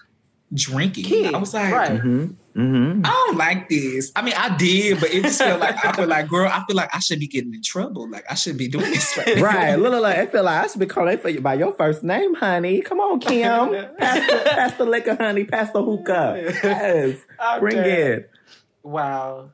drinking, 0.54 1.04
Key. 1.06 1.28
I 1.34 1.38
was 1.38 1.54
like, 1.54 1.72
Right. 1.74 2.00
hmm 2.00 2.28
hmm 2.54 3.02
I 3.04 3.10
don't 3.10 3.38
like 3.38 3.68
this. 3.70 4.12
I 4.16 4.22
mean, 4.22 4.36
I 4.38 4.56
did, 4.58 5.00
but 5.00 5.12
it 5.12 5.24
just 5.24 5.40
felt 5.40 5.60
like 5.60 5.84
I 5.84 5.92
feel 5.94 6.08
like, 6.08 6.28
girl, 6.28 6.48
I 6.48 6.64
feel 6.68 6.76
like 6.76 6.90
I 6.94 7.00
should 7.00 7.20
be 7.20 7.28
getting 7.28 7.54
in 7.54 7.62
trouble. 7.64 8.08
Like 8.10 8.26
I 8.30 8.36
should 8.36 8.58
be 8.58 8.68
doing 8.68 8.92
this 8.92 9.18
right. 9.18 9.36
now. 9.38 9.42
Right, 9.44 9.76
look, 9.76 9.92
look, 9.92 10.02
look, 10.04 10.16
I 10.16 10.26
feel 10.28 10.44
like 10.44 10.64
I 10.64 10.68
should 10.68 10.80
be 10.80 10.86
calling 10.86 11.18
for 11.18 11.30
you 11.30 11.42
by 11.42 11.56
your 11.56 11.74
first 11.74 12.04
name, 12.04 12.36
honey. 12.36 12.82
Come 12.82 13.00
on, 13.00 13.20
Kim. 13.20 13.50
pass, 13.98 14.28
the, 14.30 14.42
pass 14.46 14.74
the 14.78 14.86
liquor, 14.86 15.16
honey. 15.16 15.46
Pass 15.46 15.72
the 15.72 15.84
hookah. 15.84 16.54
Yes, 16.64 17.18
I'm 17.40 17.60
bring 17.60 17.76
dead. 17.78 18.12
it. 18.20 18.32
Wow. 18.84 19.50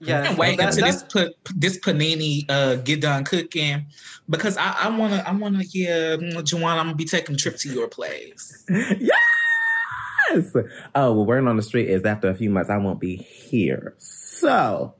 Yeah, 0.00 0.28
And 0.30 0.36
wait 0.36 0.58
that- 0.58 0.70
until 0.70 0.86
this 0.86 1.04
put 1.04 1.32
this 1.54 1.78
panini 1.78 2.44
uh 2.48 2.74
get 2.76 3.00
done 3.02 3.22
cooking 3.24 3.86
because 4.28 4.56
I, 4.56 4.72
I 4.72 4.88
wanna 4.98 5.22
I 5.24 5.32
wanna 5.32 5.62
yeah 5.72 6.16
mm, 6.16 6.32
Juwan 6.42 6.72
I'm 6.72 6.86
gonna 6.86 6.94
be 6.96 7.04
taking 7.04 7.36
a 7.36 7.38
trip 7.38 7.56
to 7.58 7.68
your 7.68 7.86
place. 7.86 8.64
Yes. 10.34 10.54
Oh, 10.94 11.12
well, 11.14 11.26
word 11.26 11.46
on 11.46 11.56
the 11.56 11.62
street 11.62 11.88
is 11.88 12.04
after 12.04 12.28
a 12.28 12.34
few 12.34 12.50
months, 12.50 12.70
I 12.70 12.78
won't 12.78 13.00
be 13.00 13.16
here. 13.16 13.94
So, 13.98 14.94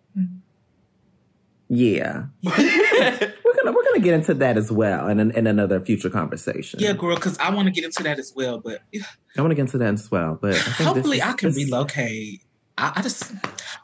Yeah, 1.69 2.25
we're 2.43 2.53
gonna 2.55 3.73
we're 3.73 3.85
gonna 3.85 4.01
get 4.01 4.13
into 4.15 4.35
that 4.35 4.59
as 4.59 4.71
well 4.71 5.09
in, 5.09 5.19
in 5.31 5.47
another 5.47 5.81
future 5.81 6.11
conversation. 6.11 6.81
Yeah, 6.81 6.93
girl, 6.93 7.15
because 7.15 7.39
I 7.39 7.51
want 7.55 7.67
to 7.67 7.73
get 7.73 7.85
into 7.85 8.03
that 8.03 8.19
as 8.19 8.33
well. 8.37 8.59
But 8.59 8.83
I 9.37 9.41
want 9.41 9.53
to 9.53 9.55
get 9.55 9.63
into 9.63 9.79
that 9.79 9.95
as 9.95 10.11
well. 10.11 10.39
But 10.41 10.55
I 10.57 10.59
hopefully, 10.85 11.19
is- 11.19 11.23
I 11.23 11.33
can 11.33 11.49
this- 11.51 11.57
relocate. 11.65 12.43
I, 12.79 12.93
I 12.97 13.03
just, 13.03 13.31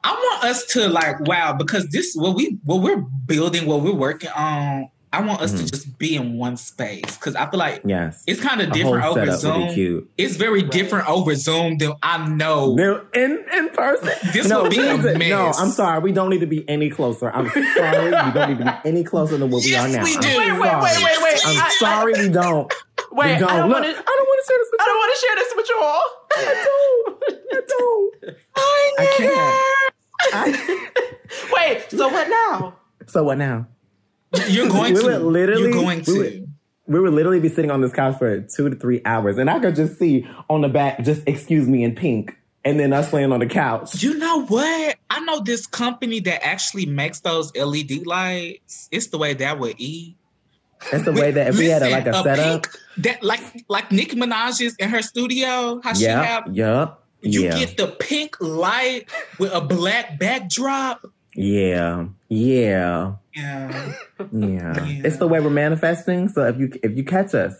I 0.02 0.12
want 0.12 0.44
us 0.44 0.64
to 0.72 0.88
like, 0.88 1.20
wow, 1.20 1.52
because 1.54 1.88
this 1.88 2.14
what 2.14 2.34
we 2.36 2.58
what 2.64 2.82
we're 2.82 2.96
building, 3.26 3.66
what 3.66 3.82
we're 3.82 3.92
working 3.94 4.30
on. 4.30 4.88
I 5.12 5.22
want 5.22 5.40
us 5.40 5.52
Mhm. 5.52 5.58
to 5.58 5.70
just 5.70 5.98
be 5.98 6.16
in 6.16 6.36
one 6.36 6.56
space 6.56 7.16
because 7.16 7.34
I 7.34 7.48
feel 7.50 7.58
like 7.58 7.82
Yes, 7.84 8.22
it's 8.26 8.40
kind 8.40 8.60
of 8.60 8.72
different 8.72 9.02
whole 9.04 9.18
over 9.18 9.26
setup 9.32 9.56
would 9.56 9.62
be 9.62 9.66
Zoom. 9.68 9.74
cute. 9.74 10.10
It's 10.18 10.36
very 10.36 10.62
Right. 10.62 10.70
different 10.70 11.08
over 11.08 11.34
Zoom 11.34 11.78
than 11.78 11.92
I 12.02 12.26
know. 12.28 12.76
In 13.14 13.44
in 13.52 13.68
person. 13.70 14.10
This 14.32 14.46
no, 14.48 14.62
would 14.62 14.70
be 14.70 14.78
a 14.86 14.96
need 14.96 15.02
to- 15.02 15.18
no. 15.18 15.52
I'm 15.58 15.70
sorry. 15.70 16.00
We 16.00 16.12
don't 16.12 16.28
need 16.30 16.40
to 16.40 16.46
be 16.46 16.68
any 16.68 16.90
closer. 16.90 17.30
I'm 17.34 17.48
sorry. 17.50 18.04
we 18.04 18.10
don't 18.10 18.48
need 18.50 18.58
to 18.58 18.64
be 18.64 18.70
any 18.88 19.02
closer 19.04 19.36
than 19.38 19.50
what 19.50 19.64
we 19.64 19.74
are 19.76 19.88
now. 19.88 20.02
we 20.04 20.14
I'm 20.14 20.20
do. 20.20 20.28
Wait, 20.28 20.52
wait, 20.52 20.60
wait, 20.60 20.68
sorry. 20.70 21.04
wait, 21.04 21.22
wait. 21.22 21.40
I'm 21.46 21.56
I- 21.56 21.66
I- 21.66 21.76
sorry. 21.78 22.12
we 22.12 22.28
don't. 22.28 22.72
Wait, 23.10 23.32
we 23.34 23.38
don't. 23.38 23.50
I 23.50 23.56
don't 23.56 23.68
Look, 23.70 23.80
want 23.80 23.86
I 23.86 23.92
to. 23.92 23.94
don't 23.94 24.28
want 24.28 24.40
to 24.44 24.46
share 24.46 24.58
this 24.58 24.68
with 24.72 24.80
I 24.82 24.84
don't 24.84 24.98
want 24.98 25.12
to 25.14 25.20
share 25.26 25.36
this 25.36 25.52
with 25.56 25.68
you 25.70 25.78
all. 25.82 26.06
I 26.36 26.64
don't. 26.68 27.24
I 27.50 27.60
don't. 27.68 28.34
I 28.98 29.06
can't. 29.16 29.94
I, 30.34 30.88
Wait, 31.54 31.90
so 31.90 32.08
what 32.08 32.28
now? 32.28 32.74
so 33.06 33.22
what 33.22 33.38
now? 33.38 33.66
You're 34.48 34.68
going 34.78 34.94
We 34.94 35.00
to. 35.00 35.06
would 35.06 35.22
literally- 35.22 35.62
You're 35.62 35.72
going 35.72 36.02
we 36.06 36.18
would- 36.18 36.48
We 36.86 37.00
would 37.00 37.12
literally 37.12 37.40
be 37.40 37.48
sitting 37.50 37.70
on 37.70 37.80
this 37.82 37.92
couch 37.92 38.16
for 38.18 38.40
two 38.40 38.70
to 38.70 38.76
three 38.76 39.02
hours, 39.04 39.36
and 39.38 39.50
I 39.50 39.58
could 39.58 39.74
just 39.76 39.98
see 39.98 40.26
on 40.48 40.62
the 40.62 40.68
back, 40.68 41.02
just 41.04 41.22
excuse 41.26 41.68
me 41.68 41.84
in 41.84 41.94
pink, 41.94 42.34
and 42.64 42.80
then 42.80 42.92
us 42.94 43.12
laying 43.12 43.30
on 43.32 43.40
the 43.40 43.46
couch. 43.46 44.02
You 44.02 44.14
know 44.16 44.44
what? 44.46 44.96
I 45.10 45.20
know 45.20 45.40
this 45.40 45.66
company 45.66 46.20
that 46.20 46.42
actually 46.46 46.86
makes 46.86 47.20
those 47.20 47.54
LED 47.54 48.06
lights. 48.06 48.88
It's 48.90 49.08
the 49.08 49.18
way 49.18 49.34
that 49.34 49.58
would 49.58 49.74
eat. 49.78 50.16
That's 50.90 51.04
the 51.04 51.12
way 51.12 51.30
that 51.32 51.48
if 51.48 51.58
we 51.58 51.66
had 51.66 51.82
a, 51.82 51.90
like 51.90 52.06
a, 52.06 52.10
Listen, 52.10 52.24
setup. 52.24 52.62
pink- 52.62 52.76
that 52.98 53.22
like 53.22 53.40
like 53.68 53.90
Nicki 53.92 54.16
Minaj's 54.16 54.74
in 54.78 54.88
her 54.88 55.02
studio, 55.02 55.80
how 55.84 55.92
she 55.92 56.04
Yep. 56.04 56.24
have 56.24 56.56
Yep. 56.56 56.98
you 57.22 57.42
yeah. 57.42 57.58
get 57.58 57.76
the 57.76 57.88
pink 57.88 58.36
light 58.40 59.08
with 59.38 59.52
a 59.52 59.60
black 59.60 60.18
backdrop. 60.20 61.04
Yeah. 61.38 62.06
Yeah. 62.28 63.14
Yeah. 63.34 63.92
Yeah. 64.32 64.32
Yeah. 64.32 65.00
It's 65.04 65.18
the 65.18 65.28
way 65.28 65.38
we're 65.40 65.50
manifesting. 65.50 66.28
So 66.28 66.44
if 66.46 66.58
you 66.58 66.72
if 66.82 66.96
you 66.96 67.04
catch 67.04 67.34
us 67.34 67.54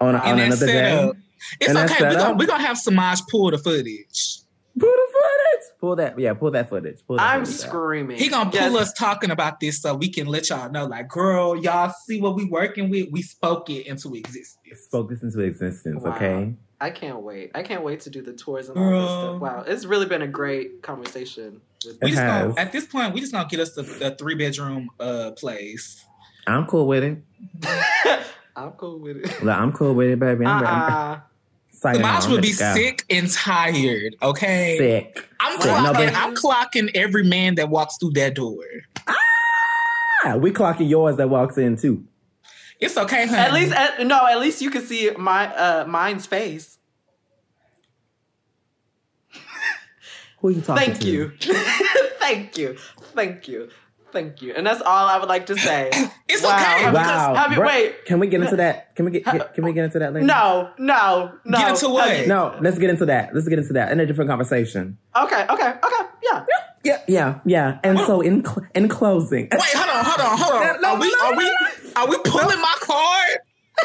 on, 0.00 0.16
on 0.16 0.38
another 0.40 0.66
day. 0.66 1.12
It's 1.60 1.68
And 1.68 1.78
okay. 1.90 2.04
We're 2.04 2.14
gonna, 2.14 2.34
we 2.36 2.46
gonna 2.46 2.62
have 2.62 2.76
Semaj 2.76 3.22
pull 3.30 3.50
the 3.50 3.58
footage. 3.58 4.40
pull 4.78 4.88
the 4.90 5.08
footage. 5.12 5.78
Pull 5.80 5.96
that. 5.96 6.18
Yeah, 6.18 6.34
pull 6.34 6.50
that 6.52 6.68
footage. 6.68 6.98
Pull 7.06 7.16
that 7.16 7.22
I'm 7.34 7.44
footage 7.44 7.60
out. 7.62 7.68
screaming. 7.68 8.16
He 8.18 8.28
gonna 8.28 8.50
pull 8.50 8.60
Yes. 8.60 8.74
us 8.76 8.92
talking 8.92 9.30
about 9.30 9.60
this 9.60 9.80
so 9.80 9.94
we 9.94 10.08
can 10.08 10.26
let 10.26 10.50
y'all 10.50 10.70
know, 10.70 10.86
like, 10.86 11.08
girl, 11.08 11.56
y'all 11.60 11.92
see 12.06 12.20
what 12.20 12.34
we 12.36 12.44
working 12.44 12.90
with. 12.90 13.08
We 13.10 13.22
spoke 13.22 13.70
it 13.70 13.86
into 13.86 14.14
existence. 14.14 14.80
Spoke 14.84 15.10
this 15.10 15.22
into 15.22 15.40
existence. 15.40 16.02
Wow. 16.02 16.14
Okay. 16.16 16.54
I 16.80 16.90
can't 16.90 17.20
wait. 17.22 17.52
I 17.54 17.62
can't 17.62 17.84
wait 17.84 18.00
to 18.00 18.10
do 18.10 18.22
the 18.22 18.32
tours 18.32 18.68
and 18.68 18.76
all 18.78 18.90
this 18.90 19.10
stuff. 19.10 19.40
Wow, 19.40 19.64
it's 19.66 19.84
really 19.84 20.06
been 20.06 20.22
a 20.22 20.26
great 20.28 20.82
conversation. 20.82 21.60
With 21.84 21.96
It 21.96 22.04
We 22.04 22.10
just 22.10 22.22
gonna, 22.22 22.54
at 22.58 22.72
this 22.72 22.86
point, 22.86 23.14
we 23.14 23.20
just 23.20 23.32
gonna 23.32 23.48
get 23.48 23.60
us 23.60 23.76
a, 23.76 24.06
a 24.06 24.14
three 24.16 24.34
bedroom 24.34 24.88
uh 25.00 25.32
place. 25.36 26.04
I'm 26.46 26.66
cool 26.66 26.86
with 26.86 27.04
it. 27.04 27.18
I'm 28.56 28.72
cool 28.72 28.98
with 28.98 29.16
it. 29.18 29.42
Look, 29.42 29.56
I'm 29.56 29.72
cool 29.72 29.94
with 29.94 30.10
it, 30.10 30.18
baby. 30.18 30.44
I'm, 30.44 30.64
I'm 30.64 30.92
Uh-uh. 30.92 31.20
excited. 31.72 32.02
Semaj 32.02 32.22
I'm 32.24 32.30
will 32.30 32.36
ready 32.36 32.50
be 32.52 32.56
go. 32.56 32.74
sick 32.74 33.04
and 33.10 33.30
tired. 33.30 34.16
Okay, 34.22 34.76
Sick. 34.78 35.28
I'm 35.40 35.60
Sick. 35.60 35.70
No, 35.70 35.76
clocking. 35.76 35.92
but- 35.94 36.14
I'm 36.14 36.34
clocking 36.34 36.90
every 36.94 37.24
man 37.24 37.54
that 37.56 37.68
walks 37.70 37.96
through 37.98 38.12
that 38.12 38.34
door. 38.34 38.64
Ah, 40.24 40.36
we 40.36 40.52
clocking 40.52 40.88
yours 40.88 41.16
that 41.16 41.28
walks 41.30 41.58
in 41.58 41.76
too. 41.76 42.04
It's 42.78 42.96
okay, 42.96 43.26
honey. 43.26 43.38
At 43.40 43.52
least, 43.52 43.72
at, 43.72 44.06
no. 44.06 44.26
At 44.26 44.38
least 44.40 44.60
you 44.60 44.70
can 44.70 44.82
see 44.82 45.10
my 45.16 45.46
uh 45.54 45.84
mine's 45.86 46.26
face. 46.26 46.78
Who 50.42 50.50
you 50.50 50.60
talking 50.60 50.84
Thank 50.86 51.00
to? 51.00 51.08
you, 51.08 51.32
thank 52.18 52.58
you, 52.58 52.76
thank 53.14 53.48
you, 53.48 53.68
thank 54.12 54.42
you. 54.42 54.52
And 54.54 54.66
that's 54.66 54.82
all 54.82 55.08
I 55.08 55.18
would 55.18 55.28
like 55.28 55.46
to 55.46 55.56
say. 55.56 55.90
It's 56.28 56.42
wow. 56.42 56.48
okay. 56.50 56.64
Have 56.64 56.92
you- 56.94 56.98
Wow. 56.98 57.34
have 57.34 57.50
you- 57.50 57.56
Bru- 57.58 57.66
wait. 57.66 58.04
Can 58.06 58.18
we 58.18 58.26
get 58.26 58.40
into 58.40 58.56
that? 58.56 58.96
Can 58.96 59.04
we 59.04 59.10
get, 59.10 59.24
get- 59.24 59.52
can 59.54 59.64
we 59.64 59.72
get 59.74 59.84
into 59.84 59.98
that 59.98 60.14
later? 60.14 60.24
No, 60.26 60.70
no, 60.78 61.32
no. 61.44 61.58
Get 61.58 61.68
into 61.70 61.88
what? 61.90 62.26
No, 62.26 62.56
let's 62.62 62.78
get 62.78 62.88
into 62.90 63.04
that. 63.06 63.34
Let's 63.34 63.46
get 63.48 63.58
into 63.58 63.74
that 63.74 63.92
in 63.92 64.00
a 64.00 64.06
different 64.06 64.30
conversation. 64.30 64.96
Okay, 65.14 65.44
okay, 65.50 65.68
okay. 65.84 66.04
Yeah. 66.22 66.44
Yeah, 66.84 66.98
yeah, 67.06 67.38
yeah. 67.44 67.78
And 67.84 67.98
so 68.00 68.20
in 68.22 68.44
cl- 68.44 68.66
in 68.74 68.88
closing, 68.88 69.48
Wait, 69.52 69.60
hold 69.74 69.88
on, 69.90 70.04
hold 70.04 70.20
on, 70.20 70.38
hold 70.38 70.62
on. 70.62 70.80
No, 70.80 70.88
are 70.94 71.00
we 71.00 71.08
no, 71.10 71.26
are 71.26 71.36
we 71.36 71.56
are 71.96 72.08
we 72.08 72.18
pulling 72.24 72.60
my 72.60 72.74
card? 72.80 73.38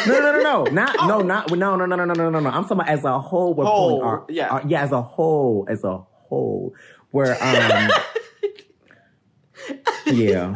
no, 0.08 0.20
no, 0.20 0.32
no, 0.32 0.42
no, 0.42 0.64
not 0.72 0.96
no, 1.08 1.20
not 1.22 1.52
no, 1.52 1.76
no, 1.76 1.86
no, 1.86 1.96
no, 1.96 2.06
no, 2.06 2.14
no, 2.14 2.30
no, 2.32 2.40
no. 2.40 2.50
I'm 2.50 2.64
talking 2.64 2.78
about 2.80 2.88
as 2.90 3.04
a 3.04 3.20
whole. 3.20 3.54
We're 3.54 3.66
Whole, 3.66 4.00
pulling 4.00 4.04
our, 4.04 4.26
yeah. 4.30 4.48
our- 4.48 4.64
yeah, 4.66 4.82
as 4.84 4.92
a 4.94 5.02
whole, 5.02 5.66
as 5.70 5.84
a 5.84 6.02
whole. 6.30 6.74
Where 7.12 7.34
um, 7.42 7.90
yeah, 10.06 10.54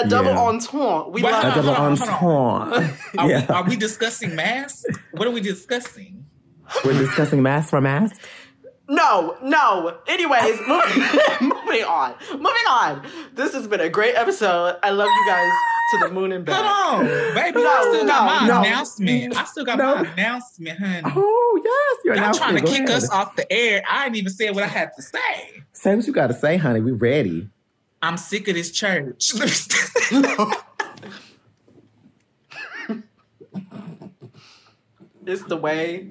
A 0.00 0.08
double 0.08 0.30
Yeah. 0.30 0.38
entente. 0.38 1.10
We 1.10 1.22
Wait, 1.22 1.32
love 1.32 1.44
a 1.44 1.54
double 1.54 1.70
on, 1.70 1.96
hold 1.96 2.00
entendre. 2.00 2.96
Are, 3.18 3.28
yeah, 3.28 3.46
we, 3.48 3.54
are 3.54 3.64
we 3.64 3.76
discussing 3.76 4.34
mass? 4.34 4.84
What 5.12 5.26
are 5.26 5.30
we 5.30 5.40
discussing? 5.40 6.24
we're 6.84 6.98
discussing 6.98 7.42
mask 7.42 7.70
for 7.70 7.80
mask. 7.80 8.20
No, 8.88 9.36
no. 9.42 9.98
Anyways, 10.06 10.60
moving, 10.68 11.02
moving 11.40 11.84
on. 11.84 12.14
Moving 12.32 12.66
on. 12.68 13.06
This 13.34 13.54
has 13.54 13.66
been 13.66 13.80
a 13.80 13.88
great 13.88 14.14
episode. 14.14 14.76
I 14.82 14.90
love 14.90 15.08
you 15.08 15.26
guys 15.26 15.50
to 15.86 15.98
the 15.98 16.10
moon 16.10 16.32
and 16.32 16.44
back. 16.44 16.62
Hold 16.64 17.00
on, 17.00 17.34
baby. 17.34 17.62
No, 17.62 17.68
I 17.68 17.88
still 17.90 18.06
got 18.06 18.40
my 18.40 18.46
no, 18.48 18.60
announcement. 18.60 19.36
I 19.36 19.44
still 19.44 19.64
got 19.64 19.78
no. 19.78 19.94
my 19.96 20.12
announcement, 20.12 20.78
honey. 20.78 21.02
Oh 21.16 21.60
yes, 21.62 22.00
you're 22.04 22.16
Y'all 22.16 22.34
trying 22.34 22.56
to 22.56 22.62
Go 22.62 22.70
kick 22.70 22.84
ahead. 22.88 22.90
us 22.90 23.10
off 23.10 23.36
the 23.36 23.50
air. 23.52 23.82
I 23.88 24.06
ain't 24.06 24.16
even 24.16 24.32
said 24.32 24.54
what 24.54 24.64
I 24.64 24.68
had 24.68 24.92
to 24.96 25.02
say. 25.02 25.62
Say 25.72 25.94
what 25.96 26.06
you 26.06 26.12
got 26.12 26.28
to 26.28 26.34
say, 26.34 26.56
honey. 26.56 26.80
We 26.80 26.92
ready. 26.92 27.48
I'm 28.02 28.16
sick 28.16 28.48
of 28.48 28.54
this 28.54 28.70
church. 28.70 29.32
It's 35.26 35.42
the 35.44 35.56
way. 35.56 36.10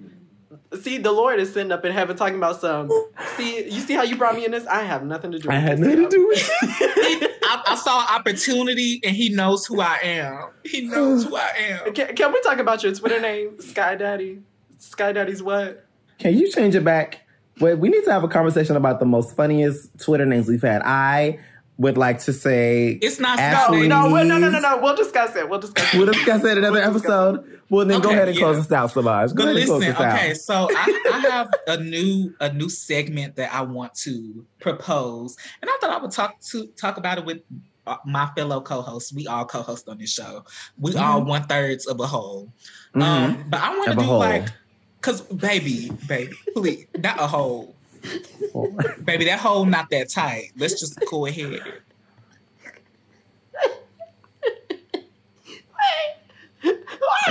See, 0.82 0.98
the 0.98 1.12
Lord 1.12 1.40
is 1.40 1.54
sitting 1.54 1.72
up 1.72 1.86
in 1.86 1.92
heaven 1.92 2.16
talking 2.18 2.36
about 2.38 2.60
some. 2.62 2.90
See, 3.38 3.66
you 3.70 3.80
see 3.82 3.94
how 3.94 4.04
you 4.04 4.16
brought 4.18 4.36
me 4.36 4.46
in 4.46 4.52
this? 4.52 4.66
I 4.68 4.84
have 4.84 5.04
nothing 5.06 5.32
to 5.32 5.40
do 5.40 5.48
with 5.48 5.56
I 5.56 5.60
had 5.60 5.78
this. 5.78 5.88
nothing 5.88 6.04
to 6.04 6.10
do 6.10 6.28
with 6.28 6.40
it. 6.40 7.32
I, 7.44 7.64
I 7.68 7.76
saw 7.76 8.06
opportunity 8.16 9.00
and 9.04 9.16
he 9.16 9.30
knows 9.30 9.66
who 9.66 9.82
I 9.82 10.00
am. 10.04 10.50
He 10.66 10.82
knows 10.82 11.26
who 11.26 11.36
I 11.36 11.52
am. 11.86 11.94
Can, 11.94 12.16
can 12.16 12.32
we 12.34 12.42
talk 12.42 12.58
about 12.58 12.84
your 12.84 12.94
Twitter 12.94 13.20
name, 13.20 13.60
Sky 13.62 13.96
Daddy? 13.96 14.42
Sky 14.80 15.12
Daddy's 15.12 15.44
what? 15.44 15.86
Can 16.20 16.36
you 16.38 16.52
change 16.52 16.76
it 16.76 16.84
back? 16.84 17.22
Wait, 17.60 17.76
we 17.78 17.90
need 17.90 18.04
to 18.06 18.12
have 18.12 18.24
a 18.24 18.28
conversation 18.28 18.76
about 18.76 19.00
the 19.00 19.06
most 19.06 19.36
funniest 19.36 20.00
Twitter 20.00 20.26
names 20.26 20.48
we've 20.48 20.62
had. 20.62 20.82
I 20.84 21.40
would 21.78 21.98
like 21.98 22.20
to 22.20 22.34
say 22.34 23.00
It's 23.02 23.20
not 23.20 23.38
No, 23.38 23.44
Ashley 23.44 23.88
no, 23.88 24.10
wait, 24.12 24.26
no, 24.28 24.38
no, 24.38 24.50
no, 24.50 24.60
no. 24.60 24.80
We'll 24.82 24.96
discuss 24.96 25.36
it. 25.36 25.50
We'll 25.50 25.60
discuss 25.60 25.94
it. 25.94 25.98
We'll 25.98 26.12
discuss 26.12 26.44
it 26.44 26.58
another 26.58 26.80
We'll 26.82 26.94
discuss 26.94 27.36
episode. 27.36 27.53
Well, 27.74 27.86
then 27.88 28.02
go 28.02 28.12
ahead 28.12 28.28
and 28.28 28.38
yeah. 28.38 28.44
close 28.44 28.60
us 28.60 28.72
out, 28.72 28.92
Semaj. 28.92 29.34
Go 29.34 29.46
But 29.46 29.46
ahead 29.46 29.58
and 29.58 29.66
close 29.66 29.80
listen, 29.80 29.96
us 29.96 30.02
out. 30.02 30.16
okay, 30.20 30.34
so 30.36 30.68
I, 30.72 31.02
I 31.12 31.20
have 31.32 31.50
a 31.68 31.78
new 31.78 32.32
a 32.40 32.54
new 32.54 32.70
segment 32.70 33.36
that 33.38 33.52
I 33.52 33.62
want 33.62 33.96
to 33.96 34.46
propose, 34.60 35.36
and 35.62 35.72
I 35.72 35.78
thought 35.82 35.90
I 35.90 35.98
would 35.98 36.12
talk 36.12 36.40
to 36.52 36.68
talk 36.80 36.98
about 36.98 37.18
it 37.18 37.26
with 37.26 37.40
uh, 37.88 37.98
my 38.06 38.30
fellow 38.36 38.62
co-hosts. 38.62 39.12
We 39.12 39.26
all 39.26 39.46
co-host 39.46 39.90
on 39.90 39.98
this 39.98 40.12
show. 40.14 40.46
We 40.80 40.96
all 40.96 41.22
Mhm. 41.22 41.26
one 41.26 41.44
thirds 41.48 41.88
of 41.88 42.00
a 42.00 42.06
whole. 42.06 42.54
Mhm. 42.96 43.02
Um, 43.02 43.46
but 43.50 43.60
I 43.60 43.70
want 43.76 43.90
to 43.92 43.96
do 43.98 44.04
whole. 44.04 44.20
like, 44.20 44.48
cause 45.02 45.22
baby, 45.22 45.90
baby, 46.08 46.34
please, 46.54 46.86
not 47.00 47.20
a 47.20 47.26
whole, 47.26 47.76
baby. 49.04 49.26
That 49.26 49.40
hole 49.40 49.66
not 49.66 49.90
that 49.90 50.10
tight. 50.12 50.52
Let's 50.58 50.80
just 50.80 51.00
go 51.10 51.26
ahead. 51.26 51.62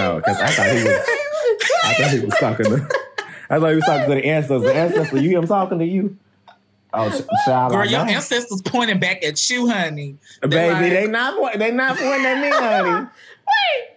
Oh, 0.02 0.16
because 0.16 0.38
I 0.38 0.46
thought 0.48 0.66
he 0.66 0.84
was. 0.84 1.08
I 1.84 1.94
thought 1.94 2.10
he 2.10 2.20
was 2.20 2.34
talking 2.34 2.66
to. 2.66 2.88
I 3.50 3.58
thought 3.58 3.68
he 3.70 3.74
was 3.76 3.84
talking 3.84 4.08
to 4.08 4.14
the 4.16 4.24
ancestors. 4.26 4.62
The 4.62 4.74
ancestor, 4.74 5.16
you 5.20 5.28
hear 5.30 5.38
him 5.38 5.46
talking 5.46 5.78
to 5.78 5.84
you? 5.84 6.16
Oh, 6.94 7.10
sh- 7.10 7.22
child, 7.46 7.72
Girl, 7.72 7.80
I 7.80 7.84
your 7.84 8.00
ancestors 8.00 8.60
pointing 8.62 8.98
back 9.00 9.24
at 9.24 9.48
you, 9.48 9.68
honey. 9.68 10.16
baby, 10.42 10.56
like- 10.72 10.92
they 10.92 11.06
not 11.06 11.58
they 11.58 11.70
not 11.70 11.96
pointing 11.96 12.26
at 12.26 12.40
me, 12.42 12.50
honey. 12.50 13.06
Wait. 13.48 13.88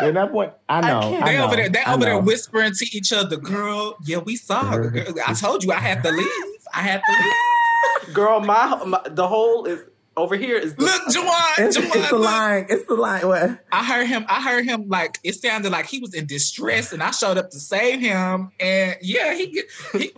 They 0.00 0.12
not 0.12 0.30
point. 0.30 0.52
I 0.68 0.80
know. 0.82 1.00
can't. 1.00 1.22
I 1.24 1.26
They 1.32 1.38
know, 1.38 1.44
over 1.46 1.56
there, 1.56 1.68
they 1.70 1.80
I 1.80 1.94
over 1.94 2.04
there 2.04 2.18
whispering 2.20 2.72
to 2.74 2.84
each 2.96 3.12
other, 3.12 3.36
girl. 3.36 3.96
Yeah, 4.04 4.18
we 4.18 4.36
saw. 4.36 4.76
Girl. 4.76 4.90
Girl, 4.90 5.14
I 5.26 5.32
told 5.32 5.64
you 5.64 5.72
I 5.72 5.76
had 5.78 6.02
to 6.02 6.10
leave. 6.12 6.28
I 6.74 6.82
had 6.82 7.00
to 7.06 7.12
leave. 7.12 8.14
Girl, 8.14 8.40
my, 8.40 8.80
my 8.84 9.00
the 9.08 9.26
whole 9.26 9.64
is 9.64 9.80
over 10.16 10.36
here. 10.36 10.56
Is 10.56 10.74
the, 10.74 10.84
Look, 10.84 11.02
Juwan, 11.08 11.58
It's, 11.58 11.76
Juwan, 11.76 11.84
it's 11.96 12.10
the 12.10 12.16
look. 12.16 12.24
line. 12.24 12.66
It's 12.68 12.86
the 12.86 12.94
line. 12.94 13.26
What? 13.26 13.64
I 13.72 13.84
heard 13.84 14.06
him. 14.06 14.24
I 14.28 14.42
heard 14.42 14.64
him 14.64 14.88
like 14.88 15.18
it 15.24 15.34
sounded 15.34 15.72
like 15.72 15.86
he 15.86 15.98
was 15.98 16.14
in 16.14 16.26
distress, 16.26 16.92
and 16.92 17.02
I 17.02 17.10
showed 17.10 17.38
up 17.38 17.50
to 17.50 17.60
save 17.60 18.00
him. 18.00 18.50
And 18.60 18.96
yeah, 19.02 19.34
he, 19.34 19.46
get- 19.48 19.66
he 19.92 20.12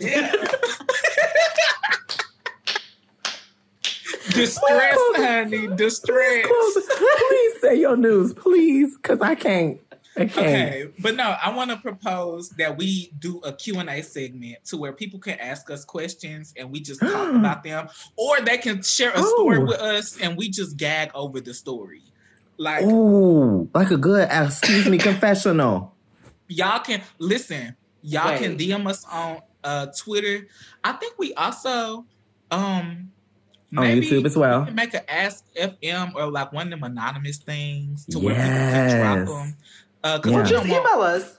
yeah. 0.00 0.32
Distress, 4.30 4.98
honey. 5.16 5.66
Distress. 5.76 6.46
Close- 6.46 6.86
Please 7.28 7.60
say 7.60 7.74
your 7.76 7.96
news, 7.96 8.34
please, 8.34 8.96
because 8.96 9.20
I 9.20 9.34
can't. 9.34 9.78
I. 10.18 10.24
Okay, 10.24 10.88
but 11.00 11.14
no, 11.16 11.36
I 11.42 11.50
want 11.54 11.70
to 11.70 11.76
propose 11.76 12.48
that 12.50 12.76
we 12.76 13.10
do 13.18 13.38
a 13.40 13.52
Q&A 13.52 14.02
segment 14.02 14.64
to 14.66 14.76
where 14.76 14.92
people 14.92 15.18
can 15.18 15.38
ask 15.38 15.70
us 15.70 15.84
questions 15.84 16.54
and 16.56 16.70
we 16.70 16.80
just 16.80 17.00
talk 17.00 17.34
about 17.34 17.62
them 17.62 17.88
or 18.16 18.40
they 18.40 18.58
can 18.58 18.82
share 18.82 19.12
a 19.12 19.22
story 19.22 19.58
Ooh. 19.58 19.66
with 19.66 19.80
us 19.80 20.20
and 20.20 20.36
we 20.36 20.48
just 20.48 20.76
gag 20.76 21.10
over 21.14 21.40
the 21.40 21.54
story. 21.54 22.02
Like 22.56 22.84
Ooh, 22.84 23.68
like 23.74 23.90
a 23.90 23.96
good 23.96 24.28
excuse 24.30 24.88
me 24.88 24.98
confessional. 25.10 25.94
y'all 26.48 26.80
can 26.80 27.02
listen, 27.18 27.76
y'all 28.02 28.36
can 28.36 28.56
DM 28.58 28.88
us 28.88 29.04
on 29.10 29.38
uh 29.62 29.86
Twitter. 29.96 30.46
I 30.82 30.92
think 30.92 31.14
we 31.18 31.34
also 31.34 32.04
um 32.50 33.12
On 33.76 33.84
YouTube 33.84 34.24
as 34.24 34.36
well. 34.36 34.60
we 34.60 34.66
can 34.66 34.74
make 34.74 34.94
an 34.94 35.02
ask 35.08 35.44
FM 35.54 36.14
or 36.14 36.30
like 36.30 36.52
one 36.52 36.66
of 36.66 36.70
them 36.80 36.82
anonymous 36.82 37.36
things 37.38 38.06
to 38.06 38.18
where 38.18 38.34
Yes. 38.34 38.48
people 38.48 38.70
can 38.72 39.26
drop 39.26 39.28
them. 39.46 39.56
Uh, 40.08 40.18
'cause 40.20 40.32
Yeah. 40.32 40.42
Just 40.44 40.68
want- 40.68 40.86
email 40.86 41.02
us. 41.02 41.34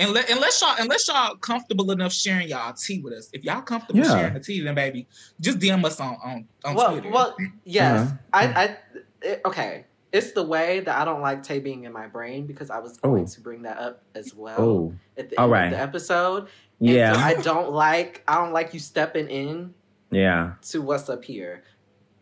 Unless, 0.00 0.28
unless 0.30 0.60
y'all 0.60 0.74
unless 0.80 1.06
y'all 1.06 1.36
comfortable 1.36 1.92
enough 1.92 2.12
sharing 2.12 2.48
y'all 2.48 2.72
tea 2.72 3.00
with 3.00 3.12
us. 3.12 3.30
If 3.32 3.44
y'all 3.44 3.62
comfortable 3.62 4.00
Yeah. 4.00 4.10
sharing 4.18 4.34
the 4.34 4.40
tea, 4.40 4.60
then 4.60 4.74
baby, 4.74 5.06
just 5.40 5.60
DM 5.60 5.84
us 5.84 6.00
on 6.00 6.16
on, 6.24 6.48
on 6.64 6.74
Well, 6.74 6.90
Twitter. 6.92 7.10
well, 7.10 7.36
yes. 7.64 8.10
Uh-huh. 8.10 8.16
I, 8.32 8.46
I, 8.64 8.76
it- 9.22 9.40
okay. 9.44 9.84
It's 10.12 10.30
the 10.32 10.42
way 10.44 10.78
that 10.80 10.96
I 11.00 11.04
don't 11.04 11.20
like 11.20 11.42
Tay 11.42 11.58
being 11.58 11.84
in 11.84 11.92
my 11.92 12.06
brain 12.06 12.46
because 12.46 12.70
I 12.70 12.78
was 12.78 12.96
going 12.98 13.24
Oh. 13.24 13.26
to 13.26 13.40
bring 13.40 13.62
that 13.62 13.78
up 13.78 14.02
as 14.14 14.32
well 14.34 14.60
Oh, 14.60 14.94
at 15.16 15.30
the 15.30 15.36
all 15.38 15.44
end 15.46 15.52
right. 15.52 15.64
of 15.66 15.70
the 15.72 15.80
episode. 15.80 16.42
And 16.80 16.88
yeah, 16.90 17.12
so 17.14 17.18
I 17.20 17.34
don't 17.34 17.70
like 17.72 18.22
I 18.28 18.36
don't 18.36 18.52
like 18.52 18.74
you 18.74 18.80
stepping 18.80 19.28
in 19.28 19.74
yeah, 20.10 20.52
to 20.70 20.82
what's 20.82 21.08
up 21.08 21.24
here. 21.24 21.62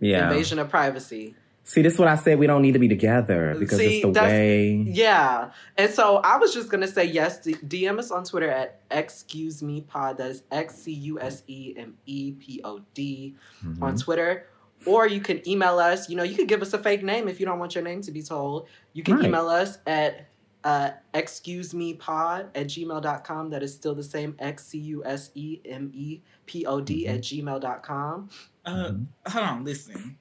yeah. 0.00 0.28
Invasion 0.28 0.58
of 0.58 0.68
privacy. 0.68 1.36
See, 1.64 1.80
this 1.82 1.94
is 1.94 1.98
what 1.98 2.08
I 2.08 2.16
said. 2.16 2.38
We 2.38 2.46
don't 2.48 2.60
need 2.62 2.72
to 2.72 2.78
be 2.80 2.88
together 2.88 3.54
because 3.58 3.78
See, 3.78 4.00
it's 4.00 4.02
the 4.02 4.20
way. 4.20 4.72
Yeah. 4.88 5.52
And 5.76 5.90
so 5.92 6.16
I 6.16 6.36
was 6.36 6.52
just 6.52 6.70
gonna 6.70 6.88
say 6.88 7.04
yes. 7.04 7.40
D- 7.40 7.54
DM 7.54 7.98
us 7.98 8.10
on 8.10 8.24
Twitter 8.24 8.50
at 8.50 8.80
excuse 8.90 9.62
me 9.62 9.80
pod. 9.82 10.18
That 10.18 10.30
is 10.32 10.42
X 10.50 10.74
C 10.74 10.92
U 10.92 11.20
S 11.20 11.42
E 11.46 11.74
M 11.76 11.96
E 12.06 12.32
P 12.32 12.60
O 12.64 12.80
D 12.94 13.36
Mhm. 13.64 13.80
on 13.82 13.96
Twitter. 13.96 14.46
Or 14.86 15.06
you 15.06 15.20
can 15.20 15.46
email 15.48 15.78
us. 15.78 16.10
You 16.10 16.16
know, 16.16 16.24
you 16.24 16.34
could 16.34 16.48
give 16.48 16.62
us 16.62 16.72
a 16.72 16.78
fake 16.78 17.04
name 17.04 17.28
if 17.28 17.38
you 17.38 17.46
don't 17.46 17.60
want 17.60 17.76
your 17.76 17.84
name 17.84 18.00
to 18.02 18.10
be 18.10 18.22
told. 18.22 18.66
You 18.92 19.04
can 19.04 19.14
Right. 19.16 19.26
email 19.26 19.48
us 19.48 19.78
at 19.86 20.26
uh, 20.64 20.90
excuse 21.12 21.74
me 21.74 21.92
pod 21.94 22.46
at 22.56 22.66
gmail.com. 22.68 23.50
That 23.50 23.62
is 23.64 23.74
still 23.74 23.94
the 23.96 24.02
same 24.04 24.34
X 24.38 24.66
C 24.66 24.78
U 24.78 25.04
S 25.04 25.30
E 25.34 25.60
M 25.64 25.90
E 25.94 26.20
P 26.46 26.64
O 26.66 26.80
D 26.80 27.06
at 27.08 27.20
gmail.com. 27.20 28.30
uh, 28.64 28.70
Mhm. 28.90 29.06
hold 29.26 29.44
on, 29.44 29.64
listen. 29.64 30.16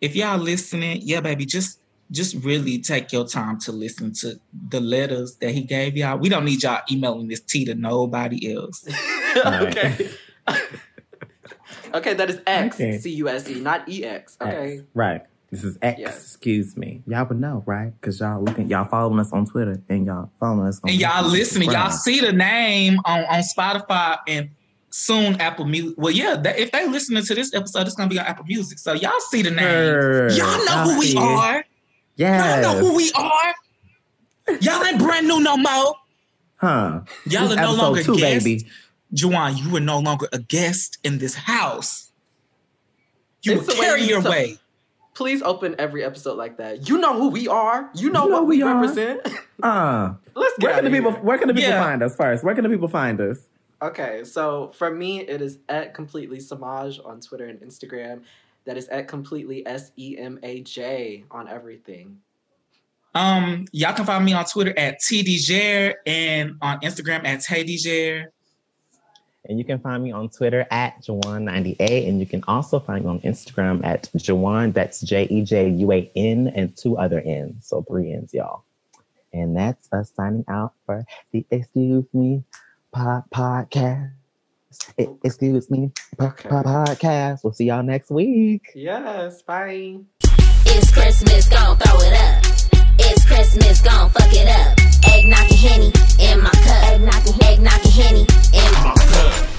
If 0.00 0.14
y'all 0.14 0.38
listening, 0.38 1.00
yeah, 1.02 1.20
baby, 1.20 1.46
just 1.46 1.80
just 2.10 2.36
really 2.44 2.78
take 2.78 3.12
your 3.12 3.26
time 3.26 3.58
to 3.58 3.72
listen 3.72 4.12
to 4.12 4.38
the 4.68 4.80
letters 4.80 5.36
that 5.36 5.50
he 5.50 5.62
gave 5.62 5.96
y'all. 5.96 6.18
We 6.18 6.28
don't 6.28 6.44
need 6.44 6.62
y'all 6.62 6.82
emailing 6.90 7.28
this 7.28 7.40
tea 7.40 7.64
to 7.64 7.74
nobody 7.74 8.54
else. 8.54 8.86
okay. 9.36 10.10
okay, 11.94 12.14
that 12.14 12.30
is 12.30 12.40
X 12.46 12.76
Okay. 12.76 12.98
C 12.98 13.10
U 13.14 13.28
S 13.28 13.48
E, 13.48 13.60
not 13.60 13.88
E 13.88 14.04
X. 14.04 14.36
Okay. 14.40 14.74
X. 14.74 14.82
Right. 14.94 15.22
This 15.50 15.64
is 15.64 15.78
X. 15.80 16.00
Yes. 16.00 16.16
Excuse 16.16 16.76
me. 16.76 17.02
Y'all 17.06 17.24
would 17.24 17.40
know, 17.40 17.62
right? 17.66 17.92
Because 18.00 18.20
y'all 18.20 18.42
looking, 18.42 18.68
y'all 18.68 18.84
following 18.84 19.18
us 19.20 19.32
on 19.32 19.46
Twitter 19.46 19.80
and 19.88 20.06
y'all 20.06 20.30
following 20.38 20.66
us 20.66 20.80
on. 20.82 20.90
and 20.90 21.00
y'all 21.00 21.24
YouTube. 21.24 21.32
listening, 21.32 21.70
y'all 21.70 21.90
see 21.90 22.20
the 22.20 22.32
name 22.32 22.98
on, 23.04 23.24
on 23.24 23.40
Spotify 23.40 24.18
and 24.28 24.50
soon 24.96 25.40
Apple 25.40 25.64
Music. 25.66 25.94
Well, 25.98 26.12
yeah, 26.12 26.36
that, 26.36 26.58
if 26.58 26.72
they 26.72 26.88
listening 26.88 27.22
to 27.24 27.34
this 27.34 27.54
episode, 27.54 27.86
it's 27.86 27.94
gonna 27.94 28.08
be 28.08 28.18
on 28.18 28.26
Apple 28.26 28.44
Music. 28.46 28.78
So 28.78 28.92
y'all 28.94 29.12
see 29.30 29.42
the 29.42 29.50
name. 29.50 29.58
Sure. 29.68 30.30
Y'all 30.30 30.64
know 30.64 30.82
who 30.92 30.98
we 30.98 31.06
it. 31.10 31.16
are. 31.18 31.64
Yes. 32.16 32.64
Y'all 32.64 32.74
know 32.74 32.88
who 32.88 32.96
we 32.96 33.12
are. 33.12 33.54
Y'all 34.60 34.84
ain't 34.84 34.98
brand 34.98 35.26
new 35.28 35.40
no 35.40 35.56
more. 35.56 35.94
Huh? 36.56 37.00
Y'all 37.26 37.48
This 37.48 37.58
are 37.58 37.62
no 37.62 37.74
longer 37.74 38.02
two, 38.02 38.16
guests. 38.16 38.44
baby. 38.44 38.66
Juwan, 39.14 39.62
you 39.62 39.76
are 39.76 39.80
no 39.80 39.98
longer 39.98 40.26
a 40.32 40.38
guest 40.38 40.98
in 41.04 41.18
this 41.18 41.34
house. 41.34 42.10
You 43.42 43.52
It's 43.58 43.66
will 43.66 43.74
the 43.74 43.80
way 43.80 43.86
carry 43.86 44.02
your 44.02 44.22
talk. 44.22 44.30
weight. 44.32 44.58
Please 45.14 45.42
open 45.42 45.74
every 45.78 46.02
episode 46.04 46.36
like 46.36 46.56
that. 46.58 46.88
You 46.88 46.98
know 46.98 47.14
who 47.14 47.28
we 47.28 47.48
are. 47.48 47.90
You 47.94 48.10
know 48.10 48.24
You 48.24 48.30
know 48.30 48.36
what 48.40 48.46
we 48.46 48.62
we 48.62 48.62
represent. 48.70 49.20
Uh, 49.62 50.14
Let's 50.34 50.56
get 50.58 50.66
where 50.66 50.74
can 50.74 50.84
the 50.84 50.90
of 50.90 50.92
people? 50.92 51.12
Where 51.24 51.38
can 51.38 51.48
the 51.48 51.54
people 51.54 51.70
Yeah. 51.70 51.82
find 51.82 52.02
us 52.02 52.16
first? 52.16 52.44
Where 52.44 52.54
can 52.54 52.64
the 52.64 52.70
people 52.70 52.88
find 52.88 53.20
us? 53.20 53.38
Okay, 53.86 54.24
so 54.24 54.72
for 54.74 54.90
me, 54.90 55.20
it 55.20 55.40
is 55.40 55.60
at 55.68 55.94
completely 55.94 56.38
Semaj 56.38 56.98
on 57.06 57.20
Twitter 57.20 57.44
and 57.44 57.60
Instagram. 57.60 58.22
That 58.64 58.76
is 58.76 58.88
at 58.88 59.06
completely 59.06 59.64
S 59.64 59.92
E 59.96 60.18
M 60.18 60.40
A 60.42 60.60
J 60.62 61.22
on 61.30 61.46
everything. 61.46 62.18
Um, 63.14 63.64
y'all 63.70 63.94
can 63.94 64.04
find 64.04 64.24
me 64.24 64.32
on 64.32 64.44
Twitter 64.44 64.74
at 64.76 65.00
TDJare 65.00 65.94
and 66.04 66.56
on 66.62 66.80
Instagram 66.80 67.24
at 67.24 67.38
TayDJare. 67.38 68.26
And 69.48 69.56
you 69.56 69.64
can 69.64 69.78
find 69.78 70.02
me 70.02 70.10
on 70.10 70.30
Twitter 70.30 70.66
at 70.72 71.00
Juwan98. 71.04 72.08
And 72.08 72.18
you 72.18 72.26
can 72.26 72.42
also 72.48 72.80
find 72.80 73.04
me 73.04 73.10
on 73.10 73.20
Instagram 73.20 73.84
at 73.84 74.10
Juwan. 74.16 74.74
That's 74.74 75.00
J 75.00 75.28
E 75.30 75.44
J 75.44 75.68
U 75.70 75.92
A 75.92 76.10
N 76.16 76.48
and 76.56 76.76
two 76.76 76.98
other 76.98 77.20
N's. 77.20 77.68
So 77.68 77.82
three 77.82 78.12
N's, 78.12 78.34
y'all. 78.34 78.64
And 79.32 79.56
that's 79.56 79.88
us 79.92 80.10
signing 80.16 80.44
out 80.48 80.72
for 80.86 81.04
the 81.30 81.46
Excuse 81.52 82.06
Me 82.12 82.42
podcast. 82.96 84.12
Excuse 85.22 85.70
me, 85.70 85.90
podcast. 86.16 87.44
We'll 87.44 87.52
see 87.52 87.66
y'all 87.66 87.82
next 87.82 88.10
week. 88.10 88.72
Yes, 88.74 89.42
bye. 89.42 89.98
It's 90.68 90.92
Christmas, 90.92 91.48
gon' 91.48 91.76
throw 91.76 91.98
it 92.00 92.12
up. 92.12 92.44
It's 92.98 93.26
Christmas, 93.26 93.82
gon' 93.82 94.10
fuck 94.10 94.32
it 94.32 94.48
up. 94.48 94.78
Egg 95.12 95.26
knocking 95.26 95.56
henny 95.56 95.92
in 96.20 96.42
my 96.42 96.50
cup. 96.50 96.84
Egg 96.84 97.00
knocking, 97.02 97.42
egg 97.42 97.60
knocking 97.60 97.92
henny 97.92 98.26
in 98.52 98.72
my 98.82 98.94
cup. 98.96 99.55